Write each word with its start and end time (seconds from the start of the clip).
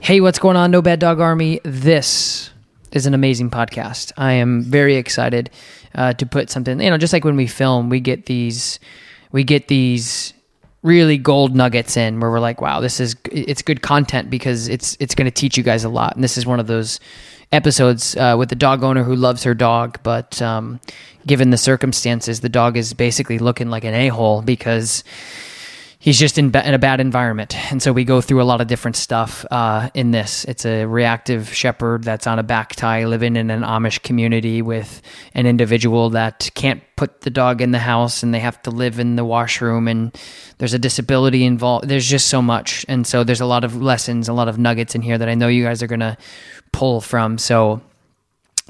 Hey, 0.00 0.20
what's 0.20 0.38
going 0.38 0.56
on, 0.56 0.70
No 0.70 0.80
Bad 0.80 1.00
Dog 1.00 1.20
Army? 1.20 1.60
This 1.64 2.50
is 2.92 3.06
an 3.06 3.14
amazing 3.14 3.50
podcast. 3.50 4.12
I 4.16 4.34
am 4.34 4.62
very 4.62 4.96
excited 4.96 5.50
uh, 5.94 6.12
to 6.14 6.24
put 6.24 6.50
something. 6.50 6.80
You 6.80 6.90
know, 6.90 6.98
just 6.98 7.12
like 7.12 7.24
when 7.24 7.36
we 7.36 7.46
film, 7.46 7.90
we 7.90 8.00
get 8.00 8.26
these, 8.26 8.78
we 9.32 9.44
get 9.44 9.68
these 9.68 10.32
really 10.82 11.18
gold 11.18 11.54
nuggets 11.54 11.96
in 11.96 12.20
where 12.20 12.30
we're 12.30 12.40
like, 12.40 12.60
wow, 12.60 12.80
this 12.80 13.00
is 13.00 13.16
it's 13.30 13.60
good 13.60 13.82
content 13.82 14.30
because 14.30 14.68
it's 14.68 14.96
it's 15.00 15.14
going 15.14 15.26
to 15.26 15.30
teach 15.30 15.58
you 15.58 15.64
guys 15.64 15.84
a 15.84 15.88
lot. 15.88 16.14
And 16.14 16.22
this 16.22 16.38
is 16.38 16.46
one 16.46 16.60
of 16.60 16.68
those 16.68 17.00
episodes 17.52 18.16
uh, 18.16 18.36
with 18.38 18.50
the 18.50 18.54
dog 18.54 18.84
owner 18.84 19.02
who 19.02 19.16
loves 19.16 19.42
her 19.42 19.52
dog, 19.52 19.98
but 20.02 20.40
um, 20.40 20.80
given 21.26 21.50
the 21.50 21.58
circumstances, 21.58 22.40
the 22.40 22.48
dog 22.48 22.76
is 22.76 22.94
basically 22.94 23.38
looking 23.38 23.68
like 23.68 23.84
an 23.84 23.94
a 23.94 24.08
hole 24.08 24.42
because 24.42 25.02
he's 25.98 26.18
just 26.18 26.38
in, 26.38 26.54
in, 26.54 26.74
a 26.74 26.78
bad 26.78 27.00
environment. 27.00 27.56
And 27.72 27.82
so 27.82 27.92
we 27.92 28.04
go 28.04 28.20
through 28.20 28.40
a 28.40 28.44
lot 28.44 28.60
of 28.60 28.66
different 28.66 28.96
stuff 28.96 29.44
uh, 29.50 29.90
in 29.94 30.10
this. 30.10 30.44
It's 30.44 30.64
a 30.64 30.84
reactive 30.84 31.52
shepherd 31.52 32.04
that's 32.04 32.26
on 32.26 32.38
a 32.38 32.42
back 32.42 32.76
tie 32.76 33.04
living 33.04 33.36
in 33.36 33.50
an 33.50 33.62
Amish 33.62 34.02
community 34.02 34.62
with 34.62 35.02
an 35.34 35.46
individual 35.46 36.10
that 36.10 36.50
can't 36.54 36.82
put 36.96 37.22
the 37.22 37.30
dog 37.30 37.60
in 37.60 37.72
the 37.72 37.78
house 37.78 38.22
and 38.22 38.32
they 38.32 38.40
have 38.40 38.60
to 38.62 38.70
live 38.70 38.98
in 38.98 39.16
the 39.16 39.24
washroom 39.24 39.88
and 39.88 40.16
there's 40.58 40.74
a 40.74 40.78
disability 40.78 41.44
involved. 41.44 41.88
There's 41.88 42.06
just 42.06 42.28
so 42.28 42.40
much. 42.40 42.84
And 42.88 43.06
so 43.06 43.24
there's 43.24 43.40
a 43.40 43.46
lot 43.46 43.64
of 43.64 43.80
lessons, 43.80 44.28
a 44.28 44.32
lot 44.32 44.48
of 44.48 44.58
nuggets 44.58 44.94
in 44.94 45.02
here 45.02 45.18
that 45.18 45.28
I 45.28 45.34
know 45.34 45.48
you 45.48 45.64
guys 45.64 45.82
are 45.82 45.86
going 45.86 46.00
to 46.00 46.16
pull 46.72 47.00
from. 47.00 47.38
So 47.38 47.80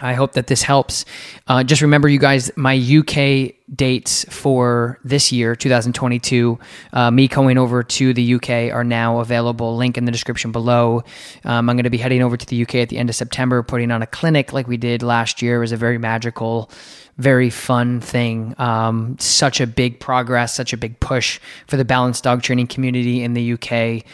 I 0.00 0.14
hope 0.14 0.32
that 0.32 0.47
this 0.47 0.62
helps. 0.62 1.04
Uh, 1.47 1.64
just 1.64 1.82
remember, 1.82 2.09
you 2.09 2.19
guys, 2.19 2.50
my 2.56 2.75
UK 2.76 3.54
dates 3.75 4.25
for 4.31 4.98
this 5.04 5.32
year, 5.32 5.56
2022, 5.56 6.59
uh, 6.92 7.10
me 7.10 7.28
going 7.28 7.59
over 7.59 7.82
to 7.82 8.14
the 8.14 8.34
UK 8.34 8.72
are 8.72 8.84
now 8.84 9.20
available. 9.20 9.76
Link 9.76 9.98
in 9.98 10.04
the 10.04 10.12
description 10.12 10.53
below. 10.53 11.03
Um, 11.44 11.69
I'm 11.69 11.76
going 11.76 11.84
to 11.84 11.91
be 11.91 11.98
heading 11.98 12.22
over 12.22 12.37
to 12.37 12.47
the 12.47 12.62
UK 12.62 12.76
at 12.76 12.88
the 12.88 12.98
end 12.98 13.08
of 13.10 13.16
September, 13.16 13.62
putting 13.62 13.91
on 13.91 14.03
a 14.03 14.06
clinic 14.06 14.53
like 14.53 14.69
we 14.69 14.76
did 14.76 15.03
last 15.03 15.42
year. 15.42 15.56
It 15.56 15.60
was 15.60 15.72
a 15.72 15.76
very 15.76 15.98
magical, 15.98 16.70
very 17.19 17.50
fun 17.50 18.00
thing. 18.00 18.54
Um, 18.58 19.16
such 19.19 19.60
a 19.60 19.66
big 19.66 20.00
progress, 20.00 20.54
such 20.54 20.72
a 20.72 20.76
big 20.76 20.98
push 21.00 21.41
for 21.66 21.76
the 21.76 21.84
balanced 21.84 22.25
dog 22.25 22.42
training 22.42 22.69
community 22.69 23.22
in 23.22 23.34
the 23.34 23.53
UK. 23.54 24.04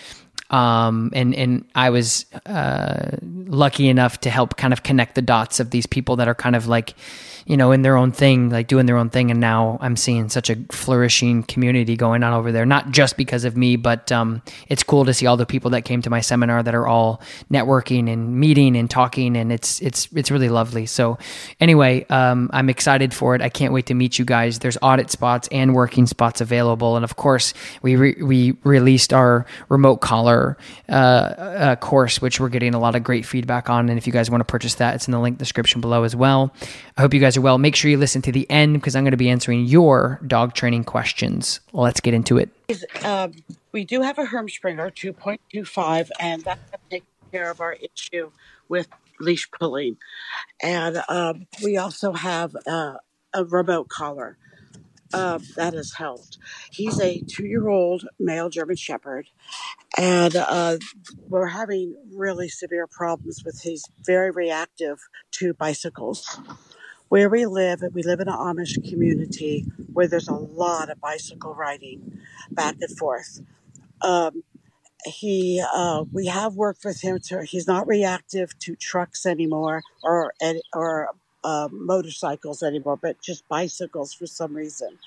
Um, 0.51 1.11
and 1.15 1.35
and 1.35 1.65
I 1.75 1.91
was 1.91 2.27
uh, 2.47 3.17
lucky 3.23 3.89
enough 3.89 4.21
to 4.21 4.31
help 4.31 4.57
kind 4.57 4.73
of 4.73 4.83
connect 4.83 5.15
the 5.15 5.23
dots 5.23 5.59
of 5.59 5.71
these 5.71 5.87
people 5.87 6.17
that 6.17 6.29
are 6.29 6.35
kind 6.35 6.55
of 6.55 6.67
like 6.67 6.95
you 7.47 7.57
know, 7.57 7.73
in 7.73 7.83
their 7.83 7.97
own 7.97 8.13
thing, 8.13 8.51
like 8.51 8.69
doing 8.69 8.87
their 8.87 8.97
own 8.97 9.11
thing. 9.11 9.31
And 9.31 9.41
now 9.41 9.79
I'm 9.81 9.97
seeing 9.97 10.29
such 10.29 10.51
a 10.51 10.57
flourishing 10.71 11.43
community 11.43 11.97
going 11.97 12.23
on 12.23 12.33
over 12.33 12.53
there, 12.53 12.65
not 12.65 12.91
just 12.91 13.17
because 13.17 13.45
of 13.45 13.57
me, 13.57 13.77
but 13.77 14.11
um, 14.11 14.43
it's 14.69 14.83
cool 14.83 15.05
to 15.05 15.13
see 15.13 15.27
all 15.27 15.37
the 15.37 15.47
people 15.47 15.71
that 15.71 15.83
came 15.83 16.03
to 16.03 16.11
my 16.11 16.21
seminar 16.21 16.63
that 16.63 16.75
are 16.75 16.87
all 16.87 17.21
networking 17.51 18.11
and 18.11 18.37
meeting 18.39 18.77
and 18.77 18.91
talking. 18.91 19.37
And 19.37 19.53
it's, 19.53 19.81
it's, 19.83 20.09
it's 20.15 20.31
really 20.31 20.49
lovely. 20.49 20.87
So 20.87 21.19
anyway, 21.61 22.07
um, 22.09 22.51
I'm 22.53 22.71
excited 22.71 23.13
for 23.13 23.35
it. 23.35 23.43
I 23.43 23.49
can't 23.49 23.73
wait 23.73 23.87
to 23.87 23.95
meet 23.95 24.19
you 24.19 24.25
guys. 24.25 24.61
There's 24.61 24.79
audit 24.81 25.11
spots 25.11 25.49
and 25.53 25.75
working 25.75 26.07
spots 26.07 26.41
available. 26.41 26.97
And 26.97 27.05
of 27.05 27.17
course, 27.17 27.53
we, 27.83 27.97
re- 27.97 28.23
we 28.23 28.57
released 28.65 29.13
our 29.13 29.45
remote 29.69 29.99
collar 29.99 30.57
uh, 30.89 30.93
uh, 30.93 31.77
course, 31.77 32.23
which 32.23 32.41
we're 32.41 32.49
getting 32.49 32.75
a 32.75 32.79
lot 32.79 32.95
of 32.97 33.05
great 33.05 33.27
feedback 33.27 33.69
on. 33.69 33.89
And 33.89 33.99
if 33.99 34.07
you 34.07 34.13
guys 34.13 34.31
want 34.31 34.41
to 34.41 34.45
purchase 34.45 34.77
that, 34.77 34.95
it's 34.95 35.07
in 35.09 35.13
the 35.13 35.21
link 35.21 35.39
description 35.39 35.81
below 35.81 36.05
as 36.05 36.17
well. 36.17 36.55
I 36.97 37.03
hope 37.03 37.13
you 37.13 37.21
guys 37.21 37.34
guys 37.35 37.39
are 37.39 37.43
well. 37.43 37.59
Make 37.59 37.75
sure 37.75 37.91
you 37.91 37.99
listen 37.99 38.23
to 38.23 38.33
the 38.33 38.49
end 38.49 38.75
because 38.75 38.95
I'm 38.95 39.03
going 39.03 39.11
to 39.11 39.17
be 39.17 39.29
answering 39.29 39.65
your 39.65 40.21
dog 40.27 40.55
training 40.55 40.85
questions. 40.85 41.61
Let's 41.73 42.01
get 42.01 42.15
into 42.15 42.39
it. 42.39 42.51
Um, 43.05 43.33
we 43.73 43.85
do 43.85 44.03
have 44.03 44.19
a 44.19 44.27
Herm 44.27 44.49
Sprenger 44.49 44.91
2.25, 44.91 46.11
and 46.21 46.43
that 46.45 46.59
takes 46.91 47.07
care 47.33 47.51
of 47.51 47.61
our 47.61 47.73
issue 47.75 48.31
with 48.69 48.87
leash 49.19 49.51
pulling. 49.51 49.97
And 50.63 51.03
um, 51.09 51.47
we 51.63 51.77
also 51.77 52.13
have 52.13 52.55
uh, 52.67 52.95
a 53.33 53.45
remote 53.45 53.89
collar. 53.89 54.39
Uh, 55.13 55.39
that 55.55 55.75
has 55.75 55.93
helped. 55.93 56.39
He's 56.73 56.99
a 57.01 57.21
two 57.29 57.47
year 57.47 57.69
old 57.69 58.05
male 58.19 58.49
German 58.49 58.75
Shepherd, 58.75 59.29
and 59.97 60.35
uh, 60.35 60.79
we're 61.29 61.47
having 61.47 61.95
really 62.13 62.49
severe 62.49 62.89
problems 62.89 63.45
with 63.45 63.61
he's 63.61 63.85
very 64.05 64.33
reactive 64.33 64.99
to 65.33 65.55
bicycles 65.55 66.41
where 67.15 67.31
we 67.31 67.47
live, 67.47 67.81
we 67.93 68.03
live 68.03 68.19
in 68.19 68.27
an 68.27 68.35
Amish 68.35 68.91
community 68.91 69.65
where 69.93 70.09
there's 70.09 70.27
a 70.27 70.35
lot 70.35 70.91
of 70.91 71.01
bicycle 71.01 71.55
riding 71.55 72.19
back 72.51 72.75
and 72.81 72.99
forth. 72.99 73.41
Um, 74.01 74.43
he, 75.05 75.65
uh, 75.73 76.07
we 76.13 76.27
have 76.27 76.57
worked 76.57 76.85
with 76.85 77.03
him 77.03 77.21
to. 77.27 77.45
He's 77.45 77.69
not 77.69 77.87
reactive 77.87 78.59
to 78.59 78.75
trucks 78.75 79.27
anymore 79.27 79.83
or 80.03 80.35
or 80.73 81.11
uh, 81.45 81.69
motorcycles 81.71 82.65
anymore, 82.65 82.97
but 82.97 83.23
just 83.23 83.47
bicycles 83.47 84.13
for 84.13 84.27
some 84.27 84.53
reason. 84.53 84.99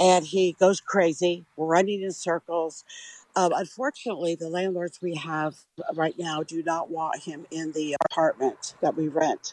And 0.00 0.24
he 0.24 0.56
goes 0.58 0.80
crazy, 0.80 1.44
running 1.58 2.00
in 2.00 2.12
circles. 2.12 2.84
Um, 3.36 3.52
unfortunately, 3.54 4.34
the 4.34 4.48
landlords 4.48 5.02
we 5.02 5.16
have 5.16 5.56
right 5.94 6.18
now 6.18 6.42
do 6.42 6.62
not 6.62 6.90
want 6.90 7.24
him 7.24 7.44
in 7.50 7.72
the 7.72 7.96
apartment 8.06 8.76
that 8.80 8.96
we 8.96 9.08
rent. 9.08 9.52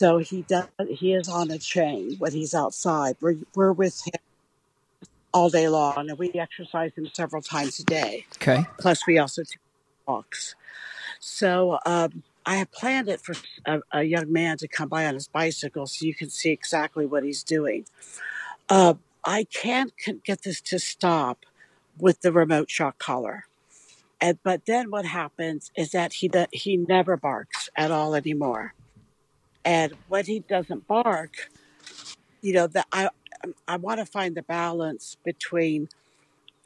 So 0.00 0.18
he 0.18 0.42
does. 0.42 0.66
He 0.88 1.14
is 1.14 1.28
on 1.28 1.50
a 1.50 1.58
chain 1.58 2.16
when 2.18 2.32
he's 2.32 2.54
outside. 2.54 3.16
We're 3.20 3.36
we're 3.54 3.72
with 3.72 4.02
him 4.06 4.20
all 5.32 5.50
day 5.50 5.68
long, 5.68 6.08
and 6.10 6.18
we 6.18 6.30
exercise 6.32 6.92
him 6.96 7.08
several 7.12 7.42
times 7.42 7.78
a 7.80 7.84
day. 7.84 8.26
Okay. 8.36 8.64
Plus, 8.78 9.06
we 9.06 9.18
also 9.18 9.42
take 9.42 9.58
walks. 10.06 10.54
So 11.20 11.78
um, 11.86 12.22
I 12.44 12.56
have 12.56 12.70
planned 12.72 13.08
it 13.08 13.20
for 13.20 13.34
a, 13.64 13.80
a, 13.92 14.02
young 14.02 14.30
man 14.30 14.58
to 14.58 14.68
come 14.68 14.88
by 14.88 15.06
on 15.06 15.14
his 15.14 15.28
bicycle, 15.28 15.86
so 15.86 16.04
you 16.04 16.14
can 16.14 16.28
see 16.28 16.50
exactly 16.50 17.06
what 17.06 17.24
he's 17.24 17.42
doing. 17.42 17.86
Uh, 18.68 18.94
I 19.24 19.44
can't 19.44 19.92
get 20.24 20.42
this 20.42 20.60
to 20.62 20.78
stop 20.78 21.46
with 21.98 22.20
the 22.20 22.32
remote 22.32 22.70
shock 22.70 22.98
collar. 22.98 23.46
And, 24.20 24.38
but 24.42 24.66
then 24.66 24.90
what 24.90 25.06
happens 25.06 25.70
is 25.76 25.92
that 25.92 26.14
he 26.14 26.30
he 26.52 26.76
never 26.76 27.16
barks 27.16 27.68
at 27.76 27.90
all 27.90 28.14
anymore. 28.14 28.74
And 29.64 29.94
when 30.08 30.26
he 30.26 30.40
doesn't 30.40 30.86
bark, 30.86 31.50
you 32.42 32.52
know, 32.52 32.66
that 32.68 32.86
I 32.92 33.08
I 33.66 33.76
want 33.76 34.00
to 34.00 34.06
find 34.06 34.34
the 34.34 34.42
balance 34.42 35.16
between 35.24 35.88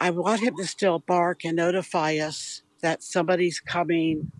I 0.00 0.10
want 0.10 0.40
him 0.42 0.56
to 0.56 0.66
still 0.66 1.00
bark 1.00 1.44
and 1.44 1.56
notify 1.56 2.16
us 2.16 2.62
that 2.82 3.02
somebody's 3.02 3.58
coming, 3.60 4.30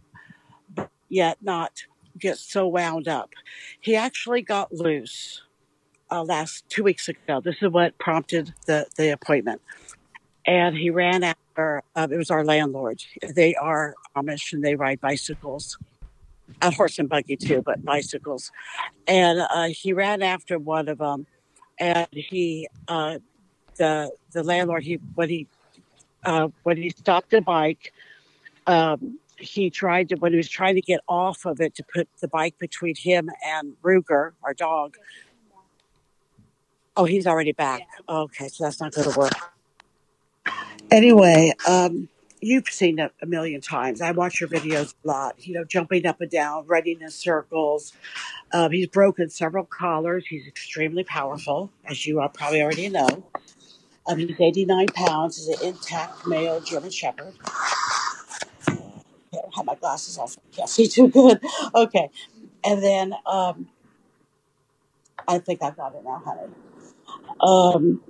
but 0.75 0.91
yet 1.09 1.39
not 1.43 1.85
get 2.17 2.39
so 2.39 2.67
wound 2.67 3.09
up. 3.09 3.31
He 3.81 3.97
actually 3.97 4.43
got 4.43 4.73
loose 4.73 5.43
uh, 6.11 6.23
last 6.23 6.69
two 6.69 6.83
weeks 6.85 7.09
ago. 7.09 7.41
This 7.41 7.57
is 7.61 7.71
what 7.71 7.99
prompted 7.99 8.55
the, 8.67 8.87
the 8.97 9.13
appointment. 9.13 9.61
And 10.47 10.77
he 10.77 10.91
ran 10.91 11.25
after, 11.25 11.83
uh, 11.95 12.09
it 12.11 12.17
was 12.17 12.31
our 12.31 12.45
landlord. 12.45 13.03
They 13.35 13.55
are 13.57 13.95
Amish 14.17 14.53
and 14.53 14.65
they 14.65 14.77
ride 14.77 15.01
bicycles, 15.01 15.79
a 16.63 16.71
horse 16.71 16.99
and 16.99 17.09
buggy 17.09 17.37
too, 17.37 17.63
but 17.63 17.85
bicycles. 17.85 18.51
And 19.07 19.41
uh, 19.41 19.69
he 19.69 19.93
ran 19.93 20.23
after 20.23 20.59
one 20.59 20.89
of 20.89 20.99
them. 20.99 21.27
And 21.79 22.09
he, 22.11 22.69
uh, 22.89 23.19
the 23.77 24.11
the 24.33 24.43
landlord, 24.43 24.83
he 24.83 24.99
when 25.15 25.29
he 25.29 25.47
uh, 26.25 26.49
when 26.65 26.77
he 26.77 26.91
stopped 26.91 27.31
the 27.31 27.41
bike, 27.41 27.93
um, 28.67 29.19
he 29.39 29.71
tried 29.71 30.09
to 30.09 30.17
when 30.17 30.33
he 30.33 30.37
was 30.37 30.49
trying 30.49 30.75
to 30.75 30.81
get 30.81 31.01
off 31.09 31.47
of 31.47 31.61
it 31.61 31.75
to 31.77 31.85
put 31.85 32.09
the 32.21 32.29
bike 32.29 32.59
between 32.59 32.95
him 32.97 33.31
and 33.47 33.75
Ruger, 33.83 34.33
our 34.43 34.55
dog. 34.55 34.97
Oh, 36.97 37.05
he's 37.05 37.29
already 37.29 37.53
back. 37.53 37.83
Okay, 38.09 38.49
so 38.49 38.65
that's 38.65 38.81
not 38.81 38.93
going 38.93 39.11
to 39.13 39.19
work. 39.19 39.33
Anyway, 40.91 41.53
um, 41.69 42.09
you've 42.41 42.69
seen 42.69 42.99
it 42.99 43.13
a 43.23 43.27
million 43.27 43.61
times. 43.61 44.01
I 44.01 44.13
watch 44.13 44.41
your 44.41 44.49
videos 44.49 44.95
a 45.05 45.09
lot. 45.09 45.47
You 45.47 45.55
know, 45.55 45.65
jumping 45.65 46.07
up 46.07 46.21
and 46.21 46.31
down, 46.31 46.67
running 46.67 47.01
in 47.01 47.11
circles. 47.11 47.93
Um, 48.53 48.73
he's 48.73 48.87
broken 48.89 49.31
several 49.31 49.65
collars. 49.65 50.27
He's 50.27 50.47
extremely 50.47 51.05
powerful, 51.05 51.71
as 51.85 52.07
you 52.07 52.21
all 52.21 52.29
probably 52.29 52.63
already 52.63 52.89
know. 52.89 53.25
Um, 54.07 54.19
he's 54.19 54.41
89 54.41 54.87
pounds. 54.89 55.37
He's 55.37 55.61
an 55.61 55.67
intact 55.69 56.27
male 56.27 56.61
German 56.61 56.91
Shepherd. 56.91 57.35
I 59.35 59.39
have 59.57 59.67
my 59.67 59.75
glasses 59.75 60.19
off. 60.19 60.37
I 60.53 60.57
can't 60.57 60.69
see 60.69 60.89
too 60.89 61.09
good. 61.09 61.41
Okay. 61.75 62.11
And 62.65 62.83
then 62.83 63.15
um, 63.27 63.69
I 65.27 65.39
think 65.39 65.63
I've 65.63 65.77
got 65.77 65.95
it 65.95 66.03
now, 66.05 66.23
honey. 66.25 66.53
Um, 67.41 68.03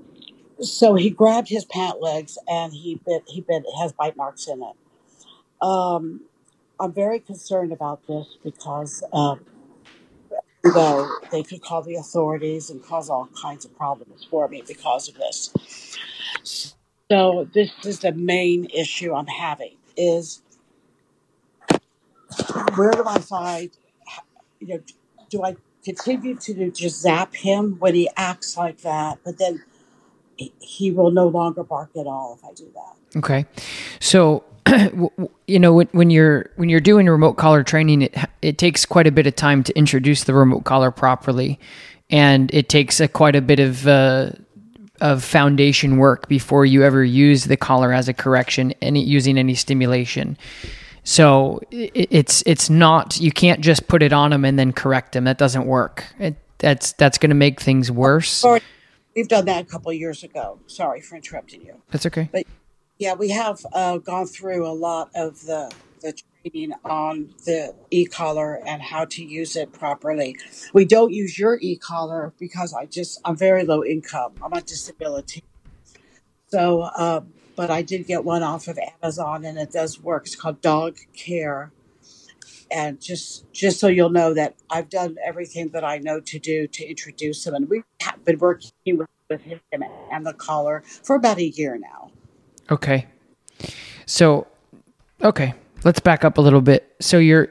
so 0.61 0.95
he 0.95 1.11
grabbed 1.11 1.49
his 1.49 1.65
pant 1.65 2.01
legs 2.01 2.39
and 2.49 2.73
he 2.73 3.01
bit, 3.07 3.23
he 3.27 3.41
bit, 3.41 3.65
has 3.81 3.93
bite 3.93 4.17
marks 4.17 4.49
in 4.49 4.63
it. 4.63 4.77
Um, 5.61 6.23
I'm 6.81 6.93
very 6.93 7.21
concerned 7.21 7.73
about 7.73 8.07
this 8.07 8.37
because 8.45 9.03
um, 9.13 9.45
they 11.33 11.43
could 11.43 11.63
call 11.63 11.83
the 11.83 11.97
authorities 11.97 12.71
and 12.71 12.83
cause 12.83 13.09
all 13.09 13.29
kinds 13.41 13.65
of 13.65 13.77
problems 13.77 14.27
for 14.31 14.49
me 14.49 14.63
because 14.67 15.09
of 15.09 15.17
this. 15.17 15.99
So 17.11 17.49
this 17.53 17.71
is 17.85 18.01
the 18.01 18.13
main 18.13 18.67
issue 18.67 19.15
I'm 19.15 19.27
having 19.27 19.77
is 19.97 20.43
where 22.77 22.93
do 22.93 23.05
I 23.07 23.19
find, 23.19 23.71
you 24.61 24.69
know, 24.69 24.81
do 25.31 25.43
I 25.43 25.57
continue 25.85 26.37
to 26.37 26.71
just 26.71 27.01
zap 27.01 27.35
him 27.35 27.77
when 27.79 27.95
he 27.95 28.09
acts 28.17 28.57
like 28.57 28.83
that, 28.83 29.19
but 29.25 29.39
then 29.39 29.63
he 30.61 30.91
will 30.91 31.11
no 31.11 31.29
longer 31.29 31.65
bark 31.65 31.91
at 31.97 32.07
all 32.07 32.39
if 32.39 32.45
I 32.45 32.55
do 32.55 32.71
that. 32.75 33.19
Okay. 33.19 33.47
So 34.01 34.45
you 35.47 35.59
know 35.59 35.73
when, 35.73 35.89
when 35.93 36.11
you're 36.11 36.51
when 36.57 36.69
you're 36.69 36.81
doing 36.81 37.07
remote 37.07 37.35
collar 37.35 37.63
training 37.63 38.03
it 38.03 38.17
it 38.43 38.59
takes 38.59 38.85
quite 38.85 39.07
a 39.07 39.13
bit 39.13 39.27
of 39.27 39.35
time 39.35 39.63
to 39.65 39.77
introduce 39.77 40.25
the 40.25 40.35
remote 40.35 40.65
collar 40.65 40.91
properly. 40.91 41.59
And 42.11 42.53
it 42.55 42.71
takes 42.71 43.01
a, 43.01 43.09
quite 43.09 43.37
a 43.37 43.43
bit 43.43 43.61
of 43.61 43.87
uh, 43.87 44.31
of 45.01 45.23
foundation 45.23 45.99
work 45.99 46.29
before 46.29 46.65
you 46.65 46.83
ever 46.83 47.05
use 47.05 47.45
the 47.45 47.57
collar 47.57 47.93
as 47.93 48.09
a 48.09 48.15
correction 48.15 48.73
any 48.81 49.03
using 49.03 49.39
any 49.39 49.55
stimulation. 49.55 50.39
So 51.05 51.61
it, 51.71 52.09
it's 52.11 52.43
it's 52.47 52.71
not 52.71 53.21
you 53.21 53.33
can't 53.33 53.61
just 53.61 53.89
put 53.89 54.03
it 54.03 54.13
on 54.13 54.31
them 54.31 54.45
and 54.45 54.59
then 54.59 54.73
correct 54.73 55.13
them 55.13 55.25
that 55.25 55.39
doesn't 55.39 55.67
work. 55.67 56.05
It, 56.19 56.37
that's 56.59 56.93
that's 56.93 57.19
going 57.19 57.31
to 57.31 57.37
make 57.37 57.61
things 57.61 57.91
worse 57.91 58.45
we've 59.19 59.29
done 59.29 59.45
that 59.45 59.63
a 59.63 59.67
couple 59.67 59.93
years 59.93 60.23
ago 60.25 60.59
sorry 60.67 61.01
for 61.01 61.17
interrupting 61.17 61.61
you 61.61 61.75
that's 61.91 62.07
okay 62.07 62.29
but 62.33 62.45
yeah, 62.99 63.15
we 63.15 63.31
have 63.31 63.65
uh, 63.73 63.99
gone 63.99 64.27
through 64.27 64.67
a 64.67 64.75
lot 64.75 65.11
of 65.15 65.43
the 65.43 65.73
the 66.01 66.13
training 66.13 66.73
on 66.85 67.35
the 67.45 67.75
e-collar 67.91 68.61
and 68.65 68.81
how 68.81 69.05
to 69.05 69.25
use 69.25 69.57
it 69.57 69.73
properly. 69.73 70.37
We 70.73 70.85
don't 70.85 71.13
use 71.13 71.37
your 71.37 71.59
e-collar 71.61 72.33
because 72.39 72.73
I 72.73 72.87
just 72.87 73.21
I'm 73.25 73.37
very 73.37 73.65
low 73.65 73.85
income. 73.85 74.35
I'm 74.43 74.53
on 74.53 74.63
disability, 74.63 75.45
so 76.49 76.83
uh, 76.83 77.21
but 77.57 77.71
I 77.71 77.83
did 77.83 78.07
get 78.07 78.25
one 78.25 78.43
off 78.43 78.69
of 78.69 78.79
Amazon 79.03 79.45
and 79.45 79.59
it 79.59 79.73
does 79.73 80.01
work. 80.01 80.27
It's 80.27 80.37
called 80.37 80.61
Dog 80.61 80.99
Care, 81.17 81.73
and 82.71 83.01
just 83.01 83.51
just 83.53 83.81
so 83.81 83.89
you'll 83.89 84.11
know 84.11 84.35
that 84.35 84.55
I've 84.71 84.89
done 84.89 85.17
everything 85.25 85.69
that 85.69 85.85
I 85.85 85.99
know 85.99 86.21
to 86.21 86.39
do 86.39 86.67
to 86.67 86.85
introduce 86.85 87.47
him, 87.47 87.55
and 87.55 87.69
we've 87.69 87.85
been 88.25 88.39
working 88.39 88.71
with, 88.87 89.09
with 89.29 89.43
him 89.43 89.61
and 90.13 90.27
the 90.27 90.33
caller 90.33 90.83
for 91.03 91.17
about 91.17 91.39
a 91.39 91.47
year 91.47 91.79
now. 91.79 92.11
Okay. 92.71 93.07
So, 94.07 94.47
okay, 95.23 95.55
let's 95.85 96.01
back 96.01 96.25
up 96.25 96.39
a 96.39 96.41
little 96.41 96.61
bit. 96.61 96.95
So 97.01 97.19
you're 97.19 97.49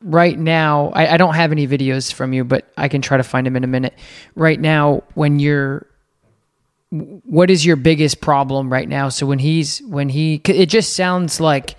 right 0.00 0.38
now. 0.38 0.90
I, 0.94 1.14
I 1.14 1.16
don't 1.16 1.34
have 1.34 1.52
any 1.52 1.66
videos 1.66 2.12
from 2.12 2.32
you, 2.32 2.44
but 2.44 2.70
I 2.76 2.88
can 2.88 3.02
try 3.02 3.16
to 3.16 3.22
find 3.22 3.46
them 3.46 3.56
in 3.56 3.64
a 3.64 3.68
minute. 3.68 3.94
Right 4.34 4.60
now, 4.60 5.02
when 5.14 5.38
you're 5.38 5.86
what 6.90 7.50
is 7.50 7.64
your 7.64 7.76
biggest 7.76 8.20
problem 8.20 8.70
right 8.70 8.86
now 8.86 9.08
so 9.08 9.24
when 9.24 9.38
he's 9.38 9.80
when 9.84 10.10
he 10.10 10.42
it 10.44 10.66
just 10.66 10.94
sounds 10.94 11.40
like 11.40 11.74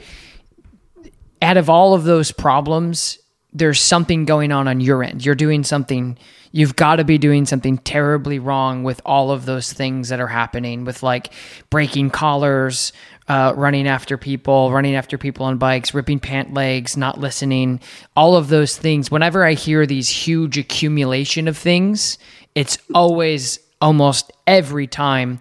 out 1.44 1.58
of 1.58 1.70
all 1.70 1.94
of 1.94 2.04
those 2.04 2.32
problems 2.32 3.20
there's 3.52 3.80
something 3.80 4.26
going 4.26 4.52
on 4.52 4.68
on 4.68 4.80
your 4.80 5.04
end 5.04 5.24
you're 5.24 5.36
doing 5.36 5.64
something 5.64 6.18
you've 6.54 6.76
got 6.76 6.98
to 6.98 7.04
be 7.04 7.18
doing 7.18 7.46
something 7.46 7.78
terribly 7.80 8.40
wrong 8.40 8.84
with 8.84 9.02
all 9.06 9.32
of 9.32 9.46
those 9.46 9.74
things 9.74 10.10
that 10.10 10.22
are 10.22 10.28
happening 10.28 10.86
with 10.86 11.04
like 11.04 11.34
breaking 11.70 12.12
collars, 12.12 12.94
uh, 13.28 13.52
running 13.58 13.88
after 13.88 14.18
people, 14.18 14.72
running 14.72 14.96
after 14.96 15.18
people 15.18 15.46
on 15.46 15.58
bikes, 15.58 15.94
ripping 15.94 16.20
pant 16.20 16.54
legs, 16.54 16.96
not 16.96 17.20
listening, 17.20 17.82
all 18.16 18.36
of 18.38 18.48
those 18.48 18.78
things. 18.78 19.12
Whenever 19.12 19.44
I 19.44 19.54
hear 19.54 19.86
these 19.86 20.08
huge 20.08 20.58
accumulation 20.58 21.48
of 21.48 21.58
things, 21.58 22.18
it's 22.56 22.78
always 22.94 23.60
almost 23.82 24.32
every 24.48 24.88
time 24.88 25.40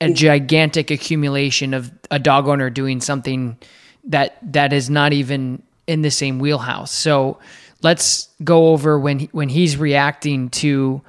a 0.00 0.12
gigantic 0.12 0.90
accumulation 0.90 1.74
of 1.74 1.90
a 2.10 2.18
dog 2.18 2.48
owner 2.48 2.70
doing 2.70 3.00
something 3.00 3.58
that 4.04 4.38
that 4.42 4.72
is 4.72 4.90
not 4.90 5.12
even 5.12 5.62
in 5.86 6.02
the 6.02 6.10
same 6.10 6.38
wheelhouse. 6.38 6.92
So 6.92 7.38
let's 7.82 8.28
go 8.44 8.68
over 8.68 8.98
when 8.98 9.20
when 9.32 9.48
he's 9.48 9.76
reacting 9.76 10.50
to 10.50 11.02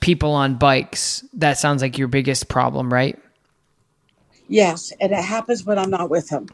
people 0.00 0.32
on 0.32 0.56
bikes. 0.56 1.24
That 1.34 1.58
sounds 1.58 1.82
like 1.82 1.98
your 1.98 2.08
biggest 2.08 2.48
problem, 2.48 2.92
right? 2.92 3.18
Yes, 4.48 4.92
and 5.00 5.12
it 5.12 5.22
happens 5.22 5.64
when 5.64 5.78
I'm 5.78 5.90
not 5.90 6.10
with 6.10 6.30
him. 6.30 6.48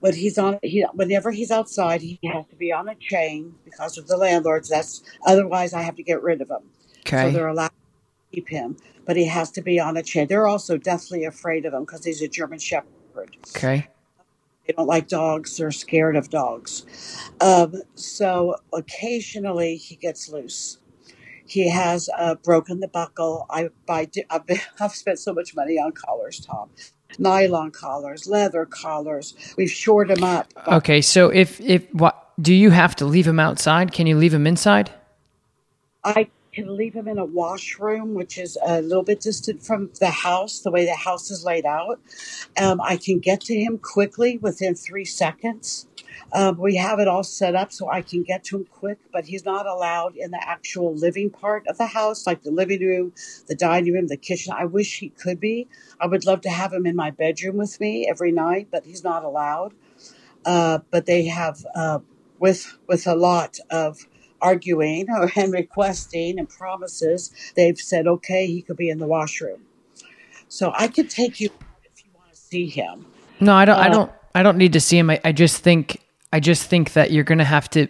When 0.00 0.14
he's 0.14 0.38
on, 0.38 0.58
he 0.62 0.84
whenever 0.92 1.30
he's 1.30 1.50
outside, 1.50 2.02
he 2.02 2.18
has 2.32 2.46
to 2.48 2.56
be 2.56 2.72
on 2.72 2.88
a 2.88 2.94
chain 2.96 3.54
because 3.64 3.98
of 3.98 4.06
the 4.08 4.16
landlords. 4.16 4.68
That's 4.68 5.02
otherwise 5.26 5.72
I 5.72 5.82
have 5.82 5.96
to 5.96 6.02
get 6.02 6.22
rid 6.22 6.40
of 6.40 6.50
him. 6.50 6.62
Okay. 7.00 7.28
So 7.28 7.30
they're 7.30 7.48
allowed 7.48 7.68
to 7.68 8.34
keep 8.36 8.48
him, 8.48 8.76
but 9.06 9.16
he 9.16 9.24
has 9.26 9.50
to 9.52 9.62
be 9.62 9.80
on 9.80 9.96
a 9.96 10.02
chain. 10.02 10.26
They're 10.26 10.46
also 10.46 10.76
deathly 10.76 11.24
afraid 11.24 11.64
of 11.64 11.74
him 11.74 11.84
because 11.84 12.04
he's 12.04 12.22
a 12.22 12.28
German 12.28 12.58
Shepherd. 12.58 13.36
Okay. 13.56 13.88
They 14.66 14.74
don't 14.74 14.86
like 14.86 15.08
dogs. 15.08 15.56
They're 15.56 15.70
scared 15.70 16.16
of 16.16 16.30
dogs. 16.30 16.86
Um, 17.40 17.82
so 17.94 18.56
occasionally 18.72 19.76
he 19.76 19.96
gets 19.96 20.28
loose. 20.28 20.78
He 21.44 21.68
has 21.68 22.08
uh, 22.16 22.36
broken 22.36 22.80
the 22.80 22.88
buckle. 22.88 23.46
I 23.50 23.70
buy. 23.86 24.08
I've, 24.30 24.46
been, 24.46 24.60
I've 24.80 24.94
spent 24.94 25.18
so 25.18 25.32
much 25.32 25.54
money 25.54 25.78
on 25.78 25.92
collars, 25.92 26.40
Tom. 26.40 26.70
Nylon 27.18 27.72
collars, 27.72 28.26
leather 28.26 28.64
collars. 28.64 29.34
We've 29.58 29.70
shored 29.70 30.10
him 30.10 30.24
up. 30.24 30.52
Okay, 30.66 31.02
so 31.02 31.28
if 31.28 31.60
if 31.60 31.92
what 31.92 32.30
do 32.40 32.54
you 32.54 32.70
have 32.70 32.96
to 32.96 33.04
leave 33.04 33.26
him 33.26 33.38
outside? 33.38 33.92
Can 33.92 34.06
you 34.06 34.16
leave 34.16 34.32
him 34.32 34.46
inside? 34.46 34.90
I 36.04 36.28
can 36.52 36.76
leave 36.76 36.94
him 36.94 37.08
in 37.08 37.18
a 37.18 37.24
washroom, 37.24 38.12
which 38.14 38.36
is 38.36 38.58
a 38.66 38.82
little 38.82 39.02
bit 39.04 39.20
distant 39.20 39.62
from 39.62 39.90
the 40.00 40.10
house, 40.10 40.60
the 40.60 40.70
way 40.70 40.84
the 40.84 40.94
house 40.94 41.30
is 41.30 41.44
laid 41.44 41.64
out. 41.64 41.98
Um, 42.60 42.78
I 42.82 42.98
can 42.98 43.20
get 43.20 43.40
to 43.42 43.54
him 43.54 43.78
quickly 43.78 44.36
within 44.38 44.74
three 44.74 45.06
seconds. 45.06 45.86
Um, 46.34 46.58
we 46.58 46.76
have 46.76 46.98
it 47.00 47.08
all 47.08 47.24
set 47.24 47.54
up 47.54 47.72
so 47.72 47.90
I 47.90 48.02
can 48.02 48.22
get 48.22 48.44
to 48.44 48.56
him 48.58 48.66
quick, 48.70 48.98
but 49.12 49.24
he's 49.24 49.46
not 49.46 49.66
allowed 49.66 50.14
in 50.16 50.30
the 50.30 50.46
actual 50.46 50.94
living 50.94 51.30
part 51.30 51.66
of 51.68 51.78
the 51.78 51.86
house, 51.86 52.26
like 52.26 52.42
the 52.42 52.50
living 52.50 52.82
room, 52.82 53.14
the 53.48 53.54
dining 53.56 53.94
room, 53.94 54.08
the 54.08 54.18
kitchen. 54.18 54.52
I 54.54 54.66
wish 54.66 54.98
he 54.98 55.08
could 55.08 55.40
be. 55.40 55.68
I 56.00 56.06
would 56.06 56.26
love 56.26 56.42
to 56.42 56.50
have 56.50 56.74
him 56.74 56.84
in 56.86 56.96
my 56.96 57.12
bedroom 57.12 57.56
with 57.56 57.80
me 57.80 58.06
every 58.08 58.32
night, 58.32 58.68
but 58.70 58.84
he's 58.84 59.02
not 59.04 59.24
allowed. 59.24 59.72
Uh, 60.44 60.80
but 60.90 61.06
they 61.06 61.26
have, 61.26 61.64
uh, 61.74 62.00
with 62.38 62.78
with 62.88 63.06
a 63.06 63.14
lot 63.14 63.58
of 63.70 64.06
arguing 64.42 65.06
and 65.36 65.52
requesting 65.52 66.38
and 66.38 66.48
promises, 66.48 67.30
they've 67.54 67.78
said, 67.78 68.06
okay, 68.06 68.46
he 68.46 68.60
could 68.60 68.76
be 68.76 68.90
in 68.90 68.98
the 68.98 69.06
washroom. 69.06 69.62
So 70.48 70.72
I 70.76 70.88
could 70.88 71.08
take 71.08 71.40
you 71.40 71.48
if 71.84 72.04
you 72.04 72.10
want 72.14 72.30
to 72.30 72.36
see 72.36 72.66
him. 72.66 73.06
No, 73.40 73.54
I 73.54 73.64
don't. 73.64 73.76
Uh, 73.76 73.80
I 73.80 73.88
don't. 73.88 74.12
I 74.34 74.42
don't 74.42 74.58
need 74.58 74.74
to 74.74 74.80
see 74.80 74.98
him. 74.98 75.10
I, 75.10 75.20
I 75.24 75.32
just 75.32 75.62
think 75.62 76.02
I 76.32 76.40
just 76.40 76.68
think 76.68 76.92
that 76.92 77.10
you're 77.10 77.24
gonna 77.24 77.44
have 77.44 77.70
to 77.70 77.86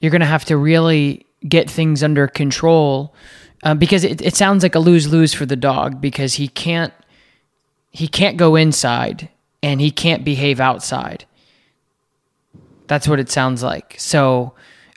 you're 0.00 0.10
gonna 0.10 0.26
have 0.26 0.44
to 0.46 0.56
really 0.56 1.26
get 1.46 1.70
things 1.70 2.02
under 2.02 2.26
control 2.26 3.14
um, 3.62 3.78
because 3.78 4.04
it, 4.04 4.20
it 4.20 4.36
sounds 4.36 4.62
like 4.62 4.74
a 4.74 4.78
lose 4.78 5.08
lose 5.08 5.34
for 5.34 5.46
the 5.46 5.56
dog 5.56 6.00
because 6.00 6.34
he 6.34 6.48
can't 6.48 6.92
he 7.90 8.08
can't 8.08 8.36
go 8.36 8.56
inside 8.56 9.28
and 9.62 9.80
he 9.80 9.90
can't 9.90 10.24
behave 10.24 10.60
outside. 10.60 11.24
That's 12.86 13.08
what 13.08 13.20
it 13.20 13.30
sounds 13.30 13.62
like. 13.62 13.96
So 13.98 14.54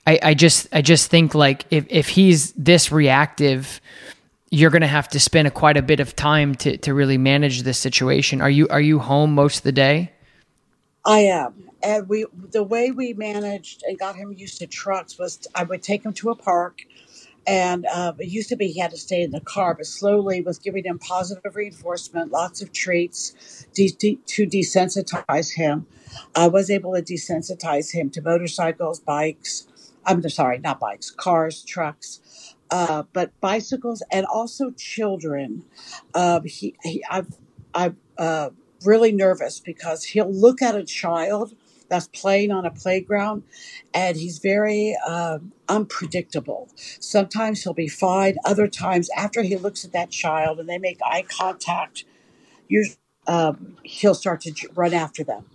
I, 0.07 0.19
I 0.23 0.33
just 0.33 0.67
I 0.71 0.81
just 0.81 1.09
think 1.09 1.35
like 1.35 1.65
if, 1.69 1.85
if 1.89 2.09
he's 2.09 2.51
this 2.53 2.91
reactive, 2.91 3.79
you're 4.49 4.71
gonna 4.71 4.87
have 4.87 5.07
to 5.09 5.19
spend 5.19 5.47
a, 5.47 5.51
quite 5.51 5.77
a 5.77 5.81
bit 5.81 5.99
of 5.99 6.15
time 6.15 6.55
to, 6.55 6.77
to 6.77 6.93
really 6.93 7.17
manage 7.17 7.63
this 7.63 7.77
situation. 7.77 8.41
Are 8.41 8.49
you 8.49 8.67
are 8.69 8.81
you 8.81 8.99
home 8.99 9.33
most 9.33 9.57
of 9.57 9.63
the 9.63 9.71
day? 9.71 10.11
I 11.05 11.19
am. 11.19 11.69
And 11.83 12.07
we 12.09 12.25
the 12.51 12.63
way 12.63 12.91
we 12.91 13.13
managed 13.13 13.83
and 13.87 13.97
got 13.97 14.15
him 14.15 14.33
used 14.33 14.59
to 14.59 14.67
trucks 14.67 15.17
was 15.17 15.47
I 15.55 15.63
would 15.63 15.83
take 15.83 16.03
him 16.03 16.13
to 16.13 16.31
a 16.31 16.35
park 16.35 16.81
and 17.47 17.85
uh, 17.87 18.13
it 18.19 18.27
used 18.27 18.49
to 18.49 18.55
be 18.55 18.67
he 18.67 18.79
had 18.79 18.91
to 18.91 18.97
stay 18.97 19.23
in 19.23 19.31
the 19.31 19.41
car, 19.41 19.73
but 19.73 19.85
slowly 19.85 20.41
was 20.41 20.59
giving 20.59 20.83
him 20.83 20.99
positive 20.99 21.55
reinforcement, 21.55 22.31
lots 22.31 22.61
of 22.61 22.71
treats 22.71 23.65
de- 23.73 23.89
de- 23.97 24.19
to 24.27 24.45
desensitize 24.45 25.55
him. 25.55 25.87
I 26.35 26.47
was 26.47 26.69
able 26.69 26.93
to 26.93 27.01
desensitize 27.01 27.93
him 27.93 28.09
to 28.11 28.21
motorcycles, 28.21 28.99
bikes. 28.99 29.67
I'm 30.05 30.27
sorry, 30.29 30.59
not 30.59 30.79
bikes, 30.79 31.11
cars, 31.11 31.63
trucks, 31.63 32.55
uh, 32.71 33.03
but 33.13 33.39
bicycles 33.41 34.03
and 34.11 34.25
also 34.25 34.71
children. 34.71 35.65
Uh, 36.13 36.41
he, 36.41 36.75
he, 36.83 37.03
I've, 37.09 37.27
I've 37.73 37.95
uh, 38.17 38.49
really 38.85 39.11
nervous 39.11 39.59
because 39.59 40.03
he'll 40.05 40.31
look 40.33 40.61
at 40.61 40.75
a 40.75 40.83
child 40.83 41.55
that's 41.89 42.07
playing 42.07 42.51
on 42.51 42.65
a 42.65 42.71
playground 42.71 43.43
and 43.93 44.17
he's 44.17 44.39
very 44.39 44.97
um, 45.07 45.51
unpredictable. 45.69 46.69
Sometimes 46.75 47.63
he'll 47.63 47.73
be 47.73 47.89
fine, 47.89 48.37
other 48.45 48.67
times, 48.67 49.09
after 49.15 49.43
he 49.43 49.57
looks 49.57 49.85
at 49.85 49.91
that 49.93 50.09
child 50.09 50.59
and 50.59 50.69
they 50.69 50.77
make 50.77 50.99
eye 51.05 51.23
contact, 51.29 52.05
um, 53.27 53.77
he'll 53.83 54.15
start 54.15 54.41
to 54.41 54.53
run 54.75 54.93
after 54.93 55.23
them. 55.23 55.45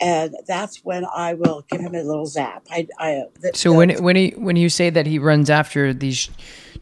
And 0.00 0.36
that's 0.46 0.84
when 0.84 1.04
I 1.12 1.34
will 1.34 1.64
give 1.68 1.80
him 1.80 1.94
a 1.94 2.02
little 2.02 2.26
zap. 2.26 2.66
I, 2.70 2.86
I 2.98 3.24
so 3.54 3.72
when 3.72 4.00
when 4.02 4.14
he 4.14 4.30
when 4.36 4.54
you 4.56 4.68
say 4.68 4.90
that 4.90 5.06
he 5.06 5.18
runs 5.18 5.50
after 5.50 5.92
these 5.92 6.30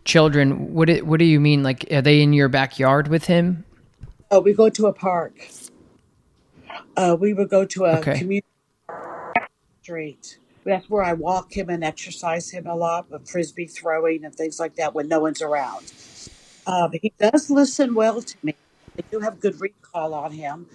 children, 0.04 0.74
what 0.74 0.90
it, 0.90 1.06
what 1.06 1.18
do 1.18 1.24
you 1.24 1.40
mean? 1.40 1.62
Like, 1.62 1.86
are 1.90 2.02
they 2.02 2.20
in 2.20 2.32
your 2.32 2.48
backyard 2.48 3.08
with 3.08 3.24
him? 3.24 3.64
Oh, 4.30 4.40
we 4.40 4.52
go 4.52 4.68
to 4.68 4.86
a 4.86 4.92
park. 4.92 5.48
Uh, 6.96 7.16
we 7.18 7.32
would 7.32 7.48
go 7.48 7.64
to 7.64 7.84
a 7.84 7.98
okay. 7.98 8.18
community 8.18 8.46
street. 9.82 10.38
That's 10.64 10.90
where 10.90 11.04
I 11.04 11.12
walk 11.12 11.56
him 11.56 11.68
and 11.68 11.84
exercise 11.84 12.50
him 12.50 12.66
a 12.66 12.74
lot 12.74 13.10
with 13.10 13.28
frisbee 13.28 13.66
throwing 13.66 14.24
and 14.24 14.34
things 14.34 14.58
like 14.58 14.74
that 14.76 14.94
when 14.94 15.06
no 15.06 15.20
one's 15.20 15.40
around. 15.40 15.92
Um, 16.66 16.90
he 16.92 17.12
does 17.18 17.50
listen 17.50 17.94
well 17.94 18.20
to 18.20 18.36
me. 18.42 18.56
I 18.98 19.02
do 19.10 19.20
have 19.20 19.40
good 19.40 19.60
recall 19.60 20.14
on 20.14 20.32
him, 20.32 20.66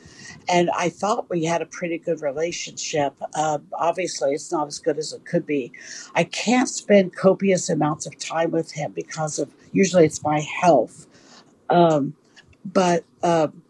and 0.47 0.69
I 0.71 0.89
thought 0.89 1.29
we 1.29 1.45
had 1.45 1.61
a 1.61 1.65
pretty 1.65 1.97
good 1.97 2.21
relationship. 2.21 3.13
Um, 3.35 3.67
obviously, 3.73 4.33
it's 4.33 4.51
not 4.51 4.67
as 4.67 4.79
good 4.79 4.97
as 4.97 5.13
it 5.13 5.25
could 5.25 5.45
be. 5.45 5.71
I 6.15 6.23
can't 6.23 6.69
spend 6.69 7.15
copious 7.15 7.69
amounts 7.69 8.05
of 8.05 8.17
time 8.17 8.51
with 8.51 8.71
him 8.71 8.91
because 8.91 9.39
of 9.39 9.51
usually 9.71 10.05
it's 10.05 10.23
my 10.23 10.39
health. 10.39 11.07
Um, 11.69 12.15
but 12.65 13.05
um, 13.23 13.63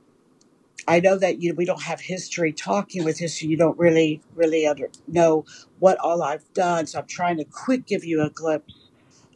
I 0.87 0.99
know 0.99 1.17
that 1.17 1.41
you 1.41 1.53
we 1.53 1.65
don't 1.65 1.83
have 1.83 2.01
history 2.01 2.51
talking 2.51 3.03
with 3.03 3.19
history. 3.19 3.47
You 3.47 3.57
don't 3.57 3.77
really 3.77 4.21
really 4.35 4.67
under, 4.67 4.89
know 5.07 5.45
what 5.79 5.97
all 5.99 6.21
I've 6.21 6.51
done. 6.53 6.87
So 6.87 6.99
I'm 6.99 7.07
trying 7.07 7.37
to 7.37 7.45
quick 7.45 7.85
give 7.85 8.03
you 8.03 8.21
a 8.21 8.29
glimpse 8.29 8.73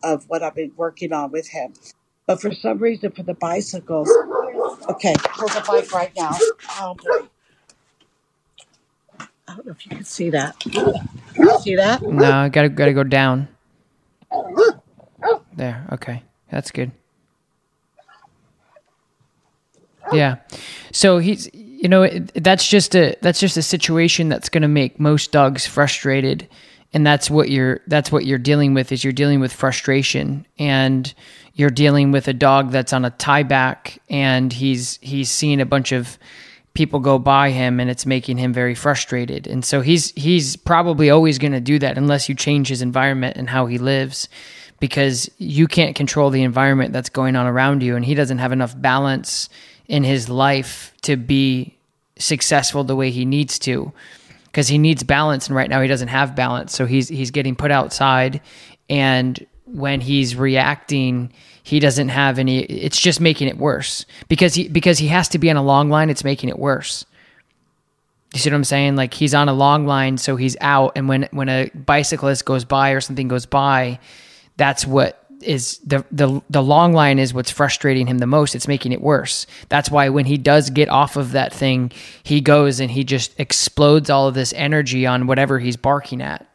of 0.03 0.25
what 0.27 0.43
I've 0.43 0.55
been 0.55 0.73
working 0.75 1.13
on 1.13 1.31
with 1.31 1.49
him. 1.49 1.73
But 2.27 2.41
for 2.41 2.51
some 2.51 2.79
reason, 2.79 3.11
for 3.11 3.23
the 3.23 3.35
bicycles, 3.35 4.09
okay, 4.89 5.15
there's 5.37 5.55
a 5.55 5.61
bike 5.61 5.91
right 5.91 6.11
now. 6.15 6.31
Oh 6.79 6.95
boy. 6.95 7.27
I 9.47 9.55
don't 9.55 9.65
know 9.65 9.71
if 9.71 9.85
you 9.85 9.95
can 9.95 10.03
see 10.03 10.29
that. 10.31 10.61
see 11.61 11.75
that? 11.75 12.01
No, 12.01 12.31
I 12.31 12.49
gotta 12.49 12.69
gotta 12.69 12.93
go 12.93 13.03
down. 13.03 13.47
There. 15.55 15.87
Okay, 15.93 16.23
that's 16.49 16.71
good. 16.71 16.91
Yeah. 20.11 20.37
So 20.91 21.17
he's 21.17 21.49
you 21.53 21.89
know 21.89 22.07
that's 22.35 22.67
just 22.67 22.95
a 22.95 23.15
that's 23.21 23.39
just 23.39 23.57
a 23.57 23.61
situation 23.61 24.29
that's 24.29 24.49
going 24.49 24.61
to 24.61 24.67
make 24.67 24.99
most 24.99 25.31
dogs 25.31 25.65
frustrated 25.65 26.47
and 26.93 27.05
that's 27.05 27.29
what 27.29 27.49
you're 27.49 27.81
that's 27.87 28.11
what 28.11 28.25
you're 28.25 28.37
dealing 28.37 28.73
with 28.73 28.91
is 28.91 29.03
you're 29.03 29.13
dealing 29.13 29.39
with 29.39 29.51
frustration 29.51 30.45
and 30.57 31.13
you're 31.53 31.69
dealing 31.69 32.11
with 32.11 32.27
a 32.27 32.33
dog 32.33 32.71
that's 32.71 32.93
on 32.93 33.05
a 33.05 33.09
tie 33.11 33.43
back 33.43 33.99
and 34.09 34.53
he's 34.53 34.99
he's 35.01 35.29
seeing 35.31 35.61
a 35.61 35.65
bunch 35.65 35.91
of 35.91 36.17
people 36.75 36.99
go 36.99 37.17
by 37.17 37.49
him 37.49 37.79
and 37.79 37.89
it's 37.89 38.05
making 38.05 38.37
him 38.37 38.53
very 38.53 38.75
frustrated. 38.75 39.47
And 39.47 39.65
so 39.65 39.81
he's 39.81 40.11
he's 40.11 40.55
probably 40.55 41.09
always 41.09 41.39
going 41.39 41.53
to 41.53 41.61
do 41.61 41.79
that 41.79 41.97
unless 41.97 42.29
you 42.29 42.35
change 42.35 42.67
his 42.67 42.81
environment 42.81 43.37
and 43.37 43.49
how 43.49 43.65
he 43.65 43.77
lives 43.77 44.29
because 44.79 45.31
you 45.37 45.67
can't 45.67 45.95
control 45.95 46.29
the 46.29 46.43
environment 46.43 46.93
that's 46.93 47.09
going 47.09 47.35
on 47.35 47.47
around 47.47 47.81
you 47.81 47.95
and 47.95 48.05
he 48.05 48.13
doesn't 48.13 48.39
have 48.39 48.51
enough 48.51 48.79
balance 48.79 49.49
in 49.87 50.03
his 50.03 50.29
life 50.29 50.93
to 51.01 51.15
be 51.15 51.77
successful 52.17 52.83
the 52.83 52.95
way 52.95 53.09
he 53.09 53.25
needs 53.25 53.57
to 53.59 53.93
because 54.55 54.69
he 54.69 54.77
needs 54.77 55.03
balance 55.03 55.47
and 55.47 55.55
right 55.57 55.69
now 55.69 55.81
he 55.81 55.87
doesn't 55.89 56.07
have 56.07 56.33
balance 56.33 56.73
so 56.73 56.85
he's 56.85 57.09
he's 57.09 57.29
getting 57.29 57.57
put 57.57 57.71
outside 57.71 58.39
and 58.89 59.45
when 59.65 59.99
he's 59.99 60.33
reacting 60.37 61.29
he 61.61 61.77
doesn't 61.77 62.07
have 62.07 62.39
any 62.39 62.59
it's 62.59 62.97
just 62.97 63.19
making 63.19 63.49
it 63.49 63.57
worse 63.57 64.05
because 64.29 64.53
he 64.53 64.69
because 64.69 64.97
he 64.97 65.07
has 65.07 65.27
to 65.27 65.37
be 65.37 65.49
on 65.49 65.57
a 65.57 65.61
long 65.61 65.89
line 65.89 66.09
it's 66.09 66.23
making 66.23 66.47
it 66.47 66.57
worse. 66.57 67.05
You 68.33 68.39
see 68.39 68.49
what 68.49 68.55
i'm 68.55 68.63
saying? 68.63 68.95
Like 68.95 69.13
he's 69.13 69.33
on 69.33 69.49
a 69.49 69.53
long 69.53 69.85
line 69.87 70.17
so 70.17 70.37
he's 70.37 70.55
out 70.61 70.93
and 70.95 71.09
when 71.09 71.27
when 71.31 71.49
a 71.49 71.69
bicyclist 71.75 72.45
goes 72.45 72.63
by 72.63 72.91
or 72.91 73.01
something 73.01 73.27
goes 73.27 73.45
by 73.45 73.99
that's 74.55 74.87
what 74.87 75.24
is 75.45 75.79
the 75.79 76.03
the 76.11 76.41
the 76.49 76.63
long 76.63 76.93
line 76.93 77.19
is 77.19 77.33
what's 77.33 77.51
frustrating 77.51 78.07
him 78.07 78.17
the 78.17 78.27
most. 78.27 78.55
It's 78.55 78.67
making 78.67 78.91
it 78.91 79.01
worse. 79.01 79.47
That's 79.69 79.89
why 79.89 80.09
when 80.09 80.25
he 80.25 80.37
does 80.37 80.69
get 80.69 80.89
off 80.89 81.15
of 81.15 81.31
that 81.31 81.53
thing, 81.53 81.91
he 82.23 82.41
goes 82.41 82.79
and 82.79 82.91
he 82.91 83.03
just 83.03 83.39
explodes 83.39 84.09
all 84.09 84.27
of 84.27 84.33
this 84.33 84.53
energy 84.53 85.05
on 85.05 85.27
whatever 85.27 85.59
he's 85.59 85.77
barking 85.77 86.21
at. 86.21 86.45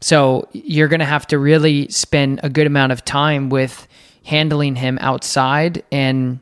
So 0.00 0.48
you're 0.52 0.88
going 0.88 1.00
to 1.00 1.06
have 1.06 1.26
to 1.28 1.38
really 1.38 1.88
spend 1.88 2.40
a 2.42 2.50
good 2.50 2.66
amount 2.66 2.92
of 2.92 3.04
time 3.04 3.48
with 3.48 3.88
handling 4.24 4.76
him 4.76 4.98
outside 5.00 5.82
and 5.90 6.38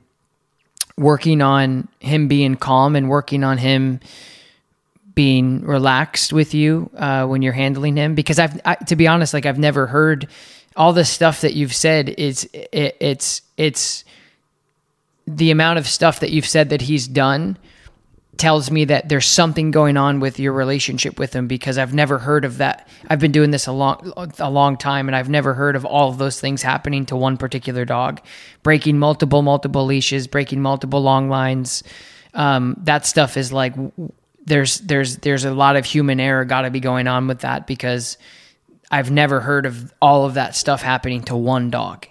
working 0.99 1.41
on 1.43 1.89
him 2.01 2.29
being 2.29 2.57
calm 2.57 2.97
and 2.97 3.09
working 3.09 3.45
on 3.45 3.59
him 3.59 4.01
being 5.15 5.63
relaxed 5.63 6.33
with 6.33 6.53
you 6.53 6.91
uh, 6.97 7.27
when 7.27 7.41
you're 7.41 7.53
handling 7.53 7.97
him 7.97 8.15
because 8.15 8.39
I've 8.39 8.61
I, 8.67 8.75
to 8.75 8.97
be 8.97 9.09
honest 9.09 9.33
like 9.33 9.47
I've 9.47 9.59
never 9.59 9.87
heard 9.87 10.29
all 10.77 10.93
the 10.93 11.05
stuff 11.05 11.41
that 11.41 11.55
you've 11.55 11.75
said 11.75 12.09
is 12.11 12.49
it, 12.53 12.97
it's 13.01 13.43
it's 13.57 14.05
the 15.27 15.51
amount 15.51 15.79
of 15.79 15.87
stuff 15.87 16.21
that 16.21 16.31
you've 16.31 16.47
said 16.47 16.71
that 16.71 16.83
he's 16.83 17.09
done 17.09 17.59
tells 18.37 18.71
me 18.71 18.85
that 18.85 19.09
there's 19.09 19.27
something 19.27 19.71
going 19.71 19.97
on 19.97 20.21
with 20.21 20.39
your 20.39 20.53
relationship 20.53 21.19
with 21.19 21.35
him 21.35 21.47
because 21.47 21.79
I've 21.79 21.95
never 21.95 22.19
heard 22.19 22.45
of 22.45 22.59
that. 22.59 22.87
I've 23.09 23.19
been 23.19 23.33
doing 23.33 23.51
this 23.51 23.67
a 23.67 23.73
long 23.73 24.13
a 24.39 24.51
long 24.51 24.77
time 24.77 25.09
and 25.09 25.17
I've 25.17 25.31
never 25.31 25.55
heard 25.55 25.75
of 25.77 25.85
all 25.85 26.11
of 26.11 26.19
those 26.19 26.41
things 26.41 26.63
happening 26.63 27.07
to 27.07 27.17
one 27.17 27.37
particular 27.39 27.85
dog, 27.85 28.21
breaking 28.63 28.99
multiple 28.99 29.43
multiple 29.43 29.85
leashes, 29.85 30.27
breaking 30.27 30.61
multiple 30.61 31.01
long 31.01 31.29
lines. 31.29 31.83
Um, 32.35 32.77
that 32.85 33.07
stuff 33.07 33.37
is 33.37 33.53
like 33.53 33.75
there's 34.45 34.81
there's 34.81 35.17
there's 35.19 35.45
a 35.45 35.55
lot 35.55 35.77
of 35.77 35.87
human 35.87 36.21
error 36.21 36.45
got 36.45 36.63
to 36.63 36.71
be 36.71 36.81
going 36.81 37.07
on 37.09 37.27
with 37.27 37.41
that 37.41 37.67
because 37.67 38.19
I've 38.91 39.11
never 39.11 39.41
heard 39.41 39.67
of 39.67 39.93
all 40.01 40.25
of 40.25 40.35
that 40.35 40.55
stuff 40.55 40.83
happening 40.83 41.23
to 41.25 41.37
one 41.37 41.71
dog. 41.71 42.07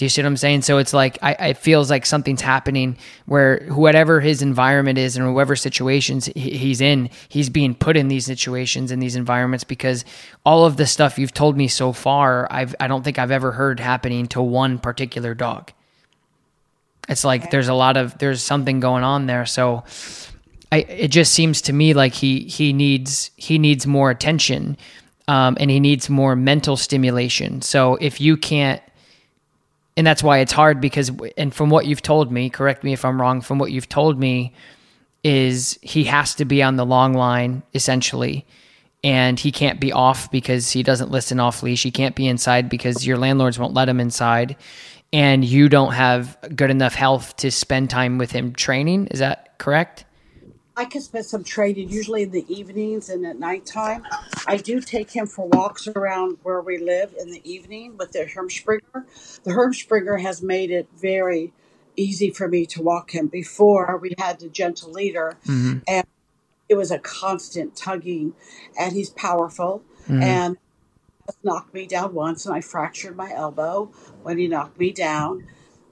Do 0.00 0.06
you 0.06 0.08
see 0.08 0.22
what 0.22 0.28
I'm 0.28 0.38
saying? 0.38 0.62
So 0.62 0.78
it's 0.78 0.94
like 0.94 1.18
I, 1.20 1.32
it 1.32 1.58
feels 1.58 1.90
like 1.90 2.06
something's 2.06 2.40
happening 2.40 2.96
where 3.26 3.66
whatever 3.68 4.18
his 4.18 4.40
environment 4.40 4.96
is 4.96 5.14
and 5.14 5.34
whatever 5.34 5.54
situations 5.54 6.24
he's 6.34 6.80
in, 6.80 7.10
he's 7.28 7.50
being 7.50 7.74
put 7.74 7.98
in 7.98 8.08
these 8.08 8.24
situations 8.24 8.92
in 8.92 8.98
these 8.98 9.14
environments 9.14 9.62
because 9.62 10.06
all 10.42 10.64
of 10.64 10.78
the 10.78 10.86
stuff 10.86 11.18
you've 11.18 11.34
told 11.34 11.54
me 11.54 11.68
so 11.68 11.92
far, 11.92 12.48
I've 12.50 12.74
I 12.80 12.86
don't 12.86 13.04
think 13.04 13.18
I've 13.18 13.30
ever 13.30 13.52
heard 13.52 13.78
happening 13.78 14.26
to 14.28 14.40
one 14.40 14.78
particular 14.78 15.34
dog. 15.34 15.70
It's 17.06 17.22
like 17.22 17.50
there's 17.50 17.68
a 17.68 17.74
lot 17.74 17.98
of 17.98 18.16
there's 18.16 18.42
something 18.42 18.80
going 18.80 19.04
on 19.04 19.26
there. 19.26 19.44
So 19.44 19.84
I 20.72 20.78
it 20.78 21.08
just 21.08 21.34
seems 21.34 21.60
to 21.60 21.74
me 21.74 21.92
like 21.92 22.14
he 22.14 22.44
he 22.44 22.72
needs 22.72 23.32
he 23.36 23.58
needs 23.58 23.86
more 23.86 24.10
attention 24.10 24.78
um, 25.30 25.56
and 25.60 25.70
he 25.70 25.78
needs 25.78 26.10
more 26.10 26.34
mental 26.34 26.76
stimulation. 26.76 27.62
So 27.62 27.94
if 28.00 28.20
you 28.20 28.36
can't, 28.36 28.82
and 29.96 30.04
that's 30.04 30.24
why 30.24 30.38
it's 30.38 30.50
hard 30.50 30.80
because, 30.80 31.12
and 31.38 31.54
from 31.54 31.70
what 31.70 31.86
you've 31.86 32.02
told 32.02 32.32
me, 32.32 32.50
correct 32.50 32.82
me 32.82 32.92
if 32.92 33.04
I'm 33.04 33.20
wrong, 33.20 33.40
from 33.40 33.60
what 33.60 33.70
you've 33.70 33.88
told 33.88 34.18
me, 34.18 34.52
is 35.22 35.78
he 35.82 36.02
has 36.04 36.34
to 36.34 36.44
be 36.44 36.64
on 36.64 36.74
the 36.74 36.84
long 36.84 37.14
line 37.14 37.62
essentially 37.74 38.44
and 39.04 39.38
he 39.38 39.52
can't 39.52 39.78
be 39.78 39.92
off 39.92 40.28
because 40.32 40.72
he 40.72 40.82
doesn't 40.82 41.12
listen 41.12 41.38
off 41.38 41.62
leash. 41.62 41.84
He 41.84 41.92
can't 41.92 42.16
be 42.16 42.26
inside 42.26 42.68
because 42.68 43.06
your 43.06 43.16
landlords 43.16 43.56
won't 43.56 43.72
let 43.72 43.88
him 43.88 44.00
inside 44.00 44.56
and 45.12 45.44
you 45.44 45.68
don't 45.68 45.92
have 45.92 46.36
good 46.56 46.70
enough 46.70 46.96
health 46.96 47.36
to 47.36 47.52
spend 47.52 47.88
time 47.88 48.18
with 48.18 48.32
him 48.32 48.52
training. 48.52 49.06
Is 49.08 49.20
that 49.20 49.58
correct? 49.58 50.04
I 50.80 50.86
can 50.86 51.02
spend 51.02 51.26
some 51.26 51.44
training 51.44 51.90
usually 51.90 52.22
in 52.22 52.30
the 52.30 52.46
evenings 52.48 53.10
and 53.10 53.26
at 53.26 53.38
nighttime. 53.38 54.02
I 54.46 54.56
do 54.56 54.80
take 54.80 55.10
him 55.10 55.26
for 55.26 55.46
walks 55.46 55.86
around 55.86 56.38
where 56.42 56.62
we 56.62 56.78
live 56.78 57.14
in 57.20 57.30
the 57.30 57.42
evening 57.44 57.98
with 57.98 58.12
the 58.12 58.24
Herm 58.24 58.48
Sprenger. 58.48 59.04
The 59.44 59.52
Herm 59.52 59.74
Sprenger 59.74 60.16
has 60.16 60.40
made 60.40 60.70
it 60.70 60.88
very 60.96 61.52
easy 61.96 62.30
for 62.30 62.48
me 62.48 62.64
to 62.64 62.80
walk 62.80 63.10
him. 63.10 63.26
Before 63.26 63.98
we 63.98 64.14
had 64.16 64.40
the 64.40 64.48
gentle 64.48 64.90
leader, 64.90 65.36
mm-hmm. 65.46 65.80
and 65.86 66.06
it 66.70 66.76
was 66.76 66.90
a 66.90 66.98
constant 66.98 67.76
tugging. 67.76 68.32
And 68.78 68.94
he's 68.94 69.10
powerful, 69.10 69.82
mm-hmm. 70.04 70.22
and 70.22 70.56
knocked 71.44 71.74
me 71.74 71.86
down 71.86 72.14
once, 72.14 72.46
and 72.46 72.54
I 72.54 72.62
fractured 72.62 73.16
my 73.16 73.30
elbow 73.34 73.92
when 74.22 74.38
he 74.38 74.48
knocked 74.48 74.78
me 74.78 74.92
down. 74.92 75.46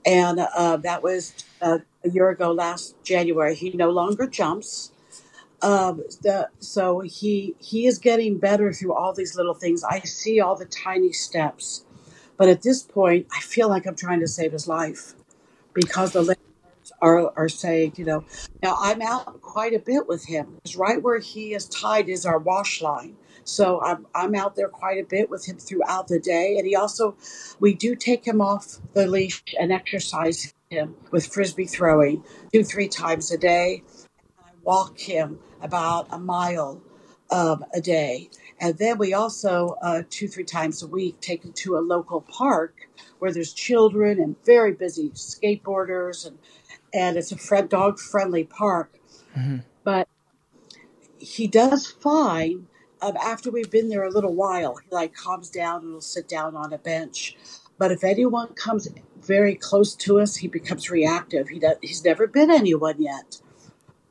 And 0.07 0.41
uh, 0.41 0.79
that 0.79 1.03
was 1.03 1.35
uh, 1.61 1.81
a 2.05 2.11
year 2.11 2.29
ago, 2.31 2.53
last 2.53 2.97
January. 3.03 3.55
He 3.55 3.71
no 3.71 3.91
longer 3.91 4.27
jumps. 4.27 4.93
Um, 5.61 6.05
the, 6.23 6.49
so 6.61 7.01
he 7.01 7.57
he 7.59 7.87
is 7.87 7.99
getting 7.99 8.39
better 8.39 8.73
through 8.73 8.95
all 8.95 9.13
these 9.13 9.35
little 9.35 9.55
things. 9.55 9.83
I 9.83 10.01
see 10.01 10.41
all 10.41 10.55
the 10.55 10.67
tiny 10.67 11.13
steps, 11.13 11.85
but 12.37 12.49
at 12.49 12.63
this 12.63 12.83
point, 12.83 13.27
I 13.33 13.41
feel 13.41 13.69
like 13.69 13.87
I'm 13.87 13.97
trying 13.97 14.21
to 14.21 14.29
save 14.29 14.53
his 14.53 14.69
life 14.69 15.15
because 15.75 16.13
the 16.13 16.21
landlords 16.21 16.93
are, 17.01 17.33
are 17.37 17.49
saying, 17.49 17.95
you 17.97 18.05
know, 18.05 18.25
now 18.63 18.77
I'm 18.81 19.03
out 19.03 19.41
quite 19.43 19.75
a 19.75 19.79
bit 19.79 20.09
with 20.09 20.27
him. 20.27 20.57
Because 20.57 20.77
right 20.77 21.03
where 21.03 21.19
he 21.19 21.55
is 21.55 21.67
tied 21.67 22.09
is 22.09 22.27
our 22.27 22.39
wash 22.39 22.81
line. 22.83 23.17
So 23.45 23.81
I'm, 23.81 24.07
I'm 24.15 24.35
out 24.35 24.57
there 24.57 24.69
quite 24.69 24.99
a 24.99 25.05
bit 25.05 25.31
with 25.31 25.47
him 25.47 25.57
throughout 25.57 26.09
the 26.09 26.21
day. 26.21 26.57
And 26.59 26.67
he 26.67 26.77
also, 26.77 27.17
we 27.61 27.75
do 27.75 27.95
take 27.95 28.27
him 28.27 28.41
off 28.41 28.79
the 28.93 29.07
leash 29.07 29.43
and 29.59 29.73
exercise 29.73 30.53
him 30.71 30.95
with 31.11 31.27
frisbee 31.27 31.65
throwing 31.65 32.23
two, 32.53 32.63
three 32.63 32.89
times 32.89 33.33
a 33.33 33.39
day. 33.39 33.83
I 34.39 34.51
walk 34.63 34.99
him 34.99 35.39
about 35.63 36.09
a 36.11 36.19
mile 36.19 36.83
um, 37.31 37.65
a 37.73 37.81
day. 37.81 38.29
And 38.61 38.77
then 38.77 38.99
we 38.99 39.15
also, 39.15 39.77
uh, 39.81 40.03
two, 40.11 40.29
three 40.29 40.45
times 40.45 40.83
a 40.83 40.87
week, 40.87 41.21
take 41.21 41.45
him 41.45 41.53
to 41.55 41.77
a 41.77 41.81
local 41.81 42.21
park 42.21 42.89
where 43.19 43.33
there's 43.33 43.55
children 43.55 44.21
and 44.21 44.37
very 44.45 44.73
busy 44.73 45.11
skateboarders. 45.11 46.27
And, 46.27 46.39
and 46.93 47.17
it's 47.17 47.33
a 47.33 47.39
friend, 47.39 47.69
dog 47.69 47.99
friendly 47.99 48.45
park. 48.45 48.93
Mm-hmm. 49.37 49.59
But 49.85 50.07
he 51.19 51.47
does 51.47 51.87
fine 51.87 52.67
um, 53.01 53.17
after 53.17 53.51
we've 53.51 53.71
been 53.71 53.89
there 53.89 54.05
a 54.05 54.11
little 54.11 54.35
while. 54.35 54.77
He 54.77 54.95
like 54.95 55.15
calms 55.15 55.49
down 55.49 55.81
and 55.81 55.93
will 55.95 56.01
sit 56.03 56.29
down 56.29 56.57
on 56.57 56.75
a 56.75 56.79
bench. 56.79 57.37
But 57.79 57.93
if 57.93 58.05
anyone 58.05 58.49
comes 58.49 58.89
very 59.29 59.55
close 59.55 59.95
to 59.95 60.19
us, 60.19 60.37
he 60.37 60.49
becomes 60.49 60.91
reactive. 60.91 61.51
He 61.51 61.61
does, 61.61 61.77
he's 61.83 62.05
never 62.05 62.27
been 62.27 62.51
anyone 62.51 63.01
yet 63.01 63.41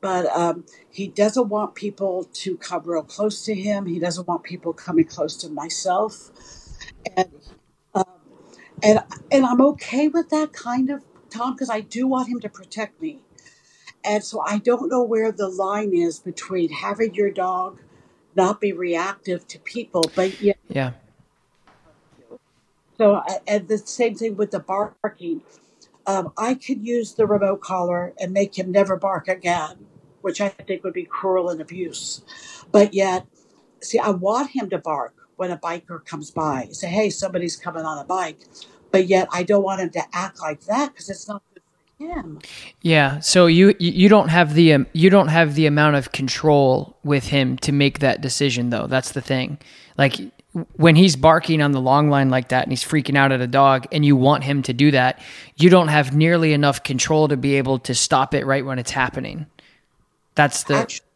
but 0.00 0.26
um, 0.26 0.64
he 0.90 1.08
doesn't 1.08 1.48
want 1.48 1.74
people 1.74 2.24
to 2.32 2.56
come 2.56 2.82
real 2.84 3.02
close 3.02 3.44
to 3.44 3.54
him. 3.54 3.86
He 3.86 3.98
doesn't 3.98 4.28
want 4.28 4.42
people 4.42 4.72
coming 4.72 5.04
close 5.04 5.36
to 5.38 5.48
myself, 5.48 6.30
and 7.16 7.30
um, 7.94 8.04
and 8.82 9.02
and 9.30 9.44
I'm 9.44 9.60
okay 9.60 10.08
with 10.08 10.30
that 10.30 10.52
kind 10.52 10.90
of 10.90 11.02
Tom 11.30 11.54
because 11.54 11.70
I 11.70 11.80
do 11.80 12.06
want 12.06 12.28
him 12.28 12.40
to 12.40 12.48
protect 12.48 13.00
me, 13.00 13.20
and 14.04 14.22
so 14.22 14.40
I 14.46 14.58
don't 14.58 14.88
know 14.88 15.02
where 15.02 15.32
the 15.32 15.48
line 15.48 15.92
is 15.92 16.20
between 16.20 16.70
having 16.70 17.14
your 17.14 17.30
dog 17.30 17.80
not 18.36 18.60
be 18.60 18.72
reactive 18.72 19.48
to 19.48 19.58
people, 19.58 20.04
but 20.14 20.40
yet 20.40 20.58
yeah. 20.68 20.92
So 22.98 23.22
and 23.46 23.68
the 23.68 23.78
same 23.78 24.14
thing 24.14 24.36
with 24.36 24.50
the 24.50 24.60
barking. 24.60 25.42
Um, 26.06 26.32
I 26.38 26.54
could 26.54 26.86
use 26.86 27.14
the 27.14 27.26
remote 27.26 27.60
collar 27.60 28.14
and 28.18 28.32
make 28.32 28.58
him 28.58 28.72
never 28.72 28.96
bark 28.96 29.28
again 29.28 29.86
which 30.20 30.40
I 30.40 30.48
think 30.48 30.84
would 30.84 30.94
be 30.94 31.04
cruel 31.04 31.48
and 31.48 31.60
abuse. 31.60 32.22
But 32.70 32.94
yet, 32.94 33.26
see, 33.80 33.98
I 33.98 34.10
want 34.10 34.50
him 34.50 34.70
to 34.70 34.78
bark 34.78 35.14
when 35.36 35.50
a 35.50 35.56
biker 35.56 36.04
comes 36.04 36.30
by, 36.30 36.68
say, 36.72 36.88
hey, 36.88 37.10
somebody's 37.10 37.56
coming 37.56 37.84
on 37.84 37.98
a 37.98 38.04
bike. 38.04 38.40
But 38.90 39.06
yet, 39.06 39.28
I 39.32 39.42
don't 39.42 39.62
want 39.62 39.80
him 39.80 39.90
to 39.90 40.02
act 40.12 40.40
like 40.40 40.62
that 40.62 40.92
because 40.92 41.08
it's 41.08 41.28
not 41.28 41.42
good 41.54 41.62
for 41.98 42.04
him. 42.04 42.40
Yeah. 42.80 43.20
So 43.20 43.46
you 43.46 43.74
you 43.78 44.08
don't 44.08 44.28
have 44.28 44.54
the 44.54 44.72
um, 44.72 44.86
you 44.92 45.10
don't 45.10 45.28
have 45.28 45.54
the 45.54 45.66
amount 45.66 45.96
of 45.96 46.12
control 46.12 46.96
with 47.04 47.28
him 47.28 47.58
to 47.58 47.72
make 47.72 47.98
that 47.98 48.20
decision, 48.20 48.70
though. 48.70 48.86
That's 48.86 49.12
the 49.12 49.20
thing. 49.20 49.58
Like 49.98 50.16
when 50.76 50.96
he's 50.96 51.16
barking 51.16 51.60
on 51.60 51.72
the 51.72 51.80
long 51.80 52.08
line 52.08 52.30
like 52.30 52.48
that 52.48 52.64
and 52.64 52.72
he's 52.72 52.82
freaking 52.82 53.16
out 53.16 53.32
at 53.32 53.40
a 53.40 53.46
dog 53.46 53.86
and 53.92 54.04
you 54.04 54.16
want 54.16 54.44
him 54.44 54.62
to 54.62 54.72
do 54.72 54.90
that, 54.90 55.20
you 55.56 55.68
don't 55.68 55.88
have 55.88 56.16
nearly 56.16 56.52
enough 56.52 56.82
control 56.82 57.28
to 57.28 57.36
be 57.36 57.56
able 57.56 57.78
to 57.80 57.94
stop 57.94 58.34
it 58.34 58.46
right 58.46 58.64
when 58.64 58.78
it's 58.78 58.90
happening. 58.90 59.46
That's 60.34 60.64
the. 60.64 60.74
Actually, 60.74 61.06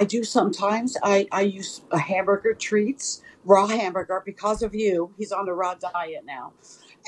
I 0.00 0.04
do 0.04 0.24
sometimes. 0.24 0.96
I, 1.02 1.26
I 1.30 1.42
use 1.42 1.82
a 1.90 1.98
hamburger 1.98 2.54
treats, 2.54 3.22
raw 3.44 3.66
hamburger, 3.66 4.22
because 4.24 4.62
of 4.62 4.74
you. 4.74 5.14
He's 5.16 5.32
on 5.32 5.48
a 5.48 5.54
raw 5.54 5.74
diet 5.74 6.24
now. 6.26 6.52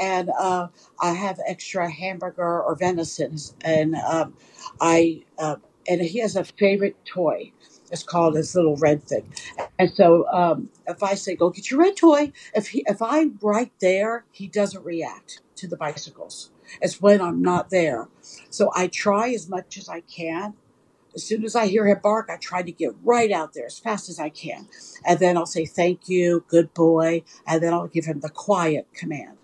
And 0.01 0.31
uh, 0.39 0.69
I 1.01 1.13
have 1.13 1.41
extra 1.47 1.91
hamburger 1.91 2.63
or 2.63 2.77
venison. 2.77 3.37
And 3.63 3.97
um, 3.97 4.35
I 4.81 5.25
uh, 5.39 5.57
and 5.89 6.01
he 6.03 6.21
has 6.21 6.37
a 6.37 6.45
favorite 6.45 6.97
toy. 7.05 7.53
It's 7.91 8.03
called 8.03 8.37
his 8.37 8.55
little 8.55 8.77
red 8.77 9.03
thing. 9.03 9.33
And 9.79 9.91
so 9.91 10.27
um, 10.33 10.71
if 10.87 11.03
I 11.03 11.15
say, 11.15 11.35
go 11.35 11.51
get 11.51 11.71
your 11.71 11.81
red 11.81 11.97
toy, 11.97 12.33
if 12.55 12.69
he, 12.69 12.85
if 12.87 13.01
I'm 13.01 13.39
right 13.43 13.73
there, 13.81 14.25
he 14.31 14.47
doesn't 14.47 14.85
react 14.85 15.41
to 15.57 15.67
the 15.67 15.77
bicycles. 15.77 16.51
It's 16.81 17.01
when 17.01 17.21
I'm 17.21 17.41
not 17.41 17.71
there. 17.71 18.09
So 18.51 18.71
I 18.75 18.89
try 18.89 19.31
as 19.31 19.49
much 19.49 19.79
as 19.79 19.89
I 19.89 20.01
can 20.01 20.55
as 21.15 21.25
soon 21.25 21.45
as 21.45 21.57
I 21.57 21.67
hear 21.67 21.87
him 21.87 21.99
bark, 22.03 22.29
I 22.31 22.37
try 22.37 22.63
to 22.63 22.71
get 22.71 22.93
right 23.03 23.33
out 23.33 23.53
there 23.53 23.67
as 23.67 23.79
fast 23.79 24.09
as 24.09 24.21
I 24.21 24.29
can. 24.29 24.69
And 25.05 25.19
then 25.19 25.37
I'll 25.37 25.47
say, 25.47 25.67
thank 25.67 26.09
you, 26.09 26.45
good 26.49 26.73
boy. 26.75 27.25
And 27.47 27.63
then 27.63 27.73
I'll 27.73 27.89
give 27.89 28.05
him 28.05 28.21
the 28.21 28.29
quiet 28.29 28.87
command. 28.95 29.37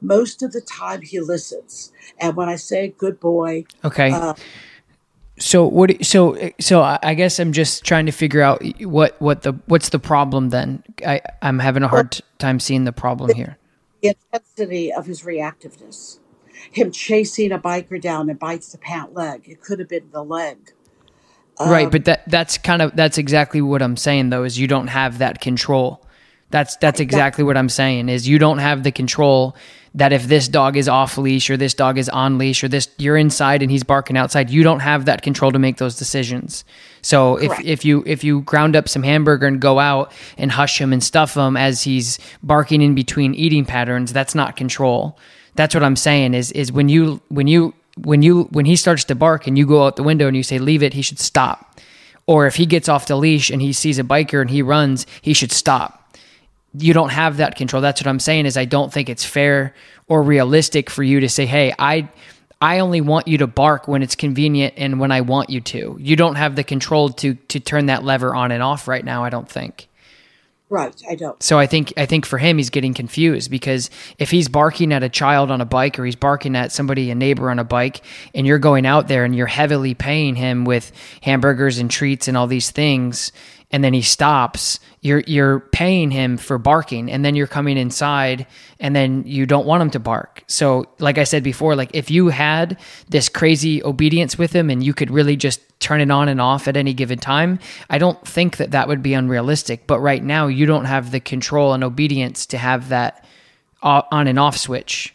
Most 0.00 0.42
of 0.42 0.52
the 0.52 0.60
time 0.60 1.02
he 1.02 1.20
listens. 1.20 1.90
And 2.18 2.36
when 2.36 2.48
I 2.48 2.56
say 2.56 2.94
good 2.96 3.18
boy. 3.18 3.64
Okay. 3.84 4.10
Uh, 4.10 4.34
so 5.38 5.66
what? 5.66 6.04
So 6.04 6.50
so 6.60 6.82
I 6.82 7.14
guess 7.14 7.38
I'm 7.38 7.52
just 7.52 7.84
trying 7.84 8.06
to 8.06 8.12
figure 8.12 8.42
out 8.42 8.62
what 8.80 9.20
what 9.20 9.42
the 9.42 9.52
what's 9.66 9.90
the 9.90 9.98
problem 9.98 10.50
then. 10.50 10.82
I 11.06 11.20
I'm 11.42 11.58
having 11.58 11.82
a 11.82 11.88
hard 11.88 12.20
time 12.38 12.60
seeing 12.60 12.84
the 12.84 12.92
problem 12.92 13.34
here. 13.34 13.58
The 14.02 14.08
intensity 14.08 14.92
of 14.92 15.06
his 15.06 15.22
reactiveness, 15.22 16.18
him 16.70 16.90
chasing 16.90 17.52
a 17.52 17.58
biker 17.58 18.00
down 18.00 18.30
and 18.30 18.38
bites 18.38 18.72
the 18.72 18.78
pant 18.78 19.14
leg. 19.14 19.48
It 19.48 19.60
could 19.60 19.78
have 19.78 19.88
been 19.88 20.10
the 20.12 20.22
leg 20.22 20.72
right, 21.60 21.86
um, 21.86 21.90
but 21.90 22.04
that 22.04 22.28
that's 22.28 22.58
kind 22.58 22.82
of 22.82 22.94
that's 22.96 23.18
exactly 23.18 23.60
what 23.60 23.82
I'm 23.82 23.96
saying 23.96 24.30
though 24.30 24.44
is 24.44 24.58
you 24.58 24.66
don't 24.66 24.88
have 24.88 25.18
that 25.18 25.40
control. 25.40 26.02
That's 26.50 26.76
that's 26.76 27.00
exactly 27.00 27.42
what 27.42 27.56
I'm 27.56 27.68
saying 27.68 28.08
is 28.08 28.28
you 28.28 28.38
don't 28.38 28.58
have 28.58 28.84
the 28.84 28.92
control 28.92 29.56
that 29.96 30.12
if 30.12 30.28
this 30.28 30.46
dog 30.46 30.76
is 30.76 30.88
off 30.88 31.16
leash 31.16 31.48
or 31.48 31.56
this 31.56 31.72
dog 31.74 31.96
is 31.96 32.08
on 32.10 32.38
leash 32.38 32.62
or 32.62 32.68
this 32.68 32.88
you're 32.98 33.16
inside 33.16 33.62
and 33.62 33.70
he's 33.70 33.82
barking 33.82 34.16
outside, 34.16 34.50
you 34.50 34.62
don't 34.62 34.80
have 34.80 35.06
that 35.06 35.22
control 35.22 35.50
to 35.50 35.58
make 35.58 35.78
those 35.78 35.96
decisions. 35.96 36.64
So 37.02 37.36
if 37.36 37.58
if 37.64 37.84
you 37.84 38.04
if 38.06 38.22
you 38.22 38.42
ground 38.42 38.76
up 38.76 38.88
some 38.88 39.02
hamburger 39.02 39.46
and 39.46 39.60
go 39.60 39.78
out 39.80 40.12
and 40.38 40.52
hush 40.52 40.80
him 40.80 40.92
and 40.92 41.02
stuff 41.02 41.36
him 41.36 41.56
as 41.56 41.82
he's 41.82 42.18
barking 42.42 42.82
in 42.82 42.94
between 42.94 43.34
eating 43.34 43.64
patterns, 43.64 44.12
that's 44.12 44.34
not 44.34 44.54
control. 44.54 45.18
That's 45.56 45.74
what 45.74 45.82
I'm 45.82 45.96
saying 45.96 46.34
is 46.34 46.52
is 46.52 46.70
when 46.70 46.88
you 46.88 47.20
when 47.28 47.48
you 47.48 47.74
when 47.96 48.22
you 48.22 48.44
when 48.52 48.66
he 48.66 48.76
starts 48.76 49.04
to 49.04 49.14
bark 49.14 49.46
and 49.46 49.56
you 49.58 49.66
go 49.66 49.84
out 49.84 49.96
the 49.96 50.02
window 50.02 50.28
and 50.28 50.36
you 50.36 50.42
say 50.42 50.58
leave 50.58 50.82
it, 50.82 50.92
he 50.92 51.02
should 51.02 51.18
stop. 51.18 51.80
Or 52.26 52.46
if 52.46 52.56
he 52.56 52.66
gets 52.66 52.88
off 52.88 53.06
the 53.06 53.16
leash 53.16 53.50
and 53.50 53.62
he 53.62 53.72
sees 53.72 53.98
a 53.98 54.04
biker 54.04 54.40
and 54.40 54.50
he 54.50 54.60
runs, 54.60 55.06
he 55.22 55.32
should 55.32 55.52
stop. 55.52 56.05
You 56.78 56.92
don't 56.92 57.10
have 57.10 57.38
that 57.38 57.56
control. 57.56 57.80
That's 57.82 58.00
what 58.00 58.06
I'm 58.06 58.20
saying 58.20 58.46
is 58.46 58.56
I 58.56 58.64
don't 58.64 58.92
think 58.92 59.08
it's 59.08 59.24
fair 59.24 59.74
or 60.08 60.22
realistic 60.22 60.90
for 60.90 61.02
you 61.02 61.20
to 61.20 61.28
say, 61.28 61.46
"Hey, 61.46 61.74
I 61.78 62.08
I 62.60 62.78
only 62.78 63.00
want 63.00 63.28
you 63.28 63.38
to 63.38 63.46
bark 63.46 63.86
when 63.88 64.02
it's 64.02 64.14
convenient 64.14 64.74
and 64.76 65.00
when 65.00 65.12
I 65.12 65.20
want 65.20 65.50
you 65.50 65.60
to." 65.60 65.96
You 66.00 66.16
don't 66.16 66.36
have 66.36 66.56
the 66.56 66.64
control 66.64 67.10
to 67.10 67.34
to 67.34 67.60
turn 67.60 67.86
that 67.86 68.04
lever 68.04 68.34
on 68.34 68.52
and 68.52 68.62
off 68.62 68.88
right 68.88 69.04
now, 69.04 69.24
I 69.24 69.30
don't 69.30 69.48
think. 69.48 69.88
Right, 70.68 71.00
I 71.08 71.14
don't. 71.14 71.40
So 71.40 71.60
I 71.60 71.66
think 71.66 71.92
I 71.96 72.06
think 72.06 72.26
for 72.26 72.38
him 72.38 72.58
he's 72.58 72.70
getting 72.70 72.92
confused 72.92 73.52
because 73.52 73.88
if 74.18 74.32
he's 74.32 74.48
barking 74.48 74.92
at 74.92 75.04
a 75.04 75.08
child 75.08 75.52
on 75.52 75.60
a 75.60 75.64
bike 75.64 75.96
or 75.96 76.04
he's 76.04 76.16
barking 76.16 76.56
at 76.56 76.72
somebody 76.72 77.08
a 77.12 77.14
neighbor 77.14 77.52
on 77.52 77.60
a 77.60 77.64
bike 77.64 78.04
and 78.34 78.48
you're 78.48 78.58
going 78.58 78.84
out 78.84 79.06
there 79.06 79.24
and 79.24 79.36
you're 79.36 79.46
heavily 79.46 79.94
paying 79.94 80.34
him 80.34 80.64
with 80.64 80.90
hamburgers 81.22 81.78
and 81.78 81.88
treats 81.88 82.26
and 82.26 82.36
all 82.36 82.48
these 82.48 82.72
things 82.72 83.30
and 83.72 83.82
then 83.82 83.92
he 83.92 84.02
stops, 84.02 84.78
you're 85.00 85.24
you're 85.26 85.60
paying 85.60 86.10
him 86.10 86.36
for 86.36 86.56
barking 86.58 87.10
and 87.10 87.24
then 87.24 87.34
you're 87.34 87.46
coming 87.46 87.76
inside 87.76 88.46
and 88.78 88.94
then 88.94 89.24
you 89.26 89.44
don't 89.44 89.66
want 89.66 89.82
him 89.82 89.90
to 89.90 89.98
bark. 89.98 90.44
So, 90.46 90.86
like 90.98 91.18
I 91.18 91.24
said 91.24 91.42
before, 91.42 91.74
like 91.74 91.90
if 91.92 92.10
you 92.10 92.28
had 92.28 92.78
this 93.08 93.28
crazy 93.28 93.82
obedience 93.82 94.38
with 94.38 94.52
him 94.52 94.70
and 94.70 94.82
you 94.82 94.94
could 94.94 95.10
really 95.10 95.36
just 95.36 95.60
turn 95.80 96.00
it 96.00 96.10
on 96.10 96.28
and 96.28 96.40
off 96.40 96.68
at 96.68 96.76
any 96.76 96.94
given 96.94 97.18
time, 97.18 97.58
I 97.90 97.98
don't 97.98 98.26
think 98.26 98.56
that 98.58 98.70
that 98.70 98.88
would 98.88 99.02
be 99.02 99.14
unrealistic, 99.14 99.86
but 99.86 100.00
right 100.00 100.22
now 100.22 100.46
you 100.46 100.66
don't 100.66 100.86
have 100.86 101.10
the 101.10 101.20
control 101.20 101.72
and 101.72 101.82
obedience 101.84 102.46
to 102.46 102.58
have 102.58 102.88
that 102.90 103.24
on 103.82 104.26
and 104.26 104.38
off 104.38 104.56
switch. 104.56 105.14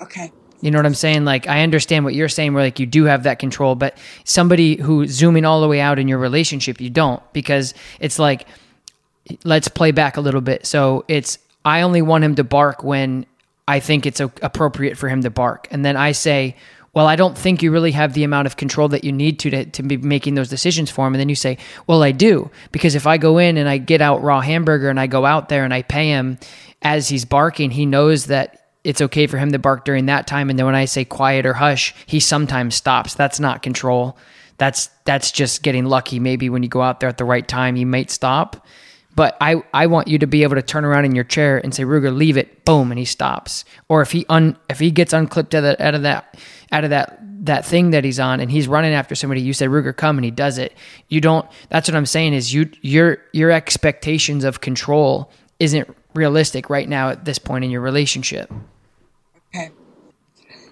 Okay. 0.00 0.30
You 0.60 0.70
know 0.70 0.78
what 0.78 0.86
I'm 0.86 0.94
saying? 0.94 1.24
Like 1.24 1.46
I 1.46 1.62
understand 1.62 2.04
what 2.04 2.14
you're 2.14 2.28
saying 2.28 2.54
where 2.54 2.64
like 2.64 2.80
you 2.80 2.86
do 2.86 3.04
have 3.04 3.24
that 3.24 3.38
control, 3.38 3.74
but 3.74 3.98
somebody 4.24 4.76
who's 4.76 5.10
zooming 5.10 5.44
all 5.44 5.60
the 5.60 5.68
way 5.68 5.80
out 5.80 5.98
in 5.98 6.08
your 6.08 6.18
relationship, 6.18 6.80
you 6.80 6.90
don't 6.90 7.22
because 7.32 7.74
it's 8.00 8.18
like 8.18 8.46
let's 9.44 9.68
play 9.68 9.90
back 9.90 10.16
a 10.16 10.20
little 10.20 10.40
bit. 10.40 10.66
So 10.66 11.04
it's 11.08 11.38
I 11.64 11.82
only 11.82 12.02
want 12.02 12.24
him 12.24 12.36
to 12.36 12.44
bark 12.44 12.82
when 12.82 13.26
I 13.68 13.80
think 13.80 14.06
it's 14.06 14.20
appropriate 14.20 14.96
for 14.96 15.08
him 15.08 15.22
to 15.22 15.30
bark. 15.30 15.66
And 15.70 15.84
then 15.84 15.96
I 15.96 16.12
say, 16.12 16.56
well, 16.94 17.06
I 17.06 17.16
don't 17.16 17.36
think 17.36 17.62
you 17.62 17.72
really 17.72 17.90
have 17.92 18.14
the 18.14 18.24
amount 18.24 18.46
of 18.46 18.56
control 18.56 18.88
that 18.88 19.04
you 19.04 19.12
need 19.12 19.38
to, 19.40 19.50
to 19.50 19.64
to 19.66 19.82
be 19.82 19.98
making 19.98 20.34
those 20.34 20.48
decisions 20.48 20.90
for 20.90 21.06
him. 21.06 21.14
And 21.14 21.20
then 21.20 21.28
you 21.28 21.34
say, 21.34 21.58
well, 21.86 22.02
I 22.02 22.12
do 22.12 22.50
because 22.72 22.94
if 22.94 23.06
I 23.06 23.18
go 23.18 23.38
in 23.38 23.58
and 23.58 23.68
I 23.68 23.78
get 23.78 24.00
out 24.00 24.22
raw 24.22 24.40
hamburger 24.40 24.88
and 24.88 24.98
I 24.98 25.06
go 25.06 25.26
out 25.26 25.48
there 25.48 25.64
and 25.64 25.74
I 25.74 25.82
pay 25.82 26.08
him 26.08 26.38
as 26.80 27.08
he's 27.08 27.24
barking, 27.24 27.70
he 27.70 27.84
knows 27.84 28.26
that 28.26 28.65
it's 28.86 29.00
okay 29.00 29.26
for 29.26 29.36
him 29.36 29.50
to 29.50 29.58
bark 29.58 29.84
during 29.84 30.06
that 30.06 30.28
time. 30.28 30.48
And 30.48 30.56
then 30.56 30.64
when 30.64 30.76
I 30.76 30.84
say 30.84 31.04
quiet 31.04 31.44
or 31.44 31.54
hush, 31.54 31.92
he 32.06 32.20
sometimes 32.20 32.76
stops. 32.76 33.14
That's 33.14 33.40
not 33.40 33.60
control. 33.60 34.16
That's 34.58 34.90
that's 35.04 35.32
just 35.32 35.64
getting 35.64 35.86
lucky. 35.86 36.20
Maybe 36.20 36.48
when 36.48 36.62
you 36.62 36.68
go 36.68 36.82
out 36.82 37.00
there 37.00 37.08
at 37.08 37.18
the 37.18 37.24
right 37.24 37.46
time, 37.46 37.74
he 37.74 37.84
might 37.84 38.12
stop. 38.12 38.64
But 39.16 39.36
I, 39.40 39.62
I 39.74 39.86
want 39.86 40.08
you 40.08 40.18
to 40.18 40.26
be 40.26 40.44
able 40.44 40.56
to 40.56 40.62
turn 40.62 40.84
around 40.84 41.06
in 41.06 41.14
your 41.14 41.24
chair 41.24 41.58
and 41.58 41.74
say, 41.74 41.84
Ruger, 41.84 42.14
leave 42.14 42.36
it, 42.36 42.66
boom, 42.66 42.92
and 42.92 42.98
he 42.98 43.06
stops. 43.06 43.64
Or 43.88 44.02
if 44.02 44.12
he 44.12 44.24
un 44.28 44.56
if 44.70 44.78
he 44.78 44.92
gets 44.92 45.12
unclipped 45.12 45.54
out 45.54 45.64
of, 45.64 45.80
out 45.80 45.94
of 45.96 46.02
that 46.02 46.38
out 46.70 46.84
of 46.84 46.90
that 46.90 47.18
that 47.44 47.66
thing 47.66 47.90
that 47.90 48.04
he's 48.04 48.20
on 48.20 48.38
and 48.38 48.50
he's 48.50 48.68
running 48.68 48.94
after 48.94 49.16
somebody, 49.16 49.40
you 49.40 49.52
say, 49.52 49.66
Ruger, 49.66 49.96
come 49.96 50.16
and 50.16 50.24
he 50.24 50.30
does 50.30 50.58
it. 50.58 50.74
You 51.08 51.20
don't 51.20 51.48
that's 51.70 51.88
what 51.88 51.96
I'm 51.96 52.06
saying 52.06 52.34
is 52.34 52.54
you 52.54 52.70
your 52.82 53.18
your 53.32 53.50
expectations 53.50 54.44
of 54.44 54.60
control 54.60 55.32
isn't 55.58 55.92
realistic 56.14 56.70
right 56.70 56.88
now 56.88 57.10
at 57.10 57.24
this 57.24 57.38
point 57.40 57.64
in 57.64 57.70
your 57.70 57.80
relationship. 57.80 58.52
Okay. 59.54 59.70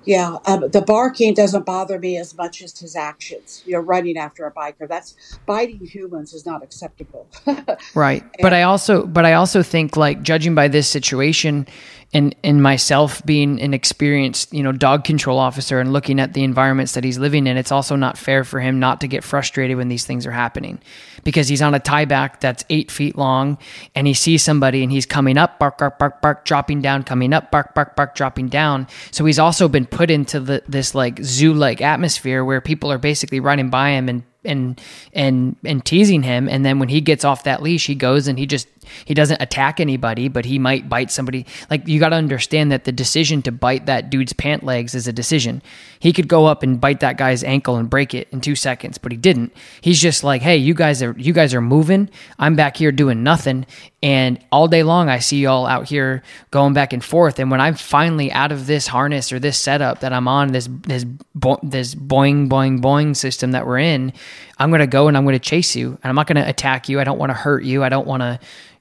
Yeah, 0.07 0.37
um, 0.45 0.69
the 0.69 0.83
barking 0.83 1.33
doesn't 1.33 1.65
bother 1.65 1.99
me 1.99 2.19
as 2.19 2.37
much 2.37 2.61
as 2.61 2.79
his 2.79 2.95
actions. 2.95 3.63
You 3.65 3.73
know, 3.73 3.81
running 3.81 4.19
after 4.19 4.47
a 4.47 4.53
biker. 4.53 4.87
That's 4.87 5.39
biting 5.47 5.87
humans 5.87 6.35
is 6.35 6.45
not 6.45 6.63
acceptable. 6.63 7.27
right. 7.95 8.23
But 8.43 8.53
I 8.53 8.65
also 8.65 9.07
but 9.07 9.25
I 9.25 9.33
also 9.33 9.63
think 9.63 9.97
like 9.97 10.23
judging 10.23 10.55
by 10.55 10.69
this 10.69 10.89
situation, 10.89 11.67
and 12.15 12.35
and 12.45 12.63
myself 12.63 13.25
being 13.27 13.61
an 13.61 13.75
experienced 13.75 14.53
you 14.53 14.63
know 14.63 14.73
dog 14.73 15.05
control 15.05 15.39
officer 15.39 15.81
and 15.81 15.93
looking 15.93 16.21
at 16.21 16.33
the 16.33 16.45
environments 16.45 16.93
that 16.93 17.05
he's 17.05 17.19
living 17.19 17.47
in 17.47 17.57
it's 17.57 17.73
also 17.73 17.97
not 17.97 18.17
fair 18.17 18.45
for 18.45 18.61
him 18.61 18.79
not 18.79 19.01
to 19.01 19.09
get 19.09 19.25
frustrated 19.25 19.77
when 19.77 19.89
these 19.89 20.07
things 20.07 20.25
are 20.25 20.31
happening 20.31 20.81
because 21.25 21.49
he's 21.49 21.63
on 21.63 21.75
a 21.75 21.81
tie 21.81 22.05
back 22.05 22.41
that's 22.41 22.65
eight 22.71 22.91
feet 22.91 23.17
long 23.17 23.59
and 23.95 24.07
he 24.07 24.15
sees 24.15 24.43
somebody 24.43 24.83
and 24.83 24.93
he's 24.93 25.07
coming 25.07 25.37
up 25.37 25.59
bark 25.59 25.79
bark 25.79 25.99
bark 25.99 26.21
bark 26.23 26.45
dropping 26.45 26.81
down 26.81 27.03
coming 27.03 27.33
up 27.33 27.51
bark 27.51 27.75
bark 27.75 27.97
bark 27.97 28.15
dropping 28.15 28.49
down. 28.49 28.87
So 29.11 29.25
he's 29.25 29.39
also 29.39 29.69
been 29.69 29.87
put 29.87 30.11
into 30.11 30.41
the, 30.41 30.63
this 30.69 30.95
like 30.95 31.21
zoo 31.23 31.53
like 31.53 31.81
atmosphere 31.81 32.45
where 32.45 32.61
people 32.61 32.93
are 32.93 32.99
basically 32.99 33.41
running 33.41 33.71
by 33.71 33.91
him 33.91 34.09
and 34.09 34.23
and 34.45 34.81
and 35.13 35.57
and 35.65 35.85
teasing 35.85 36.23
him. 36.23 36.49
And 36.49 36.65
then 36.65 36.79
when 36.79 36.89
he 36.89 37.01
gets 37.01 37.25
off 37.25 37.45
that 37.45 37.63
leash 37.63 37.87
he 37.87 37.95
goes 37.95 38.29
and 38.29 38.39
he 38.39 38.47
just 38.47 38.69
he 39.05 39.14
doesn't 39.14 39.40
attack 39.40 39.81
anybody 39.81 40.29
but 40.29 40.44
he 40.44 40.59
might 40.59 40.88
bite 40.88 41.11
somebody. 41.11 41.47
Like 41.70 41.87
you 41.87 42.01
got 42.01 42.11
to 42.11 42.16
understand 42.16 42.73
that 42.73 42.85
the 42.85 42.92
decision 42.92 43.42
to 43.42 43.53
bite 43.53 43.87
that 43.87 44.11
dude's 44.11 44.33
pant 44.33 44.64
legs 44.64 44.94
is 44.94 45.07
a 45.07 45.12
decision. 45.12 45.62
He 45.99 46.12
could 46.12 46.29
go 46.29 46.47
up 46.47 46.62
and 46.62 46.81
bite 46.81 47.01
that 47.01 47.16
guy's 47.16 47.42
ankle 47.42 47.77
and 47.77 47.88
break 47.88 48.14
it 48.14 48.29
in 48.31 48.40
2 48.40 48.55
seconds 48.57 48.99
but 48.99 49.12
he 49.12 49.18
didn't. 49.18 49.53
He's 49.81 50.01
just 50.01 50.25
like 50.25 50.42
hey 50.42 50.57
you 50.57 50.75
guys 50.75 51.03
are 51.03 51.14
you 51.18 51.33
guys 51.33 51.55
are 51.55 51.61
moving. 51.61 52.11
I'm 52.38 52.57
back 52.57 52.77
here 52.77 52.92
doing 52.92 53.23
nothing 53.23 53.66
and 54.05 54.38
all 54.53 54.68
day 54.68 54.83
long 54.83 55.09
i 55.09 55.18
see 55.18 55.40
y'all 55.40 55.66
out 55.66 55.88
here 55.88 56.23
going 56.51 56.75
back 56.75 56.92
and 56.92 57.03
forth 57.03 57.38
and 57.38 57.51
when 57.51 57.61
i'm 57.61 57.75
finally 57.75 58.31
out 58.31 58.53
of 58.53 58.66
this 58.66 58.87
harness 58.87 59.33
or 59.33 59.38
this 59.38 59.59
setup 59.59 60.01
that 60.01 60.12
i'm 60.12 60.29
on 60.29 60.53
this 60.53 60.68
this 60.83 61.05
bo- 61.35 61.59
this 61.62 61.94
boing 61.94 62.47
boing 62.47 62.81
boing 62.81 63.16
system 63.16 63.53
that 63.53 63.66
we're 63.66 63.79
in 63.79 64.12
I'm 64.59 64.71
going 64.71 64.81
to 64.81 64.87
go 64.87 65.09
and 65.09 65.17
I'm 65.17 65.25
going 65.25 65.35
to 65.35 65.38
chase 65.38 65.75
you 65.75 65.88
and 65.88 66.05
I'm 66.05 66.14
not 66.14 66.27
going 66.27 66.43
to 66.43 66.49
attack 66.49 66.88
you. 66.88 67.01
I 67.01 67.05
don't 67.05 67.19
want 67.19 67.31
to 67.31 67.35
hurt 67.35 67.64
you. 67.64 67.83
I 67.83 67.88
don't 67.88 68.07
want 68.07 68.23
to 68.23 68.38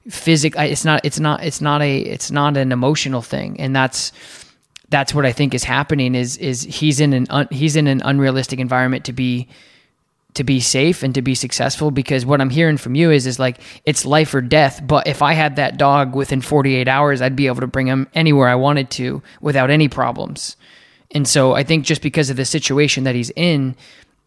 physic 0.08 0.54
it's 0.56 0.84
not 0.84 1.02
it's 1.04 1.18
not 1.18 1.42
it's 1.42 1.60
not 1.60 1.80
a 1.80 1.98
it's 1.98 2.30
not 2.30 2.56
an 2.56 2.72
emotional 2.72 3.22
thing 3.22 3.58
and 3.58 3.74
that's 3.74 4.12
that's 4.90 5.14
what 5.14 5.24
I 5.24 5.32
think 5.32 5.54
is 5.54 5.64
happening 5.64 6.14
is 6.14 6.36
is 6.36 6.62
he's 6.62 7.00
in 7.00 7.14
an 7.14 7.26
un, 7.30 7.48
he's 7.50 7.74
in 7.74 7.86
an 7.86 8.02
unrealistic 8.04 8.58
environment 8.58 9.06
to 9.06 9.14
be 9.14 9.48
to 10.34 10.44
be 10.44 10.60
safe 10.60 11.02
and 11.02 11.14
to 11.14 11.22
be 11.22 11.34
successful 11.34 11.90
because 11.90 12.26
what 12.26 12.40
I'm 12.40 12.50
hearing 12.50 12.76
from 12.76 12.94
you 12.94 13.10
is 13.10 13.26
is 13.26 13.38
like 13.38 13.60
it's 13.86 14.04
life 14.04 14.34
or 14.34 14.42
death 14.42 14.82
but 14.86 15.06
if 15.06 15.22
I 15.22 15.32
had 15.32 15.56
that 15.56 15.78
dog 15.78 16.14
within 16.14 16.42
48 16.42 16.86
hours 16.86 17.22
I'd 17.22 17.36
be 17.36 17.46
able 17.46 17.60
to 17.60 17.66
bring 17.66 17.86
him 17.86 18.06
anywhere 18.14 18.48
I 18.48 18.56
wanted 18.56 18.90
to 18.92 19.22
without 19.40 19.70
any 19.70 19.88
problems 19.88 20.56
and 21.12 21.26
so 21.26 21.54
I 21.54 21.62
think 21.62 21.86
just 21.86 22.02
because 22.02 22.28
of 22.28 22.36
the 22.36 22.44
situation 22.44 23.04
that 23.04 23.14
he's 23.14 23.30
in 23.30 23.74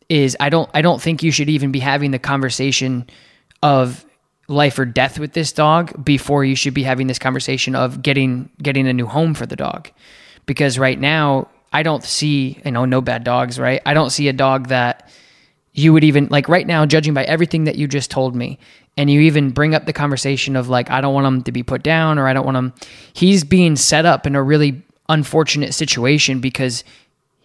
is 0.09 0.37
I 0.39 0.49
don't 0.49 0.69
I 0.73 0.81
don't 0.81 1.01
think 1.01 1.23
you 1.23 1.31
should 1.31 1.49
even 1.49 1.71
be 1.71 1.79
having 1.79 2.11
the 2.11 2.19
conversation 2.19 3.07
of 3.61 4.05
life 4.47 4.79
or 4.79 4.85
death 4.85 5.19
with 5.19 5.33
this 5.33 5.51
dog 5.51 6.05
before 6.05 6.45
you 6.45 6.55
should 6.55 6.73
be 6.73 6.83
having 6.83 7.07
this 7.07 7.19
conversation 7.19 7.75
of 7.75 8.01
getting 8.01 8.49
getting 8.61 8.87
a 8.87 8.93
new 8.93 9.05
home 9.05 9.33
for 9.33 9.45
the 9.45 9.55
dog. 9.55 9.89
Because 10.45 10.79
right 10.79 10.99
now 10.99 11.49
I 11.73 11.83
don't 11.83 12.03
see, 12.03 12.61
you 12.63 12.71
know, 12.71 12.85
no 12.85 13.01
bad 13.01 13.23
dogs, 13.23 13.59
right? 13.59 13.81
I 13.85 13.93
don't 13.93 14.09
see 14.09 14.29
a 14.29 14.33
dog 14.33 14.69
that 14.69 15.09
you 15.73 15.93
would 15.93 16.03
even 16.03 16.27
like 16.31 16.47
right 16.47 16.65
now 16.65 16.85
judging 16.85 17.13
by 17.13 17.23
everything 17.25 17.65
that 17.65 17.75
you 17.75 17.87
just 17.87 18.09
told 18.09 18.35
me 18.35 18.57
and 18.95 19.11
you 19.11 19.21
even 19.21 19.51
bring 19.51 19.75
up 19.75 19.85
the 19.85 19.93
conversation 19.93 20.55
of 20.55 20.69
like 20.69 20.89
I 20.89 21.01
don't 21.01 21.13
want 21.13 21.27
him 21.27 21.43
to 21.43 21.51
be 21.51 21.63
put 21.63 21.83
down 21.83 22.17
or 22.17 22.27
I 22.27 22.33
don't 22.33 22.45
want 22.45 22.57
him 22.57 22.73
he's 23.13 23.43
being 23.43 23.75
set 23.75 24.05
up 24.05 24.25
in 24.25 24.35
a 24.35 24.41
really 24.41 24.81
unfortunate 25.07 25.73
situation 25.73 26.39
because 26.39 26.83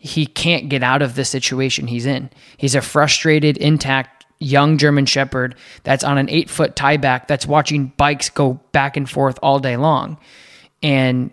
he 0.04 0.26
can't 0.26 0.68
get 0.68 0.82
out 0.82 1.00
of 1.00 1.14
the 1.14 1.24
situation 1.24 1.86
he's 1.86 2.06
in. 2.06 2.28
He's 2.56 2.74
a 2.74 2.82
frustrated, 2.82 3.56
intact 3.56 4.26
young 4.40 4.76
German 4.76 5.06
Shepherd 5.06 5.54
that's 5.84 6.02
on 6.02 6.18
an 6.18 6.28
eight 6.28 6.50
foot 6.50 6.74
tie 6.74 6.96
back 6.96 7.28
that's 7.28 7.46
watching 7.46 7.92
bikes 7.96 8.28
go 8.28 8.54
back 8.72 8.96
and 8.96 9.08
forth 9.08 9.38
all 9.44 9.60
day 9.60 9.76
long. 9.76 10.18
And 10.82 11.30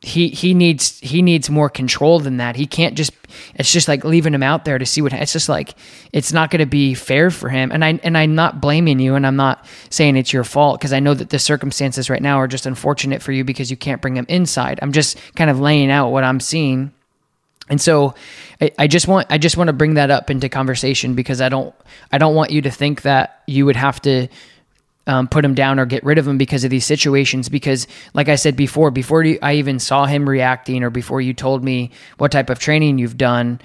he 0.00 0.28
he 0.28 0.54
needs 0.54 1.00
he 1.00 1.22
needs 1.22 1.50
more 1.50 1.68
control 1.68 2.20
than 2.20 2.36
that. 2.36 2.54
He 2.54 2.66
can't 2.66 2.94
just 2.94 3.10
it's 3.56 3.72
just 3.72 3.88
like 3.88 4.04
leaving 4.04 4.32
him 4.32 4.44
out 4.44 4.64
there 4.64 4.78
to 4.78 4.86
see 4.86 5.02
what 5.02 5.12
it's 5.12 5.32
just 5.32 5.48
like 5.48 5.74
it's 6.12 6.32
not 6.32 6.52
going 6.52 6.60
to 6.60 6.66
be 6.66 6.94
fair 6.94 7.32
for 7.32 7.48
him. 7.48 7.72
And 7.72 7.84
I 7.84 7.98
and 8.04 8.16
I'm 8.16 8.36
not 8.36 8.60
blaming 8.60 9.00
you 9.00 9.16
and 9.16 9.26
I'm 9.26 9.34
not 9.34 9.66
saying 9.90 10.16
it's 10.16 10.32
your 10.32 10.44
fault 10.44 10.78
because 10.78 10.92
I 10.92 11.00
know 11.00 11.14
that 11.14 11.30
the 11.30 11.40
circumstances 11.40 12.08
right 12.08 12.22
now 12.22 12.36
are 12.36 12.46
just 12.46 12.64
unfortunate 12.64 13.22
for 13.22 13.32
you 13.32 13.42
because 13.42 13.72
you 13.72 13.76
can't 13.76 14.00
bring 14.00 14.16
him 14.16 14.26
inside. 14.28 14.78
I'm 14.82 14.92
just 14.92 15.18
kind 15.34 15.50
of 15.50 15.58
laying 15.58 15.90
out 15.90 16.10
what 16.10 16.22
I'm 16.22 16.38
seeing 16.38 16.92
and 17.68 17.80
so 17.80 18.14
I, 18.60 18.70
I, 18.78 18.86
just 18.86 19.08
want 19.08 19.26
I 19.30 19.38
just 19.38 19.56
want 19.56 19.68
to 19.68 19.72
bring 19.72 19.94
that 19.94 20.10
up 20.10 20.30
into 20.30 20.48
conversation 20.48 21.14
because 21.14 21.40
I 21.40 21.48
don't 21.48 21.74
I 22.12 22.18
don't 22.18 22.34
want 22.34 22.50
you 22.50 22.62
to 22.62 22.70
think 22.70 23.02
that 23.02 23.42
you 23.46 23.66
would 23.66 23.76
have 23.76 24.00
to 24.02 24.28
um, 25.06 25.28
put 25.28 25.44
him 25.44 25.54
down 25.54 25.78
or 25.78 25.86
get 25.86 26.04
rid 26.04 26.18
of 26.18 26.26
him 26.26 26.38
because 26.38 26.64
of 26.64 26.70
these 26.70 26.84
situations. 26.84 27.48
Because, 27.48 27.86
like 28.14 28.28
I 28.28 28.36
said 28.36 28.56
before, 28.56 28.90
before 28.90 29.24
I 29.42 29.54
even 29.54 29.78
saw 29.78 30.06
him 30.06 30.28
reacting, 30.28 30.82
or 30.82 30.90
before 30.90 31.20
you 31.20 31.34
told 31.34 31.62
me 31.62 31.90
what 32.18 32.32
type 32.32 32.50
of 32.50 32.58
training 32.58 32.98
you've 32.98 33.18
done, 33.18 33.60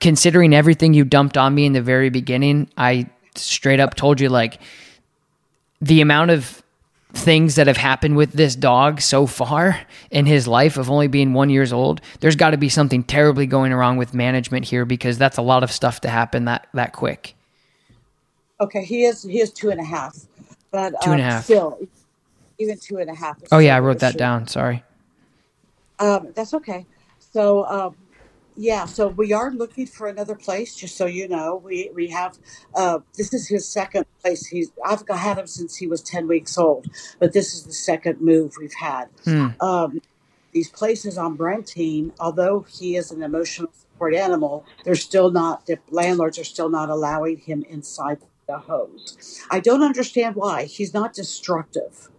considering 0.00 0.54
everything 0.54 0.94
you 0.94 1.04
dumped 1.04 1.36
on 1.36 1.54
me 1.54 1.66
in 1.66 1.72
the 1.72 1.82
very 1.82 2.10
beginning, 2.10 2.68
I 2.76 3.08
straight 3.36 3.80
up 3.80 3.94
told 3.94 4.20
you 4.20 4.28
like 4.28 4.60
the 5.80 6.00
amount 6.00 6.30
of 6.32 6.62
things 7.12 7.56
that 7.56 7.66
have 7.66 7.76
happened 7.76 8.16
with 8.16 8.32
this 8.32 8.54
dog 8.54 9.00
so 9.00 9.26
far 9.26 9.80
in 10.10 10.26
his 10.26 10.46
life 10.46 10.76
of 10.76 10.90
only 10.90 11.08
being 11.08 11.32
one 11.32 11.50
years 11.50 11.72
old 11.72 12.00
there's 12.20 12.36
got 12.36 12.50
to 12.50 12.56
be 12.56 12.68
something 12.68 13.02
terribly 13.02 13.46
going 13.46 13.72
wrong 13.72 13.96
with 13.96 14.14
management 14.14 14.64
here 14.64 14.84
because 14.84 15.18
that's 15.18 15.36
a 15.36 15.42
lot 15.42 15.62
of 15.62 15.72
stuff 15.72 16.00
to 16.00 16.08
happen 16.08 16.44
that 16.44 16.66
that 16.74 16.92
quick. 16.92 17.34
Okay 18.60 18.84
he 18.84 19.04
is 19.04 19.22
he 19.22 19.40
is 19.40 19.52
two 19.52 19.70
and 19.70 19.80
a 19.80 19.84
half 19.84 20.16
but 20.70 20.94
two 21.02 21.10
and 21.10 21.20
a 21.20 21.24
um, 21.24 21.30
half. 21.30 21.44
still 21.44 21.78
even 22.58 22.78
two 22.78 22.98
and 22.98 23.10
a 23.10 23.14
half 23.14 23.38
oh 23.50 23.58
yeah 23.58 23.74
i 23.76 23.80
wrote 23.80 23.98
that 23.98 24.16
down 24.16 24.46
sorry. 24.46 24.84
Um, 26.00 26.32
that's 26.34 26.54
okay. 26.54 26.86
So 27.18 27.66
um, 27.66 27.96
yeah, 28.60 28.84
so 28.84 29.08
we 29.08 29.32
are 29.32 29.50
looking 29.50 29.86
for 29.86 30.06
another 30.06 30.34
place. 30.34 30.76
Just 30.76 30.94
so 30.94 31.06
you 31.06 31.26
know, 31.26 31.62
we 31.64 31.90
we 31.94 32.08
have 32.08 32.38
uh, 32.74 32.98
this 33.16 33.32
is 33.32 33.48
his 33.48 33.66
second 33.66 34.04
place. 34.20 34.46
He's 34.46 34.70
I've 34.84 35.02
had 35.08 35.38
him 35.38 35.46
since 35.46 35.76
he 35.76 35.86
was 35.86 36.02
ten 36.02 36.28
weeks 36.28 36.58
old, 36.58 36.86
but 37.18 37.32
this 37.32 37.54
is 37.54 37.64
the 37.64 37.72
second 37.72 38.20
move 38.20 38.56
we've 38.60 38.74
had. 38.74 39.06
Hmm. 39.24 39.46
Um, 39.62 40.02
these 40.52 40.68
places 40.68 41.16
on 41.16 41.36
Brentine, 41.36 42.12
although 42.20 42.66
he 42.68 42.96
is 42.96 43.10
an 43.10 43.22
emotional 43.22 43.70
support 43.72 44.14
animal, 44.14 44.66
they're 44.84 44.94
still 44.94 45.30
not. 45.30 45.64
The 45.64 45.78
landlords 45.88 46.38
are 46.38 46.44
still 46.44 46.68
not 46.68 46.90
allowing 46.90 47.38
him 47.38 47.64
inside 47.66 48.18
the 48.46 48.58
hose. 48.58 49.40
I 49.50 49.60
don't 49.60 49.82
understand 49.82 50.36
why. 50.36 50.64
He's 50.64 50.92
not 50.92 51.14
destructive. 51.14 52.10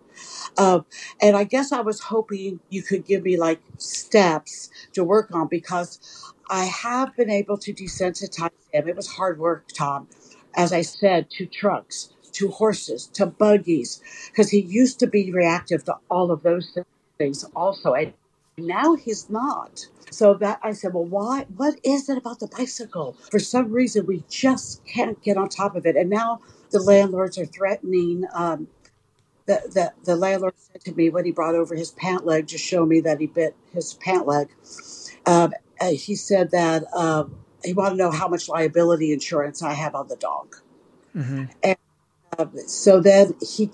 Um, 0.58 0.86
and 1.22 1.36
I 1.36 1.44
guess 1.44 1.72
I 1.72 1.82
was 1.82 2.00
hoping 2.00 2.60
you 2.70 2.84
could 2.84 3.06
give 3.06 3.24
me 3.24 3.38
like 3.38 3.62
steps 3.78 4.70
to 4.94 5.04
work 5.04 5.30
on 5.34 5.48
because 5.48 6.31
I 6.52 6.66
have 6.66 7.16
been 7.16 7.30
able 7.30 7.58
to 7.60 7.74
desensitize 7.74 8.52
him. 8.74 8.90
It 8.90 8.96
was 8.98 9.08
hard 9.08 9.40
work, 9.40 9.70
Tom. 9.74 10.10
As 10.54 10.74
I 10.74 10.82
said, 10.82 11.30
to 11.32 11.46
trucks, 11.46 12.14
to 12.34 12.50
horses, 12.50 13.08
to 13.14 13.26
buggies, 13.26 14.02
because 14.28 14.50
he 14.50 14.60
used 14.60 15.00
to 15.00 15.08
be 15.08 15.32
reactive 15.32 15.86
to 15.86 15.96
all 16.10 16.30
of 16.30 16.44
those 16.44 16.78
things 17.18 17.46
also. 17.56 17.94
And 17.94 18.14
now 18.58 18.96
he's 18.96 19.30
not. 19.30 19.88
So 20.12 20.34
that 20.36 20.60
I 20.62 20.74
said, 20.74 20.94
well, 20.94 21.06
why? 21.06 21.46
What 21.56 21.80
is 21.86 22.10
it 22.10 22.18
about 22.18 22.42
the 22.42 22.48
bicycle? 22.48 23.16
For 23.32 23.40
some 23.40 23.72
reason, 23.72 24.06
we 24.06 24.26
just 24.30 24.86
can't 24.86 25.22
get 25.24 25.38
on 25.38 25.48
top 25.48 25.78
of 25.78 25.86
it. 25.86 25.96
And 25.96 26.10
now 26.10 26.42
the 26.72 26.80
landlords 26.80 27.38
are 27.38 27.46
threatening. 27.46 28.26
Um, 28.34 28.68
the, 29.46 29.62
the, 29.74 29.94
the 30.04 30.16
landlord 30.18 30.54
said 30.58 30.82
to 30.82 30.94
me 30.94 31.10
when 31.10 31.24
he 31.24 31.32
brought 31.32 31.56
over 31.56 31.76
his 31.76 31.92
pant 31.92 32.26
leg 32.26 32.48
to 32.48 32.58
show 32.58 32.86
me 32.86 33.00
that 33.02 33.22
he 33.22 33.28
bit 33.28 33.56
his 33.74 33.94
pant 33.96 34.28
leg, 34.28 34.50
um, 35.26 35.54
uh, 35.82 35.92
he 35.92 36.16
said 36.16 36.52
that 36.52 36.84
um, 36.94 37.36
he 37.64 37.74
wanted 37.74 37.92
to 37.92 37.98
know 37.98 38.12
how 38.12 38.28
much 38.28 38.48
liability 38.48 39.12
insurance 39.12 39.62
I 39.62 39.74
have 39.74 39.96
on 39.96 40.08
the 40.08 40.16
dog. 40.16 40.56
Mm-hmm. 41.16 41.46
And 41.64 41.76
um, 42.38 42.54
so 42.68 43.02
then 43.02 43.36
he, 43.42 43.70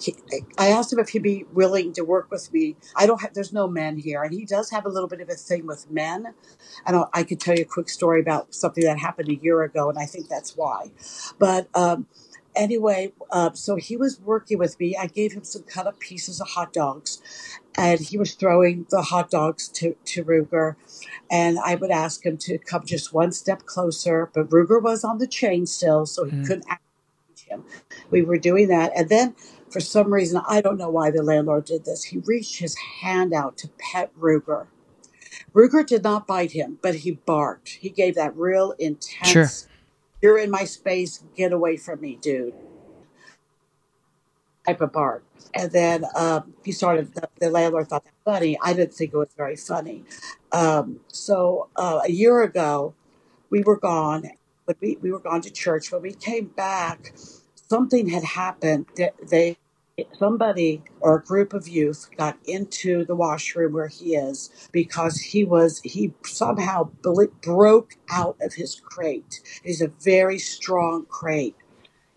I 0.57 0.69
asked 0.69 0.91
him 0.91 0.99
if 0.99 1.09
he'd 1.09 1.21
be 1.21 1.45
willing 1.53 1.93
to 1.93 2.01
work 2.03 2.31
with 2.31 2.51
me. 2.51 2.75
I 2.95 3.05
don't 3.05 3.21
have, 3.21 3.33
there's 3.33 3.53
no 3.53 3.67
men 3.67 3.97
here, 3.97 4.23
and 4.23 4.33
he 4.33 4.45
does 4.45 4.71
have 4.71 4.85
a 4.85 4.89
little 4.89 5.07
bit 5.07 5.21
of 5.21 5.29
a 5.29 5.35
thing 5.35 5.67
with 5.67 5.91
men. 5.91 6.33
And 6.85 6.95
I'll, 6.95 7.09
I 7.13 7.23
could 7.23 7.39
tell 7.39 7.55
you 7.55 7.61
a 7.63 7.65
quick 7.65 7.89
story 7.89 8.19
about 8.19 8.55
something 8.55 8.83
that 8.83 8.97
happened 8.97 9.29
a 9.29 9.35
year 9.35 9.61
ago, 9.61 9.89
and 9.89 9.99
I 9.99 10.05
think 10.05 10.27
that's 10.27 10.57
why. 10.57 10.91
But 11.37 11.69
um, 11.75 12.07
anyway, 12.55 13.13
uh, 13.31 13.51
so 13.53 13.75
he 13.75 13.95
was 13.95 14.19
working 14.21 14.57
with 14.57 14.79
me. 14.79 14.97
I 14.97 15.07
gave 15.07 15.33
him 15.33 15.43
some 15.43 15.63
cut 15.63 15.85
up 15.85 15.99
pieces 15.99 16.41
of 16.41 16.47
hot 16.49 16.73
dogs, 16.73 17.21
and 17.77 17.99
he 17.99 18.17
was 18.17 18.33
throwing 18.33 18.85
the 18.89 19.01
hot 19.03 19.29
dogs 19.29 19.67
to, 19.69 19.95
to 20.05 20.23
Ruger. 20.25 20.75
And 21.31 21.59
I 21.59 21.75
would 21.75 21.91
ask 21.91 22.25
him 22.25 22.37
to 22.39 22.57
come 22.57 22.85
just 22.85 23.13
one 23.13 23.31
step 23.31 23.65
closer, 23.65 24.29
but 24.33 24.49
Ruger 24.49 24.81
was 24.81 25.03
on 25.03 25.19
the 25.19 25.27
chain 25.27 25.65
still, 25.65 26.05
so 26.05 26.25
he 26.25 26.31
Mm. 26.31 26.45
couldn't 26.47 26.65
reach 27.29 27.43
him. 27.47 27.63
We 28.09 28.21
were 28.23 28.37
doing 28.37 28.67
that. 28.69 28.91
And 28.95 29.09
then 29.09 29.35
for 29.69 29.79
some 29.79 30.13
reason, 30.13 30.41
I 30.47 30.61
don't 30.61 30.77
know 30.77 30.89
why 30.89 31.11
the 31.11 31.23
landlord 31.23 31.65
did 31.65 31.85
this, 31.85 32.05
he 32.05 32.19
reached 32.19 32.59
his 32.59 32.75
hand 33.01 33.33
out 33.33 33.57
to 33.59 33.69
pet 33.79 34.11
Ruger. 34.19 34.67
Ruger 35.53 35.85
did 35.85 36.03
not 36.03 36.27
bite 36.27 36.51
him, 36.51 36.79
but 36.81 36.95
he 36.95 37.11
barked. 37.11 37.69
He 37.81 37.89
gave 37.89 38.15
that 38.15 38.35
real 38.37 38.73
intense, 38.79 39.31
Sure. 39.31 39.49
you're 40.21 40.37
in 40.37 40.51
my 40.51 40.65
space, 40.65 41.23
get 41.35 41.53
away 41.53 41.77
from 41.77 42.01
me, 42.01 42.17
dude 42.21 42.53
type 44.67 44.81
of 44.81 44.91
bark. 44.91 45.23
And 45.53 45.71
then 45.71 46.05
um, 46.15 46.53
he 46.63 46.71
started, 46.71 47.13
the, 47.15 47.29
the 47.39 47.49
landlord 47.49 47.87
thought 47.87 48.03
that 48.03 48.13
funny. 48.25 48.57
I 48.61 48.73
didn't 48.73 48.93
think 48.93 49.13
it 49.13 49.17
was 49.17 49.33
very 49.35 49.55
funny. 49.55 50.03
Um, 50.51 50.99
so 51.07 51.69
uh, 51.75 52.01
a 52.05 52.11
year 52.11 52.41
ago, 52.41 52.93
we 53.49 53.63
were 53.63 53.79
gone, 53.79 54.29
but 54.65 54.77
we, 54.81 54.97
we 55.01 55.11
were 55.11 55.19
gone 55.19 55.41
to 55.41 55.49
church. 55.49 55.91
When 55.91 56.01
we 56.01 56.11
came 56.13 56.47
back, 56.47 57.13
something 57.69 58.09
had 58.09 58.23
happened. 58.23 58.87
They, 59.29 59.57
somebody 60.19 60.83
or 60.99 61.17
a 61.17 61.23
group 61.23 61.53
of 61.53 61.67
youth 61.67 62.09
got 62.17 62.37
into 62.45 63.03
the 63.05 63.15
washroom 63.15 63.73
where 63.73 63.87
he 63.87 64.15
is 64.15 64.69
because 64.71 65.17
he 65.17 65.43
was 65.43 65.79
he 65.79 66.13
somehow 66.23 66.89
broke 67.41 67.93
out 68.11 68.37
of 68.41 68.53
his 68.53 68.79
crate. 68.79 69.41
He's 69.63 69.81
a 69.81 69.87
very 69.87 70.37
strong 70.37 71.05
crate. 71.05 71.55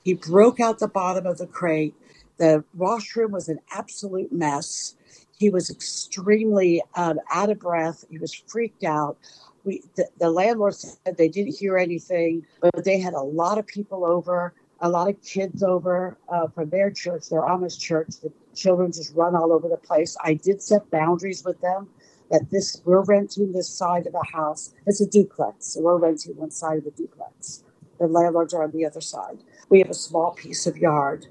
He 0.04 0.14
broke 0.14 0.60
out 0.60 0.78
the 0.78 0.88
bottom 0.88 1.26
of 1.26 1.38
the 1.38 1.46
crate. 1.46 1.94
The 2.40 2.64
washroom 2.72 3.32
was 3.32 3.50
an 3.50 3.58
absolute 3.70 4.32
mess. 4.32 4.94
He 5.38 5.50
was 5.50 5.68
extremely 5.68 6.82
um, 6.94 7.20
out 7.30 7.50
of 7.50 7.60
breath. 7.60 8.06
He 8.10 8.16
was 8.16 8.32
freaked 8.32 8.82
out. 8.82 9.18
We, 9.64 9.82
the, 9.94 10.08
the 10.18 10.30
landlord 10.30 10.74
said 10.74 11.18
they 11.18 11.28
didn't 11.28 11.54
hear 11.58 11.76
anything, 11.76 12.46
but 12.62 12.82
they 12.82 12.98
had 12.98 13.12
a 13.12 13.20
lot 13.20 13.58
of 13.58 13.66
people 13.66 14.06
over, 14.06 14.54
a 14.80 14.88
lot 14.88 15.10
of 15.10 15.20
kids 15.20 15.62
over 15.62 16.16
uh, 16.30 16.46
from 16.48 16.70
their 16.70 16.90
church, 16.90 17.28
their 17.28 17.42
Amish 17.42 17.78
church. 17.78 18.08
The 18.22 18.32
children 18.54 18.90
just 18.90 19.14
run 19.14 19.36
all 19.36 19.52
over 19.52 19.68
the 19.68 19.76
place. 19.76 20.16
I 20.24 20.32
did 20.32 20.62
set 20.62 20.90
boundaries 20.90 21.44
with 21.44 21.60
them 21.60 21.90
that 22.30 22.48
this 22.50 22.80
we're 22.86 23.04
renting 23.04 23.52
this 23.52 23.68
side 23.68 24.06
of 24.06 24.14
the 24.14 24.24
house. 24.32 24.72
It's 24.86 25.02
a 25.02 25.06
duplex, 25.06 25.74
so 25.74 25.82
we're 25.82 25.98
renting 25.98 26.36
one 26.36 26.52
side 26.52 26.78
of 26.78 26.84
the 26.84 26.90
duplex. 26.92 27.64
The 27.98 28.06
landlords 28.06 28.54
are 28.54 28.62
on 28.62 28.70
the 28.70 28.86
other 28.86 29.02
side. 29.02 29.40
We 29.68 29.78
have 29.80 29.90
a 29.90 29.94
small 29.94 30.32
piece 30.32 30.66
of 30.66 30.78
yard, 30.78 31.26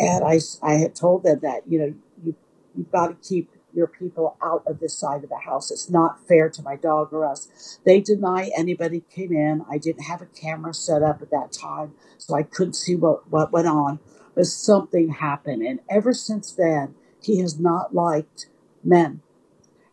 and 0.00 0.24
I, 0.24 0.40
I 0.62 0.74
had 0.74 0.94
told 0.96 1.22
them 1.22 1.40
that 1.42 1.62
you 1.68 1.78
know 1.78 1.94
you 2.24 2.34
you've 2.76 2.90
got 2.90 3.08
to 3.08 3.28
keep 3.28 3.50
your 3.72 3.86
people 3.86 4.36
out 4.42 4.64
of 4.66 4.80
this 4.80 4.98
side 4.98 5.22
of 5.22 5.30
the 5.30 5.38
house. 5.38 5.70
It's 5.70 5.88
not 5.88 6.26
fair 6.26 6.48
to 6.48 6.62
my 6.62 6.74
dog 6.74 7.12
or 7.12 7.24
us. 7.24 7.78
They 7.84 8.00
deny 8.00 8.50
anybody 8.56 9.04
came 9.14 9.32
in. 9.32 9.64
I 9.70 9.78
didn't 9.78 10.04
have 10.04 10.20
a 10.22 10.26
camera 10.26 10.74
set 10.74 11.04
up 11.04 11.22
at 11.22 11.30
that 11.30 11.52
time, 11.52 11.92
so 12.18 12.34
I 12.34 12.42
couldn't 12.42 12.72
see 12.72 12.96
what, 12.96 13.30
what 13.30 13.52
went 13.52 13.68
on. 13.68 14.00
But 14.34 14.46
something 14.46 15.10
happened, 15.10 15.62
and 15.62 15.80
ever 15.88 16.12
since 16.12 16.50
then, 16.50 16.94
he 17.22 17.38
has 17.40 17.60
not 17.60 17.94
liked 17.94 18.46
men. 18.82 19.20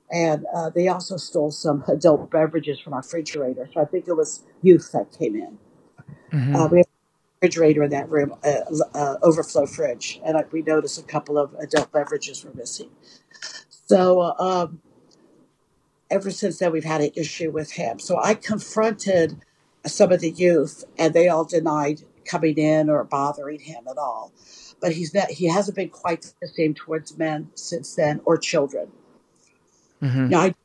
And 0.09 0.45
uh, 0.55 0.69
they 0.69 0.87
also 0.87 1.17
stole 1.17 1.51
some 1.51 1.83
adult 1.87 2.31
beverages 2.31 2.79
from 2.79 2.93
our 2.93 3.01
refrigerator. 3.01 3.69
So 3.73 3.81
I 3.81 3.85
think 3.85 4.07
it 4.07 4.13
was 4.13 4.43
youth 4.61 4.91
that 4.93 5.11
came 5.11 5.35
in. 5.35 5.57
Mhm. 6.31 6.55
Uh, 6.55 6.67
we 6.71 6.77
have 6.79 6.87
refrigerator 7.41 7.83
in 7.83 7.91
that 7.91 8.09
room, 8.09 8.33
uh, 8.43 8.61
uh, 8.93 9.15
overflow 9.21 9.65
fridge, 9.65 10.19
and 10.25 10.37
I, 10.37 10.43
we 10.51 10.61
noticed 10.61 10.99
a 10.99 11.03
couple 11.03 11.37
of 11.37 11.53
adult 11.55 11.91
beverages 11.91 12.43
were 12.43 12.53
missing. 12.53 12.89
So 13.69 14.21
uh, 14.21 14.33
um, 14.39 14.81
ever 16.09 16.31
since 16.31 16.59
then, 16.59 16.71
we've 16.71 16.83
had 16.83 17.01
an 17.01 17.11
issue 17.15 17.51
with 17.51 17.71
him. 17.71 17.99
So 17.99 18.19
I 18.21 18.33
confronted 18.33 19.39
some 19.85 20.11
of 20.11 20.21
the 20.21 20.31
youth, 20.31 20.83
and 20.97 21.13
they 21.13 21.29
all 21.29 21.45
denied 21.45 22.01
coming 22.25 22.57
in 22.57 22.89
or 22.89 23.03
bothering 23.03 23.59
him 23.59 23.87
at 23.89 23.97
all. 23.97 24.31
But 24.81 24.93
he's 24.93 25.13
not, 25.13 25.29
he 25.29 25.47
hasn't 25.47 25.75
been 25.75 25.89
quite 25.89 26.33
the 26.41 26.47
same 26.47 26.73
towards 26.73 27.17
men 27.17 27.49
since 27.55 27.95
then, 27.95 28.21
or 28.25 28.37
children. 28.37 28.91
Mhm. 30.01 30.29
Now 30.29 30.39
I 30.41 30.55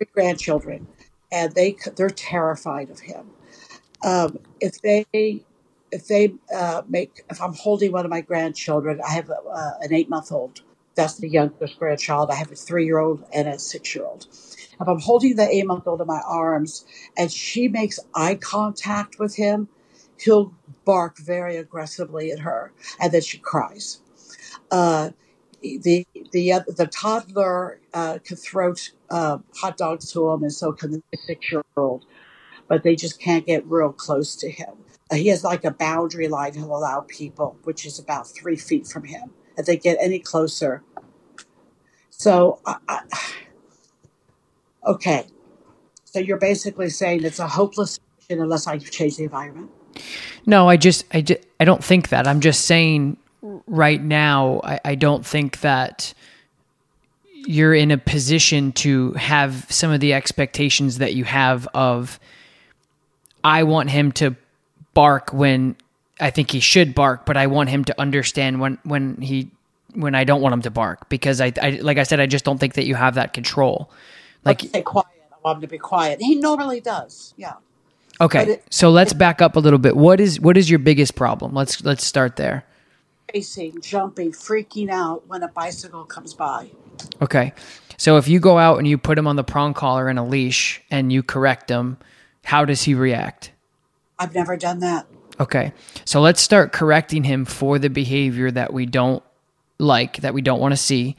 have 0.00 0.12
grandchildren, 0.12 0.86
and 1.30 1.54
they 1.54 1.76
they're 1.96 2.10
terrified 2.10 2.90
of 2.90 3.00
him. 3.00 3.30
Um, 4.04 4.40
if 4.60 4.80
they 4.82 5.44
if 5.92 6.08
they 6.08 6.34
uh, 6.54 6.82
make 6.88 7.22
if 7.30 7.42
I'm 7.42 7.54
holding 7.54 7.92
one 7.92 8.06
of 8.06 8.10
my 8.12 8.22
grandchildren, 8.22 9.00
I 9.06 9.12
have 9.14 9.30
uh, 9.30 9.72
an 9.82 9.94
eight 9.94 10.10
month 10.10 10.32
old. 10.32 10.62
That's 10.96 11.16
the 11.16 11.30
youngest 11.30 11.78
grandchild. 11.78 12.30
I 12.30 12.36
have 12.36 12.52
a 12.52 12.56
three 12.56 12.86
year 12.86 13.00
old 13.00 13.24
and 13.34 13.48
a 13.48 13.58
six 13.60 13.94
year 13.96 14.06
old. 14.06 14.28
If 14.80 14.88
I'm 14.88 15.00
holding 15.00 15.36
the 15.36 15.48
eight 15.48 15.66
month 15.66 15.88
old 15.88 16.02
in 16.02 16.08
my 16.08 16.22
arms 16.26 16.86
and 17.18 17.32
she 17.32 17.68
makes 17.68 18.00
eye 18.14 18.36
contact 18.36 19.18
with 19.20 19.36
him, 19.36 19.68
he'll 20.20 20.54
bark 20.86 21.18
very 21.18 21.56
aggressively 21.56 22.32
at 22.32 22.40
her, 22.40 22.72
and 23.00 23.12
then 23.12 23.22
she 23.22 23.38
cries. 23.38 24.00
Uh, 24.70 25.10
the 25.62 26.06
the 26.32 26.52
the 26.68 26.88
toddler 26.88 27.80
uh, 27.94 28.18
can 28.24 28.36
throw 28.38 28.74
uh, 29.10 29.38
hot 29.56 29.76
dogs 29.78 30.12
to 30.12 30.30
him, 30.30 30.42
and 30.42 30.52
so 30.52 30.72
can 30.72 30.92
the 30.92 31.02
six 31.26 31.52
year 31.52 31.62
old, 31.76 32.04
but 32.68 32.82
they 32.84 32.96
just 32.96 33.20
can't 33.20 33.46
get 33.46 33.66
real 33.66 33.92
close 33.92 34.36
to 34.36 34.50
him. 34.50 34.74
Uh, 35.12 35.16
he 35.16 35.28
has 35.28 35.44
like 35.44 35.62
a 35.64 35.70
boundary 35.70 36.26
line 36.26 36.54
he'll 36.54 36.74
allow 36.74 37.00
people, 37.06 37.54
which 37.64 37.84
is 37.84 37.98
about 37.98 38.26
three 38.26 38.56
feet 38.56 38.86
from 38.86 39.04
him. 39.04 39.30
If 39.58 39.66
they 39.66 39.76
get 39.76 39.98
any 40.00 40.18
closer, 40.18 40.82
so 42.08 42.60
I, 42.64 42.76
I, 42.88 43.00
okay, 44.86 45.26
so 46.04 46.18
you're 46.18 46.38
basically 46.38 46.88
saying 46.88 47.24
it's 47.24 47.38
a 47.38 47.46
hopeless 47.46 48.00
situation 48.20 48.42
unless 48.42 48.66
I 48.66 48.78
change 48.78 49.18
the 49.18 49.24
environment. 49.24 49.70
No, 50.46 50.68
I 50.68 50.78
just, 50.78 51.04
I, 51.12 51.22
I 51.60 51.64
don't 51.66 51.84
think 51.84 52.08
that. 52.08 52.26
I'm 52.26 52.40
just 52.40 52.64
saying 52.64 53.18
right 53.66 54.02
now, 54.02 54.62
I, 54.64 54.80
I 54.82 54.94
don't 54.94 55.26
think 55.26 55.60
that 55.60 56.14
you're 57.34 57.74
in 57.74 57.90
a 57.90 57.98
position 57.98 58.72
to 58.72 59.12
have 59.12 59.66
some 59.68 59.90
of 59.90 60.00
the 60.00 60.14
expectations 60.14 60.98
that 60.98 61.12
you 61.14 61.24
have 61.24 61.68
of, 61.74 62.18
I 63.44 63.64
want 63.64 63.90
him 63.90 64.12
to 64.12 64.36
bark 64.94 65.32
when 65.32 65.76
I 66.20 66.30
think 66.30 66.50
he 66.50 66.60
should 66.60 66.94
bark, 66.94 67.26
but 67.26 67.36
I 67.36 67.46
want 67.46 67.70
him 67.70 67.84
to 67.86 68.00
understand 68.00 68.60
when, 68.60 68.78
when 68.84 69.20
he, 69.20 69.50
when 69.94 70.14
I 70.14 70.24
don't 70.24 70.40
want 70.40 70.52
him 70.52 70.62
to 70.62 70.70
bark 70.70 71.08
because 71.08 71.40
I, 71.40 71.52
I, 71.60 71.70
like 71.82 71.98
I 71.98 72.02
said, 72.04 72.20
I 72.20 72.26
just 72.26 72.44
don't 72.44 72.58
think 72.58 72.74
that 72.74 72.84
you 72.86 72.94
have 72.94 73.14
that 73.14 73.32
control. 73.32 73.90
Like, 74.44 74.60
Stay 74.60 74.82
quiet. 74.82 75.06
I 75.32 75.36
want 75.44 75.56
him 75.56 75.60
to 75.62 75.68
be 75.68 75.78
quiet. 75.78 76.20
He 76.20 76.34
normally 76.36 76.80
does. 76.80 77.34
Yeah. 77.36 77.54
okay, 78.20 78.52
it- 78.54 78.64
so 78.70 78.90
let's 78.90 79.12
back 79.12 79.42
up 79.42 79.56
a 79.56 79.60
little 79.60 79.78
bit. 79.78 79.96
What 79.96 80.20
is, 80.20 80.40
what 80.40 80.56
is 80.56 80.68
your 80.70 80.78
biggest 80.78 81.14
problem? 81.14 81.54
Let's, 81.54 81.82
let's 81.84 82.04
start 82.04 82.36
there. 82.36 82.64
Racing, 83.34 83.80
jumping, 83.80 84.32
freaking 84.32 84.90
out 84.90 85.26
when 85.26 85.42
a 85.42 85.48
bicycle 85.48 86.04
comes 86.04 86.34
by. 86.34 86.70
Okay. 87.22 87.52
So 87.96 88.16
if 88.18 88.28
you 88.28 88.40
go 88.40 88.58
out 88.58 88.78
and 88.78 88.86
you 88.86 88.98
put 88.98 89.16
him 89.16 89.26
on 89.26 89.36
the 89.36 89.44
prong 89.44 89.74
collar 89.74 90.08
and 90.08 90.18
a 90.18 90.22
leash 90.22 90.82
and 90.90 91.10
you 91.12 91.22
correct 91.22 91.70
him, 91.70 91.96
how 92.44 92.64
does 92.64 92.82
he 92.82 92.94
react? 92.94 93.52
I've 94.22 94.34
never 94.34 94.56
done 94.56 94.78
that. 94.80 95.06
Okay. 95.40 95.72
So 96.04 96.20
let's 96.20 96.40
start 96.40 96.72
correcting 96.72 97.24
him 97.24 97.44
for 97.44 97.78
the 97.78 97.90
behavior 97.90 98.50
that 98.50 98.72
we 98.72 98.86
don't 98.86 99.22
like, 99.78 100.18
that 100.18 100.34
we 100.34 100.42
don't 100.42 100.60
want 100.60 100.72
to 100.72 100.76
see. 100.76 101.16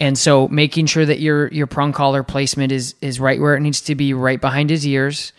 And 0.00 0.18
so 0.18 0.48
making 0.48 0.86
sure 0.86 1.06
that 1.06 1.20
your 1.20 1.48
your 1.48 1.66
prong 1.66 1.92
collar 1.92 2.22
placement 2.22 2.72
is 2.72 2.94
is 3.00 3.20
right 3.20 3.38
where 3.40 3.54
it 3.54 3.60
needs 3.60 3.82
to 3.82 3.94
be, 3.94 4.14
right 4.14 4.40
behind 4.40 4.70
his 4.70 4.86
ears. 4.86 5.32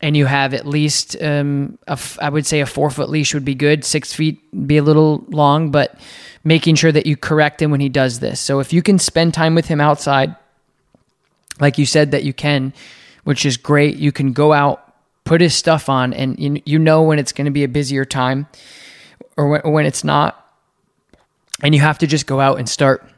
And 0.00 0.16
you 0.16 0.26
have 0.26 0.52
at 0.52 0.66
least, 0.66 1.16
um, 1.22 1.78
a 1.88 1.98
I 2.20 2.28
would 2.28 2.44
say 2.44 2.60
a 2.60 2.66
four 2.66 2.90
foot 2.90 3.08
leash 3.08 3.32
would 3.32 3.44
be 3.44 3.54
good. 3.54 3.84
Six 3.84 4.12
feet 4.12 4.38
be 4.66 4.76
a 4.76 4.82
little 4.82 5.24
long, 5.28 5.70
but 5.70 5.98
making 6.44 6.74
sure 6.74 6.92
that 6.92 7.06
you 7.06 7.16
correct 7.16 7.62
him 7.62 7.70
when 7.70 7.80
he 7.80 7.88
does 7.88 8.20
this. 8.20 8.38
So 8.38 8.60
if 8.60 8.72
you 8.72 8.82
can 8.82 8.98
spend 8.98 9.32
time 9.32 9.54
with 9.54 9.66
him 9.66 9.80
outside, 9.80 10.36
like 11.58 11.78
you 11.78 11.86
said 11.86 12.10
that 12.10 12.24
you 12.24 12.34
can, 12.34 12.74
which 13.24 13.46
is 13.46 13.56
great, 13.56 13.96
you 13.96 14.12
can 14.12 14.34
go 14.34 14.52
out, 14.52 14.83
put 15.24 15.40
his 15.40 15.54
stuff 15.54 15.88
on, 15.88 16.12
and 16.12 16.38
you, 16.38 16.62
you 16.64 16.78
know 16.78 17.02
when 17.02 17.18
it's 17.18 17.32
going 17.32 17.46
to 17.46 17.50
be 17.50 17.64
a 17.64 17.68
busier 17.68 18.04
time 18.04 18.46
or 19.36 19.48
when, 19.48 19.60
when 19.72 19.86
it's 19.86 20.04
not. 20.04 20.40
And 21.62 21.74
you 21.74 21.80
have 21.80 21.98
to 21.98 22.06
just 22.06 22.26
go 22.26 22.40
out 22.40 22.58
and 22.58 22.68
start 22.68 23.08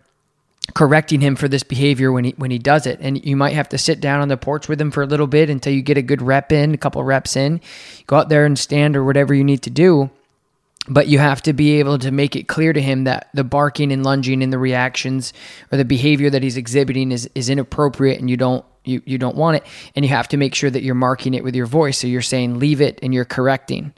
correcting 0.74 1.20
him 1.20 1.36
for 1.36 1.48
this 1.48 1.62
behavior 1.62 2.12
when 2.12 2.24
he 2.24 2.34
when 2.36 2.50
he 2.50 2.58
does 2.58 2.86
it. 2.86 2.98
And 3.00 3.24
you 3.24 3.36
might 3.36 3.54
have 3.54 3.68
to 3.70 3.78
sit 3.78 4.00
down 4.00 4.20
on 4.20 4.28
the 4.28 4.36
porch 4.36 4.68
with 4.68 4.80
him 4.80 4.90
for 4.90 5.02
a 5.02 5.06
little 5.06 5.26
bit 5.26 5.50
until 5.50 5.72
you 5.72 5.82
get 5.82 5.98
a 5.98 6.02
good 6.02 6.22
rep 6.22 6.52
in, 6.52 6.74
a 6.74 6.78
couple 6.78 7.02
reps 7.02 7.36
in. 7.36 7.60
Go 8.06 8.16
out 8.16 8.28
there 8.28 8.44
and 8.44 8.58
stand 8.58 8.96
or 8.96 9.04
whatever 9.04 9.34
you 9.34 9.44
need 9.44 9.62
to 9.62 9.70
do. 9.70 10.10
But 10.88 11.08
you 11.08 11.18
have 11.18 11.42
to 11.42 11.52
be 11.52 11.80
able 11.80 11.98
to 11.98 12.12
make 12.12 12.36
it 12.36 12.46
clear 12.46 12.72
to 12.72 12.80
him 12.80 13.04
that 13.04 13.28
the 13.34 13.42
barking 13.42 13.90
and 13.90 14.04
lunging 14.04 14.42
and 14.42 14.52
the 14.52 14.58
reactions 14.58 15.32
or 15.72 15.78
the 15.78 15.84
behavior 15.84 16.30
that 16.30 16.44
he's 16.44 16.56
exhibiting 16.56 17.10
is, 17.10 17.28
is 17.34 17.50
inappropriate 17.50 18.20
and 18.20 18.30
you 18.30 18.36
don't 18.36 18.64
you, 18.86 19.02
you 19.04 19.18
don't 19.18 19.36
want 19.36 19.58
it. 19.58 19.64
And 19.94 20.04
you 20.04 20.10
have 20.10 20.28
to 20.28 20.36
make 20.36 20.54
sure 20.54 20.70
that 20.70 20.82
you're 20.82 20.94
marking 20.94 21.34
it 21.34 21.44
with 21.44 21.54
your 21.54 21.66
voice. 21.66 21.98
So 21.98 22.06
you're 22.06 22.22
saying 22.22 22.58
leave 22.58 22.80
it 22.80 22.98
and 23.02 23.12
you're 23.12 23.24
correcting. 23.24 23.92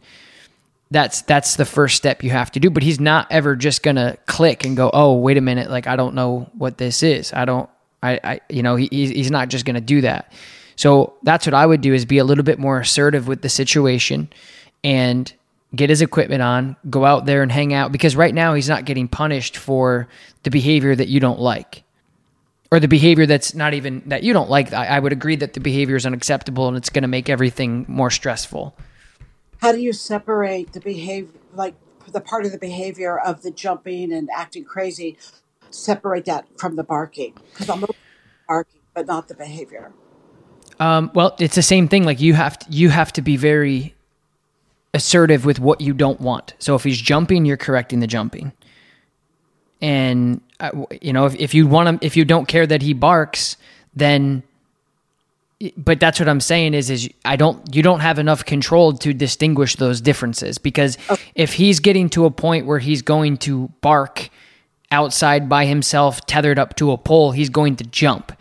That's 0.90 1.22
that's 1.22 1.57
the 1.57 1.66
first 1.66 1.96
step 1.96 2.24
you 2.24 2.31
have 2.31 2.51
to 2.53 2.61
do. 2.61 2.70
But 2.70 2.83
he's 2.83 2.98
not 2.98 3.27
ever 3.31 3.57
just 3.57 3.83
gonna 3.83 4.16
click 4.27 4.64
and 4.64 4.77
go 4.77 4.90
oh 4.92 5.14
wait 5.14 5.37
a 5.37 5.42
minute. 5.42 5.70
Like 5.70 5.87
i 5.87 5.96
don't 5.96 6.14
know 6.14 6.48
what 6.57 6.79
this 6.79 7.03
is. 7.03 7.33
I 7.33 7.44
don't 7.44 7.68
i, 8.03 8.18
I 8.24 8.40
you 8.48 8.62
know 8.62 8.77
he, 8.77 8.88
he's 8.90 9.31
not 9.31 9.48
just 9.48 9.64
gonna 9.64 9.83
do 9.83 10.01
that. 10.01 10.33
So 10.77 11.14
that's 11.22 11.46
what 11.46 11.55
i 11.55 11.66
would 11.66 11.83
do 11.83 11.92
is 11.92 12.07
be 12.07 12.18
a 12.18 12.24
little 12.24 12.44
bit 12.44 12.59
more 12.59 12.81
assertive 12.81 13.29
with 13.29 13.42
the 13.42 13.51
situation 13.51 14.31
and 14.83 15.31
get 15.74 15.90
his 15.90 16.01
equipment 16.01 16.40
on 16.40 16.77
go 16.88 17.05
out 17.05 17.27
there 17.27 17.42
and 17.42 17.53
hang 17.53 17.74
out 17.74 17.92
because 17.92 18.16
right 18.16 18.35
now 18.35 18.55
he's 18.55 18.68
not 18.68 18.87
getting 18.87 19.07
punished 19.07 19.59
for 19.59 20.09
the 20.44 20.51
behavior 20.51 20.96
that 20.96 21.09
you 21.09 21.20
don't 21.20 21.40
like 21.40 21.83
or 22.70 22.81
the 22.81 22.88
behavior 22.88 23.26
that's 23.26 23.54
not 23.54 23.74
even 23.74 24.02
that 24.07 24.22
you 24.22 24.33
don't 24.33 24.50
like 24.50 24.72
I, 24.72 24.87
I 24.87 24.98
would 24.98 25.12
agree 25.12 25.37
that 25.37 25.54
the 25.54 25.61
behavior 25.61 25.96
is 25.96 26.04
unacceptable 26.07 26.68
and 26.68 26.76
it's 26.76 26.90
going 26.90 27.02
to 27.02 27.09
make 27.09 27.28
everything 27.28 27.85
more 27.88 28.11
stressful 28.11 28.76
how 29.61 29.72
do 29.72 29.81
you 29.81 29.92
separate 29.92 30.72
the 30.72 30.81
behavior, 30.81 31.33
like 31.52 31.74
the 32.11 32.20
part 32.20 32.44
of 32.44 32.52
the 32.52 32.59
behavior 32.59 33.18
of 33.18 33.42
the 33.42 33.50
jumping 33.50 34.12
and 34.12 34.28
acting 34.35 34.64
crazy, 34.64 35.18
separate 35.70 36.24
that 36.26 36.46
from 36.59 36.76
the 36.76 36.85
barking? 36.85 37.35
Because 37.52 37.68
I'm 37.68 37.85
barking, 38.46 38.81
but 38.94 39.07
not 39.07 39.28
the 39.28 39.35
behavior. 39.35 39.92
Um, 40.78 41.11
well, 41.12 41.35
it's 41.40 41.57
the 41.57 41.62
same 41.62 41.88
thing. 41.88 42.04
Like 42.04 42.20
you 42.20 42.35
have 42.35 42.59
to, 42.61 42.70
you 42.70 42.90
have 42.90 43.12
to 43.14 43.22
be 43.22 43.37
very 43.37 43.94
assertive 44.94 45.44
with 45.44 45.59
what 45.59 45.81
you 45.81 45.92
don't 45.92 46.20
want. 46.20 46.54
So 46.61 46.76
if 46.76 46.85
he's 46.85 47.00
jumping, 47.00 47.44
you're 47.44 47.57
correcting 47.57 47.98
the 47.98 48.07
jumping. 48.07 48.52
And 49.80 50.40
uh, 50.60 50.70
you 51.00 51.12
know, 51.12 51.26
if, 51.26 51.34
if 51.36 51.54
you 51.54 51.66
want 51.66 52.00
to, 52.00 52.06
if 52.06 52.16
you 52.16 52.24
don't 52.24 52.46
care 52.46 52.66
that 52.66 52.82
he 52.82 52.92
barks, 52.92 53.56
then 53.94 54.42
but 55.76 55.98
that's 55.98 56.20
what 56.20 56.28
I'm 56.28 56.40
saying 56.40 56.74
is 56.74 56.88
is 56.88 57.10
I 57.24 57.36
don't 57.36 57.74
you 57.74 57.82
don't 57.82 58.00
have 58.00 58.18
enough 58.18 58.44
control 58.44 58.92
to 58.94 59.12
distinguish 59.12 59.76
those 59.76 60.00
differences 60.00 60.58
because 60.58 60.96
okay. 61.10 61.22
if 61.34 61.54
he's 61.54 61.80
getting 61.80 62.08
to 62.10 62.26
a 62.26 62.30
point 62.30 62.66
where 62.66 62.78
he's 62.78 63.02
going 63.02 63.38
to 63.38 63.68
bark 63.80 64.30
outside 64.92 65.48
by 65.48 65.66
himself 65.66 66.24
tethered 66.26 66.58
up 66.58 66.76
to 66.76 66.92
a 66.92 66.96
pole 66.96 67.32
he's 67.32 67.50
going 67.50 67.76
to 67.76 67.84
jump. 67.84 68.32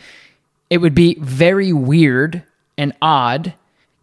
It 0.69 0.77
would 0.77 0.93
be 0.93 1.15
very 1.19 1.73
weird 1.73 2.43
and 2.77 2.93
odd 3.01 3.53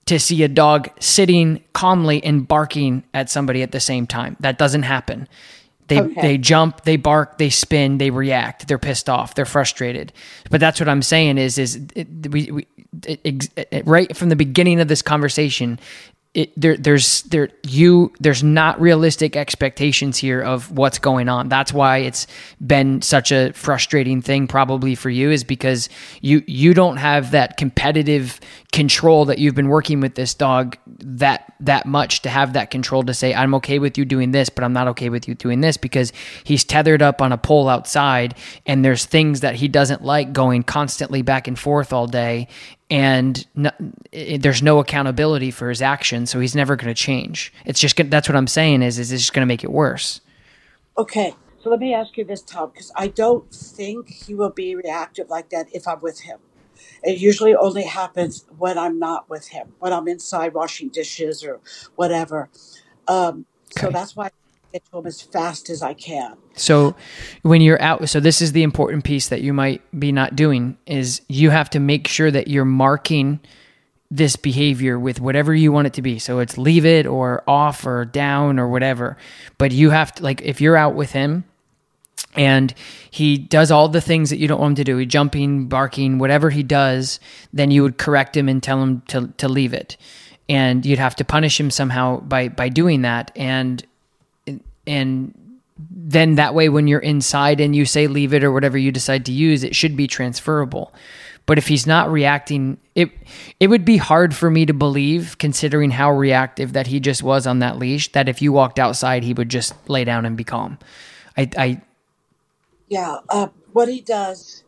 to 0.07 0.19
see 0.19 0.43
a 0.43 0.49
dog 0.49 0.91
sitting 0.99 1.63
calmly 1.73 2.23
and 2.25 2.47
barking 2.47 3.05
at 3.15 3.31
somebody 3.31 3.63
at 3.63 3.73
the 3.73 3.81
same 3.81 4.07
time. 4.07 4.37
That 4.41 4.59
doesn't 4.59 4.83
happen 4.83 5.29
they 5.89 6.01
okay. 6.01 6.21
they 6.21 6.39
jump, 6.39 6.83
they 6.83 6.97
bark, 6.97 7.39
they 7.39 7.51
spin, 7.51 7.99
they 7.99 8.11
react. 8.11 8.69
They're 8.69 8.79
pissed 8.79 9.09
off. 9.09 9.35
They're 9.35 9.45
frustrated. 9.45 10.13
But 10.51 10.61
that's 10.61 10.81
what 10.81 10.89
I'm 10.89 11.03
saying 11.03 11.39
is 11.39 11.59
is 11.59 11.81
it, 11.95 12.09
we, 12.31 12.51
we 12.51 12.67
it, 13.07 13.51
it, 13.57 13.87
right 13.87 14.17
from 14.17 14.29
the 14.29 14.37
beginning 14.37 14.81
of 14.81 14.89
this 14.89 15.03
conversation, 15.03 15.79
it, 16.35 16.53
there, 16.61 16.77
there's 16.77 17.23
there 17.23 17.51
you 17.63 18.13
there's 18.19 18.43
not 18.43 18.81
realistic 18.81 19.37
expectations 19.37 20.19
here 20.19 20.41
of 20.41 20.73
what's 20.73 20.99
going 20.99 21.29
on. 21.29 21.49
That's 21.49 21.73
why 21.73 21.99
it's 21.99 22.27
been 22.65 23.03
such 23.03 23.31
a 23.31 23.53
frustrating 23.53 24.21
thing 24.21 24.49
probably 24.49 24.97
for 24.97 25.11
you 25.11 25.31
is 25.31 25.45
because 25.45 25.89
you 26.21 26.43
you 26.49 26.75
don't 26.75 26.97
have 26.97 27.31
that 27.31 27.57
competitive 27.57 28.41
control 28.73 29.27
that 29.27 29.39
you've 29.39 29.55
been 29.55 29.69
working 29.69 30.01
with 30.01 30.17
this 30.17 30.35
dog 30.35 30.77
that 30.99 31.53
that 31.61 31.87
much 31.87 32.23
to 32.23 32.29
have 32.29 32.55
that 32.55 32.69
control 32.69 33.05
to 33.05 33.15
say 33.15 33.33
I'm 33.33 33.55
okay 33.55 33.79
with 33.79 33.97
you 33.97 34.05
doing 34.05 34.33
this, 34.33 34.49
but 34.49 34.65
I'm 34.65 34.73
not 34.73 34.89
okay 34.89 35.11
with 35.11 35.29
you 35.29 35.37
doing 35.37 35.61
this 35.61 35.77
because 35.77 36.13
he's 36.43 36.65
tethered 36.65 37.01
up 37.01 37.23
on 37.23 37.31
a 37.31 37.39
pole 37.39 37.69
outside 37.69 38.35
and 38.67 38.85
there's 38.85 39.05
things 39.05 39.41
that 39.41 39.55
he 39.55 39.69
doesn't 39.69 40.03
like 40.03 40.33
going 40.33 40.65
constantly 40.65 41.23
back 41.23 41.47
and 41.47 41.57
forth 41.57 41.93
all 41.93 42.09
day 42.09 42.49
and 42.91 43.47
no, 43.55 43.71
it, 44.13 44.43
there's 44.43 44.63
no 44.63 44.79
accountability 44.79 45.51
for 45.51 45.69
his 45.69 45.83
actions, 45.83 46.31
so 46.31 46.41
he's 46.41 46.55
never 46.55 46.77
going 46.77 46.93
to 46.93 46.95
change. 46.95 47.53
It's 47.65 47.81
just 47.81 47.97
that's 48.11 48.29
what 48.29 48.37
I'm 48.37 48.47
saying 48.47 48.83
is 48.83 48.99
is 48.99 49.13
it's 49.13 49.23
just 49.23 49.33
going 49.33 49.43
to 49.43 49.47
make 49.47 49.65
it 49.65 49.71
worse. 49.71 50.21
Okay, 50.97 51.35
so 51.63 51.71
let 51.71 51.81
me 51.81 51.95
ask 51.95 52.17
you 52.17 52.25
this, 52.25 52.43
Tom, 52.43 52.71
because 52.71 52.93
I 52.95 53.09
don't 53.09 53.51
think 53.53 54.11
he 54.11 54.35
will 54.35 54.51
be 54.51 54.77
reactive 54.77 55.31
like 55.31 55.51
that 55.51 55.67
if 55.73 55.89
I'm 55.89 56.01
with 56.01 56.21
him. 56.21 56.39
It 57.03 57.19
usually 57.19 57.55
only 57.55 57.85
happens 57.85 58.45
when 58.59 58.79
I'm 58.79 58.99
not 58.99 59.29
with 59.29 59.49
him, 59.49 59.73
when 59.79 59.93
I'm 59.93 60.07
inside 60.07 60.55
washing 60.55 60.89
dishes 60.89 61.43
or 61.45 61.61
whatever. 61.97 62.49
Um, 63.09 63.47
okay. 63.77 63.87
So 63.87 63.91
that's 63.91 64.15
why 64.15 64.31
get 64.75 64.85
to 64.91 64.99
him 64.99 65.07
as 65.07 65.23
fast 65.23 65.71
as 65.71 65.83
I 65.83 65.95
can. 65.95 66.37
So 66.57 66.97
when 67.43 67.61
you're 67.61 67.81
out, 67.81 68.09
so 68.09 68.19
this 68.19 68.43
is 68.43 68.53
the 68.53 68.65
important 68.65 69.05
piece 69.05 69.29
that 69.29 69.41
you 69.41 69.53
might 69.53 69.83
be 69.99 70.11
not 70.11 70.35
doing 70.35 70.77
is 70.85 71.23
you 71.29 71.51
have 71.51 71.71
to 71.71 71.81
make 71.81 72.09
sure 72.09 72.31
that 72.33 72.49
you're 72.49 72.65
marking 72.65 73.39
this 74.11 74.35
behavior 74.35 74.99
with 74.99 75.21
whatever 75.21 75.55
you 75.55 75.71
want 75.71 75.87
it 75.87 75.95
to 75.95 76.03
be. 76.03 76.19
So 76.19 76.41
it's 76.41 76.59
leave 76.59 76.85
it 76.85 77.07
or 77.07 77.45
off 77.47 77.87
or 77.87 78.05
down 78.05 78.59
or 78.59 78.69
whatever. 78.69 79.17
But 79.59 79.71
you 79.71 79.91
have 79.91 80.13
to 80.17 80.23
like 80.25 80.43
if 80.43 80.61
you're 80.61 80.77
out 80.77 80.97
with 80.97 81.13
him 81.13 81.45
and 82.35 82.75
he 83.13 83.39
does 83.39 83.71
all 83.71 83.89
the 83.89 84.01
things 84.01 84.31
that 84.31 84.39
you 84.39 84.49
don't 84.49 84.61
want 84.61 84.73
him 84.73 84.85
to 84.85 84.85
do, 84.85 84.97
he 84.97 85.07
jumping, 85.07 85.69
barking, 85.69 86.19
whatever 86.19 86.51
he 86.51 86.65
does, 86.65 87.21
then 87.53 87.71
you 87.71 87.83
would 87.83 87.97
correct 87.97 88.37
him 88.37 88.49
and 88.49 88.61
tell 88.61 88.83
him 88.83 89.03
to 89.09 89.29
to 89.37 89.49
leave 89.49 89.73
it. 89.73 89.97
And 90.49 90.85
you'd 90.85 90.99
have 90.99 91.17
to 91.17 91.25
punish 91.25 91.59
him 91.61 91.71
somehow 91.71 92.21
by 92.21 92.49
by 92.49 92.69
doing 92.69 93.03
that. 93.03 93.31
And 93.37 93.85
and 94.87 95.35
then 95.91 96.37
that 96.37 96.55
way 96.55 96.69
when 96.69 96.87
you're 96.89 97.01
inside 97.01 97.61
and 97.61 97.75
you 97.77 97.85
say 97.87 98.07
leave 98.07 98.35
it 98.35 98.45
or 98.45 98.53
whatever 98.53 98.79
you 98.79 98.93
decide 98.93 99.27
to 99.27 99.33
use 99.33 99.65
it 99.65 99.77
should 99.77 99.97
be 99.97 100.07
transferable. 100.07 100.93
But 101.47 101.59
if 101.59 101.69
he's 101.69 101.87
not 101.87 102.11
reacting 102.11 102.79
it 102.95 103.11
it 103.61 103.69
would 103.69 103.85
be 103.85 103.99
hard 103.99 104.35
for 104.35 104.51
me 104.51 104.67
to 104.67 104.75
believe 104.75 105.39
considering 105.39 105.91
how 105.93 106.13
reactive 106.13 106.73
that 106.75 106.89
he 106.89 107.01
just 107.01 107.23
was 107.23 107.47
on 107.47 107.61
that 107.61 107.79
leash 107.79 108.13
that 108.13 108.29
if 108.29 108.43
you 108.43 108.53
walked 108.53 108.79
outside 108.79 109.25
he 109.25 109.35
would 109.35 109.49
just 109.51 109.75
lay 109.89 110.05
down 110.05 110.27
and 110.27 110.37
be 110.37 110.45
calm. 110.45 110.79
I 111.37 111.51
i 111.59 111.83
yeah 112.89 113.19
uh, 113.31 113.49
what 113.73 113.89
he 113.89 114.01
does 114.01 114.65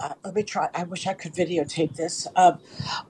uh, 0.00 0.14
let 0.24 0.34
me 0.34 0.42
try 0.44 0.68
i 0.74 0.84
wish 0.84 1.06
i 1.06 1.14
could 1.14 1.34
videotape 1.34 1.96
this 1.96 2.26
um, 2.36 2.60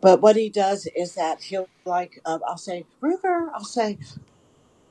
but 0.01 0.21
what 0.23 0.37
he 0.37 0.49
does 0.51 0.89
is 0.97 1.15
that 1.15 1.43
he'll 1.45 1.69
like 1.85 2.21
um, 2.27 2.41
i'll 2.49 2.59
say 2.59 2.87
ruger 3.03 3.49
i'll 3.55 3.65
say 3.65 3.99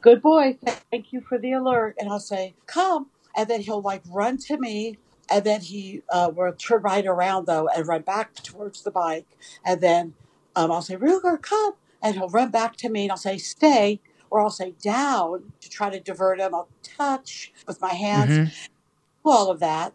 good 0.07 0.21
boy, 0.21 0.57
thank 0.89 1.11
you 1.11 1.19
for 1.19 1.37
the 1.37 1.51
alert. 1.51 1.93
And 1.99 2.09
I'll 2.09 2.21
say, 2.21 2.55
come. 2.65 3.07
And 3.35 3.49
then 3.49 3.59
he'll 3.59 3.81
like 3.81 4.03
run 4.09 4.37
to 4.37 4.57
me. 4.57 4.97
And 5.29 5.43
then 5.43 5.59
he 5.59 6.01
uh, 6.09 6.31
will 6.33 6.53
turn 6.53 6.81
right 6.81 7.05
around 7.05 7.45
though 7.45 7.67
and 7.67 7.85
run 7.85 8.03
back 8.03 8.33
towards 8.35 8.83
the 8.83 8.91
bike. 8.91 9.27
And 9.65 9.81
then 9.81 10.13
um, 10.55 10.71
I'll 10.71 10.81
say, 10.81 10.95
Ruger, 10.95 11.41
come. 11.41 11.73
And 12.01 12.15
he'll 12.15 12.29
run 12.29 12.51
back 12.51 12.77
to 12.77 12.89
me 12.89 13.03
and 13.03 13.11
I'll 13.11 13.17
say, 13.17 13.37
stay. 13.37 13.99
Or 14.29 14.39
I'll 14.39 14.49
say, 14.49 14.75
down 14.81 15.51
to 15.59 15.69
try 15.69 15.89
to 15.89 15.99
divert 15.99 16.39
him. 16.39 16.55
I'll 16.55 16.69
touch 16.83 17.51
with 17.67 17.81
my 17.81 17.93
hands, 17.93 18.31
mm-hmm. 18.31 19.27
all 19.29 19.51
of 19.51 19.59
that. 19.59 19.93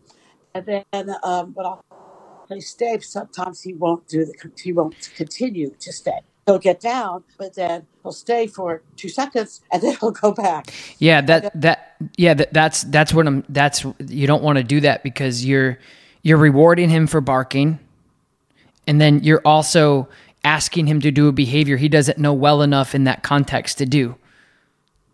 And 0.54 0.66
then 0.66 1.14
um, 1.22 1.54
when 1.54 1.64
I'll 1.64 1.84
say, 2.50 2.60
stay, 2.60 2.98
sometimes 3.00 3.62
he 3.62 3.72
won't 3.72 4.08
do 4.08 4.26
the, 4.26 4.34
he 4.62 4.74
won't 4.74 5.10
continue 5.16 5.74
to 5.78 5.92
stay 5.92 6.20
he'll 6.46 6.58
get 6.58 6.80
down, 6.80 7.24
but 7.38 7.54
then 7.54 7.86
he'll 8.02 8.12
stay 8.12 8.46
for 8.46 8.82
two 8.96 9.08
seconds 9.08 9.60
and 9.72 9.82
then 9.82 9.96
he'll 10.00 10.10
go 10.10 10.32
back. 10.32 10.72
Yeah, 10.98 11.20
that 11.22 11.60
that 11.60 11.96
yeah, 12.16 12.34
that, 12.34 12.52
that's 12.52 12.82
that's 12.84 13.12
what 13.12 13.26
I'm. 13.26 13.44
That's 13.48 13.84
you 14.06 14.26
don't 14.26 14.42
want 14.42 14.58
to 14.58 14.64
do 14.64 14.80
that 14.80 15.02
because 15.02 15.44
you're 15.44 15.78
you're 16.22 16.38
rewarding 16.38 16.88
him 16.88 17.06
for 17.06 17.20
barking, 17.20 17.78
and 18.86 19.00
then 19.00 19.22
you're 19.22 19.42
also 19.44 20.08
asking 20.44 20.86
him 20.86 21.00
to 21.00 21.12
do 21.12 21.28
a 21.28 21.32
behavior 21.32 21.76
he 21.76 21.88
doesn't 21.88 22.18
know 22.18 22.32
well 22.32 22.62
enough 22.62 22.96
in 22.96 23.04
that 23.04 23.22
context 23.22 23.78
to 23.78 23.86
do. 23.86 24.16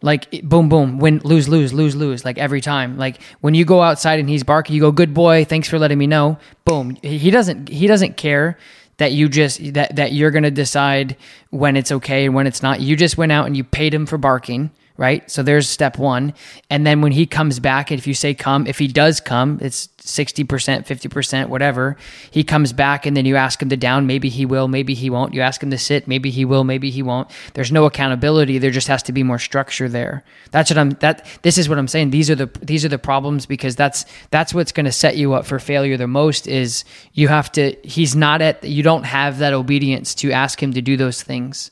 Like 0.01 0.43
boom, 0.43 0.69
boom, 0.69 0.99
win, 0.99 1.21
lose, 1.25 1.49
lose, 1.49 1.73
lose, 1.73 1.97
lose. 1.97 2.25
Like 2.25 2.39
every 2.39 2.61
time. 2.61 2.97
Like 2.97 3.21
when 3.41 3.55
you 3.55 3.65
go 3.65 3.83
outside 3.83 4.21
and 4.21 4.29
he's 4.31 4.45
barking, 4.45 4.75
you 4.77 4.81
go, 4.81 4.93
"Good 4.93 5.13
boy, 5.13 5.45
thanks 5.45 5.69
for 5.69 5.79
letting 5.79 5.99
me 5.99 6.07
know." 6.07 6.39
Boom. 6.65 6.97
He 7.03 7.31
doesn't. 7.31 7.69
He 7.69 7.89
doesn't 7.89 8.17
care 8.17 8.57
that 8.99 9.13
you 9.13 9.29
just 9.29 9.75
that 9.75 9.97
that 9.97 10.13
you're 10.13 10.31
gonna 10.31 10.51
decide 10.51 11.17
when 11.51 11.77
it's 11.77 11.91
okay 11.91 12.27
and 12.27 12.35
when 12.35 12.47
it's 12.47 12.63
not. 12.63 12.81
You 12.81 12.95
just 12.95 13.17
went 13.17 13.33
out 13.33 13.47
and 13.47 13.57
you 13.57 13.65
paid 13.65 13.95
him 13.95 14.07
for 14.07 14.19
barking 14.19 14.71
right? 14.99 15.31
So 15.31 15.45
there's 15.45 15.69
step 15.69 15.97
one. 15.97 16.35
And 16.69 16.85
then 16.85 17.01
when 17.01 17.13
he 17.13 17.25
comes 17.25 17.61
back, 17.61 17.93
if 17.93 18.05
you 18.07 18.15
say 18.15 18.35
come, 18.35 18.67
if 18.67 18.81
he 18.81 18.89
does 18.89 19.21
come, 19.21 19.59
it's 19.63 19.87
60%, 19.99 20.45
50%, 20.45 21.49
whatever. 21.49 21.97
He 22.33 22.43
comes 22.43 22.73
back 22.73 23.07
and 23.07 23.17
then 23.17 23.25
you 23.25 23.37
ask 23.37 23.63
him 23.63 23.69
to 23.69 23.77
down. 23.77 24.09
Maybe 24.09 24.29
he 24.29 24.45
will, 24.45 24.67
maybe 24.67 24.95
he 24.95 25.09
won't. 25.09 25.35
You 25.35 25.41
ask 25.41 25.63
him 25.63 25.71
to 25.71 25.79
sit. 25.79 26.09
Maybe 26.09 26.33
he 26.33 26.45
will, 26.45 26.65
maybe 26.65 26.91
he 26.91 27.05
won't. 27.05 27.31
There's 27.55 27.71
no 27.71 27.85
accountability. 27.85 28.59
There 28.59 28.73
just 28.73 28.89
has 28.89 29.05
to 29.05 29.13
be 29.13 29.23
more 29.23 29.39
structure 29.39 29.89
there. 29.89 30.25
That's 30.51 30.69
what 30.69 30.79
I'm, 30.79 30.91
that, 30.99 31.25
this 31.43 31.59
is 31.59 31.69
what 31.69 31.79
I'm 31.79 31.89
saying. 31.89 32.11
These 32.11 32.29
are 32.29 32.35
the, 32.35 32.51
these 32.61 32.85
are 32.85 32.89
the 32.89 32.99
problems 32.99 33.47
because 33.47 33.77
that's, 33.77 34.05
that's 34.33 34.53
what's 34.53 34.73
going 34.73 34.87
to 34.87 34.93
set 34.93 35.17
you 35.17 35.33
up 35.33 35.47
for 35.47 35.61
failure 35.61 35.97
the 35.97 36.09
most 36.09 36.49
is 36.49 36.85
you 37.13 37.29
have 37.29 37.53
to, 37.53 37.77
he's 37.85 38.17
not 38.17 38.43
at, 38.43 38.65
you 38.65 38.83
don't 38.83 39.05
have 39.05 39.39
that 39.39 39.53
obedience 39.53 40.13
to 40.17 40.33
ask 40.33 40.61
him 40.61 40.73
to 40.73 40.83
do 40.83 40.97
those 40.97 41.23
things. 41.23 41.71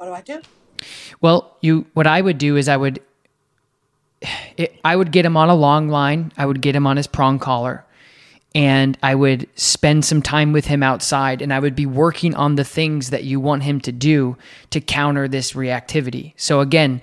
What 0.00 0.06
do 0.06 0.12
I 0.14 0.22
do? 0.22 0.40
Well, 1.20 1.58
you 1.60 1.84
what 1.92 2.06
I 2.06 2.22
would 2.22 2.38
do 2.38 2.56
is 2.56 2.70
I 2.70 2.76
would 2.78 3.02
it, 4.56 4.80
I 4.82 4.96
would 4.96 5.12
get 5.12 5.26
him 5.26 5.36
on 5.36 5.50
a 5.50 5.54
long 5.54 5.90
line. 5.90 6.32
I 6.38 6.46
would 6.46 6.62
get 6.62 6.74
him 6.74 6.86
on 6.86 6.96
his 6.96 7.06
prong 7.06 7.38
collar 7.38 7.84
and 8.54 8.96
I 9.02 9.14
would 9.14 9.46
spend 9.56 10.06
some 10.06 10.22
time 10.22 10.54
with 10.54 10.64
him 10.64 10.82
outside 10.82 11.42
and 11.42 11.52
I 11.52 11.58
would 11.58 11.76
be 11.76 11.84
working 11.84 12.34
on 12.34 12.54
the 12.54 12.64
things 12.64 13.10
that 13.10 13.24
you 13.24 13.40
want 13.40 13.64
him 13.64 13.78
to 13.82 13.92
do 13.92 14.38
to 14.70 14.80
counter 14.80 15.28
this 15.28 15.52
reactivity. 15.52 16.32
So 16.38 16.60
again, 16.60 17.02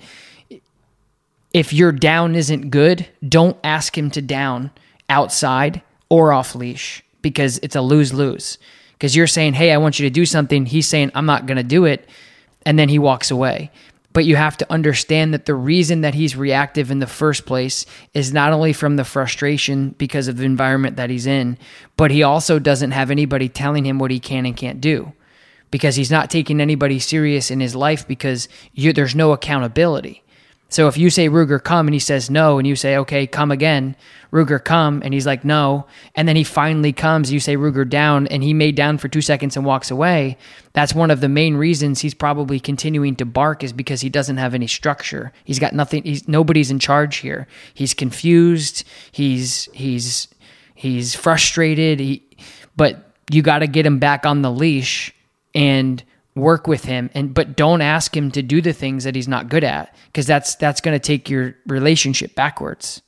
if 1.54 1.72
your 1.72 1.92
down 1.92 2.34
isn't 2.34 2.70
good, 2.70 3.06
don't 3.28 3.56
ask 3.62 3.96
him 3.96 4.10
to 4.10 4.20
down 4.20 4.72
outside 5.08 5.82
or 6.08 6.32
off 6.32 6.56
leash 6.56 7.04
because 7.22 7.60
it's 7.62 7.76
a 7.76 7.80
lose 7.80 8.12
lose. 8.12 8.58
Because 8.94 9.14
you're 9.14 9.28
saying, 9.28 9.52
hey, 9.52 9.70
I 9.70 9.76
want 9.76 10.00
you 10.00 10.06
to 10.08 10.12
do 10.12 10.26
something. 10.26 10.66
He's 10.66 10.88
saying, 10.88 11.12
I'm 11.14 11.26
not 11.26 11.46
going 11.46 11.58
to 11.58 11.62
do 11.62 11.84
it 11.84 12.08
and 12.68 12.78
then 12.78 12.90
he 12.90 12.98
walks 12.98 13.30
away. 13.30 13.70
But 14.12 14.26
you 14.26 14.36
have 14.36 14.58
to 14.58 14.70
understand 14.70 15.32
that 15.32 15.46
the 15.46 15.54
reason 15.54 16.02
that 16.02 16.12
he's 16.12 16.36
reactive 16.36 16.90
in 16.90 16.98
the 16.98 17.06
first 17.06 17.46
place 17.46 17.86
is 18.12 18.30
not 18.30 18.52
only 18.52 18.74
from 18.74 18.96
the 18.96 19.04
frustration 19.04 19.94
because 19.96 20.28
of 20.28 20.36
the 20.36 20.44
environment 20.44 20.96
that 20.96 21.08
he's 21.08 21.26
in, 21.26 21.56
but 21.96 22.10
he 22.10 22.22
also 22.22 22.58
doesn't 22.58 22.90
have 22.90 23.10
anybody 23.10 23.48
telling 23.48 23.86
him 23.86 23.98
what 23.98 24.10
he 24.10 24.20
can 24.20 24.44
and 24.44 24.54
can't 24.54 24.82
do 24.82 25.14
because 25.70 25.96
he's 25.96 26.10
not 26.10 26.28
taking 26.28 26.60
anybody 26.60 26.98
serious 26.98 27.50
in 27.50 27.60
his 27.60 27.74
life 27.74 28.06
because 28.06 28.50
there's 28.76 29.14
no 29.14 29.32
accountability. 29.32 30.22
So 30.70 30.86
if 30.86 30.98
you 30.98 31.08
say 31.08 31.28
Ruger 31.28 31.62
come 31.62 31.86
and 31.86 31.94
he 31.94 31.98
says 31.98 32.28
no, 32.28 32.58
and 32.58 32.66
you 32.66 32.76
say 32.76 32.96
okay 32.98 33.26
come 33.26 33.50
again, 33.50 33.96
Ruger 34.30 34.62
come 34.62 35.00
and 35.02 35.14
he's 35.14 35.26
like 35.26 35.44
no, 35.44 35.86
and 36.14 36.28
then 36.28 36.36
he 36.36 36.44
finally 36.44 36.92
comes, 36.92 37.32
you 37.32 37.40
say 37.40 37.56
Ruger 37.56 37.88
down, 37.88 38.26
and 38.26 38.42
he 38.42 38.52
made 38.52 38.74
down 38.74 38.98
for 38.98 39.08
two 39.08 39.22
seconds 39.22 39.56
and 39.56 39.64
walks 39.64 39.90
away. 39.90 40.36
That's 40.74 40.94
one 40.94 41.10
of 41.10 41.20
the 41.20 41.28
main 41.28 41.56
reasons 41.56 42.00
he's 42.00 42.14
probably 42.14 42.60
continuing 42.60 43.16
to 43.16 43.24
bark 43.24 43.64
is 43.64 43.72
because 43.72 44.02
he 44.02 44.10
doesn't 44.10 44.36
have 44.36 44.54
any 44.54 44.66
structure. 44.66 45.32
He's 45.44 45.58
got 45.58 45.72
nothing. 45.72 46.02
He's 46.04 46.28
nobody's 46.28 46.70
in 46.70 46.78
charge 46.78 47.16
here. 47.16 47.48
He's 47.72 47.94
confused. 47.94 48.84
He's 49.10 49.70
he's 49.72 50.28
he's 50.74 51.14
frustrated. 51.14 51.98
He, 51.98 52.22
but 52.76 53.14
you 53.30 53.42
got 53.42 53.60
to 53.60 53.66
get 53.66 53.86
him 53.86 53.98
back 53.98 54.26
on 54.26 54.42
the 54.42 54.50
leash 54.50 55.14
and 55.54 56.02
work 56.38 56.66
with 56.66 56.84
him 56.84 57.10
and 57.14 57.34
but 57.34 57.56
don't 57.56 57.80
ask 57.80 58.16
him 58.16 58.30
to 58.30 58.42
do 58.42 58.60
the 58.60 58.72
things 58.72 59.04
that 59.04 59.14
he's 59.14 59.28
not 59.28 59.48
good 59.48 59.64
at 59.64 59.94
because 60.06 60.26
that's 60.26 60.54
that's 60.56 60.80
going 60.80 60.94
to 60.94 61.04
take 61.04 61.28
your 61.28 61.56
relationship 61.66 62.34
backwards. 62.34 63.02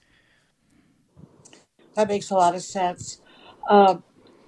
That 1.95 2.09
makes 2.09 2.31
a 2.31 2.35
lot 2.35 2.55
of 2.55 2.63
sense. 2.63 3.21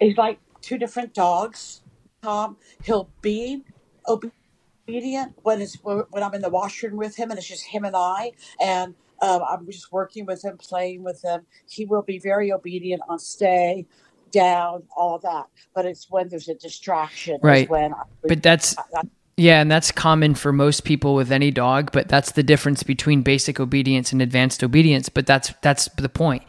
It's 0.00 0.18
like 0.18 0.38
two 0.60 0.78
different 0.78 1.14
dogs 1.14 1.82
tom. 2.22 2.56
He'll 2.84 3.10
be 3.20 3.64
obedient 4.06 5.34
when 5.42 5.60
it's 5.60 5.76
when 5.82 6.22
i'm 6.22 6.34
in 6.34 6.40
the 6.40 6.50
washroom 6.50 6.96
with 6.96 7.16
him 7.16 7.30
and 7.30 7.38
it's 7.38 7.48
just 7.48 7.64
him 7.64 7.84
and 7.84 7.94
i 7.96 8.32
and 8.60 8.94
um, 9.20 9.42
i'm 9.48 9.66
just 9.66 9.92
working 9.92 10.26
with 10.26 10.44
him 10.44 10.56
playing 10.58 11.02
with 11.02 11.22
him. 11.22 11.46
He 11.68 11.84
will 11.84 12.02
be 12.02 12.18
very 12.18 12.52
obedient 12.52 13.02
on 13.08 13.18
stay 13.18 13.86
down, 14.32 14.82
all 14.96 15.18
that. 15.20 15.46
But 15.74 15.86
it's 15.86 16.10
when 16.10 16.28
there's 16.28 16.48
a 16.48 16.54
distraction. 16.54 17.38
Right. 17.42 17.68
When 17.68 17.94
but 18.22 18.42
that's. 18.42 18.74
yeah, 19.36 19.60
and 19.60 19.70
that's 19.70 19.92
common 19.92 20.34
for 20.34 20.52
most 20.52 20.84
people 20.84 21.14
with 21.14 21.30
any 21.30 21.50
dog, 21.50 21.92
but 21.92 22.08
that's 22.08 22.32
the 22.32 22.42
difference 22.42 22.82
between 22.82 23.22
basic 23.22 23.60
obedience 23.60 24.12
and 24.12 24.20
advanced 24.20 24.64
obedience. 24.64 25.08
But 25.08 25.26
that's 25.26 25.52
that's 25.62 25.88
the 25.96 26.08
point. 26.08 26.42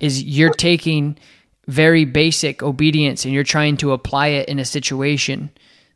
Is 0.00 0.22
you're 0.22 0.50
taking 0.50 1.18
very 1.66 2.04
basic 2.04 2.62
obedience 2.62 3.24
and 3.24 3.34
you're 3.34 3.44
trying 3.44 3.76
to 3.78 3.92
apply 3.92 4.28
it 4.28 4.48
in 4.48 4.58
a 4.58 4.64
situation 4.64 5.50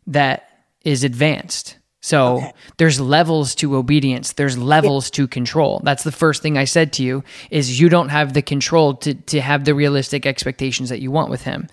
that 0.07 0.49
is 0.84 1.05
advanced. 1.05 1.76
So 2.01 2.36
okay. 2.36 2.53
there's 2.78 2.98
levels 2.98 3.55
to 3.57 3.76
obedience. 3.76 4.32
There's 4.32 4.57
levels 4.57 5.09
yeah. 5.09 5.16
to 5.16 5.28
control. 5.28 5.80
That's 5.84 6.03
the 6.03 6.12
first 6.12 6.42
thing 6.42 6.57
I 6.57 6.64
said 6.64 6.92
to 6.94 7.03
you 7.03 7.22
is 7.51 7.78
you 7.78 7.88
don't 7.88 8.09
have 8.09 8.32
the 8.32 8.42
control 8.42 8.94
to 8.94 9.14
to 9.14 9.40
have 9.40 9.64
the 9.64 9.74
realistic 9.74 10.24
expectations 10.24 10.88
that 10.88 11.01
you 11.01 11.11
want 11.11 11.30
with 11.30 11.42
him. 11.42 11.68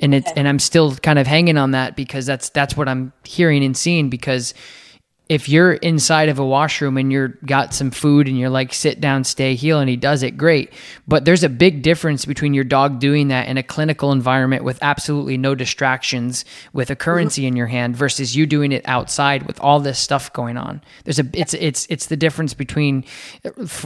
And 0.00 0.14
it's 0.14 0.30
okay. 0.30 0.40
and 0.40 0.48
I'm 0.48 0.58
still 0.58 0.96
kind 0.96 1.18
of 1.18 1.26
hanging 1.26 1.56
on 1.56 1.72
that 1.72 1.94
because 1.96 2.26
that's 2.26 2.48
that's 2.50 2.76
what 2.76 2.88
I'm 2.88 3.12
hearing 3.24 3.64
and 3.64 3.76
seeing 3.76 4.10
because 4.10 4.52
if 5.28 5.46
you're 5.48 5.74
inside 5.74 6.30
of 6.30 6.38
a 6.38 6.44
washroom 6.44 6.96
and 6.96 7.12
you're 7.12 7.28
got 7.44 7.74
some 7.74 7.90
food 7.90 8.28
and 8.28 8.38
you're 8.38 8.48
like 8.48 8.72
sit 8.72 8.98
down 8.98 9.24
stay 9.24 9.54
heel 9.54 9.78
and 9.78 9.88
he 9.88 9.96
does 9.96 10.22
it 10.22 10.32
great. 10.38 10.72
But 11.06 11.26
there's 11.26 11.44
a 11.44 11.50
big 11.50 11.82
difference 11.82 12.24
between 12.24 12.54
your 12.54 12.64
dog 12.64 12.98
doing 12.98 13.28
that 13.28 13.46
in 13.48 13.58
a 13.58 13.62
clinical 13.62 14.10
environment 14.10 14.64
with 14.64 14.78
absolutely 14.80 15.36
no 15.36 15.54
distractions 15.54 16.46
with 16.72 16.90
a 16.90 16.96
currency 16.96 17.46
in 17.46 17.56
your 17.56 17.66
hand 17.66 17.94
versus 17.94 18.34
you 18.34 18.46
doing 18.46 18.72
it 18.72 18.82
outside 18.86 19.46
with 19.46 19.60
all 19.60 19.80
this 19.80 19.98
stuff 19.98 20.32
going 20.32 20.56
on. 20.56 20.80
There's 21.04 21.18
a 21.18 21.26
it's 21.34 21.52
it's 21.54 21.86
it's 21.90 22.06
the 22.06 22.16
difference 22.16 22.54
between 22.54 23.04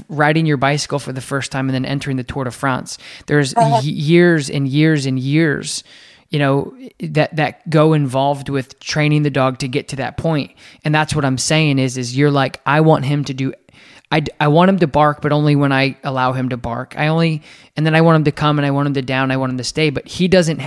riding 0.08 0.46
your 0.46 0.58
bicycle 0.58 1.00
for 1.00 1.12
the 1.12 1.20
first 1.20 1.50
time 1.50 1.68
and 1.68 1.74
then 1.74 1.84
entering 1.84 2.16
the 2.16 2.24
Tour 2.24 2.44
de 2.44 2.52
France. 2.52 2.98
There's 3.26 3.54
uh-huh. 3.54 3.80
years 3.82 4.48
and 4.48 4.68
years 4.68 5.06
and 5.06 5.18
years 5.18 5.82
you 6.32 6.38
know 6.38 6.74
that 6.98 7.36
that 7.36 7.68
go 7.70 7.92
involved 7.92 8.48
with 8.48 8.80
training 8.80 9.22
the 9.22 9.30
dog 9.30 9.58
to 9.58 9.68
get 9.68 9.88
to 9.88 9.96
that 9.96 10.16
point. 10.16 10.50
And 10.84 10.94
that's 10.94 11.14
what 11.14 11.24
i'm 11.24 11.38
saying 11.38 11.78
is 11.78 11.96
is 11.96 12.16
you're 12.16 12.30
like 12.30 12.60
i 12.66 12.80
want 12.80 13.04
him 13.04 13.24
to 13.26 13.34
do 13.34 13.52
I, 14.10 14.22
I 14.38 14.48
want 14.48 14.68
him 14.68 14.78
to 14.80 14.86
bark 14.86 15.20
but 15.20 15.30
only 15.30 15.54
when 15.56 15.72
i 15.72 15.96
allow 16.02 16.32
him 16.32 16.48
to 16.48 16.56
bark. 16.56 16.94
I 16.96 17.08
only 17.08 17.42
and 17.76 17.86
then 17.86 17.94
i 17.94 18.00
want 18.00 18.16
him 18.16 18.24
to 18.24 18.32
come 18.32 18.58
and 18.58 18.66
i 18.66 18.70
want 18.70 18.88
him 18.88 18.94
to 18.94 19.02
down 19.02 19.30
i 19.30 19.36
want 19.36 19.52
him 19.52 19.58
to 19.58 19.64
stay. 19.64 19.90
But 19.90 20.08
he 20.08 20.26
doesn't 20.26 20.60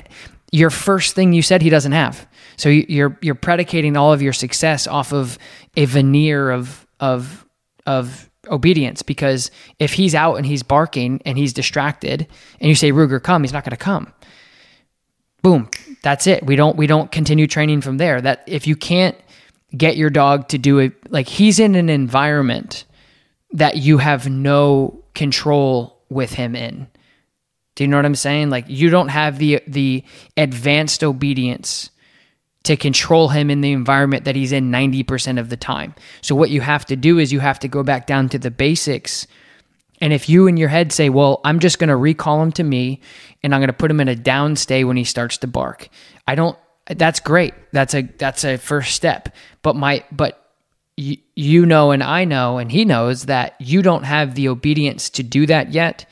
your 0.51 0.69
first 0.69 1.15
thing 1.15 1.33
you 1.33 1.41
said 1.41 1.61
he 1.61 1.69
doesn't 1.69 1.91
have. 1.91 2.27
So 2.57 2.69
you're 2.69 3.17
you're 3.21 3.35
predicating 3.35 3.97
all 3.97 4.13
of 4.13 4.21
your 4.21 4.33
success 4.33 4.87
off 4.87 5.11
of 5.11 5.37
a 5.75 5.85
veneer 5.85 6.51
of 6.51 6.85
of 6.99 7.45
of 7.85 8.29
obedience. 8.47 9.01
Because 9.01 9.51
if 9.79 9.93
he's 9.93 10.15
out 10.15 10.35
and 10.35 10.45
he's 10.45 10.63
barking 10.63 11.21
and 11.25 11.37
he's 11.37 11.53
distracted 11.53 12.27
and 12.59 12.69
you 12.69 12.75
say 12.75 12.91
Ruger 12.91 13.21
come 13.21 13.43
he's 13.43 13.53
not 13.53 13.63
going 13.63 13.71
to 13.71 13.77
come 13.77 14.13
boom 15.45 15.69
that's 16.05 16.27
it. 16.27 16.45
We 16.45 16.55
don't 16.55 16.77
we 16.77 16.85
don't 16.85 17.11
continue 17.11 17.47
training 17.47 17.81
from 17.81 17.97
there. 17.97 18.21
That 18.21 18.43
if 18.45 18.67
you 18.67 18.75
can't 18.75 19.17
get 19.75 19.97
your 19.97 20.11
dog 20.11 20.47
to 20.49 20.59
do 20.59 20.77
it 20.77 21.11
like 21.11 21.27
he's 21.27 21.59
in 21.59 21.73
an 21.73 21.89
environment 21.89 22.85
that 23.53 23.77
you 23.77 23.97
have 23.97 24.29
no 24.29 25.03
control 25.15 25.99
with 26.07 26.33
him 26.33 26.55
in. 26.55 26.87
Do 27.73 27.83
you 27.83 27.87
know 27.87 27.97
what 27.97 28.05
i'm 28.05 28.13
saying? 28.13 28.51
Like 28.51 28.65
you 28.67 28.91
don't 28.91 29.07
have 29.07 29.39
the 29.39 29.63
the 29.65 30.03
advanced 30.37 31.03
obedience 31.03 31.89
to 32.65 32.77
control 32.77 33.29
him 33.29 33.49
in 33.49 33.61
the 33.61 33.71
environment 33.71 34.25
that 34.25 34.35
he's 34.35 34.51
in 34.51 34.71
90% 34.71 35.39
of 35.39 35.49
the 35.49 35.57
time. 35.57 35.93
So 36.21 36.35
what 36.35 36.49
you 36.51 36.61
have 36.61 36.85
to 36.85 36.95
do 36.95 37.17
is 37.17 37.33
you 37.33 37.39
have 37.39 37.59
to 37.59 37.67
go 37.67 37.81
back 37.83 38.05
down 38.05 38.29
to 38.29 38.39
the 38.39 38.51
basics 38.51 39.25
and 40.01 40.13
if 40.13 40.29
you 40.29 40.47
in 40.47 40.57
your 40.57 40.69
head 40.69 40.91
say, 40.91 41.09
well, 41.09 41.41
I'm 41.43 41.59
just 41.59 41.79
going 41.79 41.89
to 41.89 41.95
recall 41.95 42.41
him 42.41 42.51
to 42.53 42.63
me 42.63 43.01
and 43.43 43.53
I'm 43.53 43.61
going 43.61 43.67
to 43.67 43.73
put 43.73 43.91
him 43.91 44.01
in 44.01 44.07
a 44.07 44.15
down 44.15 44.55
stay 44.55 44.83
when 44.83 44.97
he 44.97 45.03
starts 45.03 45.37
to 45.39 45.47
bark. 45.47 45.89
I 46.27 46.35
don't, 46.35 46.57
that's 46.87 47.19
great. 47.19 47.53
That's 47.71 47.93
a, 47.93 48.01
that's 48.01 48.43
a 48.43 48.57
first 48.57 48.95
step. 48.95 49.33
But 49.61 49.75
my, 49.75 50.03
but 50.11 50.41
you, 50.97 51.17
you 51.35 51.65
know, 51.65 51.91
and 51.91 52.03
I 52.03 52.25
know, 52.25 52.57
and 52.57 52.71
he 52.71 52.85
knows 52.85 53.25
that 53.25 53.55
you 53.59 53.81
don't 53.81 54.03
have 54.03 54.35
the 54.35 54.49
obedience 54.49 55.09
to 55.11 55.23
do 55.23 55.45
that 55.47 55.71
yet 55.71 56.05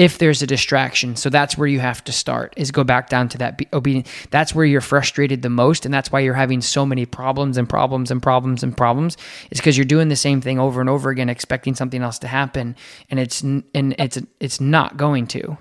if 0.00 0.16
there's 0.16 0.40
a 0.40 0.46
distraction. 0.46 1.14
So 1.14 1.28
that's 1.28 1.58
where 1.58 1.68
you 1.68 1.78
have 1.78 2.02
to 2.04 2.10
start 2.10 2.54
is 2.56 2.70
go 2.70 2.84
back 2.84 3.10
down 3.10 3.28
to 3.28 3.38
that 3.38 3.60
obedience. 3.74 4.08
That's 4.30 4.54
where 4.54 4.64
you're 4.64 4.80
frustrated 4.80 5.42
the 5.42 5.50
most. 5.50 5.84
And 5.84 5.92
that's 5.92 6.10
why 6.10 6.20
you're 6.20 6.32
having 6.32 6.62
so 6.62 6.86
many 6.86 7.04
problems 7.04 7.58
and 7.58 7.68
problems 7.68 8.10
and 8.10 8.22
problems 8.22 8.62
and 8.62 8.74
problems 8.74 9.18
is 9.50 9.60
because 9.60 9.76
you're 9.76 9.84
doing 9.84 10.08
the 10.08 10.16
same 10.16 10.40
thing 10.40 10.58
over 10.58 10.80
and 10.80 10.88
over 10.88 11.10
again, 11.10 11.28
expecting 11.28 11.74
something 11.74 12.00
else 12.00 12.18
to 12.20 12.28
happen. 12.28 12.76
And 13.10 13.20
it's, 13.20 13.42
and 13.42 13.62
it's, 13.74 14.18
it's 14.40 14.58
not 14.58 14.96
going 14.96 15.26
to. 15.26 15.58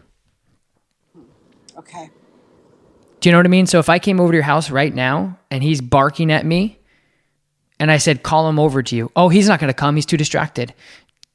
Okay. 1.77 2.09
Do 3.19 3.27
you 3.27 3.33
know 3.33 3.39
what 3.39 3.45
I 3.45 3.49
mean? 3.49 3.65
So 3.65 3.79
if 3.79 3.89
I 3.89 3.99
came 3.99 4.21
over 4.21 4.31
to 4.31 4.37
your 4.37 4.43
house 4.43 4.71
right 4.71 4.95
now 4.95 5.37
and 5.51 5.61
he's 5.61 5.81
barking 5.81 6.31
at 6.31 6.45
me 6.45 6.79
and 7.77 7.91
I 7.91 7.97
said, 7.97 8.23
call 8.23 8.47
him 8.47 8.57
over 8.57 8.81
to 8.83 8.95
you. 8.95 9.11
Oh, 9.17 9.27
he's 9.27 9.49
not 9.49 9.59
going 9.59 9.67
to 9.67 9.73
come. 9.73 9.97
He's 9.97 10.05
too 10.05 10.15
distracted. 10.15 10.73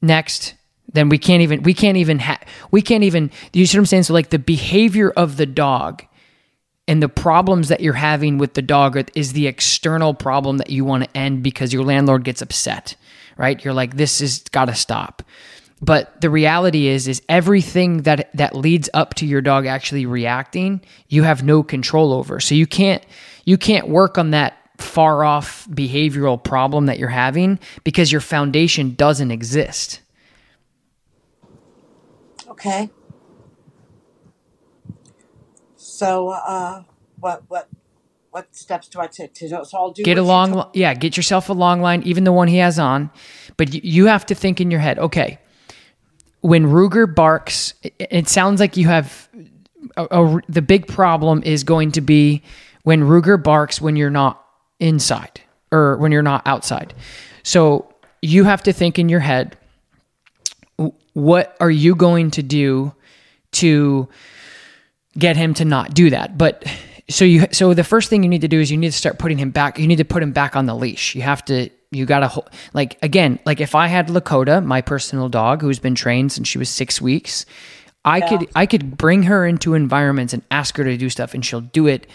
Next. 0.01 0.55
Then 0.91 1.09
we 1.09 1.17
can't 1.17 1.41
even, 1.41 1.63
we 1.63 1.73
can't 1.73 1.97
even, 1.97 2.19
ha- 2.19 2.41
we 2.71 2.81
can't 2.81 3.03
even, 3.03 3.31
you 3.53 3.65
see 3.65 3.77
what 3.77 3.81
I'm 3.81 3.85
saying? 3.87 4.03
So, 4.03 4.13
like, 4.13 4.29
the 4.29 4.39
behavior 4.39 5.11
of 5.11 5.37
the 5.37 5.45
dog 5.45 6.03
and 6.87 7.01
the 7.01 7.09
problems 7.09 7.69
that 7.69 7.81
you're 7.81 7.93
having 7.93 8.37
with 8.37 8.53
the 8.53 8.61
dog 8.61 9.09
is 9.15 9.33
the 9.33 9.47
external 9.47 10.13
problem 10.13 10.57
that 10.57 10.69
you 10.69 10.85
want 10.85 11.03
to 11.03 11.17
end 11.17 11.43
because 11.43 11.73
your 11.73 11.83
landlord 11.83 12.23
gets 12.23 12.41
upset, 12.41 12.95
right? 13.37 13.63
You're 13.63 13.73
like, 13.73 13.97
this 13.97 14.19
has 14.19 14.39
got 14.39 14.65
to 14.65 14.75
stop. 14.75 15.23
But 15.81 16.21
the 16.21 16.29
reality 16.29 16.87
is, 16.87 17.07
is 17.07 17.21
everything 17.27 18.03
that 18.03 18.29
that 18.33 18.55
leads 18.55 18.89
up 18.93 19.13
to 19.15 19.25
your 19.25 19.41
dog 19.41 19.65
actually 19.65 20.05
reacting, 20.05 20.81
you 21.09 21.23
have 21.23 21.43
no 21.43 21.63
control 21.63 22.13
over. 22.13 22.39
So 22.39 22.55
you 22.55 22.65
can't 22.65 23.03
you 23.43 23.57
can't 23.57 23.89
work 23.89 24.17
on 24.17 24.31
that 24.31 24.57
far 24.77 25.23
off 25.23 25.67
behavioral 25.69 26.41
problem 26.41 26.85
that 26.85 26.97
you're 26.99 27.09
having 27.09 27.59
because 27.83 28.11
your 28.11 28.21
foundation 28.21 28.95
doesn't 28.95 29.31
exist. 29.31 30.01
Okay. 32.55 32.89
So, 35.75 36.29
uh, 36.29 36.83
what 37.19 37.43
what 37.49 37.67
what 38.31 38.55
steps 38.55 38.87
do 38.87 38.99
I 38.99 39.07
take 39.07 39.33
to 39.35 39.47
so 39.47 39.63
I'll 39.73 39.91
do 39.91 40.03
get 40.03 40.17
a 40.17 40.23
long 40.23 40.69
yeah 40.73 40.93
get 40.93 41.15
yourself 41.15 41.49
a 41.49 41.53
long 41.53 41.81
line 41.81 42.03
even 42.03 42.23
the 42.23 42.33
one 42.33 42.47
he 42.47 42.57
has 42.57 42.77
on 42.77 43.09
but 43.55 43.73
you 43.73 44.07
have 44.07 44.25
to 44.27 44.35
think 44.35 44.59
in 44.59 44.71
your 44.71 44.81
head 44.81 44.99
okay 44.99 45.39
when 46.41 46.65
ruger 46.65 47.13
barks 47.13 47.73
it, 47.81 47.93
it 47.97 48.27
sounds 48.27 48.59
like 48.59 48.75
you 48.75 48.87
have 48.87 49.29
a, 49.95 50.03
a, 50.11 50.41
the 50.49 50.61
big 50.61 50.87
problem 50.87 51.43
is 51.43 51.63
going 51.63 51.93
to 51.93 52.01
be 52.01 52.43
when 52.83 53.03
ruger 53.03 53.41
barks 53.41 53.79
when 53.79 53.95
you're 53.95 54.09
not 54.09 54.45
inside 54.79 55.39
or 55.71 55.95
when 55.97 56.11
you're 56.11 56.21
not 56.21 56.45
outside 56.45 56.93
so 57.43 57.89
you 58.21 58.43
have 58.43 58.61
to 58.63 58.73
think 58.73 58.99
in 58.99 59.07
your 59.07 59.21
head 59.21 59.57
what 61.15 61.57
are 61.59 61.71
you 61.71 61.95
going 61.95 62.29
to 62.31 62.43
do 62.43 62.93
to 63.53 64.07
get 65.17 65.37
him 65.37 65.53
to 65.55 65.65
not 65.65 65.93
do 65.93 66.09
that. 66.09 66.37
But 66.37 66.65
so 67.09 67.25
you 67.25 67.47
so 67.51 67.73
the 67.73 67.83
first 67.83 68.09
thing 68.09 68.23
you 68.23 68.29
need 68.29 68.41
to 68.41 68.47
do 68.47 68.59
is 68.59 68.69
you 68.69 68.77
need 68.77 68.91
to 68.91 68.97
start 68.97 69.17
putting 69.17 69.37
him 69.37 69.51
back. 69.51 69.79
You 69.79 69.87
need 69.87 69.97
to 69.97 70.05
put 70.05 70.21
him 70.21 70.31
back 70.31 70.55
on 70.55 70.65
the 70.65 70.75
leash. 70.75 71.15
You 71.15 71.21
have 71.21 71.43
to 71.45 71.69
you 71.91 72.05
got 72.05 72.19
to 72.19 72.43
like 72.73 72.97
again, 73.01 73.39
like 73.45 73.61
if 73.61 73.75
I 73.75 73.87
had 73.87 74.07
Lakota, 74.07 74.63
my 74.63 74.81
personal 74.81 75.29
dog 75.29 75.61
who's 75.61 75.79
been 75.79 75.95
trained 75.95 76.31
since 76.31 76.47
she 76.47 76.57
was 76.57 76.69
6 76.69 77.01
weeks, 77.01 77.45
I 78.03 78.17
yeah. 78.17 78.29
could 78.29 78.49
I 78.55 78.65
could 78.65 78.97
bring 78.97 79.23
her 79.23 79.45
into 79.45 79.73
environments 79.73 80.33
and 80.33 80.43
ask 80.51 80.75
her 80.77 80.83
to 80.83 80.97
do 80.97 81.09
stuff 81.09 81.33
and 81.33 81.45
she'll 81.45 81.61
do 81.61 81.87
it 81.87 82.07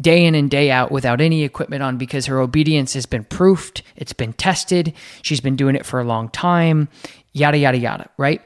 day 0.00 0.24
in 0.24 0.34
and 0.34 0.50
day 0.50 0.70
out 0.70 0.90
without 0.90 1.20
any 1.20 1.42
equipment 1.42 1.82
on 1.82 1.98
because 1.98 2.26
her 2.26 2.40
obedience 2.40 2.94
has 2.94 3.06
been 3.06 3.24
proofed, 3.24 3.82
it's 3.96 4.12
been 4.12 4.32
tested, 4.32 4.92
she's 5.22 5.40
been 5.40 5.56
doing 5.56 5.74
it 5.74 5.84
for 5.84 6.00
a 6.00 6.04
long 6.04 6.28
time, 6.28 6.88
yada 7.38 7.58
yada 7.58 7.78
yada, 7.78 8.10
right? 8.16 8.42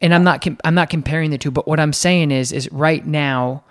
and 0.00 0.14
I'm 0.14 0.24
not 0.24 0.46
I'm 0.64 0.74
not 0.74 0.90
comparing 0.90 1.30
the 1.30 1.38
two, 1.38 1.50
but 1.50 1.66
what 1.66 1.80
I'm 1.80 1.92
saying 1.92 2.30
is 2.30 2.52
is 2.52 2.70
right 2.72 3.04
now 3.04 3.64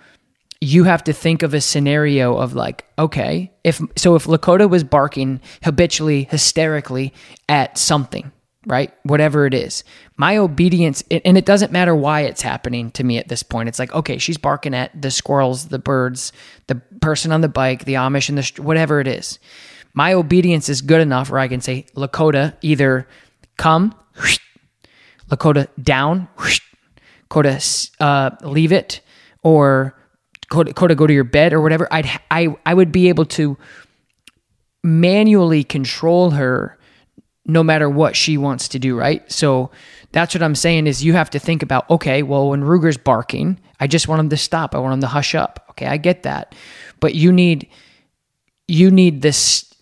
you 0.60 0.86
have 0.86 1.04
to 1.04 1.14
think 1.14 1.44
of 1.44 1.54
a 1.54 1.62
scenario 1.62 2.36
of 2.36 2.54
like, 2.54 2.86
okay, 2.98 3.52
if 3.64 3.80
so 3.96 4.16
if 4.16 4.26
Lakota 4.26 4.70
was 4.70 4.84
barking 4.84 5.40
habitually, 5.64 6.24
hysterically 6.24 7.14
at 7.48 7.78
something, 7.78 8.32
right? 8.66 8.92
Whatever 9.04 9.46
it 9.46 9.54
is. 9.54 9.84
My 10.18 10.38
obedience 10.38 11.04
and 11.12 11.38
it 11.38 11.46
doesn't 11.46 11.72
matter 11.72 11.96
why 11.96 12.22
it's 12.22 12.42
happening 12.42 12.92
to 12.92 13.04
me 13.04 13.18
at 13.18 13.28
this 13.28 13.44
point. 13.44 13.70
It's 13.70 13.80
like, 13.80 13.94
okay, 13.94 14.18
she's 14.18 14.38
barking 14.38 14.74
at 14.74 15.00
the 15.00 15.12
squirrels, 15.12 15.68
the 15.68 15.80
birds, 15.80 16.32
the 16.68 16.76
person 17.02 17.32
on 17.32 17.42
the 17.42 17.50
bike, 17.50 17.86
the 17.86 17.94
Amish 17.94 18.30
and 18.30 18.38
the 18.38 18.62
whatever 18.62 19.00
it 19.00 19.08
is. 19.08 19.40
My 19.94 20.14
obedience 20.14 20.70
is 20.70 20.82
good 20.82 21.02
enough 21.02 21.30
where 21.32 21.40
I 21.40 21.48
can 21.48 21.62
say, 21.62 21.86
Lakota, 21.96 22.56
either 22.62 23.08
come 23.58 23.96
Lakota 25.30 25.68
down, 25.82 26.28
Lakota 27.30 27.92
uh, 28.00 28.32
leave 28.48 28.72
it, 28.72 29.02
or 29.44 29.96
Lakota 30.50 30.96
go 30.96 31.08
to 31.08 31.14
your 31.14 31.24
bed 31.24 31.54
or 31.54 31.62
whatever. 31.62 31.88
I'd 31.92 32.10
I 32.32 32.56
I 32.66 32.74
would 32.74 32.92
be 32.92 33.10
able 33.10 33.26
to 33.26 33.58
manually 34.84 35.64
control 35.64 36.32
her 36.32 36.78
no 37.46 37.64
matter 37.64 37.90
what 37.90 38.16
she 38.16 38.38
wants 38.38 38.68
to 38.70 38.80
do, 38.80 38.98
right? 38.98 39.30
So 39.32 39.72
that's 40.12 40.36
what 40.36 40.44
I'm 40.44 40.56
saying 40.56 40.88
is 40.88 41.04
you 41.04 41.14
have 41.14 41.30
to 41.32 41.40
think 41.40 41.64
about, 41.64 41.90
okay, 41.90 42.22
well, 42.22 42.50
when 42.50 42.62
Ruger's 42.62 42.98
barking, 42.98 43.60
I 43.80 43.88
just 43.88 44.08
want 44.08 44.20
him 44.20 44.30
to 44.30 44.38
stop. 44.38 44.76
I 44.76 44.80
want 44.80 44.94
him 44.94 45.02
to 45.02 45.08
hush 45.08 45.34
up. 45.34 45.66
Okay, 45.72 45.86
I 45.86 45.98
get 45.98 46.24
that. 46.24 46.56
But 47.00 47.16
you 47.16 47.32
need 47.32 47.70
you 48.68 48.92
need 48.92 49.22
this 49.22 49.74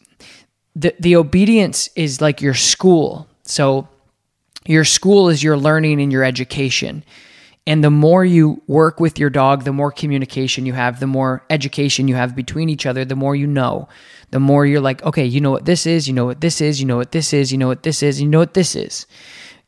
the 0.76 0.94
the 1.00 1.16
obedience 1.16 1.90
is 1.96 2.22
like 2.22 2.42
your 2.42 2.54
school. 2.54 3.28
So 3.44 3.88
your 4.66 4.86
school 4.86 5.30
is 5.30 5.44
your 5.44 5.58
learning 5.58 6.02
and 6.02 6.12
your 6.12 6.24
education. 6.24 7.04
And 7.68 7.84
the 7.84 7.90
more 7.90 8.24
you 8.24 8.62
work 8.68 9.00
with 9.00 9.18
your 9.18 9.32
dog, 9.32 9.64
the 9.64 9.74
more 9.74 9.92
communication 9.92 10.66
you 10.66 10.74
have, 10.74 11.00
the 11.00 11.08
more 11.08 11.44
education 11.50 12.08
you 12.08 12.16
have 12.16 12.36
between 12.36 12.70
each 12.70 12.86
other, 12.86 13.06
the 13.06 13.16
more 13.16 13.36
you 13.36 13.48
know. 13.48 13.88
The 14.32 14.40
more 14.40 14.66
you're 14.66 14.82
like, 14.82 15.04
okay, 15.04 15.26
you 15.26 15.42
know 15.42 15.52
what 15.52 15.66
this 15.66 15.88
is, 15.88 16.08
you 16.08 16.14
know 16.14 16.26
what 16.26 16.42
this 16.42 16.62
is, 16.62 16.80
you 16.80 16.86
know 16.86 16.98
what 16.98 17.12
this 17.12 17.34
is, 17.34 17.52
you 17.52 17.58
know 17.58 17.68
what 17.68 17.84
this 17.84 18.04
is, 18.04 18.22
you 18.22 18.28
know 18.28 18.40
what 18.40 18.54
this 18.54 18.76
is. 18.76 19.08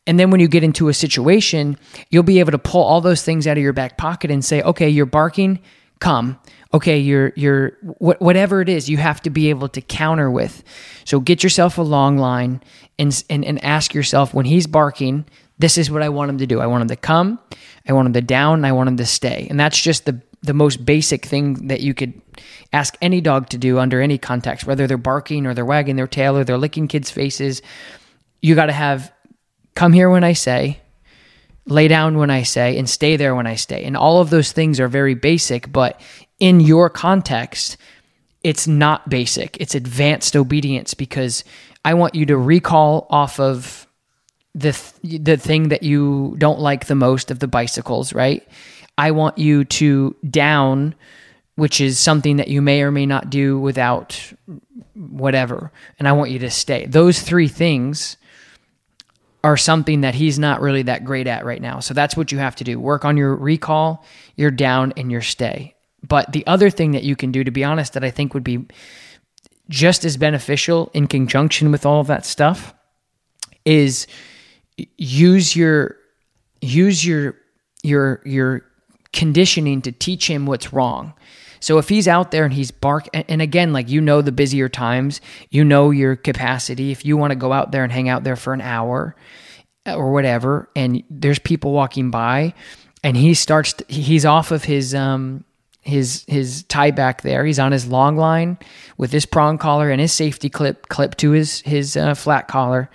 And 0.05 0.19
then 0.19 0.29
when 0.29 0.39
you 0.39 0.47
get 0.47 0.63
into 0.63 0.89
a 0.89 0.93
situation, 0.93 1.77
you'll 2.09 2.23
be 2.23 2.39
able 2.39 2.51
to 2.51 2.59
pull 2.59 2.83
all 2.83 3.01
those 3.01 3.23
things 3.23 3.47
out 3.47 3.57
of 3.57 3.63
your 3.63 3.73
back 3.73 3.97
pocket 3.97 4.31
and 4.31 4.45
say, 4.45 4.61
okay, 4.61 4.87
you're 4.87 5.05
barking, 5.05 5.59
come. 5.99 6.39
Okay, 6.73 6.99
you're 6.99 7.31
you're 7.35 7.77
whatever 7.99 8.61
it 8.61 8.69
is, 8.69 8.89
you 8.89 8.97
have 8.97 9.21
to 9.21 9.29
be 9.29 9.49
able 9.49 9.69
to 9.69 9.81
counter 9.81 10.29
with. 10.29 10.63
So 11.05 11.19
get 11.19 11.43
yourself 11.43 11.77
a 11.77 11.81
long 11.81 12.17
line 12.17 12.61
and, 12.99 13.23
and, 13.29 13.45
and 13.45 13.63
ask 13.63 13.93
yourself 13.93 14.33
when 14.33 14.45
he's 14.45 14.67
barking, 14.67 15.25
this 15.59 15.77
is 15.77 15.89
what 15.89 16.03
I 16.03 16.09
want 16.09 16.29
him 16.29 16.37
to 16.39 16.47
do. 16.47 16.59
I 16.59 16.67
want 16.67 16.81
him 16.81 16.87
to 16.89 16.95
come, 16.95 17.39
I 17.87 17.93
want 17.93 18.07
him 18.07 18.13
to 18.13 18.21
down, 18.21 18.65
I 18.65 18.73
want 18.73 18.89
him 18.89 18.97
to 18.97 19.05
stay. 19.05 19.47
And 19.49 19.59
that's 19.59 19.81
just 19.81 20.05
the 20.05 20.21
the 20.43 20.53
most 20.53 20.85
basic 20.85 21.25
thing 21.25 21.67
that 21.67 21.81
you 21.81 21.93
could 21.93 22.21
ask 22.71 22.95
any 23.01 23.21
dog 23.21 23.49
to 23.49 23.57
do 23.57 23.79
under 23.79 24.01
any 24.01 24.17
context, 24.17 24.67
whether 24.67 24.87
they're 24.87 24.97
barking 24.97 25.45
or 25.45 25.53
they're 25.53 25.65
wagging 25.65 25.95
their 25.95 26.07
tail 26.07 26.37
or 26.37 26.43
they're 26.43 26.57
licking 26.57 26.87
kids' 26.87 27.09
faces. 27.09 27.61
You 28.41 28.55
got 28.55 28.67
to 28.67 28.73
have 28.73 29.11
come 29.73 29.93
here 29.93 30.09
when 30.09 30.23
I 30.23 30.33
say, 30.33 30.79
lay 31.65 31.87
down 31.87 32.17
when 32.17 32.29
I 32.29 32.43
say, 32.43 32.77
and 32.77 32.89
stay 32.89 33.17
there 33.17 33.35
when 33.35 33.47
I 33.47 33.55
stay. 33.55 33.83
And 33.83 33.97
all 33.97 34.21
of 34.21 34.29
those 34.29 34.51
things 34.51 34.79
are 34.79 34.87
very 34.87 35.15
basic, 35.15 35.71
but 35.71 35.99
in 36.39 36.59
your 36.59 36.89
context, 36.89 37.77
it's 38.43 38.67
not 38.67 39.09
basic. 39.09 39.57
It's 39.59 39.75
advanced 39.75 40.35
obedience 40.35 40.93
because 40.93 41.43
I 41.83 41.93
want 41.93 42.15
you 42.15 42.25
to 42.27 42.37
recall 42.37 43.07
off 43.09 43.39
of 43.39 43.87
the 44.53 44.71
th- 44.71 45.23
the 45.23 45.37
thing 45.37 45.69
that 45.69 45.83
you 45.83 46.35
don't 46.37 46.59
like 46.59 46.87
the 46.87 46.95
most 46.95 47.31
of 47.31 47.39
the 47.39 47.47
bicycles, 47.47 48.13
right? 48.13 48.47
I 48.97 49.11
want 49.11 49.37
you 49.37 49.65
to 49.65 50.15
down, 50.27 50.95
which 51.55 51.79
is 51.79 51.99
something 51.99 52.37
that 52.37 52.47
you 52.47 52.61
may 52.61 52.81
or 52.81 52.91
may 52.91 53.05
not 53.05 53.29
do 53.29 53.59
without 53.59 54.33
whatever, 54.95 55.71
and 55.99 56.07
I 56.07 56.13
want 56.13 56.31
you 56.31 56.39
to 56.39 56.49
stay. 56.49 56.87
Those 56.87 57.21
three 57.21 57.47
things 57.47 58.17
are 59.43 59.57
something 59.57 60.01
that 60.01 60.15
he's 60.15 60.39
not 60.39 60.59
really 60.59 60.81
that 60.83 61.05
great 61.05 61.27
at 61.27 61.45
right 61.45 61.61
now. 61.61 61.79
So 61.79 61.93
that's 61.93 62.17
what 62.17 62.31
you 62.31 62.39
have 62.39 62.55
to 62.57 62.63
do. 62.63 62.79
Work 62.79 63.05
on 63.05 63.15
your 63.15 63.35
recall, 63.35 64.03
your 64.35 64.51
down, 64.51 64.93
and 64.97 65.11
your 65.11 65.21
stay. 65.21 65.75
But 66.03 66.31
the 66.31 66.45
other 66.47 66.69
thing 66.69 66.91
that 66.91 67.03
you 67.03 67.15
can 67.15 67.31
do, 67.31 67.43
to 67.43 67.51
be 67.51 67.63
honest, 67.63 67.93
that 67.93 68.03
I 68.03 68.11
think 68.11 68.33
would 68.33 68.43
be 68.43 68.65
just 69.69 70.05
as 70.05 70.17
beneficial 70.17 70.89
in 70.93 71.07
conjunction 71.07 71.71
with 71.71 71.85
all 71.85 71.99
of 71.99 72.07
that 72.07 72.25
stuff 72.25 72.73
is 73.65 74.07
use 74.97 75.55
your 75.55 75.97
use 76.61 77.05
your 77.05 77.35
your 77.83 78.21
your 78.25 78.61
conditioning 79.11 79.81
to 79.81 79.91
teach 79.91 80.29
him 80.29 80.45
what's 80.45 80.71
wrong. 80.71 81.13
So 81.59 81.79
if 81.79 81.89
he's 81.89 82.07
out 82.07 82.31
there 82.31 82.45
and 82.45 82.53
he's 82.53 82.71
bark 82.71 83.07
and 83.13 83.41
again 83.41 83.73
like 83.73 83.89
you 83.89 83.99
know 83.99 84.21
the 84.21 84.31
busier 84.31 84.69
times, 84.69 85.21
you 85.49 85.63
know 85.63 85.89
your 85.91 86.15
capacity 86.15 86.91
if 86.91 87.03
you 87.03 87.17
want 87.17 87.31
to 87.31 87.35
go 87.35 87.51
out 87.51 87.71
there 87.71 87.83
and 87.83 87.91
hang 87.91 88.09
out 88.09 88.23
there 88.23 88.35
for 88.35 88.53
an 88.53 88.61
hour 88.61 89.15
or 89.85 90.11
whatever 90.11 90.69
and 90.75 91.03
there's 91.09 91.39
people 91.39 91.71
walking 91.71 92.11
by 92.11 92.53
and 93.03 93.15
he 93.15 93.33
starts 93.33 93.73
to, 93.73 93.85
he's 93.87 94.25
off 94.25 94.51
of 94.51 94.65
his 94.65 94.93
um 94.93 95.45
his 95.87 96.25
his 96.27 96.63
tie 96.63 96.91
back 96.91 97.21
there. 97.21 97.45
He's 97.45 97.59
on 97.59 97.71
his 97.71 97.87
long 97.87 98.17
line 98.17 98.57
with 98.97 99.11
his 99.11 99.25
prong 99.25 99.57
collar 99.57 99.89
and 99.89 100.01
his 100.01 100.13
safety 100.13 100.49
clip 100.49 100.87
clipped 100.89 101.17
to 101.19 101.31
his 101.31 101.61
his 101.61 101.95
uh, 101.95 102.13
flat 102.13 102.47
collar, 102.47 102.89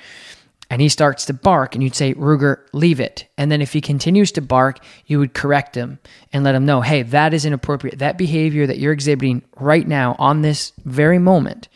and 0.70 0.80
he 0.80 0.88
starts 0.88 1.24
to 1.26 1.34
bark. 1.34 1.74
And 1.74 1.82
you'd 1.82 1.94
say, 1.94 2.14
Ruger, 2.14 2.58
leave 2.72 3.00
it. 3.00 3.26
And 3.38 3.50
then 3.50 3.62
if 3.62 3.72
he 3.72 3.80
continues 3.80 4.32
to 4.32 4.40
bark, 4.40 4.78
you 5.06 5.18
would 5.18 5.34
correct 5.34 5.74
him 5.74 5.98
and 6.32 6.44
let 6.44 6.54
him 6.54 6.66
know, 6.66 6.80
hey, 6.80 7.02
that 7.02 7.34
is 7.34 7.44
inappropriate. 7.44 7.98
That 7.98 8.18
behavior 8.18 8.66
that 8.66 8.78
you're 8.78 8.92
exhibiting 8.92 9.42
right 9.56 9.86
now 9.86 10.14
on 10.18 10.42
this 10.42 10.72
very 10.84 11.18
moment 11.18 11.68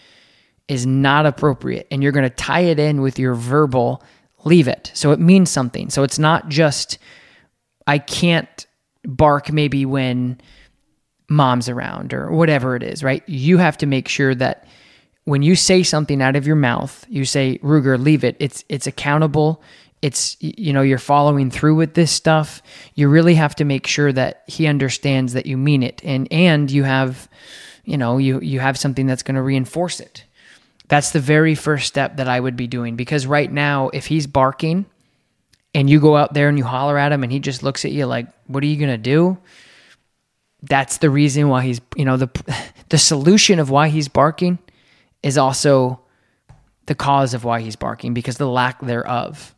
is 0.68 0.86
not 0.86 1.26
appropriate, 1.26 1.86
and 1.90 2.02
you're 2.02 2.12
going 2.12 2.28
to 2.28 2.34
tie 2.34 2.60
it 2.60 2.78
in 2.78 3.00
with 3.00 3.18
your 3.18 3.34
verbal 3.34 4.02
leave 4.46 4.68
it. 4.68 4.92
So 4.94 5.10
it 5.10 5.18
means 5.18 5.50
something. 5.50 5.90
So 5.90 6.04
it's 6.04 6.18
not 6.18 6.48
just 6.48 6.98
I 7.86 7.98
can't 7.98 8.66
bark 9.04 9.52
maybe 9.52 9.84
when 9.84 10.40
mom's 11.28 11.68
around 11.68 12.14
or 12.14 12.30
whatever 12.30 12.76
it 12.76 12.82
is, 12.82 13.02
right? 13.02 13.22
You 13.28 13.58
have 13.58 13.78
to 13.78 13.86
make 13.86 14.08
sure 14.08 14.34
that 14.34 14.66
when 15.24 15.42
you 15.42 15.56
say 15.56 15.82
something 15.82 16.22
out 16.22 16.36
of 16.36 16.46
your 16.46 16.56
mouth, 16.56 17.04
you 17.08 17.24
say, 17.24 17.58
Ruger, 17.58 18.02
leave 18.02 18.24
it. 18.24 18.36
It's 18.38 18.64
it's 18.68 18.86
accountable. 18.86 19.62
It's 20.02 20.36
you 20.40 20.72
know, 20.72 20.82
you're 20.82 20.98
following 20.98 21.50
through 21.50 21.74
with 21.74 21.94
this 21.94 22.12
stuff. 22.12 22.62
You 22.94 23.08
really 23.08 23.34
have 23.34 23.56
to 23.56 23.64
make 23.64 23.86
sure 23.86 24.12
that 24.12 24.44
he 24.46 24.66
understands 24.66 25.32
that 25.32 25.46
you 25.46 25.56
mean 25.56 25.82
it 25.82 26.00
and 26.04 26.28
and 26.30 26.70
you 26.70 26.84
have 26.84 27.28
you 27.84 27.96
know, 27.96 28.18
you 28.18 28.40
you 28.40 28.60
have 28.60 28.78
something 28.78 29.06
that's 29.06 29.22
going 29.22 29.36
to 29.36 29.42
reinforce 29.42 30.00
it. 30.00 30.24
That's 30.88 31.10
the 31.10 31.20
very 31.20 31.54
first 31.56 31.86
step 31.86 32.18
that 32.18 32.28
I 32.28 32.38
would 32.38 32.56
be 32.56 32.66
doing 32.68 32.94
because 32.94 33.26
right 33.26 33.50
now 33.50 33.88
if 33.88 34.06
he's 34.06 34.26
barking 34.26 34.86
and 35.74 35.90
you 35.90 36.00
go 36.00 36.16
out 36.16 36.34
there 36.34 36.48
and 36.48 36.56
you 36.56 36.64
holler 36.64 36.98
at 36.98 37.10
him 37.12 37.24
and 37.24 37.32
he 37.32 37.40
just 37.40 37.62
looks 37.64 37.84
at 37.84 37.90
you 37.90 38.06
like, 38.06 38.28
"What 38.46 38.62
are 38.62 38.66
you 38.66 38.76
going 38.76 38.90
to 38.90 38.98
do?" 38.98 39.38
That's 40.68 40.98
the 40.98 41.10
reason 41.10 41.48
why 41.48 41.62
he's, 41.64 41.80
you 41.96 42.04
know, 42.04 42.16
the 42.16 42.28
the 42.88 42.98
solution 42.98 43.58
of 43.58 43.70
why 43.70 43.88
he's 43.88 44.08
barking 44.08 44.58
is 45.22 45.36
also 45.38 46.00
the 46.86 46.94
cause 46.94 47.34
of 47.34 47.44
why 47.44 47.60
he's 47.60 47.76
barking 47.76 48.14
because 48.14 48.38
the 48.38 48.48
lack 48.48 48.80
thereof. 48.80 49.54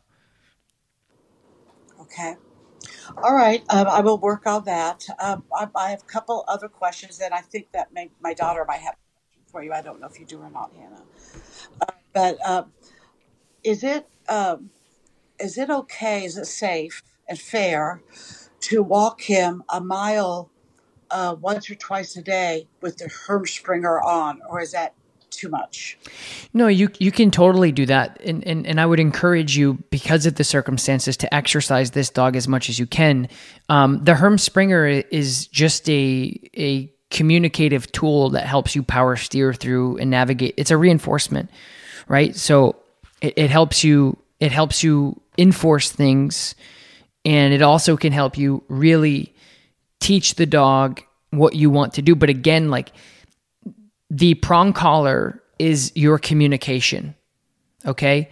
Okay. 2.01 2.35
All 3.23 3.35
right. 3.35 3.63
Um, 3.69 3.87
I 3.87 4.01
will 4.01 4.17
work 4.17 4.45
on 4.47 4.65
that. 4.65 5.05
Um, 5.19 5.43
I, 5.55 5.67
I 5.75 5.89
have 5.91 6.01
a 6.01 6.05
couple 6.11 6.43
other 6.47 6.67
questions, 6.67 7.17
that 7.19 7.33
I 7.33 7.41
think 7.41 7.71
that 7.71 7.93
may, 7.93 8.09
my 8.19 8.33
daughter 8.33 8.65
might 8.67 8.81
have 8.81 8.95
for 9.51 9.63
you. 9.63 9.73
I 9.73 9.81
don't 9.81 9.99
know 9.99 10.07
if 10.07 10.19
you 10.19 10.25
do 10.25 10.41
or 10.41 10.49
not, 10.49 10.71
Hannah. 10.77 11.03
Uh, 11.81 11.85
but 12.13 12.37
um, 12.47 12.71
is 13.63 13.83
it 13.83 14.07
um, 14.27 14.69
is 15.39 15.57
it 15.57 15.69
okay? 15.69 16.25
Is 16.25 16.37
it 16.37 16.45
safe 16.45 17.01
and 17.27 17.39
fair 17.39 18.01
to 18.61 18.83
walk 18.83 19.21
him 19.21 19.63
a 19.69 19.81
mile 19.81 20.51
uh, 21.11 21.35
once 21.39 21.69
or 21.69 21.75
twice 21.75 22.15
a 22.15 22.21
day 22.21 22.67
with 22.81 22.97
the 22.97 23.09
Herm 23.09 23.45
Sprenger 23.45 24.01
on, 24.01 24.41
or 24.49 24.61
is 24.61 24.71
that 24.71 24.93
too 25.29 25.49
much. 25.49 25.97
No, 26.53 26.67
you 26.67 26.89
you 26.99 27.11
can 27.11 27.31
totally 27.31 27.71
do 27.71 27.85
that, 27.85 28.19
and, 28.23 28.45
and 28.45 28.67
and 28.67 28.79
I 28.79 28.85
would 28.85 28.99
encourage 28.99 29.57
you 29.57 29.75
because 29.89 30.25
of 30.25 30.35
the 30.35 30.43
circumstances 30.43 31.17
to 31.17 31.33
exercise 31.33 31.91
this 31.91 32.09
dog 32.09 32.35
as 32.35 32.47
much 32.47 32.69
as 32.69 32.79
you 32.79 32.85
can. 32.85 33.29
Um, 33.69 34.03
the 34.03 34.15
Herm 34.15 34.37
Sprenger 34.37 34.85
is 34.87 35.47
just 35.47 35.89
a 35.89 36.37
a 36.57 36.91
communicative 37.09 37.91
tool 37.91 38.29
that 38.31 38.45
helps 38.45 38.75
you 38.75 38.83
power 38.83 39.15
steer 39.15 39.53
through 39.53 39.97
and 39.97 40.11
navigate. 40.11 40.53
It's 40.57 40.71
a 40.71 40.77
reinforcement, 40.77 41.49
right? 42.07 42.35
So 42.35 42.75
it, 43.21 43.33
it 43.37 43.49
helps 43.49 43.83
you 43.83 44.17
it 44.39 44.51
helps 44.51 44.83
you 44.83 45.19
enforce 45.37 45.91
things, 45.91 46.55
and 47.23 47.53
it 47.53 47.61
also 47.61 47.97
can 47.97 48.11
help 48.11 48.37
you 48.37 48.63
really 48.67 49.33
teach 49.99 50.35
the 50.35 50.45
dog 50.45 51.01
what 51.31 51.55
you 51.55 51.69
want 51.69 51.93
to 51.93 52.01
do. 52.01 52.15
But 52.15 52.29
again, 52.29 52.69
like 52.69 52.91
the 54.09 54.35
prong 54.35 54.73
collar 54.73 55.41
is 55.59 55.91
your 55.95 56.17
communication. 56.17 57.15
Okay. 57.85 58.29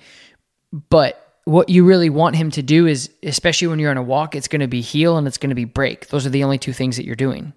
But 0.90 1.24
what 1.46 1.70
you 1.70 1.86
really 1.86 2.10
want 2.10 2.36
him 2.36 2.52
to 2.52 2.62
do 2.62 2.88
is, 2.88 3.10
especially 3.24 3.70
when 3.70 3.80
you're 3.80 3.92
on 3.92 3.98
a 3.98 4.04
walk, 4.04 4.36
it's 4.36 4.48
going 4.48 4.62
to 4.62 4.68
be 4.68 4.82
heel 4.82 5.18
and 5.18 5.28
it's 5.28 5.38
going 5.38 5.50
to 5.50 5.56
be 5.56 5.66
break. 5.66 6.08
Those 6.08 6.26
are 6.26 6.30
the 6.30 6.44
only 6.44 6.58
two 6.58 6.74
things 6.74 6.98
that 6.98 7.06
you're 7.06 7.16
doing. 7.16 7.54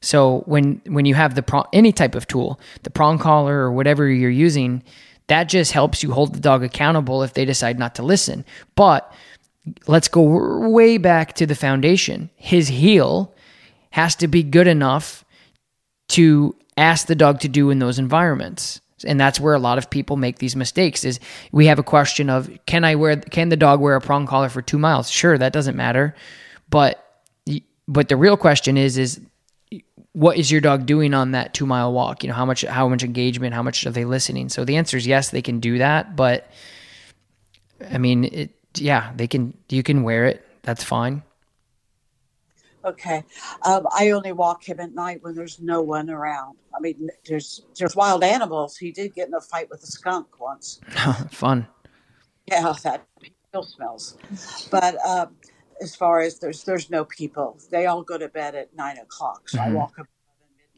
So 0.00 0.42
when 0.46 0.80
when 0.86 1.04
you 1.06 1.14
have 1.14 1.34
the 1.34 1.42
prong, 1.42 1.66
any 1.72 1.92
type 1.92 2.14
of 2.14 2.26
tool, 2.26 2.60
the 2.82 2.90
prong 2.90 3.18
collar 3.18 3.56
or 3.58 3.72
whatever 3.72 4.08
you're 4.08 4.30
using, 4.30 4.82
that 5.26 5.44
just 5.44 5.72
helps 5.72 6.02
you 6.02 6.12
hold 6.12 6.34
the 6.34 6.40
dog 6.40 6.62
accountable 6.62 7.22
if 7.22 7.34
they 7.34 7.44
decide 7.44 7.78
not 7.78 7.94
to 7.96 8.02
listen. 8.02 8.44
But 8.74 9.12
let's 9.86 10.08
go 10.08 10.68
way 10.68 10.98
back 10.98 11.34
to 11.34 11.46
the 11.46 11.54
foundation. 11.54 12.30
His 12.36 12.68
heel 12.68 13.34
has 13.90 14.14
to 14.16 14.28
be 14.28 14.42
good 14.42 14.66
enough 14.66 15.24
to 16.08 16.56
ask 16.76 17.06
the 17.06 17.14
dog 17.14 17.40
to 17.40 17.48
do 17.48 17.70
in 17.70 17.78
those 17.78 17.98
environments. 17.98 18.80
And 19.04 19.18
that's 19.18 19.38
where 19.38 19.54
a 19.54 19.58
lot 19.58 19.78
of 19.78 19.90
people 19.90 20.16
make 20.16 20.38
these 20.38 20.56
mistakes 20.56 21.04
is 21.04 21.20
we 21.52 21.66
have 21.66 21.78
a 21.78 21.84
question 21.84 22.28
of 22.28 22.50
can 22.66 22.84
i 22.84 22.96
wear 22.96 23.16
can 23.16 23.48
the 23.48 23.56
dog 23.56 23.80
wear 23.80 23.94
a 23.94 24.00
prong 24.00 24.26
collar 24.26 24.48
for 24.48 24.60
two 24.60 24.78
miles? 24.78 25.08
Sure 25.08 25.38
that 25.38 25.52
doesn't 25.52 25.76
matter. 25.76 26.14
But 26.68 27.04
but 27.86 28.08
the 28.08 28.16
real 28.16 28.36
question 28.36 28.76
is 28.76 28.98
is 28.98 29.20
what 30.12 30.36
is 30.36 30.50
your 30.50 30.60
dog 30.60 30.84
doing 30.84 31.14
on 31.14 31.30
that 31.32 31.54
two 31.54 31.64
mile 31.64 31.92
walk? 31.92 32.24
You 32.24 32.28
know 32.28 32.34
how 32.34 32.44
much 32.44 32.62
how 32.62 32.88
much 32.88 33.04
engagement 33.04 33.54
how 33.54 33.62
much 33.62 33.86
are 33.86 33.90
they 33.90 34.04
listening? 34.04 34.48
So 34.48 34.64
the 34.64 34.76
answer 34.76 34.96
is 34.96 35.06
yes 35.06 35.30
they 35.30 35.42
can 35.42 35.60
do 35.60 35.78
that. 35.78 36.16
But 36.16 36.50
i 37.92 37.98
mean 37.98 38.24
it 38.24 38.57
yeah 38.74 39.12
they 39.16 39.26
can 39.26 39.54
you 39.68 39.82
can 39.82 40.02
wear 40.02 40.26
it 40.26 40.44
that's 40.62 40.84
fine 40.84 41.22
Okay. 42.84 43.24
Um, 43.66 43.86
I 43.96 44.10
only 44.10 44.32
walk 44.32 44.66
him 44.66 44.80
at 44.80 44.94
night 44.94 45.22
when 45.22 45.34
there's 45.34 45.60
no 45.60 45.82
one 45.82 46.08
around. 46.08 46.56
I 46.74 46.80
mean, 46.80 47.10
there's 47.26 47.62
there's 47.78 47.96
wild 47.96 48.22
animals. 48.22 48.76
He 48.76 48.92
did 48.92 49.14
get 49.14 49.28
in 49.28 49.34
a 49.34 49.40
fight 49.40 49.68
with 49.68 49.82
a 49.82 49.86
skunk 49.86 50.40
once. 50.40 50.80
Fun. 51.30 51.66
Yeah, 52.46 52.72
that 52.84 53.04
still 53.48 53.64
smells. 53.64 54.16
But 54.70 54.96
um, 55.04 55.36
as 55.82 55.96
far 55.96 56.20
as 56.20 56.38
there's 56.38 56.64
there's 56.64 56.88
no 56.88 57.04
people. 57.04 57.58
They 57.70 57.86
all 57.86 58.02
go 58.02 58.16
to 58.16 58.28
bed 58.28 58.54
at 58.54 58.74
nine 58.74 58.98
o'clock. 58.98 59.48
So 59.48 59.58
mm-hmm. 59.58 59.70
I 59.70 59.74
walk 59.74 59.98
him 59.98 60.06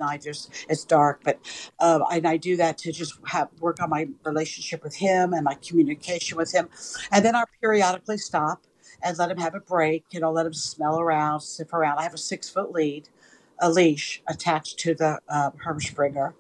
midnight. 0.01 0.22
Just 0.22 0.51
it's 0.68 0.84
dark, 0.84 1.20
but 1.24 1.38
um, 1.78 2.05
and 2.12 2.26
I 2.26 2.36
do 2.36 2.57
that 2.57 2.78
to 2.78 2.92
just 2.92 3.18
have 3.26 3.48
work 3.61 3.82
on 3.82 3.90
my 3.90 4.09
relationship 4.24 4.82
with 4.82 4.96
him 4.96 5.32
and 5.32 5.44
my 5.44 5.55
communication 5.55 6.36
with 6.36 6.53
him, 6.53 6.68
and 7.12 7.24
then 7.24 7.36
I 7.36 7.44
periodically 7.61 8.18
stop 8.18 8.64
and 9.03 9.16
let 9.18 9.30
him 9.30 9.38
have 9.38 9.55
a 9.55 9.61
break. 9.61 10.05
You 10.11 10.20
know, 10.20 10.32
let 10.32 10.46
him 10.46 10.55
smell 10.55 10.98
around, 11.01 11.40
sniff 11.40 11.72
around. 11.72 11.98
I 11.98 12.03
have 12.03 12.14
a 12.14 12.18
six 12.18 12.48
foot 12.48 12.72
lead, 12.72 13.09
a 13.61 13.70
leash 13.70 14.22
attached 14.28 14.78
to 14.80 14.94
the 14.94 15.20
uh, 15.28 15.51
Herm 15.59 15.80
Sprenger, 15.80 16.34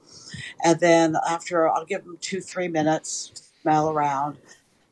and 0.64 0.80
then 0.80 1.16
after 1.28 1.68
I'll 1.68 1.84
give 1.84 2.02
him 2.02 2.18
two 2.20 2.40
three 2.40 2.68
minutes, 2.68 3.52
smell 3.62 3.90
around. 3.90 4.38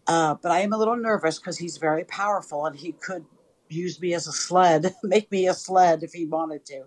Uh, 0.06 0.34
but 0.42 0.50
I 0.50 0.60
am 0.60 0.72
a 0.72 0.78
little 0.78 0.96
nervous 0.96 1.38
because 1.38 1.58
he's 1.58 1.76
very 1.76 2.02
powerful 2.02 2.64
and 2.64 2.78
he 2.78 2.92
could 2.92 3.26
use 3.68 4.00
me 4.00 4.14
as 4.14 4.26
a 4.26 4.32
sled, 4.32 4.94
make 5.02 5.30
me 5.30 5.46
a 5.46 5.54
sled 5.54 6.02
if 6.02 6.12
he 6.12 6.26
wanted 6.26 6.64
to. 6.66 6.84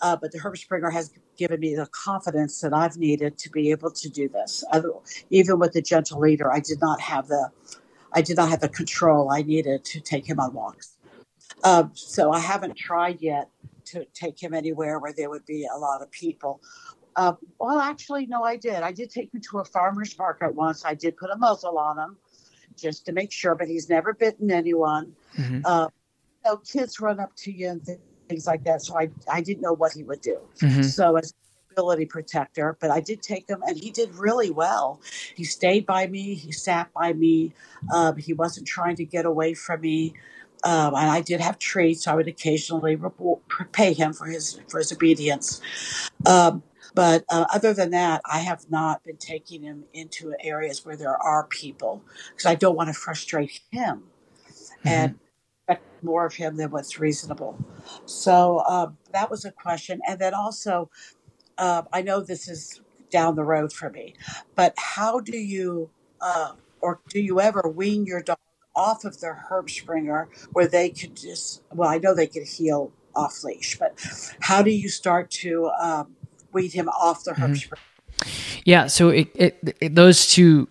Uh, 0.00 0.16
but 0.16 0.32
the 0.32 0.38
Herm 0.38 0.56
Sprenger 0.56 0.90
has 0.90 1.12
given 1.36 1.60
me 1.60 1.74
the 1.74 1.86
confidence 1.86 2.60
that 2.60 2.72
I've 2.72 2.96
needed 2.96 3.38
to 3.38 3.50
be 3.50 3.70
able 3.70 3.90
to 3.90 4.08
do 4.08 4.28
this. 4.28 4.64
I, 4.72 4.80
even 5.30 5.58
with 5.58 5.72
the 5.72 5.82
gentle 5.82 6.20
leader, 6.20 6.52
I 6.52 6.60
did 6.60 6.80
not 6.80 7.00
have 7.00 7.28
the 7.28 7.50
I 8.14 8.20
did 8.20 8.36
not 8.36 8.50
have 8.50 8.60
the 8.60 8.68
control 8.68 9.30
I 9.32 9.40
needed 9.40 9.84
to 9.86 10.00
take 10.00 10.28
him 10.28 10.38
on 10.38 10.52
walks. 10.52 10.96
Um, 11.64 11.92
so 11.94 12.30
I 12.30 12.40
haven't 12.40 12.76
tried 12.76 13.22
yet 13.22 13.48
to 13.86 14.04
take 14.12 14.42
him 14.42 14.52
anywhere 14.52 14.98
where 14.98 15.12
there 15.12 15.30
would 15.30 15.46
be 15.46 15.66
a 15.72 15.78
lot 15.78 16.02
of 16.02 16.10
people. 16.10 16.60
Uh, 17.16 17.34
well, 17.58 17.78
actually, 17.78 18.26
no, 18.26 18.42
I 18.42 18.56
did. 18.56 18.82
I 18.82 18.92
did 18.92 19.10
take 19.10 19.32
him 19.32 19.40
to 19.50 19.58
a 19.58 19.64
farmer's 19.64 20.16
market 20.18 20.54
once. 20.54 20.84
I 20.84 20.94
did 20.94 21.16
put 21.16 21.30
a 21.30 21.36
muzzle 21.36 21.78
on 21.78 21.98
him 21.98 22.16
just 22.76 23.06
to 23.06 23.12
make 23.12 23.32
sure, 23.32 23.54
but 23.54 23.68
he's 23.68 23.88
never 23.88 24.14
bitten 24.14 24.50
anyone. 24.50 25.12
Mm-hmm. 25.36 25.60
Uh, 25.64 25.88
know, 26.44 26.56
kids 26.58 27.00
run 27.00 27.20
up 27.20 27.34
to 27.36 27.52
you 27.52 27.68
and 27.68 27.86
things 28.28 28.46
like 28.46 28.64
that. 28.64 28.82
So 28.82 28.98
I, 28.98 29.10
I 29.30 29.40
didn't 29.40 29.62
know 29.62 29.74
what 29.74 29.92
he 29.92 30.02
would 30.04 30.20
do. 30.20 30.38
Mm-hmm. 30.60 30.82
So 30.82 31.16
as 31.16 31.34
ability 31.72 32.06
protector, 32.06 32.76
but 32.80 32.90
I 32.90 33.00
did 33.00 33.22
take 33.22 33.48
him 33.48 33.62
and 33.66 33.76
he 33.76 33.90
did 33.90 34.14
really 34.14 34.50
well. 34.50 35.00
He 35.34 35.44
stayed 35.44 35.86
by 35.86 36.06
me, 36.06 36.34
he 36.34 36.52
sat 36.52 36.92
by 36.92 37.12
me, 37.12 37.54
um, 37.92 38.16
he 38.16 38.32
wasn't 38.32 38.66
trying 38.66 38.96
to 38.96 39.04
get 39.04 39.24
away 39.24 39.54
from 39.54 39.80
me. 39.80 40.14
Um, 40.64 40.94
and 40.94 41.10
I 41.10 41.22
did 41.22 41.40
have 41.40 41.58
treats. 41.58 42.04
So 42.04 42.12
I 42.12 42.14
would 42.14 42.28
occasionally 42.28 42.96
pay 43.72 43.94
him 43.94 44.12
for 44.12 44.26
his 44.26 44.60
for 44.68 44.78
his 44.78 44.92
obedience. 44.92 45.60
Um, 46.24 46.62
but 46.94 47.24
uh, 47.30 47.46
other 47.52 47.72
than 47.72 47.90
that, 47.90 48.20
I 48.30 48.40
have 48.40 48.70
not 48.70 49.02
been 49.02 49.16
taking 49.16 49.62
him 49.62 49.84
into 49.92 50.34
areas 50.40 50.84
where 50.84 50.96
there 50.96 51.16
are 51.16 51.46
people 51.46 52.04
because 52.30 52.46
I 52.46 52.54
don't 52.54 52.76
want 52.76 52.88
to 52.88 52.94
frustrate 52.94 53.60
him 53.70 54.04
mm-hmm. 54.84 54.88
and 54.88 55.18
expect 56.02 56.04
more 56.04 56.26
of 56.26 56.34
him 56.34 56.56
than 56.56 56.70
what's 56.70 56.98
reasonable. 56.98 57.56
So 58.06 58.60
um, 58.66 58.96
that 59.12 59.30
was 59.30 59.44
a 59.44 59.52
question. 59.52 60.00
And 60.08 60.18
then 60.18 60.34
also, 60.34 60.90
uh, 61.58 61.82
I 61.92 62.02
know 62.02 62.20
this 62.20 62.48
is 62.48 62.80
down 63.10 63.36
the 63.36 63.44
road 63.44 63.72
for 63.72 63.90
me, 63.90 64.14
but 64.54 64.74
how 64.76 65.20
do 65.20 65.36
you, 65.36 65.90
uh, 66.20 66.52
or 66.80 67.00
do 67.08 67.20
you 67.20 67.40
ever 67.40 67.62
wean 67.74 68.06
your 68.06 68.22
dog 68.22 68.38
off 68.74 69.04
of 69.04 69.20
their 69.20 69.34
Herm 69.34 69.68
Sprenger 69.68 70.28
where 70.52 70.66
they 70.66 70.90
could 70.90 71.16
just, 71.16 71.62
well, 71.70 71.90
I 71.90 71.98
know 71.98 72.14
they 72.14 72.26
could 72.26 72.46
heel 72.46 72.90
off 73.14 73.44
leash, 73.44 73.78
but 73.78 73.92
how 74.40 74.62
do 74.62 74.70
you 74.70 74.88
start 74.88 75.30
to 75.30 75.70
um, 75.80 76.16
wean 76.52 76.70
him 76.70 76.88
off 76.88 77.24
the 77.24 77.34
Herb 77.34 77.52
mm-hmm. 77.52 77.74
Yeah, 78.64 78.86
so 78.86 79.08
it, 79.08 79.28
it, 79.34 79.76
it, 79.80 79.94
those 79.94 80.30
two 80.30 80.68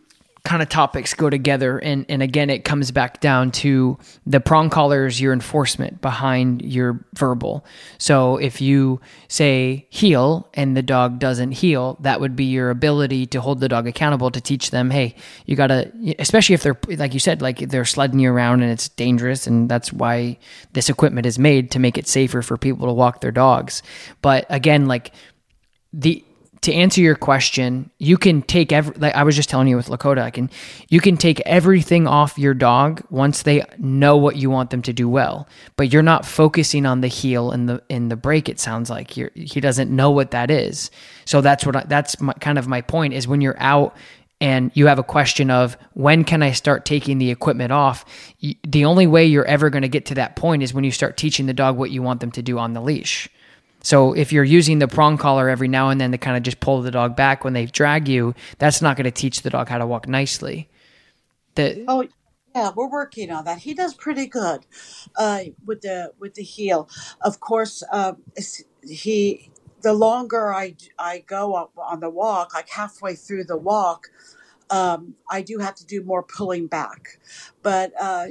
kind 0.51 0.61
of 0.61 0.67
topics 0.67 1.13
go 1.13 1.29
together 1.29 1.77
and 1.79 2.05
and 2.09 2.21
again 2.21 2.49
it 2.49 2.65
comes 2.65 2.91
back 2.91 3.21
down 3.21 3.49
to 3.51 3.97
the 4.25 4.41
prong 4.41 4.69
collar 4.69 5.05
is 5.05 5.21
your 5.21 5.31
enforcement 5.31 6.01
behind 6.01 6.61
your 6.61 7.05
verbal. 7.13 7.63
So 7.97 8.35
if 8.35 8.59
you 8.59 8.99
say 9.29 9.87
heel 9.89 10.49
and 10.53 10.75
the 10.75 10.81
dog 10.81 11.19
doesn't 11.19 11.53
heel 11.53 11.95
that 12.01 12.19
would 12.19 12.35
be 12.35 12.43
your 12.43 12.69
ability 12.69 13.27
to 13.27 13.39
hold 13.39 13.61
the 13.61 13.69
dog 13.69 13.87
accountable 13.87 14.29
to 14.29 14.41
teach 14.41 14.71
them 14.71 14.89
hey 14.89 15.15
you 15.45 15.55
gotta 15.55 15.89
especially 16.19 16.53
if 16.53 16.63
they're 16.63 16.77
like 16.97 17.13
you 17.13 17.21
said 17.21 17.41
like 17.41 17.59
they're 17.69 17.85
sledding 17.85 18.19
you 18.19 18.29
around 18.29 18.61
and 18.61 18.73
it's 18.73 18.89
dangerous 18.89 19.47
and 19.47 19.69
that's 19.69 19.93
why 19.93 20.37
this 20.73 20.89
equipment 20.89 21.25
is 21.25 21.39
made 21.39 21.71
to 21.71 21.79
make 21.79 21.97
it 21.97 22.09
safer 22.09 22.41
for 22.41 22.57
people 22.57 22.87
to 22.87 22.93
walk 22.93 23.21
their 23.21 23.31
dogs. 23.31 23.81
But 24.21 24.45
again 24.49 24.85
like 24.85 25.13
the 25.93 26.25
to 26.61 26.71
answer 26.71 27.01
your 27.01 27.15
question, 27.15 27.89
you 27.97 28.17
can 28.17 28.43
take 28.43 28.71
every 28.71 28.93
like 28.97 29.15
I 29.15 29.23
was 29.23 29.35
just 29.35 29.49
telling 29.49 29.67
you 29.67 29.75
with 29.75 29.87
Lakota, 29.87 30.21
I 30.21 30.29
can 30.29 30.49
you 30.89 31.01
can 31.01 31.17
take 31.17 31.39
everything 31.41 32.07
off 32.07 32.37
your 32.37 32.53
dog 32.53 33.01
once 33.09 33.41
they 33.41 33.65
know 33.79 34.15
what 34.15 34.35
you 34.35 34.51
want 34.51 34.69
them 34.69 34.83
to 34.83 34.93
do 34.93 35.09
well. 35.09 35.47
But 35.75 35.91
you're 35.91 36.03
not 36.03 36.23
focusing 36.23 36.85
on 36.85 37.01
the 37.01 37.07
heel 37.07 37.49
and 37.51 37.67
the 37.67 37.81
in 37.89 38.09
the 38.09 38.15
break 38.15 38.47
it 38.47 38.59
sounds 38.59 38.89
like. 38.91 39.17
you 39.17 39.31
he 39.33 39.59
doesn't 39.59 39.89
know 39.89 40.11
what 40.11 40.31
that 40.31 40.51
is. 40.51 40.91
So 41.25 41.41
that's 41.41 41.65
what 41.65 41.75
I, 41.75 41.83
that's 41.87 42.21
my, 42.21 42.33
kind 42.33 42.59
of 42.59 42.67
my 42.67 42.81
point 42.81 43.13
is 43.15 43.27
when 43.27 43.41
you're 43.41 43.59
out 43.59 43.95
and 44.39 44.71
you 44.75 44.87
have 44.87 44.99
a 44.99 45.03
question 45.03 45.49
of 45.49 45.77
when 45.93 46.23
can 46.23 46.43
I 46.43 46.51
start 46.51 46.85
taking 46.85 47.17
the 47.17 47.31
equipment 47.31 47.71
off, 47.71 48.05
the 48.63 48.85
only 48.85 49.07
way 49.07 49.25
you're 49.25 49.45
ever 49.45 49.69
going 49.69 49.83
to 49.83 49.87
get 49.87 50.07
to 50.07 50.15
that 50.15 50.35
point 50.35 50.63
is 50.63 50.73
when 50.73 50.83
you 50.83 50.91
start 50.91 51.17
teaching 51.17 51.45
the 51.45 51.53
dog 51.53 51.77
what 51.77 51.91
you 51.91 52.01
want 52.01 52.19
them 52.21 52.31
to 52.31 52.41
do 52.41 52.57
on 52.57 52.73
the 52.73 52.81
leash. 52.81 53.29
So 53.83 54.13
if 54.13 54.31
you're 54.31 54.43
using 54.43 54.79
the 54.79 54.87
prong 54.87 55.17
collar 55.17 55.49
every 55.49 55.67
now 55.67 55.89
and 55.89 55.99
then 55.99 56.11
to 56.11 56.17
kind 56.17 56.37
of 56.37 56.43
just 56.43 56.59
pull 56.59 56.81
the 56.81 56.91
dog 56.91 57.15
back 57.15 57.43
when 57.43 57.53
they 57.53 57.65
drag 57.65 58.07
you, 58.07 58.35
that's 58.57 58.81
not 58.81 58.95
going 58.95 59.05
to 59.05 59.11
teach 59.11 59.41
the 59.41 59.49
dog 59.49 59.69
how 59.69 59.77
to 59.77 59.87
walk 59.87 60.07
nicely. 60.07 60.69
The, 61.55 61.83
oh 61.87 62.07
yeah, 62.55 62.71
we're 62.75 62.89
working 62.89 63.31
on 63.31 63.45
that. 63.45 63.59
He 63.59 63.73
does 63.73 63.93
pretty 63.93 64.27
good 64.27 64.65
uh, 65.17 65.41
with 65.65 65.81
the 65.81 66.13
with 66.19 66.35
the 66.35 66.43
heel. 66.43 66.89
Of 67.21 67.39
course, 67.39 67.83
uh, 67.91 68.13
he 68.83 69.51
the 69.81 69.93
longer 69.93 70.53
I 70.53 70.75
I 70.97 71.23
go 71.25 71.55
up 71.55 71.71
on 71.77 71.99
the 71.99 72.09
walk, 72.09 72.53
like 72.53 72.69
halfway 72.69 73.15
through 73.15 73.45
the 73.45 73.57
walk, 73.57 74.07
um, 74.69 75.15
I 75.29 75.41
do 75.41 75.59
have 75.59 75.75
to 75.75 75.85
do 75.85 76.03
more 76.03 76.23
pulling 76.23 76.67
back. 76.67 77.19
But 77.61 77.93
uh, 77.99 78.27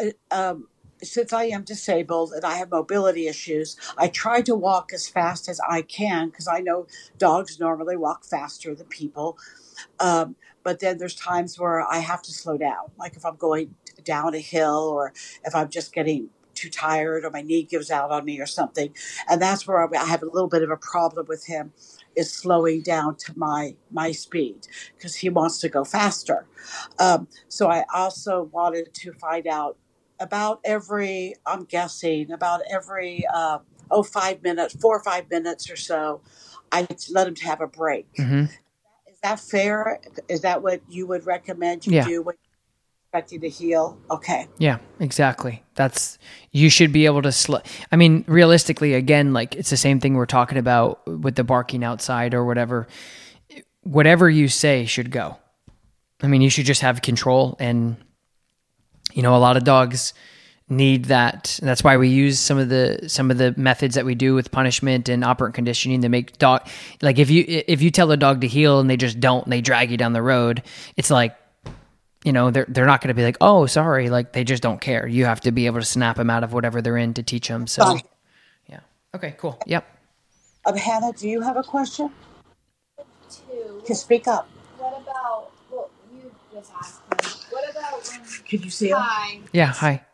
uh 0.00 0.10
um, 0.30 0.68
since 1.04 1.32
I 1.32 1.44
am 1.44 1.62
disabled 1.62 2.32
and 2.32 2.44
I 2.44 2.56
have 2.56 2.70
mobility 2.70 3.28
issues, 3.28 3.76
I 3.96 4.08
try 4.08 4.42
to 4.42 4.54
walk 4.54 4.92
as 4.92 5.08
fast 5.08 5.48
as 5.48 5.60
I 5.68 5.82
can 5.82 6.28
because 6.28 6.48
I 6.48 6.60
know 6.60 6.86
dogs 7.18 7.60
normally 7.60 7.96
walk 7.96 8.24
faster 8.24 8.74
than 8.74 8.86
people. 8.86 9.38
Um, 10.00 10.36
but 10.62 10.80
then 10.80 10.98
there's 10.98 11.14
times 11.14 11.58
where 11.58 11.80
I 11.86 11.98
have 11.98 12.22
to 12.22 12.32
slow 12.32 12.56
down, 12.56 12.90
like 12.98 13.16
if 13.16 13.24
I'm 13.24 13.36
going 13.36 13.74
down 14.04 14.34
a 14.34 14.38
hill 14.38 14.90
or 14.92 15.12
if 15.44 15.54
I'm 15.54 15.68
just 15.68 15.92
getting 15.92 16.30
too 16.54 16.70
tired 16.70 17.24
or 17.24 17.30
my 17.30 17.42
knee 17.42 17.64
gives 17.64 17.90
out 17.90 18.10
on 18.10 18.24
me 18.24 18.40
or 18.40 18.46
something. 18.46 18.94
And 19.28 19.42
that's 19.42 19.66
where 19.66 19.82
I 19.94 20.04
have 20.04 20.22
a 20.22 20.26
little 20.26 20.48
bit 20.48 20.62
of 20.62 20.70
a 20.70 20.76
problem 20.76 21.26
with 21.28 21.46
him 21.46 21.72
is 22.16 22.32
slowing 22.32 22.80
down 22.80 23.16
to 23.16 23.36
my 23.36 23.74
my 23.90 24.12
speed 24.12 24.68
because 24.96 25.16
he 25.16 25.28
wants 25.28 25.58
to 25.60 25.68
go 25.68 25.84
faster. 25.84 26.46
Um, 26.98 27.28
so 27.48 27.68
I 27.68 27.84
also 27.92 28.44
wanted 28.52 28.94
to 28.94 29.12
find 29.12 29.46
out 29.46 29.76
about 30.20 30.60
every, 30.64 31.34
I'm 31.46 31.64
guessing, 31.64 32.30
about 32.30 32.60
every, 32.70 33.24
uh, 33.32 33.58
oh, 33.90 34.02
five 34.02 34.42
minutes, 34.42 34.74
four 34.80 34.96
or 34.96 35.02
five 35.02 35.30
minutes 35.30 35.70
or 35.70 35.76
so, 35.76 36.20
I 36.72 36.86
let 37.10 37.28
him 37.28 37.36
have 37.36 37.60
a 37.60 37.66
break. 37.66 38.12
Mm-hmm. 38.14 38.44
Is 39.10 39.20
that 39.22 39.40
fair? 39.40 40.00
Is 40.28 40.42
that 40.42 40.62
what 40.62 40.82
you 40.88 41.06
would 41.06 41.26
recommend 41.26 41.86
you 41.86 41.94
yeah. 41.94 42.04
do 42.04 42.22
when 42.22 42.34
expecting 43.14 43.40
to 43.42 43.48
heel? 43.48 43.98
Okay. 44.10 44.48
Yeah, 44.58 44.78
exactly. 44.98 45.62
That's 45.74 46.18
you 46.50 46.68
should 46.68 46.92
be 46.92 47.06
able 47.06 47.22
to. 47.22 47.32
Sl- 47.32 47.56
I 47.92 47.96
mean, 47.96 48.24
realistically, 48.26 48.94
again, 48.94 49.32
like 49.32 49.54
it's 49.54 49.70
the 49.70 49.76
same 49.76 50.00
thing 50.00 50.14
we're 50.14 50.26
talking 50.26 50.58
about 50.58 51.06
with 51.06 51.36
the 51.36 51.44
barking 51.44 51.84
outside 51.84 52.34
or 52.34 52.44
whatever. 52.44 52.88
Whatever 53.82 54.28
you 54.28 54.48
say 54.48 54.84
should 54.84 55.10
go. 55.10 55.36
I 56.22 56.26
mean, 56.26 56.40
you 56.40 56.50
should 56.50 56.64
just 56.64 56.80
have 56.80 57.02
control 57.02 57.56
and 57.60 57.96
you 59.14 59.22
know, 59.22 59.34
a 59.34 59.38
lot 59.38 59.56
of 59.56 59.64
dogs 59.64 60.12
need 60.68 61.06
that. 61.06 61.58
And 61.60 61.68
that's 61.68 61.84
why 61.84 61.96
we 61.96 62.08
use 62.08 62.38
some 62.38 62.58
of 62.58 62.68
the 62.68 63.04
some 63.08 63.30
of 63.30 63.38
the 63.38 63.54
methods 63.56 63.94
that 63.94 64.04
we 64.04 64.14
do 64.14 64.34
with 64.34 64.50
punishment 64.50 65.08
and 65.08 65.24
operant 65.24 65.54
conditioning 65.54 66.02
to 66.02 66.08
make 66.08 66.38
dog 66.38 66.66
like 67.02 67.18
if 67.18 67.30
you 67.30 67.44
if 67.46 67.82
you 67.82 67.90
tell 67.90 68.10
a 68.10 68.16
dog 68.16 68.40
to 68.40 68.48
heel 68.48 68.80
and 68.80 68.88
they 68.88 68.96
just 68.96 69.20
don't 69.20 69.44
and 69.44 69.52
they 69.52 69.60
drag 69.60 69.90
you 69.90 69.96
down 69.96 70.12
the 70.12 70.22
road, 70.22 70.62
it's 70.96 71.10
like 71.10 71.36
you 72.24 72.32
know 72.32 72.50
they're 72.50 72.66
they're 72.68 72.86
not 72.86 73.00
going 73.00 73.08
to 73.08 73.14
be 73.14 73.24
like 73.24 73.36
oh 73.40 73.66
sorry 73.66 74.08
like 74.08 74.32
they 74.32 74.44
just 74.44 74.62
don't 74.62 74.80
care. 74.80 75.06
You 75.06 75.26
have 75.26 75.40
to 75.42 75.52
be 75.52 75.66
able 75.66 75.80
to 75.80 75.86
snap 75.86 76.16
them 76.16 76.30
out 76.30 76.44
of 76.44 76.52
whatever 76.52 76.80
they're 76.80 76.96
in 76.96 77.14
to 77.14 77.22
teach 77.22 77.48
them. 77.48 77.66
So 77.66 77.98
yeah, 78.68 78.80
okay, 79.14 79.34
cool, 79.38 79.58
yep. 79.66 79.86
Um, 80.66 80.76
Hannah, 80.76 81.12
do 81.12 81.28
you 81.28 81.42
have 81.42 81.58
a 81.58 81.62
question? 81.62 82.10
Two. 83.28 83.82
To 83.84 83.94
speak 83.94 84.26
up. 84.26 84.48
What 84.78 84.98
about 85.02 85.50
well 85.70 85.90
you 86.10 86.32
just 86.54 86.72
asked 86.72 87.03
what 87.54 87.70
about 87.70 88.10
when? 88.10 88.20
Could 88.48 88.64
you 88.64 88.70
see 88.70 88.90
him? 88.90 88.96
Hi. 88.98 89.40
Yeah. 89.52 89.72
Hi. 89.72 90.04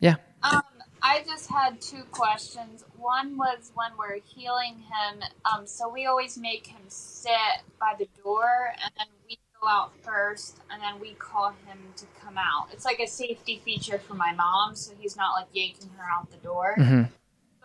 Yeah. 0.00 0.16
Um, 0.42 0.62
I 1.02 1.22
just 1.26 1.48
had 1.50 1.80
two 1.80 2.04
questions. 2.10 2.84
One 2.96 3.36
was 3.36 3.70
when 3.74 3.90
we're 3.98 4.18
heeling 4.24 4.74
him. 4.74 5.22
Um, 5.44 5.66
so 5.66 5.88
we 5.88 6.06
always 6.06 6.36
make 6.38 6.66
him 6.66 6.82
sit 6.88 7.32
by 7.78 7.94
the 7.98 8.08
door, 8.22 8.72
and 8.82 8.92
then 8.98 9.06
we 9.28 9.38
go 9.60 9.68
out 9.68 9.92
first, 10.02 10.58
and 10.70 10.82
then 10.82 11.00
we 11.00 11.12
call 11.14 11.50
him 11.50 11.78
to 11.96 12.06
come 12.20 12.38
out. 12.38 12.68
It's 12.72 12.84
like 12.84 12.98
a 13.00 13.06
safety 13.06 13.60
feature 13.64 13.98
for 13.98 14.14
my 14.14 14.32
mom, 14.32 14.74
so 14.74 14.92
he's 14.98 15.16
not 15.16 15.32
like 15.34 15.46
yanking 15.52 15.90
her 15.96 16.04
out 16.04 16.30
the 16.30 16.38
door. 16.38 16.74
Mm-hmm. 16.78 17.02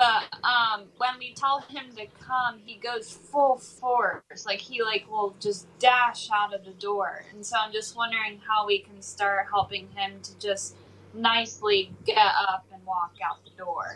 But 0.02 0.24
um, 0.44 0.86
when 0.98 1.20
we 1.20 1.32
tell 1.36 1.60
him 1.60 1.96
to 1.96 2.08
come, 2.20 2.58
he 2.66 2.78
goes 2.78 3.14
full 3.14 3.58
force. 3.58 4.48
Like 4.48 4.58
he 4.58 4.82
like 4.82 5.06
will 5.08 5.36
just 5.40 5.68
dash 5.78 6.28
out 6.34 6.56
of 6.56 6.66
the 6.66 6.72
door. 6.72 7.24
And 7.32 7.46
so 7.46 7.56
I'm 7.60 7.72
just 7.72 7.96
wondering 7.96 8.40
how 8.40 8.66
we 8.66 8.80
can 8.80 9.00
start 9.00 9.46
helping 9.52 9.90
him 9.94 10.14
to 10.24 10.40
just 10.40 10.76
nicely 11.14 11.94
get 12.04 12.18
up 12.18 12.66
and 12.74 12.84
walk 12.84 13.14
out 13.24 13.44
the 13.44 13.52
door. 13.56 13.96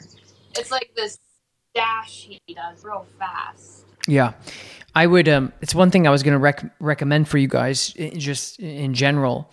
It's 0.56 0.70
like 0.70 0.92
this 0.96 1.18
dash 1.74 2.30
he 2.30 2.40
does 2.54 2.86
real 2.86 3.08
fast. 3.18 3.86
Yeah. 4.08 4.34
I 4.94 5.08
would 5.08 5.28
um 5.28 5.54
it's 5.60 5.74
one 5.74 5.90
thing 5.90 6.06
I 6.06 6.12
was 6.12 6.22
going 6.22 6.34
to 6.34 6.40
rec- 6.40 6.72
recommend 6.80 7.28
for 7.28 7.40
you 7.40 7.48
guys 7.48 7.88
just 7.94 8.60
in 8.60 8.94
general 8.94 9.52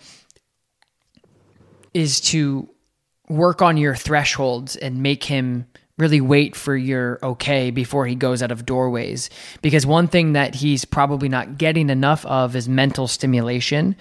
is 1.95 2.21
to 2.21 2.69
work 3.27 3.63
on 3.63 3.75
your 3.75 3.95
thresholds 3.95 4.75
and 4.75 5.01
make 5.01 5.23
him 5.23 5.65
really 6.03 6.21
wait 6.21 6.55
for 6.55 6.75
your 6.75 7.17
okay 7.23 7.71
before 7.71 8.05
he 8.05 8.13
goes 8.13 8.43
out 8.43 8.51
of 8.51 8.65
doorways. 8.65 9.29
Because 9.61 9.85
one 9.85 10.07
thing 10.07 10.33
that 10.33 10.53
he's 10.53 10.85
probably 10.85 11.29
not 11.29 11.57
getting 11.57 11.89
enough 11.89 12.25
of 12.25 12.55
is 12.55 12.69
mental 12.69 13.07
stimulation. 13.07 13.95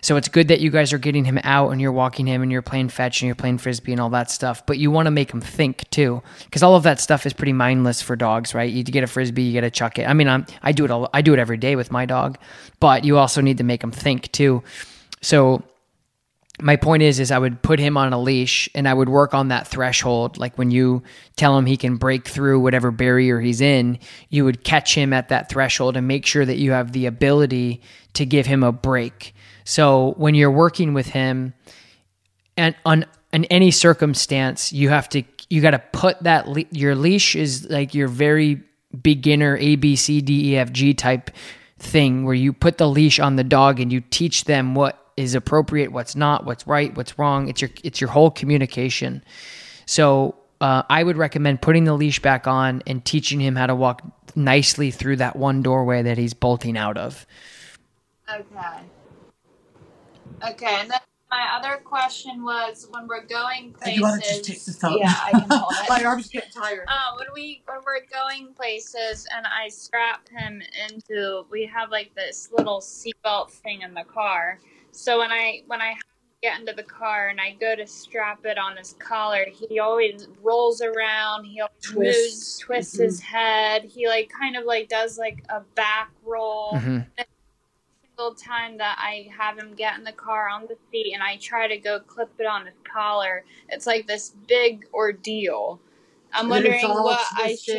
So 0.00 0.16
it's 0.16 0.26
good 0.26 0.48
that 0.48 0.60
you 0.60 0.70
guys 0.70 0.92
are 0.92 0.98
getting 0.98 1.24
him 1.24 1.38
out 1.44 1.70
and 1.70 1.80
you're 1.80 1.92
walking 1.92 2.26
him 2.26 2.42
and 2.42 2.50
you're 2.50 2.60
playing 2.60 2.88
fetch 2.88 3.22
and 3.22 3.26
you're 3.28 3.36
playing 3.36 3.58
frisbee 3.58 3.92
and 3.92 4.00
all 4.00 4.10
that 4.10 4.32
stuff. 4.32 4.66
But 4.66 4.78
you 4.78 4.90
want 4.90 5.06
to 5.06 5.12
make 5.12 5.30
him 5.30 5.40
think 5.40 5.88
too, 5.90 6.22
because 6.44 6.64
all 6.64 6.74
of 6.74 6.82
that 6.82 6.98
stuff 7.00 7.24
is 7.26 7.32
pretty 7.32 7.52
mindless 7.52 8.02
for 8.02 8.16
dogs, 8.16 8.52
right? 8.52 8.72
You 8.72 8.82
get 8.82 9.04
a 9.04 9.06
frisbee, 9.06 9.42
you 9.42 9.52
get 9.52 9.60
to 9.60 9.70
chuck 9.70 10.00
it. 10.00 10.08
I 10.08 10.12
mean, 10.14 10.26
I'm, 10.26 10.44
I 10.60 10.72
do 10.72 10.84
it 10.84 10.90
all, 10.90 11.08
I 11.14 11.22
do 11.22 11.34
it 11.34 11.38
every 11.38 11.58
day 11.58 11.76
with 11.76 11.92
my 11.92 12.04
dog, 12.04 12.36
but 12.80 13.04
you 13.04 13.16
also 13.16 13.40
need 13.40 13.58
to 13.58 13.64
make 13.64 13.84
him 13.84 13.92
think 13.92 14.32
too. 14.32 14.64
So 15.20 15.62
my 16.62 16.76
point 16.76 17.02
is 17.02 17.20
is 17.20 17.30
I 17.30 17.38
would 17.38 17.60
put 17.62 17.78
him 17.78 17.96
on 17.96 18.12
a 18.12 18.20
leash 18.20 18.68
and 18.74 18.88
I 18.88 18.94
would 18.94 19.08
work 19.08 19.34
on 19.34 19.48
that 19.48 19.66
threshold. 19.66 20.38
Like 20.38 20.56
when 20.56 20.70
you 20.70 21.02
tell 21.36 21.58
him 21.58 21.66
he 21.66 21.76
can 21.76 21.96
break 21.96 22.26
through 22.26 22.60
whatever 22.60 22.90
barrier 22.90 23.40
he's 23.40 23.60
in 23.60 23.98
you 24.30 24.44
would 24.44 24.64
catch 24.64 24.94
him 24.94 25.12
at 25.12 25.28
that 25.28 25.48
threshold 25.48 25.96
and 25.96 26.06
make 26.06 26.24
sure 26.24 26.44
that 26.44 26.58
you 26.58 26.72
have 26.72 26.92
the 26.92 27.06
ability 27.06 27.82
to 28.14 28.24
give 28.24 28.46
him 28.46 28.62
a 28.62 28.72
break. 28.72 29.34
So 29.64 30.14
when 30.16 30.34
you're 30.34 30.50
working 30.50 30.94
with 30.94 31.08
him 31.08 31.54
and 32.56 32.74
on 32.84 33.06
in 33.32 33.44
any 33.46 33.70
circumstance 33.70 34.72
you 34.72 34.88
have 34.88 35.08
to 35.10 35.22
you 35.48 35.60
got 35.60 35.72
to 35.72 35.82
put 35.92 36.22
that 36.22 36.48
le- 36.48 36.64
your 36.70 36.94
leash 36.94 37.34
is 37.34 37.68
like 37.68 37.94
your 37.94 38.08
very 38.08 38.62
beginner 39.02 39.56
a 39.56 39.76
b 39.76 39.96
c 39.96 40.20
d 40.20 40.52
e 40.52 40.56
f 40.56 40.72
g 40.72 40.94
type 40.94 41.30
thing 41.78 42.24
where 42.24 42.34
you 42.34 42.52
put 42.52 42.78
the 42.78 42.88
leash 42.88 43.18
on 43.18 43.36
the 43.36 43.44
dog 43.44 43.80
and 43.80 43.92
you 43.92 44.00
teach 44.00 44.44
them 44.44 44.74
what 44.74 45.01
is 45.16 45.34
appropriate, 45.34 45.92
what's 45.92 46.16
not, 46.16 46.44
what's 46.44 46.66
right, 46.66 46.94
what's 46.96 47.18
wrong. 47.18 47.48
It's 47.48 47.60
your 47.60 47.70
it's 47.84 48.00
your 48.00 48.10
whole 48.10 48.30
communication. 48.30 49.24
So 49.86 50.36
uh, 50.60 50.82
I 50.88 51.02
would 51.02 51.16
recommend 51.16 51.60
putting 51.60 51.84
the 51.84 51.94
leash 51.94 52.20
back 52.20 52.46
on 52.46 52.82
and 52.86 53.04
teaching 53.04 53.40
him 53.40 53.56
how 53.56 53.66
to 53.66 53.74
walk 53.74 54.02
nicely 54.36 54.90
through 54.90 55.16
that 55.16 55.36
one 55.36 55.62
doorway 55.62 56.02
that 56.02 56.18
he's 56.18 56.34
bolting 56.34 56.76
out 56.76 56.96
of. 56.96 57.26
Okay. 58.30 58.80
Okay, 60.44 60.76
and 60.80 60.90
then 60.90 60.98
my 61.32 61.56
other 61.56 61.80
question 61.82 62.44
was 62.44 62.86
when 62.90 63.06
we're 63.06 63.24
going 63.24 63.72
places. 63.72 63.96
You 63.96 64.02
want 64.02 64.22
to 64.22 64.28
just 64.28 64.44
take 64.44 64.64
the 64.64 64.72
phone? 64.72 64.98
Yeah, 64.98 65.14
I 65.24 65.30
can 65.30 65.46
hold 65.48 65.72
it. 65.82 65.88
my 65.88 66.04
arms 66.04 66.28
get 66.28 66.52
tired. 66.52 66.84
Uh, 66.86 67.16
when 67.16 67.28
we 67.34 67.62
when 67.66 67.78
we're 67.86 68.04
going 68.12 68.52
places 68.54 69.26
and 69.34 69.46
I 69.46 69.68
strap 69.68 70.28
him 70.28 70.62
into, 70.88 71.46
we 71.50 71.64
have 71.66 71.90
like 71.90 72.14
this 72.14 72.50
little 72.56 72.80
seatbelt 72.80 73.50
thing 73.50 73.80
in 73.80 73.94
the 73.94 74.04
car 74.04 74.60
so 74.92 75.18
when 75.18 75.32
I 75.32 75.62
when 75.66 75.80
I 75.80 75.94
get 76.42 76.58
into 76.58 76.72
the 76.72 76.82
car 76.82 77.28
and 77.28 77.40
I 77.40 77.52
go 77.60 77.76
to 77.76 77.86
strap 77.86 78.44
it 78.44 78.58
on 78.58 78.76
his 78.76 78.94
collar, 78.98 79.46
he 79.50 79.78
always 79.78 80.28
rolls 80.42 80.82
around. 80.82 81.44
He 81.44 81.60
always 81.60 81.82
Twist. 81.82 81.98
moves, 81.98 82.58
twists 82.58 82.94
mm-hmm. 82.94 83.04
his 83.04 83.20
head. 83.20 83.84
He 83.84 84.08
like 84.08 84.30
kind 84.30 84.56
of 84.56 84.64
like 84.64 84.88
does 84.88 85.18
like 85.18 85.44
a 85.48 85.60
back 85.74 86.10
roll. 86.24 86.72
Mm-hmm. 86.74 87.22
Single 88.04 88.34
time 88.34 88.76
that 88.78 88.98
I 88.98 89.30
have 89.36 89.58
him 89.58 89.74
get 89.74 89.96
in 89.96 90.04
the 90.04 90.12
car 90.12 90.48
on 90.48 90.62
the 90.62 90.76
seat 90.90 91.12
and 91.14 91.22
I 91.22 91.36
try 91.38 91.66
to 91.66 91.78
go 91.78 92.00
clip 92.00 92.30
it 92.38 92.46
on 92.46 92.66
his 92.66 92.74
collar, 92.84 93.44
it's 93.68 93.86
like 93.86 94.06
this 94.06 94.34
big 94.46 94.84
ordeal. 94.92 95.80
I'm 96.32 96.48
wondering 96.48 96.80
what 97.02 97.20
I 97.36 97.56
should. 97.56 97.76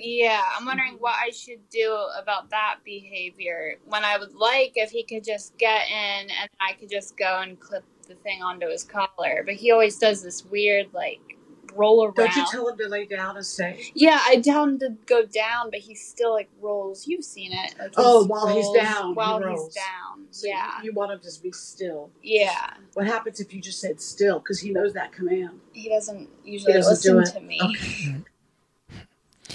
Yeah, 0.00 0.42
I'm 0.56 0.66
wondering 0.66 0.94
what 0.98 1.14
I 1.14 1.30
should 1.30 1.68
do 1.70 1.96
about 2.18 2.50
that 2.50 2.76
behavior. 2.84 3.76
When 3.86 4.04
I 4.04 4.18
would 4.18 4.34
like 4.34 4.72
if 4.76 4.90
he 4.90 5.02
could 5.04 5.24
just 5.24 5.56
get 5.58 5.88
in 5.88 6.30
and 6.30 6.50
I 6.60 6.74
could 6.74 6.90
just 6.90 7.16
go 7.16 7.40
and 7.42 7.58
clip 7.58 7.84
the 8.06 8.14
thing 8.16 8.42
onto 8.42 8.68
his 8.68 8.84
collar, 8.84 9.42
but 9.44 9.54
he 9.54 9.70
always 9.70 9.98
does 9.98 10.22
this 10.22 10.44
weird 10.44 10.92
like 10.94 11.27
roll 11.74 12.04
around. 12.04 12.14
Don't 12.14 12.36
you 12.36 12.44
tell 12.50 12.68
him 12.68 12.76
to 12.78 12.88
lay 12.88 13.06
down 13.06 13.36
and 13.36 13.44
stay? 13.46 13.80
yeah, 13.94 14.20
I 14.26 14.40
tell 14.40 14.64
him 14.64 14.78
to 14.80 14.90
go 15.06 15.24
down, 15.24 15.70
but 15.70 15.80
he 15.80 15.94
still 15.94 16.32
like 16.32 16.48
rolls. 16.60 17.06
You've 17.06 17.24
seen 17.24 17.52
it. 17.52 17.74
Like, 17.78 17.92
Oh, 17.96 18.24
while 18.26 18.46
he's 18.48 18.64
rolls 18.64 18.76
down, 18.76 19.06
he 19.08 19.12
While 19.14 19.40
rolls. 19.40 19.66
he's 19.66 19.74
down. 19.74 20.26
So 20.30 20.46
yeah. 20.48 20.80
You 20.82 20.92
want 20.92 21.12
him 21.12 21.20
to 21.20 21.42
be 21.42 21.52
still. 21.52 22.10
Yeah. 22.22 22.70
What 22.94 23.06
happens 23.06 23.40
if 23.40 23.52
you 23.54 23.60
just 23.60 23.80
said 23.80 24.00
still? 24.00 24.38
Because 24.38 24.60
he 24.60 24.70
knows 24.70 24.92
that 24.94 25.12
command. 25.12 25.60
He 25.72 25.88
doesn't 25.88 26.28
usually 26.44 26.72
He 26.72 26.78
doesn't 26.78 27.16
listen 27.16 27.38
it. 27.38 27.40
to 27.40 27.46
me. 27.46 27.60
Okay. 27.62 28.16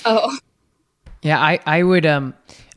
Oh. 0.06 0.38
Yeah, 1.22 1.40
I, 1.40 1.60
I 1.66 1.84
would 1.84 2.06
um 2.06 2.34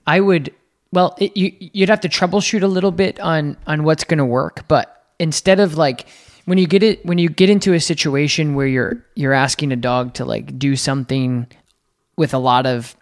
I 0.07 0.21
would 0.21 0.55
well 0.93 1.17
it, 1.19 1.37
you 1.37 1.53
you'd 1.59 1.89
have 1.89 2.01
to 2.03 2.09
troubleshoot 2.09 2.63
a 2.63 2.67
little 2.69 2.93
bit 2.93 3.19
on 3.19 3.57
on 3.67 3.83
what's 3.83 4.05
going 4.05 4.19
to 4.19 4.25
work, 4.25 4.69
but 4.69 5.05
instead 5.19 5.59
of 5.59 5.77
like 5.77 6.07
when 6.47 6.59
you 6.59 6.67
get 6.67 6.83
it 6.83 7.05
when 7.05 7.19
you 7.19 7.29
get 7.29 7.51
into 7.51 7.75
a 7.75 7.81
situation 7.81 8.55
where 8.55 8.67
you're 8.67 9.05
you're 9.15 9.35
asking 9.35 9.73
a 9.73 9.77
dog 9.77 10.15
to 10.15 10.25
like 10.25 10.59
do 10.59 10.75
something 10.75 11.47
with 12.17 12.33
a 12.33 12.39
lot 12.39 12.67
of 12.67 12.97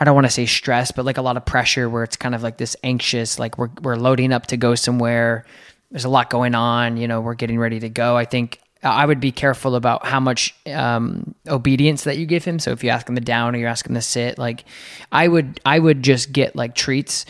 I 0.00 0.04
don't 0.04 0.14
want 0.14 0.26
to 0.26 0.32
say 0.32 0.46
stress, 0.46 0.90
but 0.90 1.04
like 1.04 1.18
a 1.18 1.22
lot 1.22 1.36
of 1.36 1.44
pressure 1.44 1.88
where 1.88 2.02
it's 2.02 2.16
kind 2.16 2.34
of 2.34 2.42
like 2.42 2.56
this 2.56 2.74
anxious, 2.82 3.38
like 3.38 3.58
we're 3.58 3.70
we're 3.82 3.96
loading 3.96 4.32
up 4.32 4.46
to 4.46 4.56
go 4.56 4.74
somewhere. 4.74 5.44
There's 5.90 6.04
a 6.04 6.08
lot 6.08 6.30
going 6.30 6.54
on, 6.54 6.96
you 6.96 7.06
know, 7.06 7.20
we're 7.20 7.34
getting 7.34 7.58
ready 7.58 7.78
to 7.80 7.88
go. 7.90 8.16
I 8.16 8.24
think 8.24 8.58
I 8.82 9.06
would 9.06 9.20
be 9.20 9.30
careful 9.30 9.76
about 9.76 10.04
how 10.06 10.18
much 10.18 10.54
um, 10.66 11.34
obedience 11.46 12.04
that 12.04 12.16
you 12.16 12.26
give 12.26 12.44
him. 12.44 12.58
So 12.58 12.72
if 12.72 12.82
you 12.82 12.90
ask 12.90 13.08
him 13.08 13.14
to 13.14 13.20
down 13.20 13.54
or 13.54 13.58
you're 13.58 13.68
asking 13.68 13.92
him 13.92 13.94
to 13.94 14.02
sit, 14.02 14.38
like 14.38 14.64
I 15.12 15.28
would, 15.28 15.60
I 15.64 15.78
would 15.78 16.02
just 16.02 16.32
get 16.32 16.56
like 16.56 16.74
treats, 16.74 17.24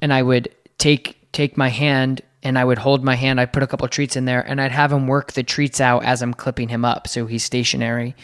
and 0.00 0.12
I 0.12 0.22
would 0.22 0.48
take 0.78 1.16
take 1.32 1.56
my 1.56 1.68
hand 1.68 2.22
and 2.46 2.56
I 2.56 2.64
would 2.64 2.78
hold 2.78 3.02
my 3.02 3.16
hand. 3.16 3.40
I'd 3.40 3.52
put 3.52 3.64
a 3.64 3.66
couple 3.66 3.88
treats 3.88 4.14
in 4.14 4.24
there, 4.24 4.40
and 4.40 4.60
I'd 4.60 4.70
have 4.70 4.92
him 4.92 5.08
work 5.08 5.32
the 5.32 5.42
treats 5.42 5.80
out 5.80 6.04
as 6.04 6.22
I'm 6.22 6.32
clipping 6.32 6.68
him 6.68 6.84
up, 6.84 7.08
so 7.08 7.26
he's 7.26 7.42
stationary. 7.42 8.14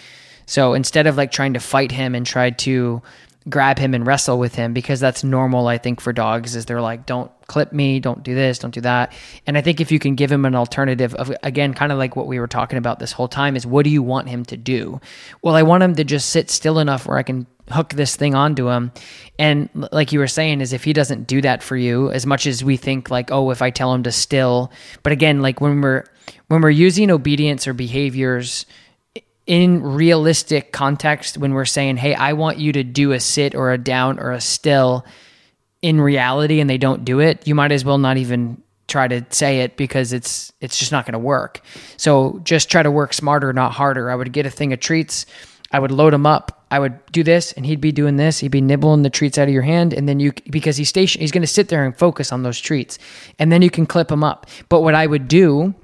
So 0.46 0.74
instead 0.74 1.08
of 1.08 1.16
like 1.16 1.32
trying 1.32 1.54
to 1.54 1.60
fight 1.60 1.90
him 1.90 2.14
and 2.14 2.24
try 2.24 2.50
to 2.50 3.02
grab 3.48 3.80
him 3.80 3.94
and 3.94 4.06
wrestle 4.06 4.38
with 4.38 4.54
him 4.54 4.72
because 4.72 5.00
that's 5.00 5.24
normal 5.24 5.66
I 5.66 5.76
think 5.76 6.00
for 6.00 6.12
dogs 6.12 6.54
is 6.54 6.66
they're 6.66 6.80
like 6.80 7.06
don't 7.06 7.28
clip 7.48 7.72
me, 7.72 7.98
don't 7.98 8.22
do 8.22 8.36
this, 8.36 8.60
don't 8.60 8.72
do 8.72 8.82
that. 8.82 9.12
And 9.48 9.58
I 9.58 9.62
think 9.62 9.80
if 9.80 9.90
you 9.90 9.98
can 9.98 10.14
give 10.14 10.30
him 10.30 10.44
an 10.44 10.54
alternative 10.54 11.12
of 11.16 11.34
again 11.42 11.74
kind 11.74 11.90
of 11.90 11.98
like 11.98 12.14
what 12.14 12.28
we 12.28 12.38
were 12.38 12.46
talking 12.46 12.78
about 12.78 13.00
this 13.00 13.10
whole 13.10 13.26
time 13.26 13.56
is 13.56 13.66
what 13.66 13.82
do 13.82 13.90
you 13.90 14.02
want 14.02 14.28
him 14.28 14.44
to 14.44 14.56
do? 14.56 15.00
Well, 15.42 15.56
I 15.56 15.64
want 15.64 15.82
him 15.82 15.96
to 15.96 16.04
just 16.04 16.30
sit 16.30 16.50
still 16.50 16.78
enough 16.78 17.06
where 17.06 17.18
I 17.18 17.24
can 17.24 17.48
hook 17.70 17.90
this 17.90 18.16
thing 18.16 18.34
onto 18.34 18.68
him. 18.68 18.92
And 19.38 19.68
like 19.92 20.12
you 20.12 20.18
were 20.18 20.28
saying 20.28 20.60
is 20.60 20.72
if 20.72 20.84
he 20.84 20.92
doesn't 20.92 21.26
do 21.26 21.40
that 21.42 21.62
for 21.62 21.76
you 21.76 22.10
as 22.10 22.26
much 22.26 22.46
as 22.46 22.64
we 22.64 22.76
think 22.76 23.10
like 23.10 23.30
oh 23.30 23.50
if 23.50 23.62
I 23.62 23.70
tell 23.70 23.92
him 23.94 24.02
to 24.04 24.12
still, 24.12 24.72
but 25.02 25.12
again 25.12 25.42
like 25.42 25.60
when 25.60 25.80
we're 25.80 26.04
when 26.48 26.60
we're 26.60 26.70
using 26.70 27.10
obedience 27.10 27.66
or 27.66 27.72
behaviors 27.72 28.66
in 29.46 29.82
realistic 29.82 30.72
context 30.72 31.36
when 31.38 31.52
we're 31.52 31.64
saying, 31.64 31.96
"Hey, 31.96 32.14
I 32.14 32.32
want 32.34 32.58
you 32.58 32.72
to 32.72 32.84
do 32.84 33.12
a 33.12 33.20
sit 33.20 33.54
or 33.54 33.72
a 33.72 33.78
down 33.78 34.18
or 34.20 34.30
a 34.30 34.40
still," 34.40 35.04
in 35.82 36.00
reality, 36.00 36.60
and 36.60 36.70
they 36.70 36.78
don't 36.78 37.04
do 37.04 37.20
it, 37.20 37.46
you 37.46 37.54
might 37.54 37.72
as 37.72 37.84
well 37.84 37.98
not 37.98 38.16
even 38.16 38.62
try 38.88 39.08
to 39.08 39.24
say 39.30 39.60
it 39.60 39.76
because 39.76 40.12
it's 40.12 40.52
it's 40.60 40.78
just 40.78 40.92
not 40.92 41.06
going 41.06 41.14
to 41.14 41.18
work. 41.18 41.60
So 41.96 42.40
just 42.44 42.70
try 42.70 42.82
to 42.82 42.90
work 42.90 43.12
smarter, 43.14 43.52
not 43.52 43.72
harder. 43.72 44.10
I 44.10 44.14
would 44.14 44.32
get 44.32 44.46
a 44.46 44.50
thing 44.50 44.72
of 44.72 44.80
treats. 44.80 45.26
I 45.72 45.78
would 45.78 45.90
load 45.90 46.14
him 46.14 46.26
up. 46.26 46.66
I 46.70 46.78
would 46.78 47.04
do 47.12 47.22
this, 47.22 47.52
and 47.52 47.66
he'd 47.66 47.80
be 47.80 47.92
doing 47.92 48.16
this. 48.16 48.38
He'd 48.38 48.50
be 48.50 48.60
nibbling 48.60 49.02
the 49.02 49.10
treats 49.10 49.38
out 49.38 49.48
of 49.48 49.54
your 49.54 49.62
hand, 49.62 49.92
and 49.92 50.08
then 50.08 50.20
you 50.20 50.32
because 50.50 50.76
he's 50.76 50.88
station, 50.88 51.20
he's 51.20 51.32
going 51.32 51.42
to 51.42 51.46
sit 51.46 51.68
there 51.68 51.84
and 51.84 51.96
focus 51.96 52.32
on 52.32 52.42
those 52.42 52.58
treats, 52.58 52.98
and 53.38 53.52
then 53.52 53.62
you 53.62 53.70
can 53.70 53.86
clip 53.86 54.10
him 54.10 54.24
up. 54.24 54.46
But 54.68 54.80
what 54.80 54.94
I 54.94 55.06
would 55.06 55.28
do 55.28 55.74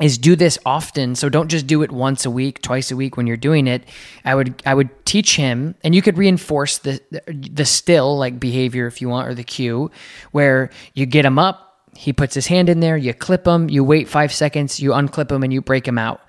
is 0.00 0.18
do 0.18 0.36
this 0.36 0.58
often 0.66 1.14
so 1.14 1.28
don't 1.28 1.48
just 1.48 1.66
do 1.66 1.82
it 1.82 1.90
once 1.90 2.26
a 2.26 2.30
week 2.30 2.60
twice 2.60 2.90
a 2.90 2.96
week 2.96 3.16
when 3.16 3.26
you're 3.26 3.36
doing 3.36 3.66
it 3.66 3.82
i 4.24 4.34
would 4.34 4.62
i 4.66 4.74
would 4.74 4.90
teach 5.06 5.36
him 5.36 5.74
and 5.82 5.94
you 5.94 6.02
could 6.02 6.18
reinforce 6.18 6.78
the 6.78 7.00
the 7.26 7.64
still 7.64 8.18
like 8.18 8.38
behavior 8.38 8.86
if 8.86 9.00
you 9.00 9.08
want 9.08 9.26
or 9.26 9.34
the 9.34 9.44
cue 9.44 9.90
where 10.32 10.70
you 10.94 11.06
get 11.06 11.24
him 11.24 11.38
up 11.38 11.80
he 11.94 12.12
puts 12.12 12.34
his 12.34 12.46
hand 12.46 12.68
in 12.68 12.80
there 12.80 12.96
you 12.96 13.14
clip 13.14 13.46
him 13.46 13.70
you 13.70 13.82
wait 13.82 14.06
5 14.06 14.32
seconds 14.32 14.80
you 14.80 14.90
unclip 14.90 15.32
him 15.32 15.42
and 15.42 15.52
you 15.52 15.62
break 15.62 15.88
him 15.88 15.96
out 15.96 16.20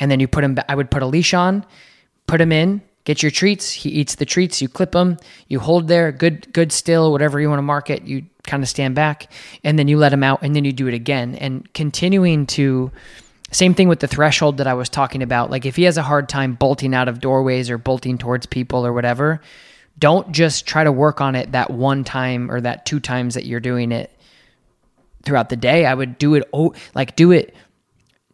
and 0.00 0.10
then 0.10 0.18
you 0.18 0.26
put 0.26 0.42
him 0.42 0.58
i 0.68 0.74
would 0.74 0.90
put 0.90 1.02
a 1.02 1.06
leash 1.06 1.32
on 1.32 1.64
put 2.26 2.40
him 2.40 2.52
in 2.52 2.82
get 3.04 3.22
your 3.22 3.30
treats. 3.30 3.72
He 3.72 3.90
eats 3.90 4.14
the 4.14 4.24
treats. 4.24 4.62
You 4.62 4.68
clip 4.68 4.94
him 4.94 5.18
you 5.48 5.60
hold 5.60 5.88
there. 5.88 6.12
Good 6.12 6.52
good 6.52 6.72
still 6.72 7.12
whatever 7.12 7.40
you 7.40 7.48
want 7.48 7.58
to 7.58 7.62
mark 7.62 7.90
it 7.90 8.04
you 8.04 8.24
kind 8.44 8.62
of 8.62 8.68
stand 8.68 8.94
back. 8.94 9.30
And 9.64 9.78
then 9.78 9.88
you 9.88 9.98
let 9.98 10.12
him 10.12 10.22
out 10.22 10.42
and 10.42 10.54
then 10.54 10.64
you 10.64 10.72
do 10.72 10.88
it 10.88 10.94
again. 10.94 11.34
And 11.36 11.72
continuing 11.74 12.46
to 12.48 12.90
same 13.50 13.74
thing 13.74 13.88
with 13.88 14.00
the 14.00 14.08
threshold 14.08 14.56
that 14.56 14.66
i 14.66 14.74
was 14.74 14.88
talking 14.88 15.22
about. 15.22 15.50
Like 15.50 15.66
if 15.66 15.76
he 15.76 15.82
has 15.84 15.96
a 15.96 16.02
hard 16.02 16.28
time 16.28 16.54
bolting 16.54 16.94
out 16.94 17.08
of 17.08 17.20
doorways 17.20 17.70
or 17.70 17.78
bolting 17.78 18.18
towards 18.18 18.46
people 18.46 18.86
or 18.86 18.92
whatever 18.92 19.40
don't 19.98 20.32
just 20.32 20.66
try 20.66 20.82
to 20.82 20.90
work 20.90 21.20
on 21.20 21.34
it 21.36 21.52
that 21.52 21.70
one 21.70 22.02
time 22.02 22.50
or 22.50 22.60
that 22.60 22.86
two 22.86 22.98
times 22.98 23.34
that 23.34 23.44
you're 23.44 23.60
doing 23.60 23.92
it 23.92 24.10
throughout 25.22 25.48
the 25.48 25.56
day. 25.56 25.86
I 25.86 25.94
would 25.94 26.18
do 26.18 26.34
it 26.34 26.48
like 26.94 27.14
do 27.14 27.30
it 27.30 27.54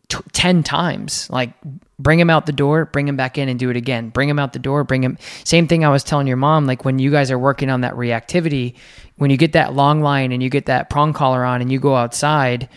t- 0.08 0.18
10 0.32 0.62
times. 0.62 1.28
Like 1.30 1.52
bring 1.98 2.18
him 2.18 2.30
out 2.30 2.46
the 2.46 2.52
door 2.52 2.84
bring 2.86 3.08
him 3.08 3.16
back 3.16 3.38
in 3.38 3.48
and 3.48 3.58
do 3.58 3.70
it 3.70 3.76
again. 3.76 4.10
Bring 4.10 4.28
him 4.28 4.38
out 4.38 4.52
the 4.52 4.58
door 4.58 4.84
bring 4.84 5.02
him 5.02 5.18
same 5.44 5.66
thing 5.66 5.84
i 5.84 5.88
was 5.88 6.04
telling 6.04 6.26
your 6.26 6.36
mom 6.36 6.66
like 6.66 6.84
when 6.84 6.98
you 6.98 7.10
guys 7.10 7.30
are 7.30 7.38
working 7.38 7.70
on 7.70 7.82
that 7.82 7.94
reactivity 7.94 8.74
when 9.16 9.30
you 9.30 9.36
get 9.36 9.52
that 9.52 9.74
long 9.74 10.00
line 10.00 10.32
and 10.32 10.42
you 10.42 10.50
get 10.50 10.66
that 10.66 10.90
prong 10.90 11.12
collar 11.12 11.44
on 11.44 11.60
and 11.60 11.72
you 11.72 11.78
go 11.78 11.96
outside 11.96 12.68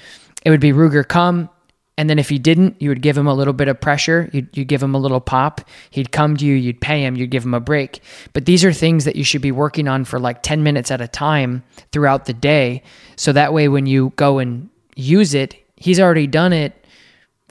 it 0.43 0.49
would 0.49 0.61
be 0.61 0.71
ruger 0.71 1.07
come 1.07 1.49
and 1.97 2.09
then 2.09 2.17
if 2.17 2.29
he 2.29 2.39
didn't 2.39 2.81
you 2.81 2.89
would 2.89 3.01
give 3.01 3.17
him 3.17 3.27
a 3.27 3.33
little 3.33 3.53
bit 3.53 3.67
of 3.67 3.79
pressure. 3.79 4.27
You'd, 4.33 4.57
you'd 4.57 4.67
give 4.67 4.81
him 4.81 4.95
a 4.95 4.97
little 4.97 5.19
pop. 5.19 5.61
He'd 5.91 6.11
come 6.11 6.35
to 6.37 6.45
you 6.45 6.55
you'd 6.55 6.81
pay 6.81 7.03
him 7.03 7.15
you'd 7.15 7.29
give 7.29 7.43
him 7.43 7.53
a 7.53 7.59
break. 7.59 8.01
But 8.33 8.45
these 8.45 8.65
are 8.65 8.73
things 8.73 9.05
that 9.05 9.15
you 9.15 9.23
should 9.23 9.43
be 9.43 9.51
working 9.51 9.87
on 9.87 10.05
for 10.05 10.19
like 10.19 10.41
10 10.41 10.63
minutes 10.63 10.89
at 10.89 10.99
a 10.99 11.07
time 11.07 11.63
throughout 11.91 12.25
the 12.25 12.33
day. 12.33 12.81
So 13.17 13.33
that 13.33 13.53
way 13.53 13.67
when 13.67 13.85
you 13.85 14.13
go 14.15 14.39
and 14.39 14.69
use 14.95 15.33
it 15.33 15.55
he's 15.77 15.99
already 15.99 16.27
done 16.27 16.53
it 16.53 16.80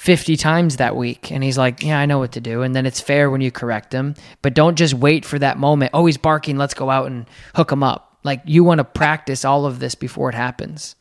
50 0.00 0.36
times 0.36 0.78
that 0.78 0.96
week 0.96 1.30
and 1.30 1.44
he's 1.44 1.58
like 1.58 1.82
yeah 1.82 1.98
i 2.00 2.06
know 2.06 2.18
what 2.18 2.32
to 2.32 2.40
do 2.40 2.62
and 2.62 2.74
then 2.74 2.86
it's 2.86 3.00
fair 3.00 3.30
when 3.30 3.42
you 3.42 3.50
correct 3.50 3.92
him 3.92 4.14
but 4.40 4.54
don't 4.54 4.76
just 4.76 4.94
wait 4.94 5.26
for 5.26 5.38
that 5.38 5.58
moment 5.58 5.90
oh 5.92 6.06
he's 6.06 6.16
barking 6.16 6.56
let's 6.56 6.72
go 6.72 6.88
out 6.88 7.06
and 7.06 7.26
hook 7.54 7.70
him 7.70 7.82
up 7.82 8.18
like 8.24 8.40
you 8.46 8.64
want 8.64 8.78
to 8.78 8.84
practice 8.84 9.44
all 9.44 9.66
of 9.66 9.78
this 9.78 9.94
before 9.94 10.30
it 10.30 10.34
happens 10.34 10.96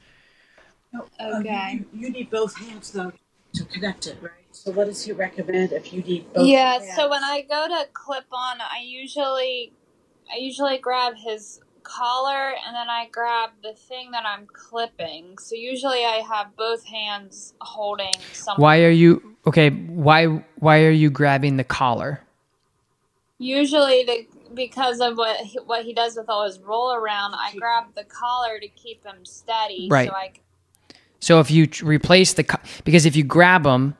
oh, 0.96 1.40
Okay. 1.40 1.50
Um, 1.50 1.86
you, 1.94 2.08
you 2.08 2.10
need 2.12 2.30
both 2.30 2.58
hands 2.58 2.92
though 2.92 3.14
to 3.54 3.66
connect 3.66 4.08
it, 4.08 4.18
right? 4.22 4.32
So 4.52 4.72
what 4.72 4.88
does 4.88 5.04
he 5.04 5.12
recommend 5.12 5.72
if 5.72 5.94
you 5.94 6.02
need 6.02 6.32
both? 6.34 6.48
Yeah, 6.48 6.80
hands? 6.80 6.96
so 6.96 7.10
when 7.10 7.24
I 7.24 7.42
go 7.42 7.68
to 7.68 7.88
clip 7.94 8.26
on, 8.32 8.60
I 8.62 8.82
usually 8.84 9.74
I 10.32 10.38
usually 10.38 10.78
grab 10.78 11.16
his 11.16 11.60
collar 11.84 12.54
and 12.66 12.76
then 12.76 12.90
I 12.90 13.08
grab 13.12 13.50
the 13.64 13.74
thing 13.74 14.12
that 14.12 14.26
I'm 14.26 14.48
clipping. 14.52 15.38
So 15.38 15.56
usually 15.56 16.06
I 16.06 16.24
have 16.28 16.56
both 16.56 16.86
hands 16.86 17.54
holding 17.62 18.14
something. 18.34 18.62
why 18.62 18.84
are 18.84 18.90
you 18.90 19.38
okay 19.48 19.70
why 19.70 20.26
why 20.60 20.84
are 20.84 20.92
you 20.92 21.10
grabbing 21.10 21.58
the 21.58 21.64
collar 21.64 22.22
Usually 23.42 24.04
the 24.04 24.28
because 24.54 25.00
of 25.00 25.18
what 25.18 25.38
he, 25.38 25.58
what 25.60 25.86
he 25.86 25.94
does 25.94 26.18
with 26.18 26.28
all 26.30 26.46
his 26.46 26.60
roll 26.60 26.94
around, 26.94 27.34
I 27.36 27.54
grab 27.58 27.96
the 27.96 28.04
collar 28.04 28.60
to 28.60 28.68
keep 28.68 29.06
him 29.06 29.24
steady. 29.26 29.88
Right. 29.90 30.10
So 30.10 30.14
I 30.14 30.32
So 31.22 31.40
if 31.40 31.50
you 31.50 31.68
tr- 31.68 31.86
replace 31.86 32.34
the 32.34 32.44
co- 32.44 32.60
because 32.84 33.06
if 33.06 33.16
you 33.16 33.24
grab 33.24 33.66
him 33.66 33.96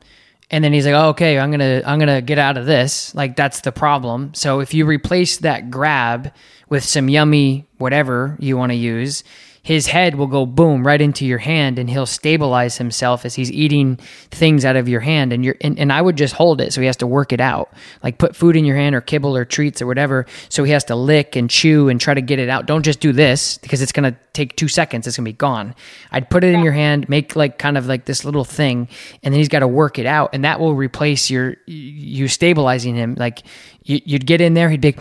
and 0.50 0.64
then 0.64 0.72
he's 0.72 0.84
like, 0.84 0.94
oh, 0.94 1.10
"Okay, 1.10 1.38
I'm 1.38 1.50
to 1.60 1.82
I'm 1.88 1.98
to 2.08 2.20
get 2.20 2.38
out 2.38 2.56
of 2.56 2.66
this." 2.66 3.14
Like 3.14 3.36
that's 3.36 3.60
the 3.60 3.72
problem. 3.72 4.34
So 4.34 4.60
if 4.60 4.74
you 4.74 4.86
replace 4.86 5.38
that 5.38 5.70
grab 5.70 6.32
with 6.68 6.84
some 6.84 7.08
yummy 7.08 7.66
whatever 7.78 8.36
you 8.38 8.56
want 8.56 8.72
to 8.72 8.76
use, 8.76 9.24
his 9.62 9.86
head 9.88 10.14
will 10.14 10.26
go 10.26 10.46
boom 10.46 10.86
right 10.86 11.00
into 11.00 11.26
your 11.26 11.38
hand 11.38 11.78
and 11.78 11.90
he'll 11.90 12.06
stabilize 12.06 12.78
himself 12.78 13.24
as 13.26 13.34
he's 13.34 13.52
eating 13.52 13.96
things 14.30 14.64
out 14.64 14.76
of 14.76 14.88
your 14.88 15.00
hand 15.00 15.32
and 15.32 15.44
you're 15.44 15.56
and, 15.60 15.78
and 15.78 15.92
I 15.92 16.00
would 16.00 16.16
just 16.16 16.34
hold 16.34 16.60
it 16.60 16.72
so 16.72 16.80
he 16.80 16.86
has 16.86 16.96
to 16.98 17.06
work 17.06 17.32
it 17.32 17.40
out. 17.40 17.72
Like 18.02 18.18
put 18.18 18.34
food 18.34 18.56
in 18.56 18.64
your 18.64 18.76
hand 18.76 18.94
or 18.94 19.00
kibble 19.00 19.36
or 19.36 19.44
treats 19.44 19.82
or 19.82 19.86
whatever 19.86 20.26
so 20.48 20.64
he 20.64 20.72
has 20.72 20.84
to 20.84 20.96
lick 20.96 21.36
and 21.36 21.50
chew 21.50 21.88
and 21.88 22.00
try 22.00 22.14
to 22.14 22.22
get 22.22 22.38
it 22.38 22.48
out. 22.48 22.66
Don't 22.66 22.84
just 22.84 23.00
do 23.00 23.12
this 23.12 23.58
because 23.58 23.82
it's 23.82 23.92
going 23.92 24.10
to 24.10 24.18
take 24.32 24.56
2 24.56 24.68
seconds 24.68 25.06
it's 25.06 25.16
going 25.16 25.24
to 25.24 25.28
be 25.28 25.36
gone. 25.36 25.74
I'd 26.10 26.30
put 26.30 26.44
it 26.44 26.54
in 26.54 26.62
your 26.62 26.72
hand, 26.72 27.08
make 27.08 27.36
like 27.36 27.58
kind 27.58 27.76
of 27.76 27.86
like 27.86 28.06
this 28.06 28.24
little 28.24 28.44
thing 28.44 28.88
and 29.22 29.34
then 29.34 29.38
he's 29.38 29.48
got 29.48 29.58
to 29.60 29.68
work 29.68 29.98
it 29.98 30.06
out 30.06 30.30
and 30.32 30.44
that 30.44 30.58
will 30.58 30.74
replace 30.74 31.28
your 31.28 31.56
you 31.66 32.28
stabilizing 32.28 32.94
him 32.94 33.14
like 33.18 33.40
you, 33.40 33.44
you'd 33.84 34.26
get 34.26 34.40
in 34.40 34.54
there 34.54 34.70
he'd 34.70 34.80
be 34.80 34.94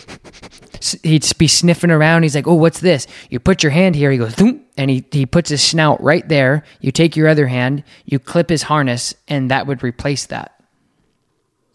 he'd 1.03 1.37
be 1.37 1.47
sniffing 1.47 1.91
around. 1.91 2.23
He's 2.23 2.35
like, 2.35 2.47
"Oh, 2.47 2.55
what's 2.55 2.79
this?" 2.79 3.07
You 3.29 3.39
put 3.39 3.63
your 3.63 3.71
hand 3.71 3.95
here. 3.95 4.11
He 4.11 4.17
goes, 4.17 4.35
Thoom, 4.35 4.61
and 4.77 4.89
he 4.89 5.05
he 5.11 5.25
puts 5.25 5.49
his 5.49 5.61
snout 5.61 6.01
right 6.01 6.27
there. 6.27 6.63
You 6.79 6.91
take 6.91 7.15
your 7.15 7.27
other 7.27 7.47
hand, 7.47 7.83
you 8.05 8.19
clip 8.19 8.49
his 8.49 8.63
harness, 8.63 9.13
and 9.27 9.51
that 9.51 9.67
would 9.67 9.83
replace 9.83 10.25
that. 10.27 10.61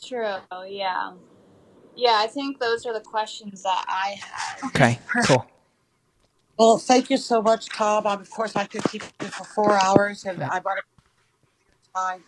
true. 0.02 0.36
Yeah. 0.68 1.12
yeah, 1.96 2.16
I 2.18 2.26
think 2.26 2.60
those 2.60 2.86
are 2.86 2.92
the 2.92 3.00
questions 3.00 3.62
that 3.62 3.84
I 3.88 4.16
had. 4.20 4.68
Okay, 4.68 4.98
cool. 5.26 5.46
Well, 6.56 6.78
thank 6.78 7.10
you 7.10 7.16
so 7.16 7.42
much, 7.42 7.68
Tom. 7.68 8.06
Um, 8.06 8.20
of 8.20 8.30
course, 8.30 8.54
I 8.54 8.64
could 8.66 8.84
keep 8.84 9.02
you 9.20 9.26
for 9.26 9.42
four 9.42 9.72
hours, 9.72 10.24
and 10.24 10.40
I 10.40 10.60
want 10.60 10.78
to 10.78 10.94
time. 11.94 12.24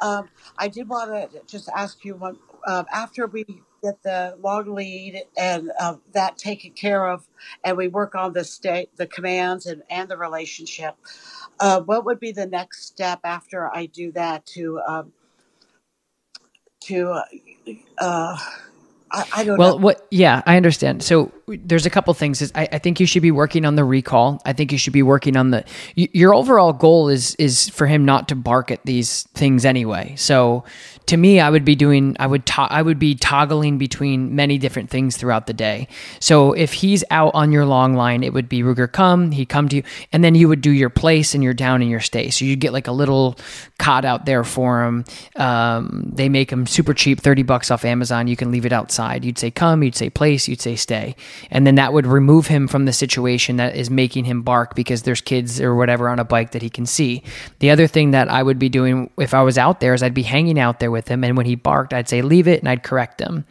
Um, 0.00 0.28
I 0.58 0.68
did 0.68 0.88
want 0.88 1.32
to 1.32 1.40
just 1.46 1.68
ask 1.74 2.04
you 2.04 2.14
one 2.16 2.36
um, 2.66 2.86
after 2.92 3.26
we 3.26 3.44
get 3.82 4.02
the 4.02 4.36
long 4.40 4.74
lead 4.74 5.24
and 5.38 5.72
uh, 5.80 5.96
that 6.12 6.38
taken 6.38 6.72
care 6.72 7.06
of, 7.08 7.28
and 7.64 7.76
we 7.76 7.88
work 7.88 8.14
on 8.14 8.32
the 8.34 8.44
state, 8.44 8.96
the 8.96 9.06
commands, 9.06 9.66
and, 9.66 9.82
and 9.90 10.08
the 10.10 10.16
relationship. 10.18 10.96
Uh, 11.60 11.80
what 11.82 12.04
would 12.06 12.20
be 12.20 12.32
the 12.32 12.46
next 12.46 12.84
step 12.86 13.20
after 13.24 13.74
I 13.74 13.86
do 13.86 14.12
that 14.12 14.46
to 14.46 14.80
um, 14.88 15.12
to 16.82 17.22
uh, 17.98 18.38
I, 19.12 19.24
I 19.32 19.44
don't 19.44 19.58
Well, 19.58 19.78
know. 19.78 19.80
what? 19.80 20.06
Yeah, 20.10 20.42
I 20.46 20.56
understand. 20.56 21.02
So 21.02 21.32
there's 21.56 21.86
a 21.86 21.90
couple 21.90 22.12
things. 22.14 22.52
I, 22.54 22.68
I 22.72 22.78
think 22.78 23.00
you 23.00 23.06
should 23.06 23.22
be 23.22 23.30
working 23.30 23.64
on 23.64 23.76
the 23.76 23.84
recall. 23.84 24.40
I 24.44 24.52
think 24.52 24.72
you 24.72 24.78
should 24.78 24.92
be 24.92 25.02
working 25.02 25.36
on 25.36 25.50
the. 25.50 25.64
Your 25.94 26.34
overall 26.34 26.72
goal 26.72 27.08
is 27.08 27.34
is 27.36 27.68
for 27.70 27.86
him 27.86 28.04
not 28.04 28.28
to 28.28 28.34
bark 28.36 28.70
at 28.70 28.84
these 28.84 29.22
things 29.34 29.64
anyway. 29.64 30.14
So 30.16 30.64
to 31.06 31.16
me, 31.16 31.40
I 31.40 31.50
would 31.50 31.64
be 31.64 31.74
doing. 31.74 32.16
I 32.20 32.26
would 32.26 32.46
to, 32.46 32.62
I 32.62 32.82
would 32.82 32.98
be 32.98 33.14
toggling 33.14 33.78
between 33.78 34.34
many 34.36 34.58
different 34.58 34.90
things 34.90 35.16
throughout 35.16 35.46
the 35.46 35.52
day. 35.52 35.88
So 36.20 36.52
if 36.52 36.72
he's 36.72 37.04
out 37.10 37.34
on 37.34 37.52
your 37.52 37.66
long 37.66 37.94
line, 37.94 38.22
it 38.22 38.32
would 38.32 38.48
be 38.48 38.62
Ruger 38.62 38.90
come. 38.90 39.30
He 39.30 39.44
come 39.44 39.68
to 39.70 39.76
you, 39.76 39.82
and 40.12 40.22
then 40.22 40.34
you 40.34 40.48
would 40.48 40.60
do 40.60 40.70
your 40.70 40.90
place 40.90 41.34
and 41.34 41.42
your 41.42 41.54
down 41.54 41.82
and 41.82 41.90
your 41.90 42.00
stay. 42.00 42.30
So 42.30 42.44
you'd 42.44 42.60
get 42.60 42.72
like 42.72 42.86
a 42.86 42.92
little 42.92 43.36
cot 43.78 44.04
out 44.04 44.24
there 44.26 44.44
for 44.44 44.84
him. 44.84 45.04
Um, 45.36 46.10
they 46.14 46.28
make 46.28 46.50
them 46.50 46.66
super 46.66 46.94
cheap, 46.94 47.20
thirty 47.20 47.42
bucks 47.42 47.70
off 47.70 47.84
Amazon. 47.84 48.28
You 48.28 48.36
can 48.36 48.50
leave 48.50 48.66
it 48.66 48.72
outside. 48.72 49.24
You'd 49.24 49.38
say 49.38 49.50
come. 49.50 49.82
You'd 49.82 49.96
say 49.96 50.10
place. 50.10 50.46
You'd 50.46 50.60
say 50.60 50.76
stay, 50.76 51.16
and 51.50 51.66
then 51.66 51.76
that 51.76 51.92
would 51.92 52.06
remove 52.06 52.46
him 52.46 52.68
from 52.68 52.84
the 52.84 52.92
situation 52.92 53.56
that 53.56 53.76
is 53.76 53.90
making 53.90 54.24
him 54.24 54.42
bark 54.42 54.74
because 54.74 55.02
there's 55.02 55.20
kids 55.20 55.60
or 55.60 55.74
whatever 55.74 56.08
on 56.08 56.18
a 56.18 56.24
bike 56.24 56.50
that 56.52 56.62
he 56.62 56.70
can 56.70 56.86
see. 56.86 57.22
The 57.60 57.70
other 57.70 57.86
thing 57.86 58.10
that 58.10 58.28
I 58.28 58.42
would 58.42 58.58
be 58.58 58.68
doing 58.68 59.10
if 59.18 59.34
I 59.34 59.42
was 59.42 59.58
out 59.58 59.80
there 59.80 59.94
is 59.94 60.02
I'd 60.02 60.14
be 60.14 60.22
hanging 60.22 60.58
out 60.58 60.80
there 60.80 60.90
with 60.90 61.08
him, 61.08 61.24
and 61.24 61.36
when 61.36 61.46
he 61.46 61.54
barked, 61.54 61.94
I'd 61.94 62.08
say 62.08 62.22
leave 62.22 62.48
it, 62.48 62.60
and 62.60 62.68
I'd 62.68 62.82
correct 62.82 63.20
him. 63.20 63.44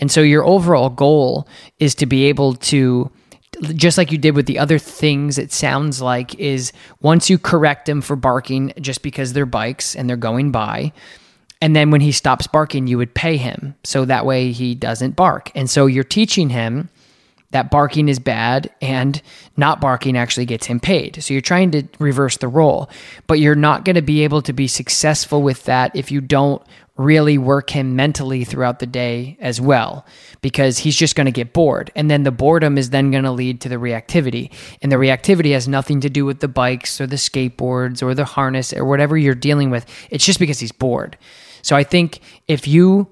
And 0.00 0.10
so 0.10 0.22
your 0.22 0.44
overall 0.44 0.90
goal 0.90 1.46
is 1.78 1.94
to 1.96 2.06
be 2.06 2.24
able 2.26 2.54
to 2.54 3.10
just 3.74 3.98
like 3.98 4.12
you 4.12 4.18
did 4.18 4.34
with 4.36 4.46
the 4.46 4.58
other 4.58 4.78
things, 4.78 5.36
it 5.36 5.52
sounds 5.52 6.00
like 6.00 6.34
is 6.36 6.72
once 7.02 7.28
you 7.28 7.36
correct 7.36 7.86
them 7.86 8.00
for 8.00 8.16
barking 8.16 8.72
just 8.80 9.02
because 9.02 9.32
they're 9.32 9.44
bikes 9.44 9.94
and 9.94 10.08
they're 10.08 10.16
going 10.16 10.50
by, 10.50 10.92
and 11.60 11.76
then 11.76 11.90
when 11.90 12.00
he 12.00 12.12
stops 12.12 12.46
barking, 12.46 12.86
you 12.86 12.96
would 12.96 13.14
pay 13.14 13.36
him 13.36 13.74
so 13.84 14.04
that 14.04 14.24
way 14.24 14.52
he 14.52 14.74
doesn't 14.74 15.16
bark. 15.16 15.50
And 15.54 15.68
so 15.68 15.86
you're 15.86 16.04
teaching 16.04 16.48
him 16.50 16.88
that 17.50 17.70
barking 17.70 18.08
is 18.08 18.18
bad 18.18 18.70
and 18.80 19.20
not 19.56 19.80
barking 19.80 20.16
actually 20.16 20.46
gets 20.46 20.66
him 20.66 20.80
paid. 20.80 21.22
So 21.22 21.34
you're 21.34 21.40
trying 21.40 21.72
to 21.72 21.84
reverse 21.98 22.36
the 22.36 22.48
role, 22.48 22.88
but 23.26 23.40
you're 23.40 23.54
not 23.54 23.84
going 23.84 23.96
to 23.96 24.02
be 24.02 24.22
able 24.22 24.42
to 24.42 24.52
be 24.52 24.68
successful 24.68 25.42
with 25.42 25.64
that 25.64 25.94
if 25.96 26.10
you 26.12 26.20
don't 26.20 26.62
really 26.96 27.38
work 27.38 27.70
him 27.70 27.96
mentally 27.96 28.44
throughout 28.44 28.78
the 28.78 28.86
day 28.86 29.36
as 29.40 29.58
well 29.58 30.04
because 30.42 30.78
he's 30.78 30.94
just 30.94 31.16
going 31.16 31.24
to 31.24 31.32
get 31.32 31.52
bored. 31.52 31.90
And 31.96 32.10
then 32.10 32.24
the 32.24 32.30
boredom 32.30 32.76
is 32.76 32.90
then 32.90 33.10
going 33.10 33.24
to 33.24 33.30
lead 33.30 33.62
to 33.62 33.70
the 33.70 33.76
reactivity. 33.76 34.52
And 34.82 34.92
the 34.92 34.96
reactivity 34.96 35.52
has 35.52 35.66
nothing 35.66 36.00
to 36.02 36.10
do 36.10 36.26
with 36.26 36.40
the 36.40 36.48
bikes 36.48 37.00
or 37.00 37.06
the 37.06 37.16
skateboards 37.16 38.02
or 38.02 38.14
the 38.14 38.26
harness 38.26 38.72
or 38.74 38.84
whatever 38.84 39.16
you're 39.16 39.34
dealing 39.34 39.70
with. 39.70 39.86
It's 40.10 40.26
just 40.26 40.38
because 40.38 40.60
he's 40.60 40.72
bored. 40.72 41.16
So 41.62 41.76
i 41.76 41.84
think 41.84 42.20
if 42.48 42.66
you 42.66 43.08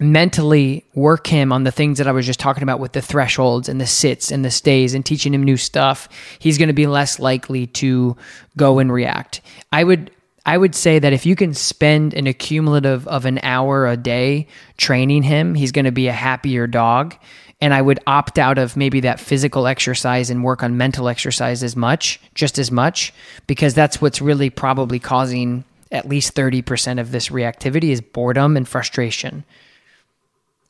mentally 0.00 0.84
work 0.94 1.26
him 1.26 1.52
on 1.52 1.64
the 1.64 1.72
things 1.72 1.98
that 1.98 2.06
I 2.06 2.12
was 2.12 2.26
just 2.26 2.40
talking 2.40 2.62
about 2.62 2.80
with 2.80 2.92
the 2.92 3.02
thresholds 3.02 3.68
and 3.68 3.80
the 3.80 3.86
sits 3.86 4.30
and 4.30 4.44
the 4.44 4.50
stays 4.50 4.94
and 4.94 5.04
teaching 5.04 5.34
him 5.34 5.42
new 5.42 5.56
stuff, 5.56 6.08
he's 6.38 6.58
going 6.58 6.68
to 6.68 6.74
be 6.74 6.86
less 6.86 7.18
likely 7.18 7.66
to 7.66 8.16
go 8.56 8.78
and 8.78 8.92
react. 8.92 9.40
I 9.72 9.84
would 9.84 10.10
I 10.46 10.56
would 10.56 10.74
say 10.74 10.98
that 10.98 11.12
if 11.12 11.26
you 11.26 11.36
can 11.36 11.52
spend 11.52 12.14
an 12.14 12.26
accumulative 12.26 13.06
of 13.06 13.26
an 13.26 13.38
hour 13.42 13.86
a 13.86 13.98
day 13.98 14.46
training 14.78 15.24
him, 15.24 15.54
he's 15.54 15.72
going 15.72 15.84
to 15.84 15.92
be 15.92 16.08
a 16.08 16.12
happier 16.12 16.66
dog. 16.66 17.16
And 17.60 17.74
I 17.74 17.82
would 17.82 18.00
opt 18.06 18.38
out 18.38 18.56
of 18.56 18.74
maybe 18.74 19.00
that 19.00 19.20
physical 19.20 19.66
exercise 19.66 20.30
and 20.30 20.42
work 20.42 20.62
on 20.62 20.78
mental 20.78 21.06
exercise 21.08 21.62
as 21.62 21.76
much, 21.76 22.18
just 22.34 22.58
as 22.58 22.70
much, 22.70 23.12
because 23.46 23.74
that's 23.74 24.00
what's 24.00 24.22
really 24.22 24.48
probably 24.48 24.98
causing 24.98 25.64
at 25.92 26.08
least 26.08 26.34
30% 26.34 26.98
of 26.98 27.10
this 27.10 27.28
reactivity 27.28 27.90
is 27.90 28.00
boredom 28.00 28.56
and 28.56 28.66
frustration. 28.66 29.44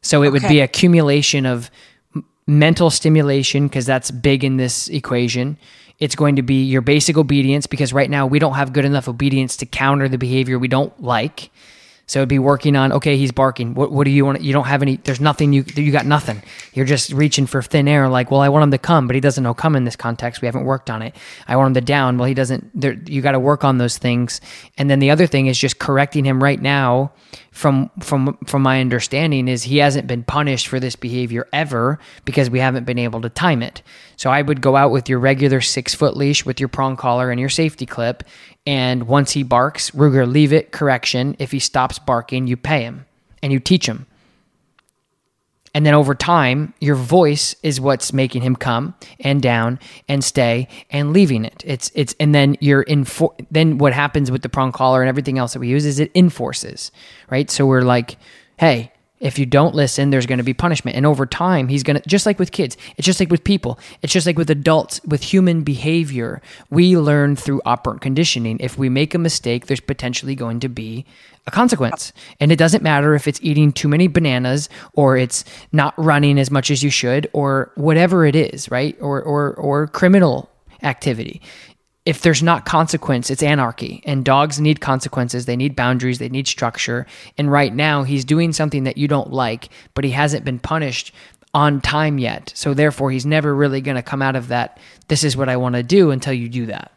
So 0.02 0.22
it 0.22 0.30
would 0.30 0.42
be 0.42 0.60
accumulation 0.60 1.44
of 1.46 1.70
mental 2.46 2.90
stimulation 2.90 3.68
because 3.68 3.86
that's 3.86 4.10
big 4.10 4.42
in 4.44 4.56
this 4.56 4.88
equation. 4.88 5.58
It's 5.98 6.14
going 6.14 6.36
to 6.36 6.42
be 6.42 6.64
your 6.64 6.80
basic 6.80 7.16
obedience 7.16 7.66
because 7.66 7.92
right 7.92 8.08
now 8.08 8.26
we 8.26 8.38
don't 8.38 8.54
have 8.54 8.72
good 8.72 8.84
enough 8.84 9.08
obedience 9.08 9.56
to 9.58 9.66
counter 9.66 10.08
the 10.08 10.18
behavior 10.18 10.58
we 10.58 10.68
don't 10.68 11.02
like. 11.02 11.50
So 12.08 12.20
it'd 12.20 12.30
be 12.30 12.38
working 12.38 12.74
on 12.74 12.90
okay, 12.92 13.18
he's 13.18 13.32
barking. 13.32 13.74
What 13.74 13.92
what 13.92 14.04
do 14.04 14.10
you 14.10 14.24
want? 14.24 14.40
You 14.40 14.54
don't 14.54 14.66
have 14.66 14.80
any. 14.80 14.96
There's 14.96 15.20
nothing. 15.20 15.52
You 15.52 15.62
you 15.74 15.92
got 15.92 16.06
nothing. 16.06 16.42
You're 16.72 16.86
just 16.86 17.12
reaching 17.12 17.44
for 17.44 17.60
thin 17.60 17.86
air. 17.86 18.08
Like, 18.08 18.30
well, 18.30 18.40
I 18.40 18.48
want 18.48 18.62
him 18.62 18.70
to 18.70 18.78
come, 18.78 19.06
but 19.06 19.14
he 19.14 19.20
doesn't 19.20 19.44
know 19.44 19.52
come 19.52 19.76
in 19.76 19.84
this 19.84 19.94
context. 19.94 20.40
We 20.40 20.46
haven't 20.46 20.64
worked 20.64 20.88
on 20.88 21.02
it. 21.02 21.14
I 21.46 21.56
want 21.56 21.68
him 21.68 21.74
to 21.74 21.80
down. 21.82 22.16
Well, 22.16 22.26
he 22.26 22.32
doesn't. 22.32 22.70
There, 22.74 22.94
you 22.94 23.20
got 23.20 23.32
to 23.32 23.38
work 23.38 23.62
on 23.62 23.76
those 23.76 23.98
things. 23.98 24.40
And 24.78 24.88
then 24.88 25.00
the 25.00 25.10
other 25.10 25.26
thing 25.26 25.48
is 25.48 25.58
just 25.58 25.78
correcting 25.78 26.24
him 26.24 26.42
right 26.42 26.60
now. 26.60 27.12
From 27.58 27.90
from 27.98 28.38
from 28.46 28.62
my 28.62 28.80
understanding 28.80 29.48
is 29.48 29.64
he 29.64 29.78
hasn't 29.78 30.06
been 30.06 30.22
punished 30.22 30.68
for 30.68 30.78
this 30.78 30.94
behavior 30.94 31.48
ever 31.52 31.98
because 32.24 32.48
we 32.48 32.60
haven't 32.60 32.84
been 32.84 33.00
able 33.00 33.20
to 33.22 33.28
time 33.28 33.64
it. 33.64 33.82
So 34.14 34.30
I 34.30 34.42
would 34.42 34.60
go 34.60 34.76
out 34.76 34.92
with 34.92 35.08
your 35.08 35.18
regular 35.18 35.60
six 35.60 35.92
foot 35.92 36.16
leash 36.16 36.46
with 36.46 36.60
your 36.60 36.68
prong 36.68 36.96
collar 36.96 37.32
and 37.32 37.40
your 37.40 37.48
safety 37.48 37.84
clip. 37.84 38.22
And 38.64 39.08
once 39.08 39.32
he 39.32 39.42
barks, 39.42 39.90
Ruger, 39.90 40.24
leave 40.24 40.52
it, 40.52 40.70
correction. 40.70 41.34
If 41.40 41.50
he 41.50 41.58
stops 41.58 41.98
barking, 41.98 42.46
you 42.46 42.56
pay 42.56 42.82
him 42.82 43.06
and 43.42 43.52
you 43.52 43.58
teach 43.58 43.88
him. 43.88 44.06
And 45.78 45.86
then 45.86 45.94
over 45.94 46.12
time, 46.12 46.74
your 46.80 46.96
voice 46.96 47.54
is 47.62 47.80
what's 47.80 48.12
making 48.12 48.42
him 48.42 48.56
come 48.56 48.96
and 49.20 49.40
down 49.40 49.78
and 50.08 50.24
stay 50.24 50.66
and 50.90 51.12
leaving 51.12 51.44
it. 51.44 51.62
It's 51.64 51.92
it's 51.94 52.16
and 52.18 52.34
then 52.34 52.56
you're 52.58 52.82
in 52.82 53.06
then 53.52 53.78
what 53.78 53.92
happens 53.92 54.28
with 54.28 54.42
the 54.42 54.48
prong 54.48 54.72
collar 54.72 55.02
and 55.02 55.08
everything 55.08 55.38
else 55.38 55.52
that 55.52 55.60
we 55.60 55.68
use 55.68 55.86
is 55.86 56.00
it 56.00 56.10
enforces, 56.16 56.90
right? 57.30 57.48
So 57.48 57.64
we're 57.64 57.82
like, 57.82 58.16
hey, 58.58 58.90
if 59.20 59.38
you 59.38 59.46
don't 59.46 59.74
listen, 59.74 60.10
there's 60.10 60.26
going 60.26 60.38
to 60.38 60.44
be 60.44 60.54
punishment. 60.54 60.96
And 60.96 61.04
over 61.04 61.26
time, 61.26 61.68
he's 61.68 61.82
going 61.82 62.00
to, 62.00 62.08
just 62.08 62.26
like 62.26 62.38
with 62.38 62.52
kids, 62.52 62.76
it's 62.96 63.06
just 63.06 63.20
like 63.20 63.30
with 63.30 63.44
people, 63.44 63.78
it's 64.02 64.12
just 64.12 64.26
like 64.26 64.38
with 64.38 64.50
adults, 64.50 65.00
with 65.04 65.22
human 65.22 65.62
behavior. 65.62 66.40
We 66.70 66.96
learn 66.96 67.36
through 67.36 67.62
operant 67.64 68.00
conditioning. 68.00 68.58
If 68.60 68.78
we 68.78 68.88
make 68.88 69.14
a 69.14 69.18
mistake, 69.18 69.66
there's 69.66 69.80
potentially 69.80 70.34
going 70.34 70.60
to 70.60 70.68
be 70.68 71.04
a 71.46 71.50
consequence. 71.50 72.12
And 72.38 72.52
it 72.52 72.56
doesn't 72.56 72.82
matter 72.82 73.14
if 73.14 73.26
it's 73.26 73.40
eating 73.42 73.72
too 73.72 73.88
many 73.88 74.06
bananas 74.06 74.68
or 74.92 75.16
it's 75.16 75.44
not 75.72 75.94
running 75.96 76.38
as 76.38 76.50
much 76.50 76.70
as 76.70 76.82
you 76.82 76.90
should 76.90 77.28
or 77.32 77.72
whatever 77.74 78.24
it 78.24 78.36
is, 78.36 78.70
right? 78.70 78.96
Or, 79.00 79.22
or, 79.22 79.54
or 79.54 79.88
criminal 79.88 80.50
activity 80.82 81.42
if 82.08 82.22
there's 82.22 82.42
not 82.42 82.64
consequence, 82.64 83.28
it's 83.28 83.42
anarchy. 83.42 84.02
And 84.06 84.24
dogs 84.24 84.58
need 84.58 84.80
consequences. 84.80 85.44
They 85.44 85.56
need 85.56 85.76
boundaries. 85.76 86.18
They 86.18 86.30
need 86.30 86.48
structure. 86.48 87.06
And 87.36 87.52
right 87.52 87.74
now, 87.74 88.02
he's 88.02 88.24
doing 88.24 88.54
something 88.54 88.84
that 88.84 88.96
you 88.96 89.06
don't 89.08 89.30
like, 89.30 89.68
but 89.92 90.04
he 90.04 90.12
hasn't 90.12 90.42
been 90.42 90.58
punished 90.58 91.12
on 91.52 91.82
time 91.82 92.16
yet. 92.16 92.50
So 92.54 92.72
therefore, 92.72 93.10
he's 93.10 93.26
never 93.26 93.54
really 93.54 93.82
going 93.82 93.96
to 93.96 94.02
come 94.02 94.22
out 94.22 94.36
of 94.36 94.48
that. 94.48 94.80
This 95.08 95.22
is 95.22 95.36
what 95.36 95.50
I 95.50 95.58
want 95.58 95.74
to 95.74 95.82
do 95.82 96.10
until 96.10 96.32
you 96.32 96.48
do 96.48 96.64
that. 96.66 96.92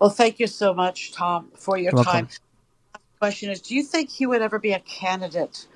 Well, 0.00 0.10
thank 0.10 0.40
you 0.40 0.48
so 0.48 0.74
much, 0.74 1.12
Tom, 1.12 1.52
for 1.54 1.78
your 1.78 1.92
You're 1.94 2.02
time. 2.02 2.24
welcome. 2.24 2.38
Question 3.20 3.50
is, 3.50 3.60
do 3.60 3.76
you 3.76 3.84
think 3.84 4.10
he 4.10 4.26
would 4.26 4.42
ever 4.42 4.58
be 4.58 4.72
a 4.72 4.80
candidate 4.80 5.68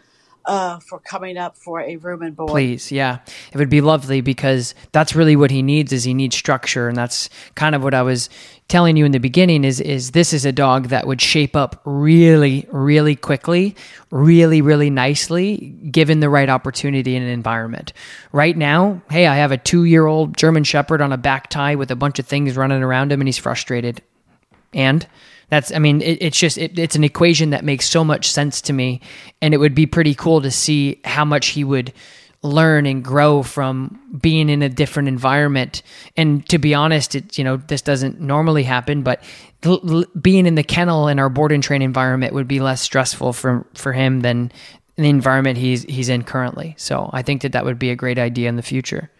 uh, 0.49 0.79
for 0.81 0.99
coming 0.99 1.37
up 1.37 1.57
for 1.57 1.81
a 1.81 1.97
room 1.97 2.23
and 2.23 2.35
board? 2.35 2.51
Please, 2.51 2.91
yeah, 2.91 3.19
it 3.53 3.59
would 3.59 3.69
be 3.69 3.83
lovely 3.83 4.23
because 4.23 4.75
that's 4.93 5.15
really 5.15 5.37
what 5.37 5.51
he 5.51 5.63
needs. 5.63 5.93
Is 5.93 6.05
he 6.05 6.15
needs 6.15 6.35
structure, 6.35 6.89
and 6.89 6.97
that's 6.97 7.29
kind 7.55 7.75
of 7.75 7.83
what 7.83 7.95
I 7.95 8.03
was 8.03 8.31
telling 8.67 8.97
you 8.97 9.05
in 9.05 9.13
the 9.13 9.19
beginning. 9.19 9.63
Is 9.63 9.79
is 9.79 10.13
this 10.13 10.33
is 10.33 10.47
a 10.47 10.51
dog 10.51 10.89
that 10.89 11.07
would 11.07 11.21
shape 11.21 11.55
up 11.55 11.81
really, 11.85 12.67
really 12.71 13.15
quickly, 13.15 13.77
really, 14.11 14.63
really 14.63 14.91
nicely, 14.91 15.77
given 15.91 16.21
the 16.21 16.31
right 16.31 16.49
opportunity 16.49 17.15
and 17.15 17.29
environment. 17.29 17.93
Right 18.33 18.57
now, 18.57 19.03
hey, 19.11 19.27
I 19.27 19.37
have 19.37 19.53
a 19.53 19.59
two 19.59 19.85
year 19.85 20.07
old 20.07 20.37
German 20.37 20.65
Shepherd 20.65 21.03
on 21.03 21.13
a 21.13 21.19
back 21.19 21.51
tie 21.51 21.75
with 21.75 21.91
a 21.91 21.97
bunch 21.97 22.19
of 22.19 22.27
things 22.27 22.57
running 22.57 22.83
around 22.83 23.13
him, 23.13 23.21
and 23.21 23.29
he's 23.29 23.39
frustrated. 23.39 24.03
And 24.73 25.07
that's, 25.49 25.73
I 25.73 25.79
mean, 25.79 26.03
it, 26.03 26.19
it's 26.21 26.39
just, 26.39 26.59
it, 26.59 26.79
it's 26.79 26.97
an 26.97 27.05
equation 27.05 27.51
that 27.51 27.65
makes 27.65 27.89
so 27.89 28.05
much 28.05 28.31
sense 28.31 28.61
to 28.63 28.73
me. 28.73 29.01
And 29.41 29.55
it 29.55 29.59
would 29.59 29.75
be 29.75 29.87
pretty 29.87 30.15
cool 30.15 30.41
to 30.43 30.51
see 30.51 31.01
how 31.05 31.25
much 31.25 31.49
he 31.49 31.65
would 31.65 31.93
learn 32.43 32.87
and 32.87 33.05
grow 33.05 33.43
from 33.43 34.01
being 34.21 34.49
in 34.49 34.63
a 34.63 34.69
different 34.69 35.09
environment. 35.09 35.83
And 36.17 36.49
to 36.51 36.59
be 36.59 36.73
honest, 36.75 37.15
it, 37.15 37.37
you 37.37 37.45
know, 37.45 37.57
this 37.57 37.83
doesn't 37.83 38.21
normally 38.21 38.63
happen, 38.63 39.03
but 39.03 39.23
l- 39.65 39.81
l- 39.89 40.05
being 40.21 40.47
in 40.47 40.55
the 40.55 40.63
kennel 40.63 41.09
in 41.09 41.19
our 41.19 41.29
board 41.29 41.51
and 41.51 41.63
train 41.63 41.83
environment 41.83 42.35
would 42.35 42.47
be 42.47 42.61
less 42.61 42.81
stressful 42.81 43.33
for, 43.33 43.67
for 43.75 43.93
him 43.93 44.21
than 44.21 44.53
the 44.97 45.09
environment 45.09 45.59
he's 45.59 45.85
he's 45.85 46.09
in 46.09 46.25
currently. 46.25 46.75
So 46.77 47.09
I 47.13 47.23
think 47.23 47.43
that 47.43 47.53
that 47.53 47.65
would 47.65 47.79
be 47.79 47.91
a 47.91 47.97
great 47.97 48.19
idea 48.19 48.49
in 48.49 48.57
the 48.57 48.63
future. 48.63 49.11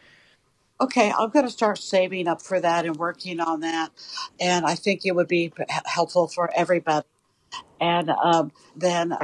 Okay, 0.81 1.13
I'm 1.17 1.31
going 1.31 1.45
to 1.45 1.51
start 1.51 1.79
saving 1.79 2.29
up 2.29 2.41
for 2.41 2.61
that 2.61 2.87
and 2.87 2.97
working 2.97 3.41
on 3.41 3.61
that, 3.61 3.91
and 4.39 4.65
I 4.65 4.75
think 4.75 5.05
it 5.05 5.15
would 5.15 5.29
be 5.29 5.53
helpful 5.87 6.29
for 6.29 6.51
everybody. 6.55 7.07
And 7.81 8.11
um, 8.11 8.53
then, 8.77 9.17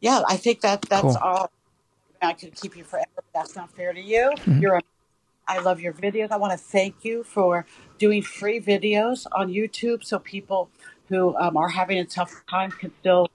yeah, 0.00 0.22
I 0.28 0.36
think 0.36 0.60
that 0.60 0.82
that's 0.82 1.02
cool. 1.02 1.16
all. 1.20 1.50
I 2.20 2.34
could 2.34 2.54
keep 2.54 2.76
you 2.76 2.84
forever. 2.84 3.08
But 3.16 3.24
that's 3.34 3.56
not 3.56 3.74
fair 3.74 3.92
to 3.92 4.00
you. 4.00 4.32
Mm-hmm. 4.36 4.60
You're 4.60 4.76
a 4.76 4.82
I 5.46 5.58
love 5.58 5.80
your 5.80 5.92
videos. 5.92 6.30
I 6.30 6.36
want 6.36 6.52
to 6.52 6.58
thank 6.58 7.04
you 7.04 7.24
for 7.24 7.66
doing 7.98 8.22
free 8.22 8.60
videos 8.60 9.26
on 9.32 9.50
YouTube 9.50 10.04
so 10.04 10.18
people 10.18 10.70
who 11.08 11.36
um, 11.36 11.56
are 11.56 11.68
having 11.68 11.98
a 11.98 12.04
tough 12.04 12.44
time 12.48 12.70
can 12.70 12.92
still 13.00 13.28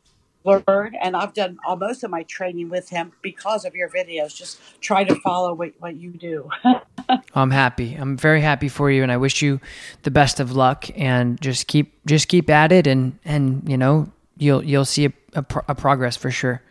learn. 0.68 0.96
And 0.96 1.16
I've 1.16 1.34
done 1.34 1.58
uh, 1.68 1.76
most 1.76 2.04
of 2.04 2.12
my 2.12 2.24
training 2.24 2.70
with 2.70 2.90
him 2.90 3.12
because 3.22 3.66
of 3.66 3.76
your 3.76 3.90
videos. 3.90 4.36
Just 4.36 4.60
try 4.82 5.04
to 5.04 5.16
follow 5.16 5.54
what, 5.54 5.74
what 5.80 5.96
you 5.96 6.12
do. 6.12 6.50
I'm 7.36 7.52
happy. 7.52 7.96
I'm 7.96 8.18
very 8.18 8.42
happy 8.42 8.70
for 8.70 8.90
you, 8.92 9.04
and 9.04 9.12
I 9.12 9.18
wish 9.18 9.42
you 9.42 9.60
the 10.04 10.12
best 10.12 10.40
of 10.40 10.52
luck. 10.54 10.86
And 10.96 11.40
just 11.42 11.68
keep 11.68 11.94
just 12.06 12.28
keep 12.28 12.50
at 12.50 12.72
it, 12.72 12.88
and 12.88 13.18
and 13.24 13.68
you 13.70 13.78
know 13.78 14.12
you'll 14.38 14.64
you'll 14.64 14.86
see 14.86 15.06
a, 15.06 15.14
a, 15.34 15.44
pro- 15.44 15.64
a 15.68 15.76
progress 15.76 16.18
for 16.18 16.32
sure. 16.32 16.62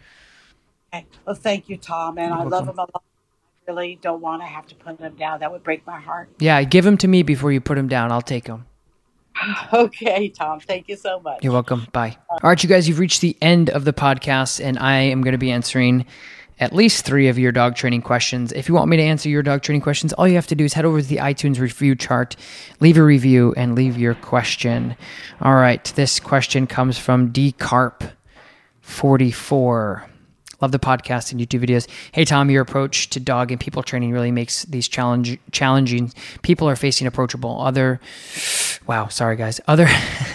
Okay. 0.94 1.06
Well, 1.24 1.34
thank 1.34 1.68
you, 1.68 1.76
Tom, 1.76 2.18
and 2.18 2.28
You're 2.28 2.34
I 2.34 2.44
welcome. 2.44 2.50
love 2.50 2.68
him 2.68 2.78
a 2.78 2.82
lot. 2.82 3.02
I 3.68 3.72
really 3.72 3.98
don't 4.00 4.20
want 4.20 4.42
to 4.42 4.46
have 4.46 4.66
to 4.68 4.74
put 4.74 5.00
him 5.00 5.14
down. 5.16 5.40
That 5.40 5.50
would 5.52 5.64
break 5.64 5.86
my 5.86 5.98
heart. 6.00 6.28
Yeah, 6.38 6.62
give 6.64 6.86
him 6.86 6.96
to 6.98 7.08
me 7.08 7.22
before 7.22 7.50
you 7.50 7.60
put 7.60 7.76
him 7.76 7.88
down. 7.88 8.12
I'll 8.12 8.22
take 8.22 8.46
him. 8.46 8.66
Okay, 9.72 10.28
Tom. 10.28 10.60
Thank 10.60 10.88
you 10.88 10.96
so 10.96 11.20
much. 11.20 11.42
You're 11.42 11.52
welcome. 11.52 11.86
Bye. 11.92 12.16
All 12.30 12.38
right, 12.42 12.62
you 12.62 12.68
guys, 12.68 12.88
you've 12.88 12.98
reached 12.98 13.20
the 13.20 13.36
end 13.42 13.70
of 13.70 13.84
the 13.84 13.92
podcast, 13.92 14.64
and 14.64 14.78
I 14.78 14.94
am 14.94 15.22
going 15.22 15.32
to 15.32 15.38
be 15.38 15.50
answering 15.50 16.06
at 16.58 16.72
least 16.72 17.04
three 17.04 17.28
of 17.28 17.38
your 17.38 17.52
dog 17.52 17.74
training 17.74 18.02
questions. 18.02 18.52
If 18.52 18.68
you 18.68 18.74
want 18.74 18.88
me 18.88 18.96
to 18.96 19.02
answer 19.02 19.28
your 19.28 19.42
dog 19.42 19.62
training 19.62 19.82
questions, 19.82 20.12
all 20.14 20.26
you 20.26 20.36
have 20.36 20.46
to 20.46 20.54
do 20.54 20.64
is 20.64 20.72
head 20.72 20.84
over 20.84 21.02
to 21.02 21.06
the 21.06 21.16
iTunes 21.18 21.58
review 21.58 21.94
chart, 21.94 22.34
leave 22.80 22.96
a 22.96 23.02
review, 23.02 23.52
and 23.56 23.74
leave 23.74 23.98
your 23.98 24.14
question. 24.14 24.96
All 25.40 25.56
right, 25.56 25.84
this 25.96 26.18
question 26.18 26.66
comes 26.66 26.96
from 26.98 27.30
D 27.30 27.52
Carp 27.52 28.04
44. 28.80 30.08
Love 30.60 30.72
the 30.72 30.78
podcast 30.78 31.32
and 31.32 31.40
YouTube 31.40 31.64
videos. 31.64 31.88
Hey 32.12 32.24
Tom, 32.24 32.50
your 32.50 32.62
approach 32.62 33.10
to 33.10 33.20
dog 33.20 33.50
and 33.50 33.60
people 33.60 33.82
training 33.82 34.12
really 34.12 34.30
makes 34.30 34.64
these 34.64 34.88
challenge 34.88 35.38
challenging. 35.52 36.12
People 36.42 36.68
are 36.68 36.76
facing 36.76 37.06
approachable. 37.06 37.60
Other, 37.60 38.00
wow, 38.86 39.08
sorry 39.08 39.36
guys. 39.36 39.60
Other, 39.68 39.88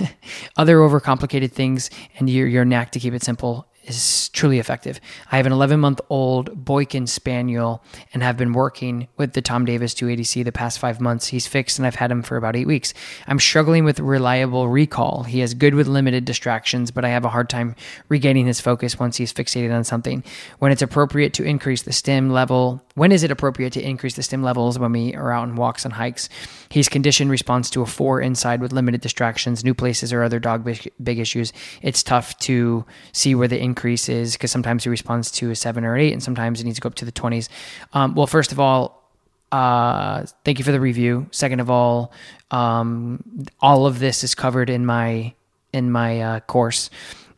other 0.58 0.78
overcomplicated 0.78 1.52
things, 1.52 1.90
and 2.18 2.30
your 2.30 2.48
your 2.48 2.66
knack 2.66 2.92
to 2.92 3.00
keep 3.00 3.14
it 3.14 3.24
simple 3.24 3.68
is 3.84 4.30
truly 4.30 4.60
effective. 4.60 5.00
I 5.32 5.38
have 5.38 5.46
an 5.46 5.52
11 5.52 5.80
month 5.80 6.02
old 6.10 6.66
Boykin 6.66 7.08
Spaniel 7.08 7.84
and 8.14 8.22
have 8.22 8.38
been 8.38 8.54
working 8.54 9.08
with 9.18 9.34
the 9.34 9.42
Tom 9.42 9.66
Davis 9.66 9.94
280C 9.94 10.44
the 10.44 10.52
past 10.52 10.80
five 10.80 11.02
months. 11.02 11.28
He's 11.28 11.48
fixed 11.48 11.80
and 11.80 11.86
I've 11.86 11.96
had 11.96 12.12
him 12.12 12.22
for 12.22 12.38
about 12.38 12.56
eight 12.56 12.68
weeks. 12.68 12.94
I'm 13.28 13.40
struggling 13.40 13.84
with 13.84 14.00
reliable 14.00 14.70
recall. 14.70 15.24
He 15.24 15.42
is 15.42 15.54
good 15.54 15.76
with 15.76 15.88
limited 15.88 16.26
distractions, 16.26 16.92
but 16.92 17.06
I 17.06 17.10
have 17.10 17.26
a 17.26 17.30
hard 17.30 17.50
time 17.50 17.76
regaining 18.10 18.48
his 18.48 18.62
focus 18.62 19.00
once 19.00 19.18
he's 19.18 19.34
fixated 19.34 19.74
on 19.76 19.84
something. 19.84 20.24
When 20.60 20.72
it's 20.72 20.82
appropriate 20.82 21.34
to 21.36 21.44
increase 21.44 21.82
the 21.82 21.94
stim 21.94 22.30
level, 22.30 22.84
when 23.02 23.12
is 23.12 23.24
it 23.24 23.32
appropriate 23.32 23.74
to 23.74 23.82
increase 23.82 24.14
the 24.14 24.22
stim 24.22 24.44
levels 24.44 24.78
when 24.78 24.92
we 24.92 25.16
are 25.16 25.32
out 25.32 25.42
on 25.42 25.56
walks 25.56 25.86
and 25.86 25.94
hikes? 25.96 26.30
He's 26.70 26.88
conditioned 26.88 27.32
response 27.32 27.68
to 27.72 27.82
a 27.82 27.86
four 27.88 28.22
inside 28.22 28.62
with 28.62 28.72
limited 28.72 29.02
distractions, 29.02 29.64
new 29.64 29.74
places, 29.74 30.14
or 30.14 30.22
other 30.22 30.40
dog 30.40 30.64
big, 30.64 30.88
big 31.02 31.18
issues. 31.18 31.52
It's 31.82 32.04
tough 32.04 32.38
to 32.42 32.86
see 33.12 33.34
where 33.34 33.48
the 33.48 33.60
increase 33.60 34.08
is 34.08 34.34
because 34.34 34.52
sometimes 34.52 34.84
he 34.84 34.92
responds 34.92 35.32
to 35.32 35.50
a 35.50 35.56
seven 35.56 35.84
or 35.84 35.98
eight, 35.98 36.14
and 36.14 36.22
sometimes 36.22 36.62
it 36.62 36.66
needs 36.66 36.76
to 36.76 36.82
go 36.82 36.90
up 36.90 36.94
to 36.94 37.06
the 37.06 37.12
20s. 37.12 37.50
Um, 37.94 38.14
well, 38.14 38.28
first 38.28 38.52
of 38.52 38.60
all, 38.60 39.10
uh, 39.52 40.28
thank 40.46 40.60
you 40.60 40.64
for 40.64 40.72
the 40.72 40.80
review. 40.80 41.26
Second 41.32 41.60
of 41.60 41.72
all, 41.72 42.12
um, 42.52 43.24
all 43.62 43.88
of 43.88 43.98
this 43.98 44.24
is 44.24 44.36
covered 44.36 44.70
in 44.70 44.86
my 44.86 45.34
in 45.74 45.90
my 45.90 46.22
uh, 46.22 46.40
course, 46.42 46.92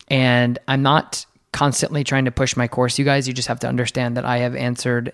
and 0.09 0.59
I'm 0.67 0.81
not 0.81 1.25
constantly 1.53 2.03
trying 2.03 2.25
to 2.25 2.31
push 2.31 2.57
my 2.57 2.67
course. 2.67 2.99
You 2.99 3.05
guys, 3.05 3.29
you 3.29 3.33
just 3.33 3.47
have 3.47 3.61
to 3.61 3.67
understand 3.69 4.17
that 4.17 4.25
I 4.25 4.39
have 4.39 4.57
answered 4.57 5.13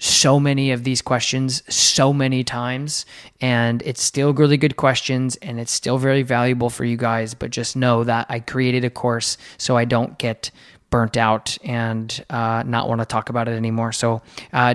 so 0.00 0.40
many 0.40 0.70
of 0.70 0.84
these 0.84 1.02
questions 1.02 1.62
so 1.72 2.12
many 2.12 2.42
times 2.42 3.06
and 3.40 3.82
it's 3.82 4.02
still 4.02 4.32
really 4.32 4.56
good 4.56 4.76
questions 4.76 5.36
and 5.36 5.60
it's 5.60 5.72
still 5.72 5.98
very 5.98 6.22
valuable 6.22 6.70
for 6.70 6.84
you 6.84 6.96
guys 6.96 7.34
but 7.34 7.50
just 7.50 7.76
know 7.76 8.02
that 8.02 8.26
i 8.28 8.40
created 8.40 8.84
a 8.84 8.90
course 8.90 9.36
so 9.58 9.76
i 9.76 9.84
don't 9.84 10.18
get 10.18 10.50
burnt 10.90 11.16
out 11.16 11.56
and 11.64 12.24
uh, 12.30 12.62
not 12.66 12.88
want 12.88 13.00
to 13.00 13.06
talk 13.06 13.28
about 13.28 13.48
it 13.48 13.52
anymore. 13.52 13.92
So 13.92 14.22
uh, 14.52 14.74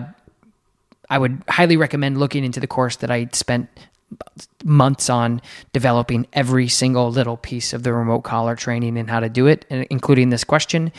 i 1.07 1.17
would 1.17 1.43
highly 1.47 1.77
recommend 1.77 2.17
looking 2.17 2.43
into 2.43 2.59
the 2.59 2.65
course 2.65 2.95
that 2.95 3.11
i 3.11 3.29
spent 3.31 3.69
months 4.63 5.07
on 5.07 5.39
developing 5.71 6.25
every 6.33 6.67
single 6.67 7.11
little 7.11 7.37
piece 7.37 7.73
of 7.73 7.83
the 7.83 7.93
remote 7.93 8.21
collar 8.21 8.55
training 8.55 8.97
and 8.97 9.07
how 9.07 9.19
to 9.19 9.29
do 9.29 9.45
it 9.45 9.65
including 9.69 10.29
this 10.31 10.43
question 10.43 10.91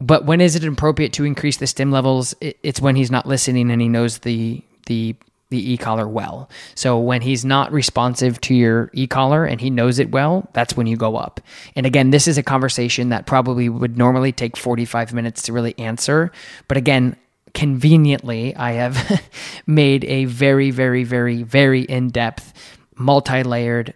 but 0.00 0.24
when 0.24 0.40
is 0.40 0.56
it 0.56 0.64
appropriate 0.64 1.12
to 1.14 1.24
increase 1.24 1.56
the 1.56 1.66
stim 1.66 1.90
levels? 1.90 2.34
It's 2.40 2.80
when 2.80 2.96
he's 2.96 3.10
not 3.10 3.26
listening 3.26 3.70
and 3.70 3.80
he 3.80 3.88
knows 3.88 4.18
the 4.18 4.62
the 4.86 5.16
the 5.48 5.72
e-collar 5.72 6.08
well. 6.08 6.50
So 6.74 6.98
when 6.98 7.22
he's 7.22 7.44
not 7.44 7.70
responsive 7.70 8.40
to 8.42 8.54
your 8.54 8.90
e-collar 8.92 9.44
and 9.44 9.60
he 9.60 9.70
knows 9.70 10.00
it 10.00 10.10
well, 10.10 10.48
that's 10.52 10.76
when 10.76 10.88
you 10.88 10.96
go 10.96 11.14
up. 11.14 11.40
And 11.76 11.86
again, 11.86 12.10
this 12.10 12.26
is 12.26 12.36
a 12.36 12.42
conversation 12.42 13.10
that 13.10 13.26
probably 13.26 13.68
would 13.68 13.96
normally 13.96 14.32
take 14.32 14.56
45 14.56 15.14
minutes 15.14 15.42
to 15.42 15.52
really 15.52 15.78
answer, 15.78 16.32
but 16.66 16.76
again, 16.76 17.16
conveniently, 17.54 18.56
I 18.56 18.72
have 18.72 19.22
made 19.66 20.04
a 20.04 20.24
very 20.26 20.70
very 20.70 21.04
very 21.04 21.42
very 21.42 21.82
in-depth, 21.82 22.52
multi-layered 22.96 23.94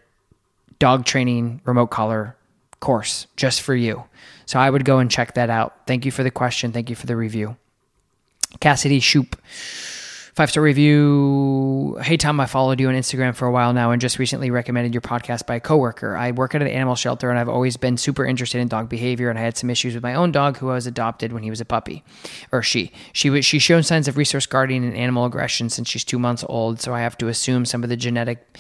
dog 0.79 1.05
training 1.05 1.61
remote 1.65 1.89
collar 1.91 2.37
course 2.81 3.27
just 3.37 3.63
for 3.63 3.75
you. 3.75 4.05
So 4.47 4.59
I 4.59 4.69
would 4.69 4.85
go 4.85 4.99
and 4.99 5.11
check 5.11 5.35
that 5.35 5.51
out. 5.51 5.87
Thank 5.87 6.05
you 6.05 6.11
for 6.11 6.23
the 6.23 6.31
question. 6.31 6.73
Thank 6.73 6.91
you 6.91 6.97
for 6.97 7.07
the 7.07 7.17
review. 7.17 7.57
Cassidy 8.59 8.99
Shoop. 9.01 9.37
Five 10.35 10.51
star 10.51 10.63
review. 10.63 11.99
Hey 12.03 12.17
Tom, 12.17 12.41
I 12.41 12.47
followed 12.47 12.81
you 12.81 12.89
on 12.89 12.95
Instagram 12.95 13.35
for 13.35 13.47
a 13.47 13.53
while 13.53 13.73
now 13.73 13.91
and 13.91 14.01
just 14.01 14.19
recently 14.19 14.51
recommended 14.51 14.95
your 14.95 15.01
podcast 15.03 15.45
by 15.45 15.57
a 15.57 15.61
coworker. 15.61 16.17
I 16.17 16.31
work 16.31 16.55
at 16.55 16.63
an 16.63 16.69
animal 16.69 16.95
shelter 16.95 17.31
and 17.31 17.39
I've 17.39 17.49
always 17.49 17.77
been 17.77 17.97
super 17.97 18.25
interested 18.25 18.61
in 18.61 18.69
dog 18.69 18.89
behavior 18.89 19.29
and 19.29 19.39
I 19.39 19.43
had 19.43 19.59
some 19.59 19.71
issues 19.71 19.93
with 19.93 20.03
my 20.03 20.15
own 20.15 20.33
dog 20.33 20.57
who 20.57 20.71
I 20.71 20.75
was 20.75 20.87
adopted 20.87 21.33
when 21.33 21.43
he 21.43 21.51
was 21.51 21.61
a 21.61 21.65
puppy. 21.65 22.05
Or 22.53 22.63
she. 22.63 22.93
She 23.13 23.29
was 23.29 23.45
she's 23.45 23.63
shown 23.63 23.83
signs 23.83 24.09
of 24.09 24.17
resource 24.17 24.47
guarding 24.47 24.85
and 24.85 24.97
animal 24.97 25.27
aggression 25.27 25.69
since 25.69 25.89
she's 25.89 26.05
two 26.05 26.19
months 26.19 26.45
old, 26.49 26.81
so 26.81 26.95
I 26.95 27.01
have 27.01 27.19
to 27.19 27.29
assume 27.29 27.67
some 27.67 27.83
of 27.83 27.89
the 27.91 27.97
genetic 27.97 28.57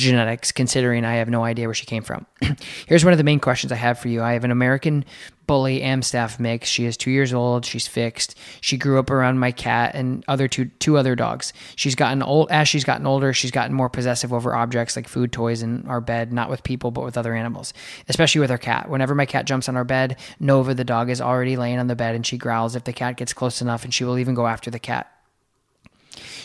genetics, 0.00 0.52
considering 0.52 1.04
I 1.04 1.14
have 1.14 1.28
no 1.28 1.44
idea 1.44 1.66
where 1.66 1.74
she 1.74 1.86
came 1.86 2.02
from. 2.02 2.26
Here's 2.86 3.04
one 3.04 3.12
of 3.12 3.18
the 3.18 3.24
main 3.24 3.40
questions 3.40 3.72
I 3.72 3.76
have 3.76 3.98
for 3.98 4.08
you. 4.08 4.22
I 4.22 4.32
have 4.32 4.44
an 4.44 4.50
American 4.50 5.04
Bully 5.46 5.82
Amstaff 5.82 6.40
mix. 6.40 6.68
She 6.68 6.86
is 6.86 6.96
two 6.96 7.10
years 7.10 7.34
old. 7.34 7.64
She's 7.64 7.86
fixed. 7.86 8.36
She 8.60 8.76
grew 8.76 8.98
up 8.98 9.10
around 9.10 9.38
my 9.38 9.52
cat 9.52 9.94
and 9.94 10.24
other 10.28 10.48
two 10.48 10.66
two 10.66 10.96
other 10.96 11.14
dogs. 11.14 11.52
She's 11.76 11.94
gotten 11.94 12.22
old 12.22 12.50
as 12.50 12.68
she's 12.68 12.84
gotten 12.84 13.06
older. 13.06 13.32
She's 13.32 13.50
gotten 13.50 13.74
more 13.74 13.88
possessive 13.88 14.32
over 14.32 14.54
objects 14.54 14.96
like 14.96 15.08
food, 15.08 15.32
toys, 15.32 15.62
and 15.62 15.86
our 15.88 16.00
bed. 16.00 16.32
Not 16.32 16.50
with 16.50 16.62
people, 16.62 16.90
but 16.90 17.04
with 17.04 17.18
other 17.18 17.34
animals, 17.34 17.74
especially 18.08 18.40
with 18.40 18.50
our 18.50 18.58
cat. 18.58 18.88
Whenever 18.88 19.14
my 19.14 19.26
cat 19.26 19.44
jumps 19.44 19.68
on 19.68 19.76
our 19.76 19.84
bed, 19.84 20.16
Nova 20.40 20.74
the 20.74 20.84
dog 20.84 21.10
is 21.10 21.20
already 21.20 21.56
laying 21.56 21.78
on 21.78 21.86
the 21.86 21.96
bed 21.96 22.14
and 22.14 22.26
she 22.26 22.38
growls 22.38 22.74
if 22.74 22.84
the 22.84 22.92
cat 22.92 23.16
gets 23.16 23.32
close 23.32 23.60
enough, 23.60 23.84
and 23.84 23.92
she 23.92 24.04
will 24.04 24.18
even 24.18 24.34
go 24.34 24.46
after 24.46 24.70
the 24.70 24.78
cat. 24.78 25.10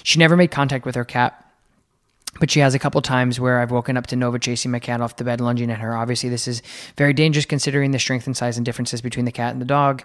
She 0.03 0.19
never 0.19 0.35
made 0.35 0.51
contact 0.51 0.85
with 0.85 0.95
her 0.95 1.05
cat 1.05 1.48
but 2.39 2.51
she 2.51 2.60
has 2.60 2.76
a 2.76 2.80
couple 2.80 3.01
times 3.01 3.39
where 3.39 3.60
I've 3.60 3.72
woken 3.72 3.97
up 3.97 4.07
to 4.07 4.15
Nova 4.15 4.39
chasing 4.39 4.72
my 4.72 4.80
cat 4.80 5.01
off 5.01 5.15
the 5.15 5.23
bed, 5.23 5.41
lunging 5.41 5.72
at 5.72 5.80
her. 5.80 5.95
Obviously, 5.95 6.30
this 6.30 6.47
is 6.47 6.61
very 6.97 7.14
dangerous 7.14 7.45
considering 7.45 7.91
the 7.91 7.99
strength 7.99 8.27
and 8.27 8.38
size 8.38 8.57
and 8.57 8.65
differences 8.65 9.01
between 9.01 9.26
the 9.26 9.31
cat 9.31 9.51
and 9.51 9.61
the 9.61 9.65
dog. 9.65 10.03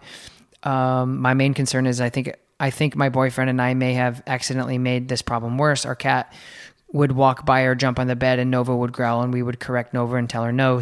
Um, 0.62 1.20
my 1.20 1.34
main 1.34 1.54
concern 1.54 1.86
is 1.86 2.00
I 2.00 2.08
think 2.08 2.34
I 2.58 2.70
think 2.70 2.96
my 2.96 3.08
boyfriend 3.08 3.50
and 3.50 3.60
I 3.60 3.74
may 3.74 3.94
have 3.94 4.22
accidentally 4.26 4.78
made 4.78 5.08
this 5.08 5.22
problem 5.22 5.58
worse. 5.58 5.84
Our 5.84 5.94
cat 5.94 6.32
would 6.92 7.12
walk 7.12 7.44
by 7.44 7.62
or 7.62 7.74
jump 7.74 7.98
on 7.98 8.06
the 8.06 8.16
bed, 8.16 8.38
and 8.38 8.50
Nova 8.50 8.74
would 8.74 8.92
growl, 8.92 9.22
and 9.22 9.32
we 9.32 9.42
would 9.42 9.60
correct 9.60 9.92
Nova 9.92 10.16
and 10.16 10.30
tell 10.30 10.44
her 10.44 10.52
no. 10.52 10.80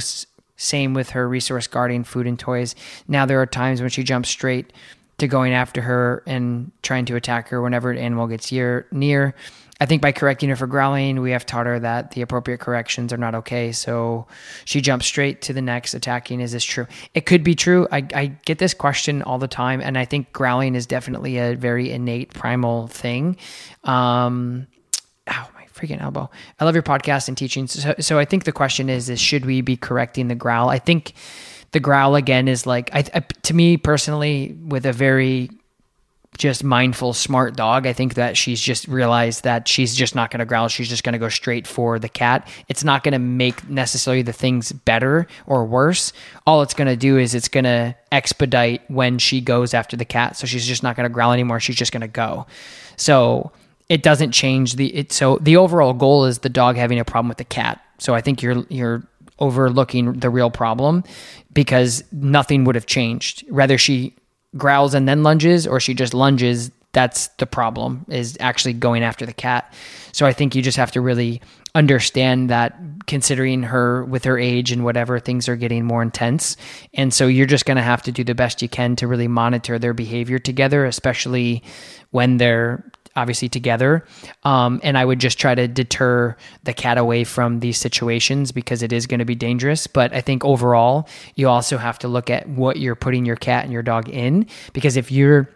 Same 0.56 0.94
with 0.94 1.10
her 1.10 1.28
resource 1.28 1.66
guarding 1.66 2.04
food 2.04 2.26
and 2.26 2.38
toys. 2.38 2.76
Now 3.08 3.26
there 3.26 3.40
are 3.40 3.46
times 3.46 3.80
when 3.80 3.90
she 3.90 4.04
jumps 4.04 4.28
straight 4.28 4.72
to 5.18 5.26
going 5.26 5.52
after 5.52 5.82
her 5.82 6.22
and 6.26 6.70
trying 6.82 7.04
to 7.06 7.16
attack 7.16 7.48
her 7.48 7.60
whenever 7.60 7.90
an 7.90 7.98
animal 7.98 8.28
gets 8.28 8.52
near. 8.52 8.86
near 8.92 9.34
I 9.82 9.86
think 9.86 10.00
by 10.00 10.12
correcting 10.12 10.48
her 10.48 10.54
for 10.54 10.68
growling, 10.68 11.20
we 11.22 11.32
have 11.32 11.44
taught 11.44 11.66
her 11.66 11.80
that 11.80 12.12
the 12.12 12.22
appropriate 12.22 12.60
corrections 12.60 13.12
are 13.12 13.16
not 13.16 13.34
okay. 13.34 13.72
So 13.72 14.28
she 14.64 14.80
jumps 14.80 15.06
straight 15.06 15.42
to 15.42 15.52
the 15.52 15.60
next 15.60 15.92
attacking. 15.92 16.40
Is 16.40 16.52
this 16.52 16.62
true? 16.62 16.86
It 17.14 17.26
could 17.26 17.42
be 17.42 17.56
true. 17.56 17.88
I, 17.90 18.06
I 18.14 18.26
get 18.44 18.60
this 18.60 18.74
question 18.74 19.22
all 19.22 19.38
the 19.40 19.48
time, 19.48 19.80
and 19.80 19.98
I 19.98 20.04
think 20.04 20.32
growling 20.32 20.76
is 20.76 20.86
definitely 20.86 21.36
a 21.38 21.56
very 21.56 21.90
innate 21.90 22.32
primal 22.32 22.86
thing. 22.86 23.36
Um, 23.82 24.68
ow, 25.28 25.48
my 25.52 25.64
freaking 25.74 26.00
elbow. 26.00 26.30
I 26.60 26.64
love 26.64 26.76
your 26.76 26.84
podcast 26.84 27.26
and 27.26 27.36
teaching. 27.36 27.66
So, 27.66 27.96
so 27.98 28.20
I 28.20 28.24
think 28.24 28.44
the 28.44 28.52
question 28.52 28.88
is, 28.88 29.10
is 29.10 29.20
should 29.20 29.44
we 29.44 29.62
be 29.62 29.76
correcting 29.76 30.28
the 30.28 30.36
growl? 30.36 30.68
I 30.68 30.78
think 30.78 31.14
the 31.72 31.80
growl 31.80 32.14
again 32.14 32.46
is 32.46 32.66
like 32.66 32.94
I, 32.94 33.02
I, 33.12 33.18
to 33.18 33.52
me 33.52 33.78
personally 33.78 34.56
with 34.64 34.86
a 34.86 34.92
very 34.92 35.50
just 36.38 36.64
mindful 36.64 37.12
smart 37.12 37.56
dog. 37.56 37.86
I 37.86 37.92
think 37.92 38.14
that 38.14 38.36
she's 38.36 38.60
just 38.60 38.88
realized 38.88 39.44
that 39.44 39.68
she's 39.68 39.94
just 39.94 40.14
not 40.14 40.30
going 40.30 40.38
to 40.38 40.46
growl. 40.46 40.68
She's 40.68 40.88
just 40.88 41.04
going 41.04 41.12
to 41.12 41.18
go 41.18 41.28
straight 41.28 41.66
for 41.66 41.98
the 41.98 42.08
cat. 42.08 42.48
It's 42.68 42.82
not 42.82 43.02
going 43.02 43.12
to 43.12 43.18
make 43.18 43.68
necessarily 43.68 44.22
the 44.22 44.32
things 44.32 44.72
better 44.72 45.26
or 45.46 45.64
worse. 45.66 46.12
All 46.46 46.62
it's 46.62 46.74
going 46.74 46.88
to 46.88 46.96
do 46.96 47.18
is 47.18 47.34
it's 47.34 47.48
going 47.48 47.64
to 47.64 47.94
expedite 48.10 48.90
when 48.90 49.18
she 49.18 49.40
goes 49.40 49.74
after 49.74 49.96
the 49.96 50.06
cat. 50.06 50.36
So 50.36 50.46
she's 50.46 50.66
just 50.66 50.82
not 50.82 50.96
going 50.96 51.04
to 51.04 51.12
growl 51.12 51.32
anymore. 51.32 51.60
She's 51.60 51.76
just 51.76 51.92
going 51.92 52.00
to 52.00 52.08
go. 52.08 52.46
So 52.96 53.52
it 53.88 54.02
doesn't 54.02 54.32
change 54.32 54.76
the 54.76 54.94
it 54.94 55.12
so 55.12 55.36
the 55.38 55.56
overall 55.56 55.92
goal 55.92 56.24
is 56.24 56.38
the 56.38 56.48
dog 56.48 56.76
having 56.76 56.98
a 56.98 57.04
problem 57.04 57.28
with 57.28 57.38
the 57.38 57.44
cat. 57.44 57.84
So 57.98 58.14
i 58.14 58.20
think 58.20 58.40
you're 58.40 58.64
you're 58.68 59.02
overlooking 59.38 60.12
the 60.14 60.30
real 60.30 60.50
problem 60.50 61.02
because 61.52 62.04
nothing 62.12 62.64
would 62.64 62.76
have 62.76 62.86
changed. 62.86 63.44
Whether 63.50 63.76
she 63.76 64.14
growls 64.56 64.94
and 64.94 65.08
then 65.08 65.22
lunges 65.22 65.66
or 65.66 65.80
she 65.80 65.94
just 65.94 66.14
lunges, 66.14 66.70
that's 66.92 67.28
the 67.38 67.46
problem 67.46 68.04
is 68.08 68.36
actually 68.38 68.74
going 68.74 69.02
after 69.02 69.24
the 69.24 69.32
cat. 69.32 69.72
So 70.12 70.26
I 70.26 70.32
think 70.32 70.54
you 70.54 70.62
just 70.62 70.76
have 70.76 70.92
to 70.92 71.00
really 71.00 71.40
understand 71.74 72.50
that 72.50 72.76
considering 73.06 73.62
her 73.62 74.04
with 74.04 74.24
her 74.24 74.38
age 74.38 74.70
and 74.70 74.84
whatever 74.84 75.18
things 75.18 75.48
are 75.48 75.56
getting 75.56 75.86
more 75.86 76.02
intense. 76.02 76.56
And 76.92 77.14
so 77.14 77.26
you're 77.26 77.46
just 77.46 77.64
going 77.64 77.78
to 77.78 77.82
have 77.82 78.02
to 78.02 78.12
do 78.12 78.24
the 78.24 78.34
best 78.34 78.60
you 78.60 78.68
can 78.68 78.94
to 78.96 79.06
really 79.06 79.26
monitor 79.26 79.78
their 79.78 79.94
behavior 79.94 80.38
together, 80.38 80.84
especially 80.84 81.62
when 82.10 82.36
they're 82.36 82.91
obviously 83.16 83.48
together. 83.48 84.04
Um, 84.44 84.80
and 84.82 84.96
I 84.96 85.04
would 85.04 85.18
just 85.18 85.38
try 85.38 85.54
to 85.54 85.68
deter 85.68 86.36
the 86.64 86.72
cat 86.72 86.98
away 86.98 87.24
from 87.24 87.60
these 87.60 87.78
situations 87.78 88.52
because 88.52 88.82
it 88.82 88.92
is 88.92 89.06
going 89.06 89.18
to 89.18 89.24
be 89.24 89.34
dangerous. 89.34 89.86
But 89.86 90.12
I 90.14 90.20
think 90.20 90.44
overall, 90.44 91.08
you 91.34 91.48
also 91.48 91.78
have 91.78 91.98
to 92.00 92.08
look 92.08 92.30
at 92.30 92.48
what 92.48 92.78
you're 92.78 92.94
putting 92.94 93.24
your 93.24 93.36
cat 93.36 93.64
and 93.64 93.72
your 93.72 93.82
dog 93.82 94.08
in 94.08 94.46
because 94.72 94.96
if 94.96 95.12
your 95.12 95.48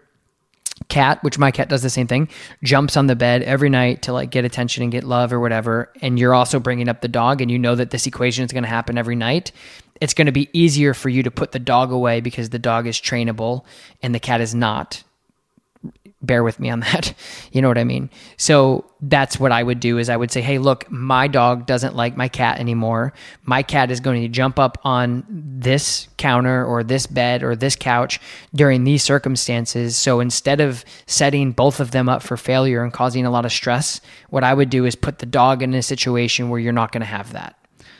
cat, 0.88 1.22
which 1.22 1.38
my 1.38 1.50
cat 1.50 1.68
does 1.68 1.82
the 1.82 1.90
same 1.90 2.06
thing, 2.06 2.28
jumps 2.62 2.96
on 2.96 3.06
the 3.06 3.16
bed 3.16 3.42
every 3.42 3.70
night 3.70 4.02
to 4.02 4.12
like 4.12 4.30
get 4.30 4.44
attention 4.44 4.82
and 4.82 4.92
get 4.92 5.04
love 5.04 5.32
or 5.32 5.40
whatever, 5.40 5.90
and 6.02 6.18
you're 6.18 6.34
also 6.34 6.60
bringing 6.60 6.88
up 6.88 7.00
the 7.00 7.08
dog 7.08 7.40
and 7.40 7.50
you 7.50 7.58
know 7.58 7.74
that 7.74 7.90
this 7.90 8.06
equation 8.06 8.44
is 8.44 8.52
going 8.52 8.62
to 8.62 8.68
happen 8.68 8.98
every 8.98 9.16
night, 9.16 9.52
it's 10.00 10.14
going 10.14 10.26
to 10.26 10.32
be 10.32 10.50
easier 10.52 10.92
for 10.92 11.08
you 11.08 11.22
to 11.22 11.30
put 11.30 11.52
the 11.52 11.58
dog 11.58 11.90
away 11.90 12.20
because 12.20 12.50
the 12.50 12.58
dog 12.58 12.86
is 12.86 13.00
trainable 13.00 13.64
and 14.02 14.14
the 14.14 14.20
cat 14.20 14.40
is 14.40 14.54
not 14.54 15.02
bear 16.26 16.42
with 16.42 16.60
me 16.60 16.70
on 16.70 16.80
that. 16.92 17.14
You 17.52 17.62
know 17.62 17.68
what 17.68 17.78
I 17.78 17.84
mean? 17.84 18.10
So 18.36 18.84
that's 19.00 19.38
what 19.38 19.52
I 19.52 19.62
would 19.62 19.80
do 19.80 19.98
is 19.98 20.08
I 20.08 20.16
would 20.16 20.30
say, 20.30 20.40
"Hey, 20.40 20.58
look, 20.58 20.90
my 20.90 21.28
dog 21.28 21.66
doesn't 21.66 21.94
like 21.94 22.16
my 22.16 22.28
cat 22.28 22.58
anymore. 22.58 23.12
My 23.44 23.62
cat 23.62 23.90
is 23.90 24.00
going 24.00 24.22
to 24.22 24.28
jump 24.28 24.58
up 24.58 24.78
on 24.84 25.24
this 25.28 26.08
counter 26.16 26.64
or 26.64 26.82
this 26.82 27.06
bed 27.06 27.42
or 27.42 27.54
this 27.54 27.76
couch 27.76 28.20
during 28.54 28.84
these 28.84 29.02
circumstances. 29.02 29.96
So 29.96 30.20
instead 30.20 30.60
of 30.60 30.84
setting 31.06 31.52
both 31.52 31.80
of 31.80 31.90
them 31.90 32.08
up 32.08 32.22
for 32.22 32.36
failure 32.36 32.82
and 32.82 32.92
causing 32.92 33.26
a 33.26 33.30
lot 33.30 33.44
of 33.44 33.52
stress, 33.52 34.00
what 34.30 34.44
I 34.44 34.54
would 34.54 34.70
do 34.70 34.84
is 34.84 34.96
put 34.96 35.18
the 35.18 35.26
dog 35.26 35.62
in 35.62 35.74
a 35.74 35.82
situation 35.82 36.48
where 36.48 36.60
you're 36.60 36.72
not 36.72 36.92
going 36.92 37.02
to 37.02 37.06
have 37.06 37.32
that." 37.32 37.56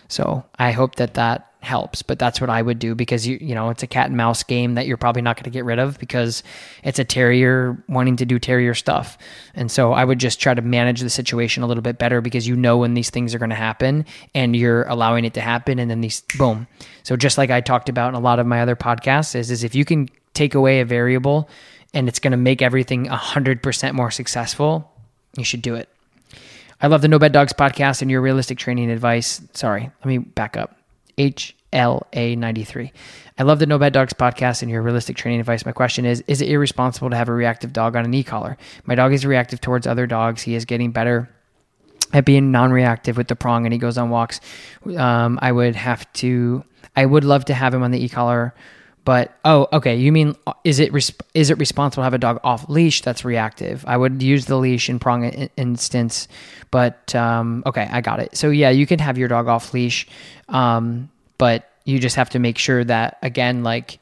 So 0.09 0.45
I 0.59 0.73
hope 0.73 0.97
that 0.97 1.15
that 1.15 1.53
helps, 1.67 2.01
but 2.01 2.19
that's 2.19 2.41
what 2.41 2.49
I 2.49 2.63
would 2.63 2.79
do 2.79 2.95
because 2.95 3.27
you 3.27 3.39
you 3.41 3.55
know 3.55 3.69
it's 3.69 3.83
a 3.83 3.87
cat 3.87 4.07
and 4.07 4.17
mouse 4.17 4.43
game 4.43 4.75
that 4.75 4.87
you're 4.87 4.97
probably 4.97 5.21
not 5.21 5.37
going 5.37 5.45
to 5.45 5.51
get 5.51 5.65
rid 5.65 5.79
of 5.79 5.99
because 5.99 6.43
it's 6.83 6.99
a 6.99 7.05
terrier 7.05 7.83
wanting 7.89 8.17
to 8.17 8.25
do 8.25 8.39
terrier 8.39 8.73
stuff. 8.73 9.19
And 9.55 9.71
so 9.71 9.93
I 9.93 10.05
would 10.05 10.19
just 10.19 10.41
try 10.41 10.55
to 10.55 10.63
manage 10.63 11.01
the 11.01 11.11
situation 11.11 11.63
a 11.63 11.67
little 11.67 11.83
bit 11.83 11.99
better 11.99 12.21
because 12.21 12.47
you 12.49 12.57
know 12.57 12.79
when 12.79 12.95
these 12.95 13.11
things 13.11 13.35
are 13.35 13.39
going 13.39 13.51
to 13.51 13.57
happen 13.57 14.07
and 14.35 14.57
you're 14.57 14.85
allowing 14.85 15.25
it 15.25 15.35
to 15.35 15.41
happen 15.41 15.79
and 15.79 15.91
then 15.91 16.01
these 16.01 16.23
boom. 16.39 16.67
So 17.03 17.17
just 17.17 17.37
like 17.37 17.51
I 17.51 17.61
talked 17.61 17.89
about 17.89 18.09
in 18.09 18.15
a 18.15 18.21
lot 18.21 18.39
of 18.39 18.47
my 18.47 18.63
other 18.63 18.77
podcasts 18.77 19.35
is 19.35 19.51
is 19.51 19.65
if 19.65 19.75
you 19.75 19.85
can 19.85 20.09
take 20.33 20.55
away 20.55 20.81
a 20.81 20.85
variable 20.85 21.51
and 21.93 22.09
it's 22.09 22.19
going 22.19 22.31
to 22.31 22.37
make 22.37 22.63
everything 22.63 23.07
100% 23.07 23.93
more 23.93 24.11
successful, 24.11 24.91
you 25.37 25.45
should 25.45 25.63
do 25.63 25.75
it. 25.75 25.89
I 26.81 26.89
love 26.89 27.03
the 27.03 27.09
No 27.09 27.19
Bed 27.19 27.33
Dogs 27.33 27.53
podcast 27.53 28.03
and 28.03 28.11
your 28.11 28.21
realistic 28.21 28.59
training 28.59 28.91
advice. 28.91 29.41
Sorry, 29.55 29.83
let 29.83 30.07
me 30.07 30.19
back 30.19 30.57
up. 30.57 30.77
HLA93. 31.73 32.93
I 33.39 33.43
love 33.43 33.59
the 33.59 33.67
No 33.67 33.79
Bad 33.79 33.93
Dogs 33.93 34.13
podcast 34.13 34.63
and 34.63 34.71
your 34.71 34.83
realistic 34.83 35.17
training 35.17 35.41
advice. 35.41 35.67
My 35.67 35.73
question 35.73 36.05
is 36.05 36.23
Is 36.27 36.41
it 36.41 36.49
irresponsible 36.49 37.11
to 37.11 37.17
have 37.17 37.29
a 37.29 37.33
reactive 37.33 37.73
dog 37.73 37.97
on 37.97 38.05
an 38.05 38.15
e 38.15 38.23
collar? 38.23 38.57
My 38.85 38.95
dog 38.95 39.13
is 39.13 39.27
reactive 39.27 39.61
towards 39.61 39.87
other 39.87 40.07
dogs. 40.07 40.43
He 40.43 40.55
is 40.55 40.65
getting 40.65 40.91
better 40.91 41.29
at 42.13 42.25
being 42.25 42.51
non 42.51 42.73
reactive 42.73 43.17
with 43.17 43.29
the 43.29 43.37
prong 43.37 43.67
and 43.67 43.73
he 43.73 43.79
goes 43.79 43.99
on 43.99 44.11
walks. 44.11 44.41
Um, 44.97 45.39
I 45.43 45.53
would 45.53 45.75
have 45.75 46.11
to, 46.15 46.65
I 46.95 47.05
would 47.05 47.25
love 47.25 47.45
to 47.47 47.55
have 47.55 47.75
him 47.75 47.83
on 47.83 47.91
the 47.91 48.03
e 48.03 48.09
collar. 48.09 48.55
But 49.05 49.39
oh, 49.45 49.69
okay. 49.73 49.95
You 49.95 50.11
mean 50.11 50.35
is 50.65 50.81
it 50.81 50.93
is 51.33 51.51
it 51.51 51.59
responsible 51.59 52.01
to 52.01 52.05
have 52.05 52.15
a 52.15 52.19
dog 52.19 52.41
off 52.43 52.69
leash 52.69 53.03
that's 53.03 53.25
reactive? 53.25 53.85
I 53.87 53.97
would 53.97 54.21
use 54.21 54.47
the 54.47 54.57
leash 54.57 54.91
in 54.91 54.99
prong 54.99 55.25
instance, 55.57 56.27
but 56.73 57.15
um, 57.15 57.63
okay, 57.67 57.89
I 57.89 58.01
got 58.01 58.19
it. 58.19 58.37
So 58.37 58.51
yeah, 58.51 58.71
you 58.71 58.85
can 58.85 58.99
have 58.99 59.17
your 59.17 59.29
dog 59.29 59.47
off 59.47 59.73
leash. 59.73 60.09
Um, 60.49 61.09
but 61.39 61.71
you 61.85 61.99
just 61.99 62.17
have 62.17 62.31
to 62.31 62.39
make 62.39 62.59
sure 62.59 62.85
that 62.85 63.19
again, 63.23 63.63
like 63.63 63.99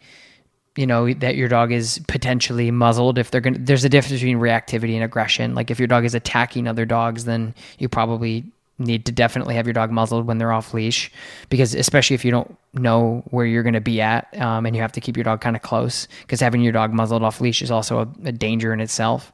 you 0.76 0.86
know 0.86 1.12
that 1.14 1.36
your 1.36 1.48
dog 1.48 1.72
is 1.72 2.00
potentially 2.08 2.70
muzzled. 2.70 3.18
If 3.18 3.30
they're 3.30 3.40
going 3.40 3.54
to 3.54 3.60
there's 3.60 3.84
a 3.84 3.88
difference 3.88 4.20
between 4.20 4.38
reactivity 4.38 4.94
and 4.94 5.04
aggression. 5.04 5.54
Like 5.54 5.70
if 5.70 5.78
your 5.78 5.88
dog 5.88 6.04
is 6.04 6.14
attacking 6.14 6.66
other 6.66 6.84
dogs 6.84 7.24
then 7.24 7.54
you 7.78 7.88
probably 7.88 8.44
need 8.78 9.06
to 9.06 9.12
definitely 9.12 9.54
have 9.54 9.66
your 9.66 9.72
dog 9.72 9.90
muzzled 9.90 10.26
when 10.26 10.38
they're 10.38 10.52
off 10.52 10.74
leash 10.74 11.10
because 11.48 11.74
especially 11.74 12.14
if 12.14 12.24
you 12.24 12.30
don't 12.30 12.56
know 12.72 13.22
where 13.30 13.46
you're 13.46 13.62
going 13.62 13.74
to 13.74 13.80
be 13.80 14.00
at 14.00 14.26
um, 14.40 14.66
and 14.66 14.74
you 14.74 14.82
have 14.82 14.92
to 14.92 15.00
keep 15.00 15.16
your 15.16 15.24
dog 15.24 15.40
kind 15.40 15.54
of 15.54 15.62
close 15.62 16.08
because 16.22 16.40
having 16.40 16.60
your 16.60 16.72
dog 16.72 16.92
muzzled 16.92 17.22
off 17.22 17.40
leash 17.40 17.62
is 17.62 17.70
also 17.70 18.00
a, 18.00 18.28
a 18.28 18.32
danger 18.32 18.72
in 18.72 18.80
itself 18.80 19.32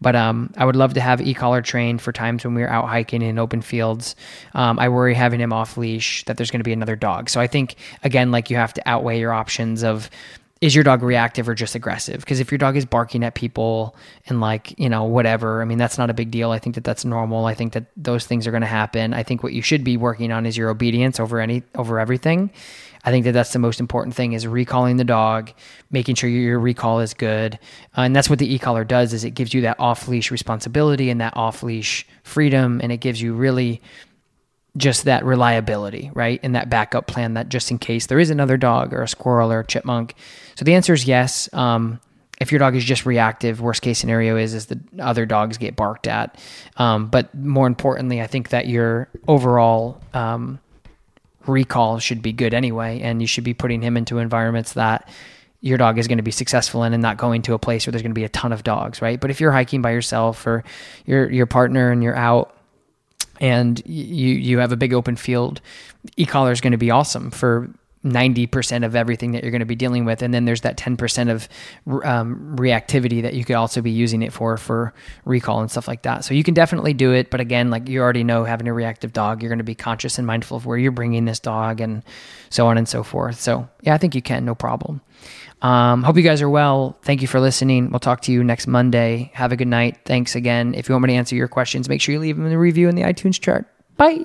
but 0.00 0.14
um, 0.14 0.52
I 0.56 0.64
would 0.64 0.76
love 0.76 0.94
to 0.94 1.00
have 1.00 1.20
e-collar 1.20 1.62
trained 1.62 2.02
for 2.02 2.12
times 2.12 2.44
when 2.44 2.54
we're 2.54 2.68
out 2.68 2.88
hiking 2.88 3.22
in 3.22 3.38
open 3.38 3.62
fields. 3.62 4.14
Um, 4.54 4.78
I 4.78 4.88
worry 4.88 5.14
having 5.14 5.40
him 5.40 5.52
off 5.52 5.76
leash 5.76 6.24
that 6.24 6.36
there's 6.36 6.50
going 6.50 6.60
to 6.60 6.64
be 6.64 6.72
another 6.72 6.96
dog. 6.96 7.30
So 7.30 7.40
I 7.40 7.46
think 7.46 7.76
again, 8.04 8.30
like 8.30 8.50
you 8.50 8.56
have 8.56 8.74
to 8.74 8.82
outweigh 8.86 9.18
your 9.18 9.32
options 9.32 9.82
of 9.82 10.10
is 10.60 10.74
your 10.74 10.84
dog 10.84 11.02
reactive 11.02 11.48
or 11.48 11.54
just 11.54 11.74
aggressive? 11.74 12.20
Because 12.20 12.40
if 12.40 12.50
your 12.50 12.58
dog 12.58 12.76
is 12.76 12.86
barking 12.86 13.22
at 13.22 13.34
people 13.34 13.94
and 14.26 14.40
like, 14.40 14.78
you 14.78 14.88
know, 14.88 15.04
whatever, 15.04 15.60
I 15.60 15.66
mean, 15.66 15.76
that's 15.76 15.98
not 15.98 16.08
a 16.08 16.14
big 16.14 16.30
deal. 16.30 16.50
I 16.50 16.58
think 16.58 16.76
that 16.76 16.84
that's 16.84 17.04
normal. 17.04 17.44
I 17.44 17.54
think 17.54 17.74
that 17.74 17.86
those 17.96 18.26
things 18.26 18.46
are 18.46 18.50
going 18.50 18.62
to 18.62 18.66
happen. 18.66 19.12
I 19.12 19.22
think 19.22 19.42
what 19.42 19.52
you 19.52 19.60
should 19.60 19.84
be 19.84 19.98
working 19.98 20.32
on 20.32 20.46
is 20.46 20.56
your 20.56 20.70
obedience 20.70 21.20
over 21.20 21.40
any, 21.40 21.62
over 21.74 22.00
everything. 22.00 22.50
I 23.04 23.10
think 23.10 23.24
that 23.24 23.32
that's 23.32 23.52
the 23.52 23.60
most 23.60 23.78
important 23.78 24.16
thing 24.16 24.32
is 24.32 24.46
recalling 24.48 24.96
the 24.96 25.04
dog, 25.04 25.52
making 25.90 26.16
sure 26.16 26.28
your 26.28 26.58
recall 26.58 26.98
is 27.00 27.14
good. 27.14 27.54
Uh, 27.96 28.00
and 28.00 28.16
that's 28.16 28.28
what 28.28 28.40
the 28.40 28.52
e-collar 28.52 28.82
does 28.82 29.12
is 29.12 29.22
it 29.22 29.30
gives 29.30 29.54
you 29.54 29.60
that 29.60 29.78
off-leash 29.78 30.32
responsibility 30.32 31.08
and 31.08 31.20
that 31.20 31.36
off-leash 31.36 32.04
freedom. 32.24 32.80
And 32.82 32.90
it 32.90 32.96
gives 32.96 33.22
you 33.22 33.34
really 33.34 33.80
just 34.76 35.04
that 35.04 35.24
reliability, 35.24 36.10
right? 36.14 36.40
And 36.42 36.54
that 36.54 36.68
backup 36.68 37.06
plan 37.06 37.34
that 37.34 37.48
just 37.48 37.70
in 37.70 37.78
case 37.78 38.06
there 38.06 38.18
is 38.18 38.30
another 38.30 38.56
dog 38.56 38.92
or 38.92 39.02
a 39.02 39.08
squirrel 39.08 39.52
or 39.52 39.60
a 39.60 39.66
chipmunk. 39.66 40.14
So 40.54 40.64
the 40.64 40.74
answer 40.74 40.92
is 40.92 41.06
yes. 41.06 41.48
Um, 41.52 42.00
if 42.38 42.52
your 42.52 42.58
dog 42.58 42.76
is 42.76 42.84
just 42.84 43.06
reactive, 43.06 43.60
worst 43.60 43.80
case 43.80 43.98
scenario 43.98 44.36
is 44.36 44.52
is 44.52 44.66
the 44.66 44.78
other 44.98 45.24
dogs 45.24 45.56
get 45.56 45.76
barked 45.76 46.06
at. 46.06 46.38
Um, 46.76 47.06
but 47.06 47.34
more 47.34 47.66
importantly, 47.66 48.20
I 48.20 48.26
think 48.26 48.50
that 48.50 48.68
your 48.68 49.08
overall 49.26 50.00
um, 50.12 50.60
recall 51.46 51.98
should 51.98 52.20
be 52.20 52.32
good 52.32 52.52
anyway, 52.52 53.00
and 53.00 53.22
you 53.22 53.26
should 53.26 53.44
be 53.44 53.54
putting 53.54 53.80
him 53.80 53.96
into 53.96 54.18
environments 54.18 54.74
that 54.74 55.08
your 55.62 55.78
dog 55.78 55.98
is 55.98 56.06
going 56.06 56.18
to 56.18 56.22
be 56.22 56.30
successful 56.30 56.82
in 56.82 56.92
and 56.92 57.02
not 57.02 57.16
going 57.16 57.42
to 57.42 57.54
a 57.54 57.58
place 57.58 57.86
where 57.86 57.92
there's 57.92 58.02
going 58.02 58.10
to 58.10 58.14
be 58.14 58.24
a 58.24 58.28
ton 58.28 58.52
of 58.52 58.62
dogs, 58.62 59.00
right? 59.00 59.18
But 59.18 59.30
if 59.30 59.40
you're 59.40 59.52
hiking 59.52 59.80
by 59.80 59.92
yourself 59.92 60.46
or 60.46 60.62
your 61.06 61.30
your 61.30 61.46
partner 61.46 61.90
and 61.90 62.02
you're 62.02 62.16
out 62.16 62.55
and 63.40 63.80
you 63.86 64.34
you 64.34 64.58
have 64.58 64.72
a 64.72 64.76
big 64.76 64.92
open 64.92 65.16
field, 65.16 65.60
e-collar 66.16 66.52
is 66.52 66.60
going 66.60 66.72
to 66.72 66.78
be 66.78 66.90
awesome 66.90 67.30
for 67.30 67.70
90% 68.06 68.84
of 68.84 68.94
everything 68.94 69.32
that 69.32 69.42
you're 69.42 69.50
going 69.50 69.60
to 69.60 69.66
be 69.66 69.74
dealing 69.74 70.04
with. 70.04 70.22
And 70.22 70.32
then 70.32 70.44
there's 70.44 70.60
that 70.60 70.76
10% 70.76 71.30
of 71.30 71.48
um, 72.04 72.56
reactivity 72.56 73.22
that 73.22 73.34
you 73.34 73.44
could 73.44 73.56
also 73.56 73.82
be 73.82 73.90
using 73.90 74.22
it 74.22 74.32
for 74.32 74.56
for 74.56 74.94
recall 75.24 75.60
and 75.60 75.70
stuff 75.70 75.88
like 75.88 76.02
that. 76.02 76.24
So 76.24 76.32
you 76.34 76.44
can 76.44 76.54
definitely 76.54 76.94
do 76.94 77.12
it 77.12 77.30
but 77.30 77.40
again 77.40 77.70
like 77.70 77.88
you 77.88 78.00
already 78.00 78.24
know 78.24 78.44
having 78.44 78.68
a 78.68 78.72
reactive 78.72 79.12
dog 79.12 79.42
you're 79.42 79.48
going 79.48 79.58
to 79.58 79.64
be 79.64 79.74
conscious 79.74 80.18
and 80.18 80.26
mindful 80.26 80.56
of 80.56 80.66
where 80.66 80.78
you're 80.78 80.92
bringing 80.92 81.24
this 81.24 81.40
dog 81.40 81.80
and 81.80 82.02
so 82.50 82.66
on 82.68 82.78
and 82.78 82.88
so 82.88 83.02
forth. 83.02 83.40
So 83.40 83.68
yeah 83.82 83.94
i 83.94 83.98
think 83.98 84.14
you 84.14 84.22
can 84.22 84.44
no 84.44 84.54
problem 84.54 85.00
um, 85.62 86.02
hope 86.02 86.16
you 86.16 86.22
guys 86.22 86.42
are 86.42 86.50
well. 86.50 86.98
Thank 87.02 87.22
you 87.22 87.28
for 87.28 87.40
listening. 87.40 87.90
We'll 87.90 88.00
talk 88.00 88.22
to 88.22 88.32
you 88.32 88.44
next 88.44 88.66
monday. 88.66 89.30
Have 89.34 89.52
a 89.52 89.56
good 89.56 89.68
night. 89.68 89.98
Thanks 90.04 90.34
again. 90.34 90.74
If 90.74 90.88
you 90.88 90.94
want 90.94 91.04
me 91.04 91.12
to 91.14 91.18
answer 91.18 91.34
your 91.36 91.48
questions 91.48 91.88
make 91.88 92.00
sure 92.00 92.12
you 92.12 92.20
leave 92.20 92.36
them 92.36 92.44
in 92.44 92.50
the 92.50 92.58
review 92.58 92.88
in 92.88 92.94
the 92.94 93.02
itunes 93.02 93.40
chart. 93.40 93.66
Bye. 93.96 94.24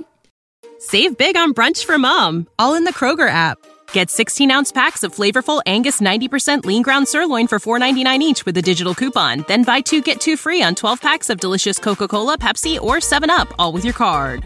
Save 0.80 1.18
big 1.18 1.38
on 1.38 1.54
brunch 1.54 1.86
for 1.86 1.98
mom 1.98 2.48
all 2.60 2.76
in 2.76 2.84
the 2.84 2.94
kroger 2.94 3.30
app. 3.30 3.58
Get 3.94 4.10
16 4.10 4.50
ounce 4.52 4.72
packs 4.72 5.04
of 5.04 5.14
flavorful 5.14 5.62
Angus 5.66 6.02
90% 6.02 6.66
lean 6.66 6.82
ground 6.82 7.08
sirloin 7.08 7.48
for 7.48 7.60
$4.99 7.60 8.20
each 8.20 8.46
with 8.46 8.58
a 8.58 8.62
digital 8.62 8.96
coupon. 8.96 9.46
Then 9.48 9.64
buy 9.64 9.82
two 9.82 10.02
get 10.02 10.20
two 10.20 10.38
free 10.38 10.62
on 10.64 10.76
12 10.76 11.02
packs 11.02 11.30
of 11.30 11.40
delicious 11.40 11.78
Coca 11.80 12.08
Cola, 12.08 12.38
Pepsi, 12.38 12.80
or 12.80 12.98
7UP, 12.98 13.54
all 13.60 13.74
with 13.74 13.84
your 13.86 13.94
card. 13.94 14.46